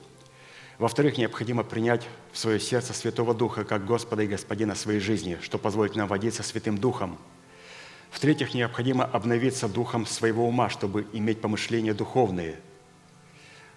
Во-вторых, 0.78 1.18
необходимо 1.18 1.64
принять 1.64 2.06
в 2.30 2.38
свое 2.38 2.60
сердце 2.60 2.92
Святого 2.92 3.34
Духа 3.34 3.64
как 3.64 3.86
Господа 3.86 4.22
и 4.22 4.28
Господина 4.28 4.76
своей 4.76 5.00
жизни, 5.00 5.36
что 5.42 5.58
позволит 5.58 5.96
нам 5.96 6.06
водиться 6.06 6.44
Святым 6.44 6.78
Духом– 6.78 7.18
в-третьих, 8.14 8.54
необходимо 8.54 9.04
обновиться 9.04 9.68
духом 9.68 10.06
своего 10.06 10.46
ума, 10.46 10.70
чтобы 10.70 11.04
иметь 11.12 11.40
помышления 11.40 11.94
духовные. 11.94 12.60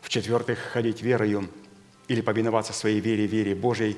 В-четвертых, 0.01 0.59
ходить 0.59 1.01
верою 1.01 1.49
или 2.07 2.21
повиноваться 2.21 2.71
своей 2.71 2.99
вере, 2.99 3.25
вере 3.25 3.55
Божьей, 3.55 3.97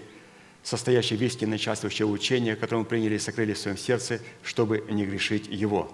состоящей 0.63 1.17
в 1.17 1.21
истинно 1.21 1.55
участвующее 1.55 2.07
учение, 2.07 2.55
которое 2.55 2.79
мы 2.79 2.85
приняли 2.85 3.15
и 3.15 3.19
сокрыли 3.19 3.51
в 3.51 3.57
своем 3.57 3.77
сердце, 3.77 4.21
чтобы 4.41 4.85
не 4.89 5.05
грешить 5.05 5.47
его. 5.47 5.91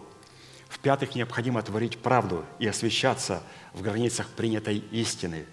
В-пятых, 0.69 1.15
необходимо 1.15 1.63
творить 1.63 1.97
правду 1.97 2.45
и 2.59 2.67
освещаться 2.67 3.41
в 3.73 3.81
границах 3.81 4.27
принятой 4.27 4.83
истины. 4.91 5.45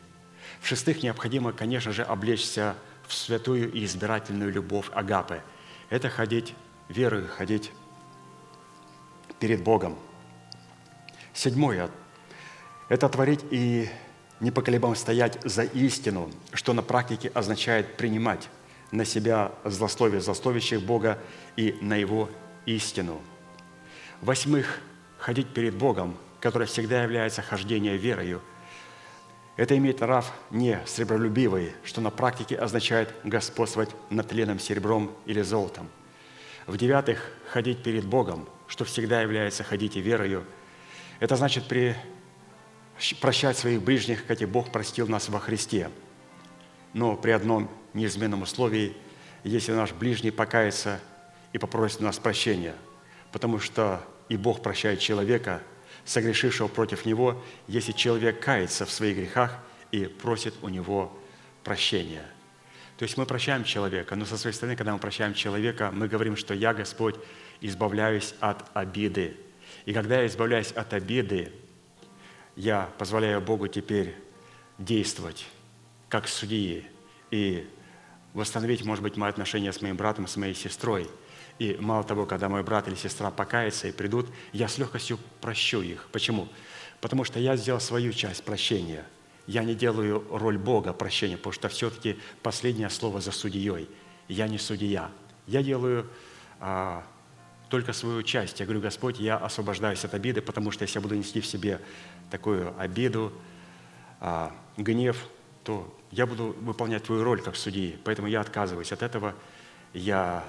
В-шестых, 0.60 1.02
необходимо, 1.02 1.52
конечно 1.52 1.92
же, 1.92 2.02
облечься 2.02 2.76
в 3.08 3.14
святую 3.14 3.72
и 3.72 3.86
избирательную 3.86 4.52
любовь 4.52 4.90
Агапы. 4.92 5.40
Это 5.88 6.10
ходить 6.10 6.52
верою, 6.90 7.26
ходить 7.26 7.70
перед 9.42 9.60
Богом. 9.60 9.98
Седьмое– 11.34 11.90
это 12.88 13.08
творить 13.08 13.40
и 13.50 13.88
непоколебимо 14.38 14.94
стоять 14.94 15.36
за 15.42 15.64
истину, 15.64 16.30
что 16.52 16.72
на 16.74 16.82
практике 16.82 17.28
означает 17.34 17.96
принимать 17.96 18.48
на 18.92 19.04
себя 19.04 19.50
злословие 19.64 20.20
злословящих 20.20 20.82
Бога 20.82 21.18
и 21.56 21.76
на 21.80 21.96
Его 21.96 22.30
истину. 22.66 23.20
Восьмых– 24.20 24.78
ходить 25.18 25.48
перед 25.48 25.74
Богом, 25.74 26.16
которое 26.38 26.66
всегда 26.66 27.02
является 27.02 27.42
хождением 27.42 27.96
верою. 27.96 28.40
Это 29.56 29.76
имеет 29.76 29.98
нрав 29.98 30.32
не 30.52 30.80
сребролюбивый, 30.86 31.72
что 31.82 32.00
на 32.00 32.10
практике 32.10 32.54
означает 32.54 33.12
господствовать 33.24 33.90
над 34.08 34.28
тленным 34.28 34.60
серебром 34.60 35.10
или 35.26 35.42
золотом. 35.42 35.88
В-девятых, 36.68 37.32
ходить 37.50 37.82
перед 37.82 38.04
Богом– 38.04 38.48
что 38.72 38.86
всегда 38.86 39.20
является 39.20 39.64
«ходите 39.64 40.00
верою». 40.00 40.46
Это 41.20 41.36
значит 41.36 41.68
при... 41.68 41.94
прощать 43.20 43.58
своих 43.58 43.82
ближних, 43.82 44.24
как 44.24 44.40
и 44.40 44.46
Бог 44.46 44.72
простил 44.72 45.06
нас 45.08 45.28
во 45.28 45.40
Христе. 45.40 45.90
Но 46.94 47.14
при 47.14 47.32
одном 47.32 47.70
неизменном 47.92 48.40
условии, 48.40 48.96
если 49.44 49.72
наш 49.72 49.92
ближний 49.92 50.30
покается 50.30 51.00
и 51.52 51.58
попросит 51.58 52.00
у 52.00 52.04
нас 52.04 52.18
прощения, 52.18 52.74
потому 53.30 53.58
что 53.58 54.02
и 54.30 54.38
Бог 54.38 54.62
прощает 54.62 55.00
человека, 55.00 55.60
согрешившего 56.06 56.68
против 56.68 57.04
Него, 57.04 57.44
если 57.68 57.92
человек 57.92 58.40
кается 58.40 58.86
в 58.86 58.90
своих 58.90 59.18
грехах 59.18 59.58
и 59.90 60.06
просит 60.06 60.54
у 60.62 60.70
Него 60.70 61.14
прощения. 61.62 62.24
То 62.96 63.02
есть 63.02 63.18
мы 63.18 63.26
прощаем 63.26 63.64
человека, 63.64 64.16
но 64.16 64.24
со 64.24 64.38
своей 64.38 64.54
стороны, 64.56 64.76
когда 64.76 64.94
мы 64.94 64.98
прощаем 64.98 65.34
человека, 65.34 65.90
мы 65.92 66.08
говорим, 66.08 66.38
что 66.38 66.54
«Я, 66.54 66.72
Господь, 66.72 67.16
избавляюсь 67.62 68.34
от 68.40 68.64
обиды. 68.74 69.36
И 69.86 69.92
когда 69.92 70.20
я 70.20 70.26
избавляюсь 70.26 70.72
от 70.72 70.92
обиды, 70.92 71.52
я 72.56 72.90
позволяю 72.98 73.40
Богу 73.40 73.68
теперь 73.68 74.14
действовать 74.78 75.46
как 76.08 76.28
судьи 76.28 76.86
и 77.30 77.66
восстановить, 78.34 78.84
может 78.84 79.02
быть, 79.02 79.16
мои 79.16 79.30
отношения 79.30 79.72
с 79.72 79.80
моим 79.80 79.96
братом, 79.96 80.26
с 80.26 80.36
моей 80.36 80.54
сестрой. 80.54 81.08
И 81.58 81.76
мало 81.80 82.04
того, 82.04 82.26
когда 82.26 82.48
мой 82.48 82.62
брат 82.62 82.88
или 82.88 82.94
сестра 82.94 83.30
покается 83.30 83.88
и 83.88 83.92
придут, 83.92 84.26
я 84.52 84.68
с 84.68 84.78
легкостью 84.78 85.18
прощу 85.40 85.80
их. 85.80 86.08
Почему? 86.12 86.48
Потому 87.00 87.24
что 87.24 87.38
я 87.38 87.56
сделал 87.56 87.80
свою 87.80 88.12
часть 88.12 88.44
прощения. 88.44 89.04
Я 89.46 89.64
не 89.64 89.74
делаю 89.74 90.24
роль 90.30 90.58
Бога 90.58 90.92
прощения, 90.92 91.36
потому 91.36 91.52
что 91.52 91.68
все-таки 91.68 92.18
последнее 92.42 92.90
слово 92.90 93.20
за 93.20 93.32
судьей. 93.32 93.88
Я 94.28 94.48
не 94.48 94.58
судья. 94.58 95.10
Я 95.46 95.62
делаю 95.62 96.08
а, 96.60 97.04
только 97.72 97.94
свою 97.94 98.22
часть. 98.22 98.60
Я 98.60 98.66
говорю, 98.66 98.82
Господь, 98.82 99.18
я 99.18 99.38
освобождаюсь 99.38 100.04
от 100.04 100.12
обиды, 100.12 100.42
потому 100.42 100.70
что 100.72 100.82
если 100.82 100.98
я 100.98 101.00
буду 101.00 101.14
нести 101.14 101.40
в 101.40 101.46
себе 101.46 101.80
такую 102.30 102.78
обиду, 102.78 103.32
а, 104.20 104.54
гнев, 104.76 105.16
то 105.64 105.98
я 106.10 106.26
буду 106.26 106.54
выполнять 106.60 107.04
твою 107.04 107.24
роль 107.24 107.40
как 107.40 107.56
судьи. 107.56 107.98
Поэтому 108.04 108.28
я 108.28 108.42
отказываюсь 108.42 108.92
от 108.92 109.02
этого, 109.02 109.34
я 109.94 110.44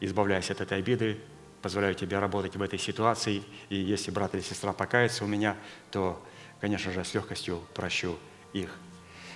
избавляюсь 0.00 0.50
от 0.50 0.60
этой 0.60 0.78
обиды, 0.78 1.20
позволяю 1.62 1.94
тебе 1.94 2.18
работать 2.18 2.56
в 2.56 2.62
этой 2.62 2.80
ситуации. 2.80 3.44
И 3.68 3.76
если 3.76 4.10
брат 4.10 4.34
или 4.34 4.42
сестра 4.42 4.72
покается 4.72 5.22
у 5.22 5.28
меня, 5.28 5.54
то, 5.92 6.20
конечно 6.60 6.90
же, 6.90 7.04
с 7.04 7.14
легкостью 7.14 7.62
прощу 7.72 8.18
их. 8.52 8.74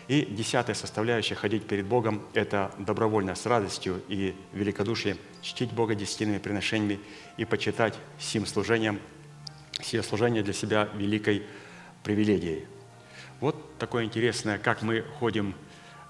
И 0.09 0.25
десятая 0.25 0.75
составляющая– 0.75 1.35
ходить 1.37 1.67
перед 1.67 1.87
Богом– 1.87 2.23
это 2.35 2.73
добровольно, 2.79 3.35
с 3.35 3.47
радостью 3.47 4.03
и 4.09 4.35
великодушием 4.53 5.17
чтить 5.43 5.73
Бога 5.73 5.95
десятинными 5.95 6.39
приношениями 6.39 7.01
и 7.37 7.45
почитать 7.45 7.95
сим 8.19 8.47
служением, 8.47 9.01
сие 9.81 10.03
служение 10.03 10.43
для 10.43 10.53
себя 10.53 10.89
великой 10.95 11.45
привилегией. 12.03 12.67
Вот 13.41 13.79
такое 13.79 14.05
интересное, 14.05 14.59
как 14.59 14.83
мы 14.83 15.03
ходим 15.19 15.55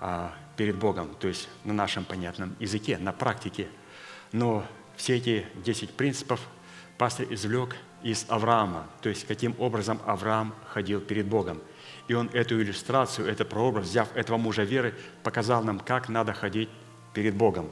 а, 0.01 0.35
перед 0.57 0.77
Богом, 0.77 1.15
то 1.21 1.29
есть 1.29 1.49
на 1.65 1.75
нашем 1.75 2.05
понятном 2.05 2.57
языке, 2.61 2.97
на 2.99 3.13
практике. 3.13 3.69
Но 4.33 4.65
все 4.97 5.17
эти 5.17 5.47
десять 5.65 5.91
принципов 5.91 6.41
пастор 6.97 7.27
извлек 7.31 7.77
из 8.03 8.25
Авраама, 8.29 8.87
то 9.03 9.11
есть 9.11 9.27
каким 9.27 9.55
образом 9.59 10.01
Авраам 10.07 10.55
ходил 10.67 11.01
перед 11.03 11.27
Богом– 11.27 11.61
и 12.09 12.15
он 12.15 12.29
эту 12.33 12.61
иллюстрацию, 12.61 13.29
этот 13.29 13.49
прообраз, 13.49 13.87
взяв 13.87 14.15
этого 14.17 14.37
мужа 14.37 14.63
веры, 14.63 14.95
показал 15.23 15.63
нам, 15.63 15.79
как 15.79 16.09
надо 16.09 16.33
ходить 16.33 16.69
перед 17.15 17.35
Богом. 17.35 17.71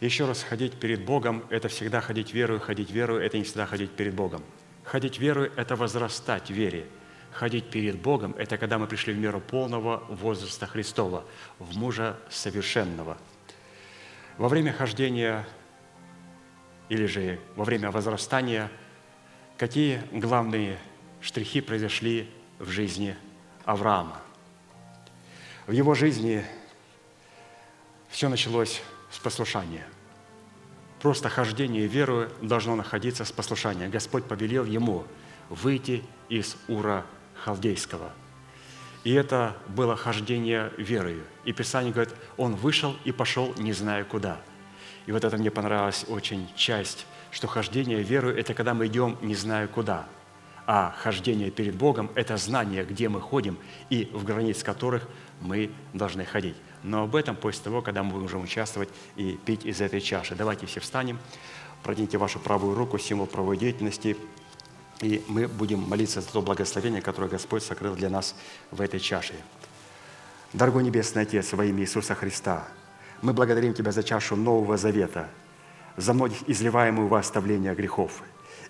Еще 0.00 0.26
раз, 0.26 0.42
ходить 0.42 0.74
перед 0.74 1.04
Богом– 1.04 1.44
это 1.50 1.68
всегда 1.68 2.00
ходить 2.00 2.32
верою, 2.32 2.60
ходить 2.60 2.90
верою– 2.90 3.20
это 3.22 3.36
не 3.36 3.44
всегда 3.44 3.66
ходить 3.66 3.90
перед 3.90 4.14
Богом. 4.14 4.42
Ходить 4.84 5.18
верою– 5.18 5.52
это 5.56 5.76
возрастать 5.76 6.48
в 6.48 6.54
вере. 6.54 6.86
Ходить 7.32 7.70
перед 7.70 8.00
Богом– 8.00 8.34
это 8.38 8.56
когда 8.56 8.78
мы 8.78 8.86
пришли 8.86 9.12
в 9.12 9.18
меру 9.18 9.40
полного 9.40 10.02
возраста 10.08 10.66
Христова, 10.66 11.24
в 11.58 11.76
мужа 11.76 12.18
совершенного. 12.30 13.18
Во 14.38 14.48
время 14.48 14.72
хождения 14.72 15.46
или 16.88 17.04
же 17.04 17.38
во 17.54 17.64
время 17.64 17.90
возрастания, 17.90 18.70
какие 19.58 20.02
главные 20.12 20.78
штрихи 21.20 21.60
произошли 21.60 22.28
в 22.58 22.70
жизни 22.70 23.16
Авраама. 23.70 24.20
В 25.68 25.70
его 25.70 25.94
жизни 25.94 26.44
все 28.08 28.28
началось 28.28 28.82
с 29.12 29.18
послушания. 29.20 29.86
Просто 31.00 31.28
хождение 31.28 31.86
верою 31.86 32.32
должно 32.42 32.74
находиться 32.74 33.24
с 33.24 33.30
послушания. 33.30 33.88
Господь 33.88 34.24
повелел 34.24 34.64
ему 34.64 35.04
выйти 35.48 36.02
из 36.28 36.56
Ура 36.66 37.06
Халдейского. 37.44 38.10
И 39.04 39.12
это 39.12 39.56
было 39.68 39.94
хождение 39.94 40.72
верою. 40.76 41.22
И 41.44 41.52
Писание 41.52 41.92
говорит, 41.92 42.12
он 42.36 42.56
вышел 42.56 42.96
и 43.04 43.12
пошел, 43.12 43.54
не 43.56 43.72
зная 43.72 44.02
куда. 44.02 44.40
И 45.06 45.12
вот 45.12 45.22
это 45.22 45.36
мне 45.36 45.52
понравилась 45.52 46.04
очень 46.08 46.48
часть, 46.56 47.06
что 47.30 47.46
хождение 47.46 48.02
верою– 48.02 48.36
это 48.36 48.52
когда 48.52 48.74
мы 48.74 48.88
идем, 48.88 49.16
не 49.22 49.36
зная 49.36 49.68
куда– 49.68 50.08
А 50.72 50.94
хождение 50.96 51.50
перед 51.50 51.74
Богом– 51.74 52.12
это 52.14 52.36
знание, 52.36 52.84
где 52.84 53.08
мы 53.08 53.20
ходим 53.20 53.58
и 53.88 54.08
в 54.12 54.22
границ 54.22 54.62
которых 54.62 55.08
мы 55.40 55.72
должны 55.94 56.24
ходить. 56.24 56.54
Но 56.84 57.02
об 57.02 57.16
этом 57.16 57.34
после 57.34 57.64
того, 57.64 57.82
когда 57.82 58.04
мы 58.04 58.20
будем 58.20 58.44
участвовать 58.44 58.88
и 59.16 59.36
пить 59.44 59.66
из 59.66 59.80
этой 59.80 60.00
чаши. 60.00 60.36
Давайте 60.36 60.66
все 60.66 60.78
встанем, 60.78 61.18
протяните 61.82 62.18
вашу 62.18 62.38
правую 62.38 62.76
руку, 62.76 62.98
символ 62.98 63.26
правой 63.26 63.56
деятельности, 63.56 64.16
и 65.00 65.24
мы 65.26 65.48
будем 65.48 65.80
молиться 65.80 66.20
за 66.20 66.28
то 66.28 66.40
благословение, 66.40 67.02
которое 67.02 67.26
Господь 67.26 67.64
сокрыл 67.64 67.96
для 67.96 68.08
нас 68.08 68.36
в 68.70 68.80
этой 68.80 69.00
чаше. 69.00 69.34
Дорогой 70.52 70.84
Небесный 70.84 71.22
Отец, 71.22 71.52
во 71.52 71.64
имя 71.64 71.82
Иисуса 71.82 72.14
Христа, 72.14 72.68
мы 73.22 73.32
благодарим 73.32 73.74
Тебя 73.74 73.90
за 73.90 74.04
чашу 74.04 74.36
Нового 74.36 74.76
Завета, 74.76 75.30
за 75.96 76.14
многих 76.14 76.48
изливаемую 76.48 77.08
во 77.08 77.18
оставление 77.18 77.74
грехов. 77.74 78.22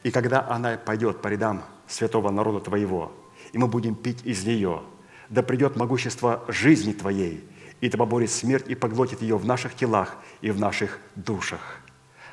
И 0.03 0.11
когда 0.11 0.49
она 0.49 0.79
пойдет 0.79 1.21
по 1.21 1.29
рядам 1.29 1.63
святого 1.91 2.31
народа 2.31 2.61
Твоего, 2.61 3.13
и 3.53 3.59
мы 3.59 3.67
будем 3.67 3.95
пить 3.95 4.21
из 4.25 4.45
нее, 4.45 4.83
да 5.29 5.43
придет 5.43 5.77
могущество 5.77 6.45
жизни 6.49 6.93
Твоей, 6.93 7.45
и 7.81 7.89
Ты 7.89 7.97
поборет 7.97 8.31
смерть 8.31 8.67
и 8.69 8.75
поглотит 8.75 9.23
ее 9.23 9.37
в 9.37 9.45
наших 9.45 9.75
телах 9.75 10.17
и 10.41 10.51
в 10.51 10.59
наших 10.59 10.99
душах. 11.17 11.81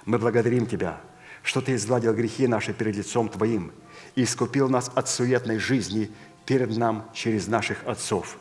Мы 0.05 0.17
благодарим 0.19 0.65
Тебя, 0.65 1.01
что 1.43 1.61
Ты 1.61 1.75
изгладил 1.75 2.13
грехи 2.13 2.47
наши 2.47 2.73
перед 2.73 2.95
лицом 2.95 3.29
Твоим 3.29 3.71
и 4.15 4.23
искупил 4.23 4.69
нас 4.69 4.91
от 4.93 5.09
суетной 5.09 5.59
жизни 5.59 6.11
перед 6.45 6.75
нам 6.77 7.09
через 7.13 7.47
наших 7.47 7.85
отцов. 7.85 8.37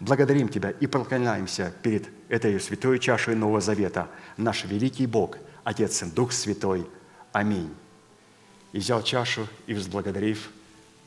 Благодарим 0.00 0.48
Тебя 0.48 0.70
и 0.70 0.86
поклоняемся 0.86 1.72
перед 1.82 2.08
этой 2.28 2.60
святой 2.60 2.98
чашей 2.98 3.34
Нового 3.34 3.60
Завета, 3.60 4.08
наш 4.36 4.64
великий 4.64 5.06
Бог, 5.06 5.38
Отец 5.64 6.02
и 6.02 6.06
Дух 6.06 6.32
Святой. 6.32 6.86
Аминь. 7.32 7.74
И 8.72 8.78
взял 8.78 9.02
чашу 9.02 9.46
и, 9.66 9.74
возблагодарив, 9.74 10.50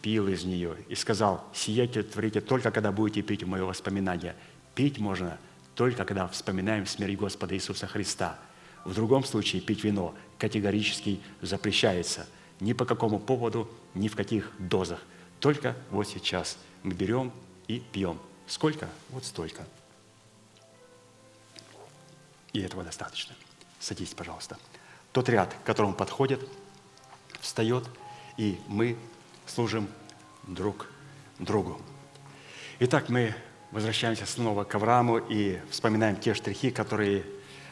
пил 0.01 0.27
из 0.27 0.43
нее 0.43 0.77
и 0.87 0.95
сказал, 0.95 1.45
«Сияйте, 1.53 2.03
творите 2.03 2.41
только, 2.41 2.71
когда 2.71 2.91
будете 2.91 3.21
пить 3.21 3.43
в 3.43 3.47
мое 3.47 3.63
воспоминание». 3.65 4.35
Пить 4.75 4.97
можно 4.97 5.37
только, 5.75 6.05
когда 6.05 6.27
вспоминаем 6.27 6.85
смерть 6.85 7.17
Господа 7.17 7.55
Иисуса 7.55 7.87
Христа. 7.87 8.39
В 8.85 8.93
другом 8.93 9.23
случае 9.23 9.61
пить 9.61 9.83
вино 9.83 10.15
категорически 10.37 11.19
запрещается. 11.41 12.27
Ни 12.59 12.73
по 12.73 12.85
какому 12.85 13.19
поводу, 13.19 13.69
ни 13.93 14.07
в 14.07 14.15
каких 14.15 14.51
дозах. 14.57 15.01
Только 15.39 15.75
вот 15.91 16.07
сейчас 16.07 16.57
мы 16.83 16.93
берем 16.93 17.31
и 17.67 17.79
пьем. 17.79 18.19
Сколько? 18.47 18.89
Вот 19.09 19.25
столько. 19.25 19.65
И 22.51 22.59
этого 22.61 22.83
достаточно. 22.83 23.35
Садитесь, 23.79 24.13
пожалуйста. 24.13 24.57
Тот 25.11 25.29
ряд, 25.29 25.53
к 25.53 25.65
которому 25.65 25.93
подходит, 25.93 26.41
встает, 27.39 27.85
и 28.37 28.59
мы 28.67 28.97
служим 29.49 29.87
друг 30.47 30.87
другу. 31.39 31.81
Итак, 32.79 33.09
мы 33.09 33.35
возвращаемся 33.71 34.25
снова 34.25 34.63
к 34.63 34.75
Аврааму 34.75 35.17
и 35.17 35.59
вспоминаем 35.69 36.15
те 36.15 36.33
штрихи, 36.33 36.71
которые 36.71 37.23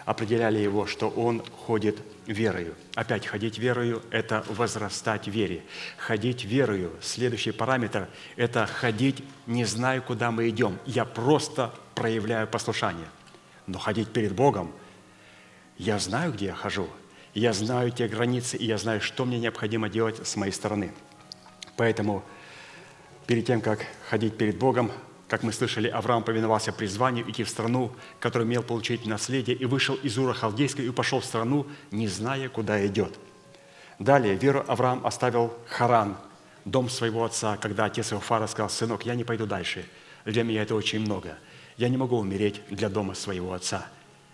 определяли 0.05 0.59
его, 0.59 0.85
что 0.85 1.09
он 1.09 1.43
ходит 1.65 1.97
верою. 2.25 2.75
Опять 2.95 3.25
ходить 3.25 3.57
верою– 3.57 4.01
это 4.11 4.43
возрастать 4.47 5.27
в 5.27 5.31
вере. 5.31 5.63
Ходить 5.97 6.45
верою– 6.45 6.91
следующий 7.01 7.51
параметр– 7.51 8.07
это 8.35 8.65
ходить, 8.65 9.23
не 9.45 9.65
зная, 9.65 10.01
куда 10.01 10.31
мы 10.31 10.49
идем. 10.49 10.77
Я 10.85 11.05
просто 11.05 11.73
проявляю 11.95 12.47
послушание. 12.47 13.07
Но 13.65 13.79
ходить 13.79 14.09
перед 14.09 14.33
Богом– 14.33 14.71
я 15.77 15.99
знаю, 15.99 16.33
где 16.33 16.47
я 16.47 16.55
хожу. 16.55 16.89
Я 17.33 17.53
знаю 17.53 17.91
те 17.91 18.07
границы, 18.07 18.57
и 18.57 18.65
я 18.65 18.77
знаю, 18.77 18.99
что 18.99 19.25
мне 19.25 19.39
необходимо 19.39 19.89
делать 19.89 20.27
с 20.27 20.35
моей 20.35 20.51
стороны. 20.51 20.91
Поэтому 21.77 22.23
перед 23.27 23.45
тем, 23.45 23.61
как 23.61 23.85
ходить 24.09 24.35
перед 24.35 24.57
Богом, 24.57 24.91
как 25.27 25.43
мы 25.43 25.53
слышали, 25.53 25.87
Авраам 25.87 26.23
повиновался 26.23 26.73
призванию 26.73 27.29
идти 27.29 27.43
в 27.43 27.49
страну, 27.49 27.91
которую 28.19 28.47
имел 28.47 28.63
получить 28.63 29.05
наследие, 29.05 29.55
и 29.55 29.65
вышел 29.65 29.95
из 29.95 30.17
Ура 30.17 30.33
Халдейской 30.33 30.85
и 30.85 30.91
пошел 30.91 31.19
в 31.19 31.25
страну, 31.25 31.67
не 31.91 32.07
зная, 32.07 32.49
куда 32.49 32.85
идет. 32.85 33.13
Далее, 33.99 34.35
веру 34.35 34.63
Авраам 34.67 35.05
оставил 35.05 35.53
Харан, 35.67 36.17
дом 36.65 36.89
своего 36.89 37.25
отца, 37.25 37.57
когда 37.57 37.85
отец 37.85 38.11
его 38.11 38.21
Фара 38.21 38.47
сказал, 38.47 38.69
«Сынок, 38.69 39.05
я 39.05 39.15
не 39.15 39.23
пойду 39.23 39.45
дальше, 39.45 39.85
для 40.25 40.43
меня 40.43 40.63
это 40.63 40.75
очень 40.75 40.99
много. 40.99 41.37
Я 41.77 41.89
не 41.89 41.97
могу 41.97 42.17
умереть 42.17 42.61
для 42.69 42.89
дома 42.89 43.13
своего 43.13 43.53
отца. 43.53 43.87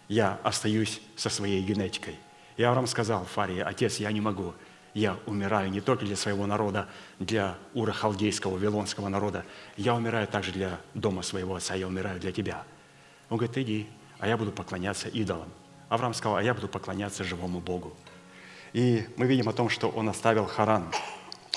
Я 0.07 0.40
остаюсь 0.44 1.02
со 1.15 1.30
своей 1.30 1.61
генетикой». 1.64 2.15
И 2.56 2.64
Авраам 2.64 2.88
сказал 2.88 3.26
Фаре, 3.26 3.64
«Отец, 3.64 3.98
я 3.98 4.11
не 4.11 4.22
могу 4.22 4.53
я 4.94 5.18
умираю 5.26 5.72
не 5.72 5.82
только 5.82 6.06
для 6.06 6.15
своего 6.15 6.45
народа, 6.45 6.88
для 7.20 7.57
ура 7.74 7.91
халдейского, 7.91 8.53
вавилонского 8.53 9.10
народа, 9.10 9.44
я 9.76 9.95
умираю 9.95 10.28
также 10.28 10.52
для 10.52 10.80
дома 10.94 11.24
своего 11.24 11.56
отца, 11.56 11.76
я 11.76 11.88
умираю 11.88 12.20
для 12.20 12.32
тебя. 12.32 12.64
Он 13.30 13.38
говорит, 13.38 13.57
иди, 13.57 13.88
а 14.20 14.28
я 14.28 14.38
буду 14.38 14.52
поклоняться 14.52 15.10
идолам. 15.10 15.49
Авраам 15.90 16.14
сказал, 16.14 16.38
а 16.38 16.44
я 16.44 16.53
буду 16.53 16.68
поклоняться 16.68 17.24
живому 17.24 17.60
Богу. 17.60 17.94
И 18.74 19.06
мы 19.18 19.26
видим 19.26 19.49
о 19.49 19.53
том, 19.53 19.70
что 19.70 19.90
он 19.90 20.10
оставил 20.10 20.45
Харан. 20.45 20.86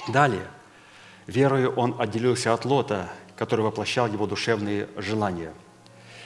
Далее, 0.09 0.47
верою 1.27 1.73
он 1.75 1.97
отделился 1.99 2.53
от 2.53 2.65
Лота, 2.65 3.11
который 3.37 3.63
воплощал 3.63 4.07
его 4.07 4.27
душевные 4.27 4.89
желания. 4.97 5.53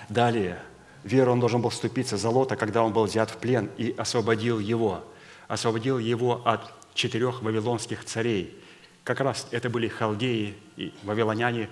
Далее, 0.08 0.60
верою 1.04 1.32
он 1.32 1.40
должен 1.40 1.62
был 1.62 1.70
вступиться 1.70 2.16
за 2.16 2.28
Лота, 2.30 2.56
когда 2.56 2.82
он 2.82 2.92
был 2.92 3.04
взят 3.04 3.30
в 3.30 3.36
плен 3.36 3.70
и 3.76 3.94
освободил 3.96 4.58
его. 4.58 5.04
Освободил 5.48 5.98
его 5.98 6.42
от 6.44 6.72
четырех 6.94 7.42
вавилонских 7.42 8.04
царей. 8.04 8.56
Как 9.04 9.20
раз 9.20 9.48
это 9.50 9.70
были 9.70 9.88
халдеи 9.88 10.56
и 10.76 10.92
вавилоняне 11.02 11.68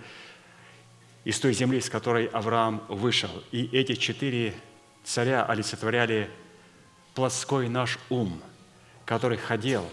из 1.24 1.38
той 1.38 1.52
земли, 1.52 1.80
с 1.80 1.90
которой 1.90 2.26
Авраам 2.26 2.82
вышел. 2.88 3.30
И 3.52 3.66
эти 3.72 3.94
четыре 3.94 4.54
царя 5.04 5.44
олицетворяли 5.44 6.30
плоской 7.14 7.68
наш 7.68 7.98
ум, 8.08 8.40
который 9.04 9.36
ходил, 9.36 9.84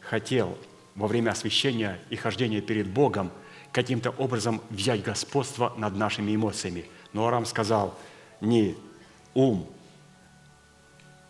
хотел 0.00 0.58
во 0.94 1.06
время 1.06 1.30
освящения 1.30 2.00
и 2.10 2.16
хождения 2.16 2.60
перед 2.60 2.88
Богом 2.88 3.30
каким-то 3.72 4.10
образом 4.10 4.60
взять 4.70 5.02
господство 5.02 5.72
над 5.76 5.96
нашими 5.96 6.34
эмоциями. 6.34 6.86
Но 7.12 7.24
Авраам 7.24 7.46
сказал, 7.46 7.98
не 8.40 8.76
ум, 9.34 9.68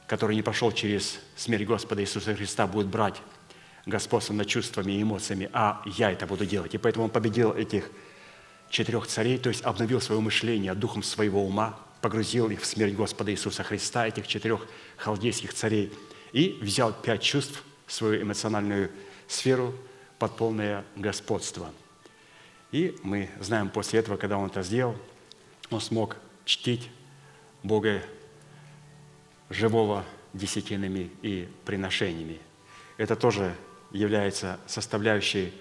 который 0.06 0.36
не 0.36 0.42
прошел 0.42 0.72
через 0.72 1.20
смерть 1.36 1.66
Господа 1.66 2.02
Иисуса 2.02 2.34
Христа, 2.34 2.66
будет 2.66 2.86
брать 2.86 3.20
господством 3.86 4.36
над 4.36 4.46
чувствами 4.46 4.92
и 4.92 5.02
эмоциями, 5.02 5.48
а 5.52 5.82
я 5.86 6.10
это 6.10 6.26
буду 6.26 6.46
делать. 6.46 6.74
И 6.74 6.78
поэтому 6.78 7.06
он 7.06 7.10
победил 7.10 7.52
этих 7.52 7.90
четырех 8.68 9.06
царей, 9.06 9.38
то 9.38 9.48
есть 9.48 9.62
обновил 9.62 10.00
свое 10.00 10.20
мышление 10.20 10.74
духом 10.74 11.02
своего 11.02 11.44
ума, 11.44 11.78
погрузил 12.00 12.48
их 12.50 12.62
в 12.62 12.66
смерть 12.66 12.94
Господа 12.94 13.32
Иисуса 13.32 13.62
Христа, 13.62 14.06
этих 14.06 14.26
четырех 14.26 14.66
халдейских 14.96 15.52
царей, 15.52 15.92
и 16.32 16.58
взял 16.60 16.92
пять 16.92 17.22
чувств 17.22 17.62
свою 17.86 18.22
эмоциональную 18.22 18.90
сферу 19.26 19.74
под 20.18 20.36
полное 20.36 20.84
господство. 20.96 21.70
И 22.70 22.96
мы 23.02 23.28
знаем 23.40 23.68
после 23.68 23.98
этого, 23.98 24.16
когда 24.16 24.38
он 24.38 24.46
это 24.46 24.62
сделал, 24.62 24.96
он 25.70 25.80
смог 25.80 26.16
чтить 26.44 26.88
Бога 27.62 28.02
живого 29.48 30.04
десятинами 30.32 31.10
и 31.22 31.48
приношениями. 31.64 32.38
Это 32.96 33.16
тоже 33.16 33.54
является 33.92 34.58
составляющей, 34.66 35.52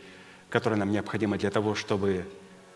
которая 0.49 0.79
нам 0.79 0.91
необходима 0.91 1.37
для 1.37 1.51
того, 1.51 1.75
чтобы 1.75 2.25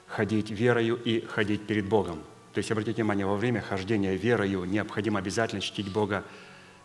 ходить 0.07 0.51
верою 0.51 0.95
и 0.95 1.25
ходить 1.25 1.65
перед 1.65 1.88
Богом. 1.88 2.21
То 2.53 2.59
есть, 2.59 2.71
обратите 2.71 3.01
внимание, 3.01 3.25
во 3.25 3.35
время 3.35 3.61
хождения 3.61 4.15
верою 4.15 4.65
необходимо 4.65 5.19
обязательно 5.19 5.61
чтить 5.61 5.91
Бога 5.91 6.23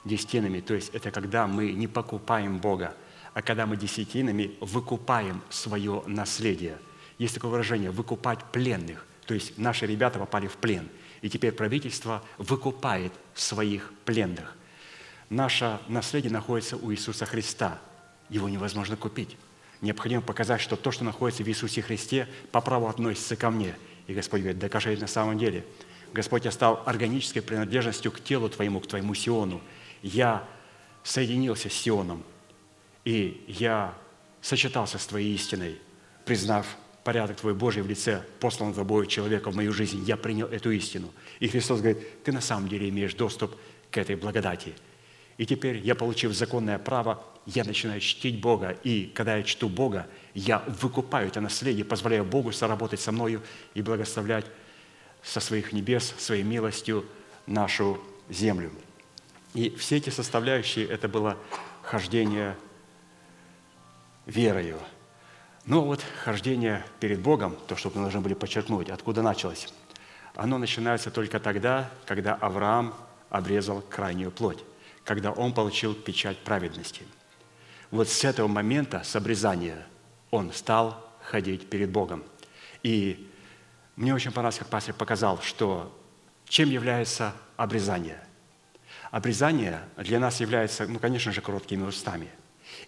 десятинами. 0.05 0.61
То 0.61 0.75
есть, 0.75 0.95
это 0.95 1.11
когда 1.11 1.47
мы 1.47 1.73
не 1.73 1.87
покупаем 1.87 2.59
Бога, 2.59 2.95
а 3.35 3.43
когда 3.43 3.67
мы 3.67 3.77
десятинами 3.77 4.53
выкупаем 4.61 5.43
свое 5.51 6.03
наследие. 6.07 6.79
Есть 7.19 7.35
такое 7.35 7.51
выражение 7.51 7.91
«выкупать 7.91 8.43
пленных». 8.45 9.07
То 9.27 9.35
есть, 9.35 9.59
наши 9.59 9.87
ребята 9.87 10.19
попали 10.19 10.47
в 10.47 10.57
плен, 10.57 10.89
и 11.21 11.29
теперь 11.29 11.53
правительство 11.53 12.23
выкупает 12.39 13.13
своих 13.35 13.93
пленных. 14.07 14.57
Наше 15.29 15.79
наследие 15.89 16.33
находится 16.33 16.79
у 16.79 16.91
Иисуса 16.91 17.27
Христа– 17.27 17.79
его 18.29 18.49
невозможно 18.49 18.97
купить. 18.97 19.37
Необходимо 19.81 20.23
показать, 20.23 20.61
что 20.61 20.77
то, 20.77 20.91
что 20.91 21.05
находится 21.05 21.45
в 21.45 21.49
Иисусе 21.49 21.83
Христе, 21.83 22.29
по 22.51 22.61
праву 22.61 22.89
относится 22.89 23.37
ко 23.37 23.51
мне. 23.51 23.75
И 24.07 24.15
Господь 24.15 24.41
говорит, 24.41 24.59
докажи 24.59 24.93
это 24.93 25.03
на 25.03 25.07
самом 25.07 25.39
деле. 25.39 25.65
Господь, 26.13 26.45
я 26.45 26.51
стал 26.51 26.83
органической 26.87 27.41
принадлежностью 27.41 28.11
к 28.11 28.21
телу 28.21 28.49
Твоему, 28.49 28.81
к 28.81 28.87
Твоему 28.87 29.15
Сиону. 29.15 29.61
Я 30.03 30.45
соединился 31.05 31.69
с 31.69 31.75
Сионом, 31.75 32.25
и 33.05 33.45
я 33.47 33.95
сочетался 34.41 34.99
с 34.99 35.07
Твоей 35.07 35.35
истиной, 35.35 35.79
признав 36.25 36.67
порядок 37.05 37.39
Твой 37.39 37.55
Божий 37.55 37.83
в 37.83 37.89
лице 37.89 38.25
посланного 38.41 38.77
Тобою 38.77 39.07
человека 39.07 39.51
в 39.51 39.57
мою 39.57 39.73
жизнь. 39.73 40.03
Я 40.05 40.17
принял 40.17 40.47
эту 40.47 40.71
истину. 40.73 41.13
И 41.41 41.49
Христос 41.49 41.81
говорит, 41.81 42.25
ты 42.25 42.33
на 42.33 42.41
самом 42.41 42.69
деле 42.69 42.89
имеешь 42.89 43.15
доступ 43.15 43.55
к 43.91 43.97
этой 43.97 44.17
благодати. 44.17 44.75
И 45.39 45.47
теперь 45.47 45.79
я, 45.79 45.95
получив 45.95 46.33
законное 46.33 46.79
право, 46.79 47.25
я 47.47 47.65
начинаю 47.65 48.01
чтить 48.01 48.41
Бога. 48.41 48.77
И 48.83 49.07
когда 49.15 49.37
я 49.37 49.45
чту 49.45 49.69
Бога, 49.69 50.07
я 50.35 50.59
выкупаю 50.67 51.29
это 51.29 51.41
наследие, 51.41 51.85
позволяю 51.85 52.25
Богу 52.25 52.53
соработать 52.53 53.01
со 53.01 53.13
мною 53.13 53.41
и 53.75 53.81
благословлять 53.81 54.47
со 55.23 55.41
своих 55.41 55.73
небес, 55.73 56.13
своей 56.19 56.43
милостью 56.43 57.07
нашу 57.47 58.01
землю. 58.29 58.71
И 59.55 59.71
все 59.77 59.97
эти 59.97 60.11
составляющие– 60.11 60.87
это 60.89 61.09
было 61.09 61.39
хождение 61.83 62.57
верою. 64.27 64.79
Но 65.65 65.85
вот 65.85 66.03
хождение 66.25 66.85
перед 66.99 67.21
Богом, 67.21 67.57
то, 67.67 67.77
что 67.77 67.91
мы 67.95 68.03
должны 68.03 68.21
были 68.21 68.35
подчеркнуть, 68.35 68.91
откуда 68.91 69.23
началось, 69.23 69.73
оно 70.35 70.59
начинается 70.59 71.11
только 71.11 71.39
тогда, 71.41 71.91
когда 72.07 72.35
Авраам 72.35 72.95
обрезал 73.31 73.83
крайнюю 73.83 74.31
плоть, 74.31 74.65
когда 75.09 75.33
он 75.33 75.55
получил 75.55 75.95
печать 75.95 76.37
праведности. 76.37 77.01
Вот 77.91 78.11
с 78.11 78.25
этого 78.25 78.47
момента, 78.47 79.03
с 79.03 79.17
обрезания, 79.17 79.87
он 80.31 80.53
стал 80.53 81.03
ходить 81.23 81.71
перед 81.71 81.89
Богом. 81.89 82.23
И 82.83 83.27
мне 83.97 84.15
очень 84.15 84.33
понравилось, 84.33 84.59
как 84.59 84.69
пастор 84.69 84.95
показал, 84.95 85.41
что 85.41 85.99
чем 86.47 86.69
является 86.69 87.33
обрезание. 87.57 88.23
Обрезание 89.11 89.81
для 89.97 90.21
нас 90.21 90.41
является, 90.41 90.87
ну, 90.87 90.99
конечно 90.99 91.33
же, 91.33 91.41
короткими 91.41 91.87
устами. 91.87 92.29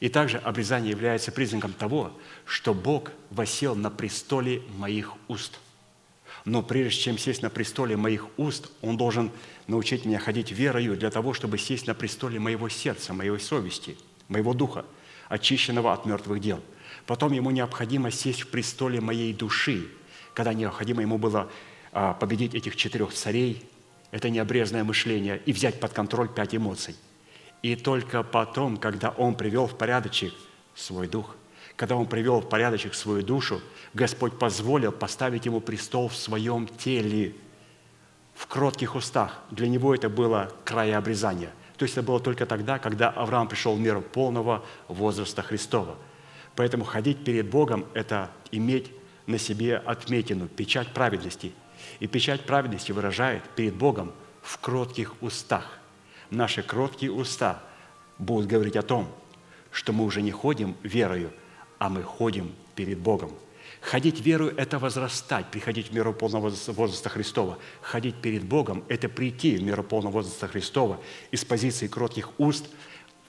И 0.01 0.11
также 0.11 0.37
обрезание 0.37 0.91
является 0.91 1.33
признаком 1.33 1.73
того, 1.73 2.13
что 2.45 2.75
Бог 2.75 3.13
восел 3.31 3.75
на 3.75 3.91
престоле 3.91 4.61
моих 4.77 5.15
уст. 5.27 5.59
Но 6.51 6.63
прежде 6.63 7.01
чем 7.01 7.17
сесть 7.17 7.43
на 7.43 7.49
престоле 7.49 7.97
моих 7.97 8.27
уст, 8.37 8.73
Он 8.83 8.97
должен 8.97 9.31
научить 9.69 10.05
меня 10.05 10.19
ходить 10.19 10.51
верою 10.51 10.97
для 10.97 11.09
того, 11.09 11.33
чтобы 11.33 11.59
сесть 11.59 11.87
на 11.87 11.95
престоле 11.95 12.41
моего 12.41 12.69
сердца, 12.69 13.15
моей 13.15 13.39
совести, 13.39 13.97
моего 14.27 14.53
духа, 14.53 14.85
очищенного 15.29 15.93
от 15.93 16.07
мертвых 16.07 16.41
дел. 16.41 16.59
Потом 17.07 17.31
Ему 17.31 17.53
необходимо 17.53 18.11
сесть 18.11 18.41
в 18.41 18.49
престоле 18.49 19.01
моей 19.01 19.33
души, 19.33 19.87
когда 20.35 20.53
необходимо 20.53 21.03
Ему 21.03 21.19
было 21.19 21.49
а, 21.93 22.15
победить 22.15 22.57
этих 22.57 22.75
четырех 22.75 23.13
царей, 23.13 23.65
это 24.11 24.29
необрезное 24.29 24.83
мышление, 24.83 25.41
и 25.47 25.53
взять 25.53 25.79
под 25.79 25.93
контроль 25.93 26.29
пять 26.29 26.53
эмоций. 26.53 26.97
И 27.63 27.77
только 27.77 28.25
потом, 28.25 28.77
когда 28.77 29.11
Он 29.11 29.37
привел 29.37 29.69
в 29.69 29.79
порядочек 29.79 30.35
свой 30.75 31.07
дух, 31.07 31.37
когда 31.81 31.97
Он 31.97 32.05
привел 32.05 32.43
в 32.43 32.47
порядочек 32.47 32.93
свою 32.93 33.23
душу, 33.23 33.63
Господь 33.95 34.39
позволил 34.39 34.93
поставить 34.93 35.47
Ему 35.47 35.63
престол 35.63 36.09
в 36.09 36.15
своем 36.15 36.69
теле, 36.69 37.35
в 38.35 38.47
кротких 38.47 38.97
устах. 38.97 39.41
Для 39.51 39.67
Него 39.67 39.95
это 39.95 40.11
было 40.11 40.53
края 40.67 40.99
обрезания. 40.99 41.49
То 41.79 41.87
есть 41.87 41.97
это 41.97 42.07
было 42.07 42.21
только 42.21 42.45
тогда, 42.45 42.79
когда 42.79 43.09
Авраам 43.09 43.49
пришел 43.49 43.77
в 43.77 43.81
мир 43.81 44.03
полного 44.03 44.63
возраста 44.89 45.41
Христова. 45.41 45.97
Поэтому 46.55 46.85
ходить 46.85 47.25
перед 47.25 47.49
Богом– 47.49 47.87
это 47.95 48.31
иметь 48.53 48.93
на 49.27 49.39
себе 49.39 49.79
отметину, 49.79 50.49
печать 50.49 50.93
праведности– 50.93 51.55
и 51.99 52.07
печать 52.07 52.43
праведности 52.43 52.93
выражает 52.93 53.43
перед 53.57 53.75
Богом 53.75 54.13
в 54.43 54.59
кротких 54.59 55.15
устах. 55.23 55.79
Наши 56.29 56.63
кроткие 56.63 57.11
уста 57.11 57.63
будут 58.19 58.49
говорить 58.49 58.77
о 58.77 58.83
том, 58.83 59.09
что 59.73 59.95
мы 59.95 60.05
уже 60.05 60.21
не 60.21 60.31
ходим 60.31 60.77
верою, 60.83 61.33
а 61.81 61.89
мы 61.89 62.05
ходим 62.05 62.55
перед 62.77 62.99
Богом. 62.99 63.33
Ходить 63.81 64.21
верою– 64.21 64.55
это 64.57 64.79
возрастать, 64.79 65.51
приходить 65.51 65.89
в 65.89 65.93
меру 65.93 66.13
полного 66.15 66.53
возраста 66.69 67.09
Христова. 67.09 67.59
Ходить 67.81 68.15
перед 68.23 68.45
Богом– 68.45 68.85
это 68.89 69.09
прийти 69.09 69.57
в 69.57 69.65
меру 69.65 69.83
полного 69.83 70.13
возраста 70.13 70.47
Христова 70.47 71.01
и 71.33 71.37
с 71.37 71.45
позиции 71.45 71.89
кротких 71.89 72.31
уст 72.39 72.67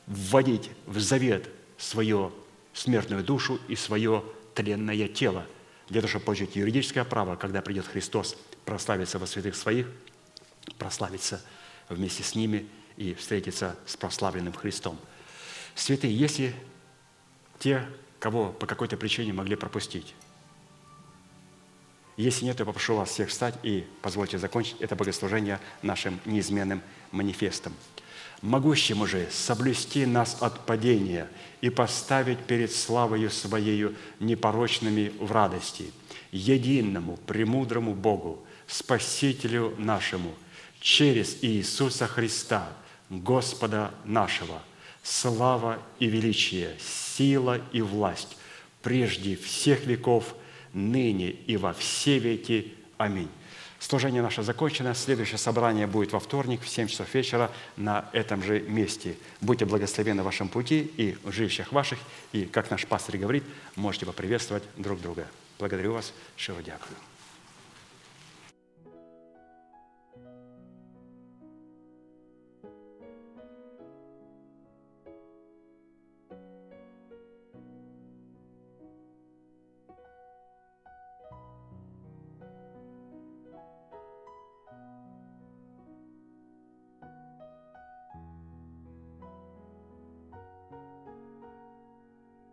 вводить 0.06 0.70
в 0.86 1.00
завет 1.00 1.50
свою 1.78 2.32
смертную 2.74 3.24
душу 3.24 3.60
и 3.68 3.76
свое 3.76 4.24
тленное 4.54 5.08
тело– 5.08 5.48
для 5.92 6.00
того, 6.00 6.10
чтобы 6.10 6.26
получить 6.26 6.56
юридическое 6.56 7.04
право, 7.04 7.36
когда 7.36 7.62
придет 7.62 7.86
Христос, 7.86 8.38
прославиться 8.64 9.20
во 9.20 9.28
святых 9.28 9.58
своих, 9.58 9.88
прославиться 10.78 11.42
вместе 11.90 12.24
с 12.24 12.34
ними 12.34 12.66
и 12.96 13.14
встретиться 13.14 13.76
с 13.86 13.98
прославленным 13.98 14.54
Христом. 14.54 14.98
Святые, 15.76 16.18
если 16.18 16.56
те, 17.60 17.86
кого 18.22 18.54
по 18.54 18.66
какой-то 18.66 18.96
причине 18.96 19.34
могли 19.34 19.58
пропустить, 19.58 20.16
если 22.16 22.46
нет, 22.46 22.60
я 22.60 22.66
попрошу 22.66 22.96
вас 22.96 23.10
всех 23.10 23.30
встать 23.30 23.56
и 23.64 23.86
позвольте 24.02 24.38
закончить 24.38 24.80
это 24.80 24.96
богослужение 24.96 25.60
нашим 25.82 26.20
неизменным 26.26 26.82
манифестом– 27.12 27.74
могущему 28.42 29.06
же 29.06 29.28
соблюсти 29.32 30.06
нас 30.06 30.38
от 30.40 30.66
падения 30.66 31.28
и 31.62 31.70
поставить 31.70 32.40
перед 32.40 32.72
славою 32.72 33.30
Своею 33.30 33.96
непорочными 34.20 35.12
в 35.20 35.32
радости, 35.32 35.92
единому, 36.32 37.18
премудрому 37.18 37.94
Богу, 37.94 38.46
Спасителю 38.68 39.76
нашему, 39.78 40.34
через 40.80 41.38
Иисуса 41.42 42.08
Христа, 42.08 42.68
Господа 43.10 43.92
нашего, 44.06 44.62
слава 45.04 45.80
и 46.00 46.08
величие, 46.08 46.76
сила 46.80 47.60
и 47.72 47.82
власть, 47.82 48.38
прежде 48.82 49.36
всех 49.36 49.86
веков, 49.86 50.36
ныне 50.74 51.30
и 51.30 51.58
во 51.58 51.74
все 51.74 52.20
веки. 52.20 52.74
Аминь. 52.98 53.30
Служение 53.80 54.22
наше 54.22 54.44
закончено. 54.44 54.94
Следующее 54.94 55.40
собрание 55.40 55.88
будет 55.88 56.14
во 56.14 56.20
вторник 56.20 56.62
в 56.62 56.70
7 56.70 56.88
часов 56.88 57.12
вечера 57.16 57.50
на 57.78 58.10
этом 58.14 58.44
же 58.44 58.60
месте. 58.60 59.18
Будьте 59.42 59.66
благословены 59.66 60.22
в 60.22 60.26
вашем 60.26 60.50
пути 60.50 60.92
и 60.98 61.18
в 61.24 61.32
жилищах 61.32 61.72
ваших. 61.72 61.98
И, 62.32 62.46
как 62.46 62.70
наш 62.70 62.86
пастор 62.86 63.18
говорит, 63.18 63.44
можете 63.76 64.06
поприветствовать 64.06 64.64
друг 64.78 65.02
друга. 65.02 65.26
Благодарю 65.58 65.94
вас. 65.94 66.14
Широ 66.38 66.62
дякую. 66.64 67.11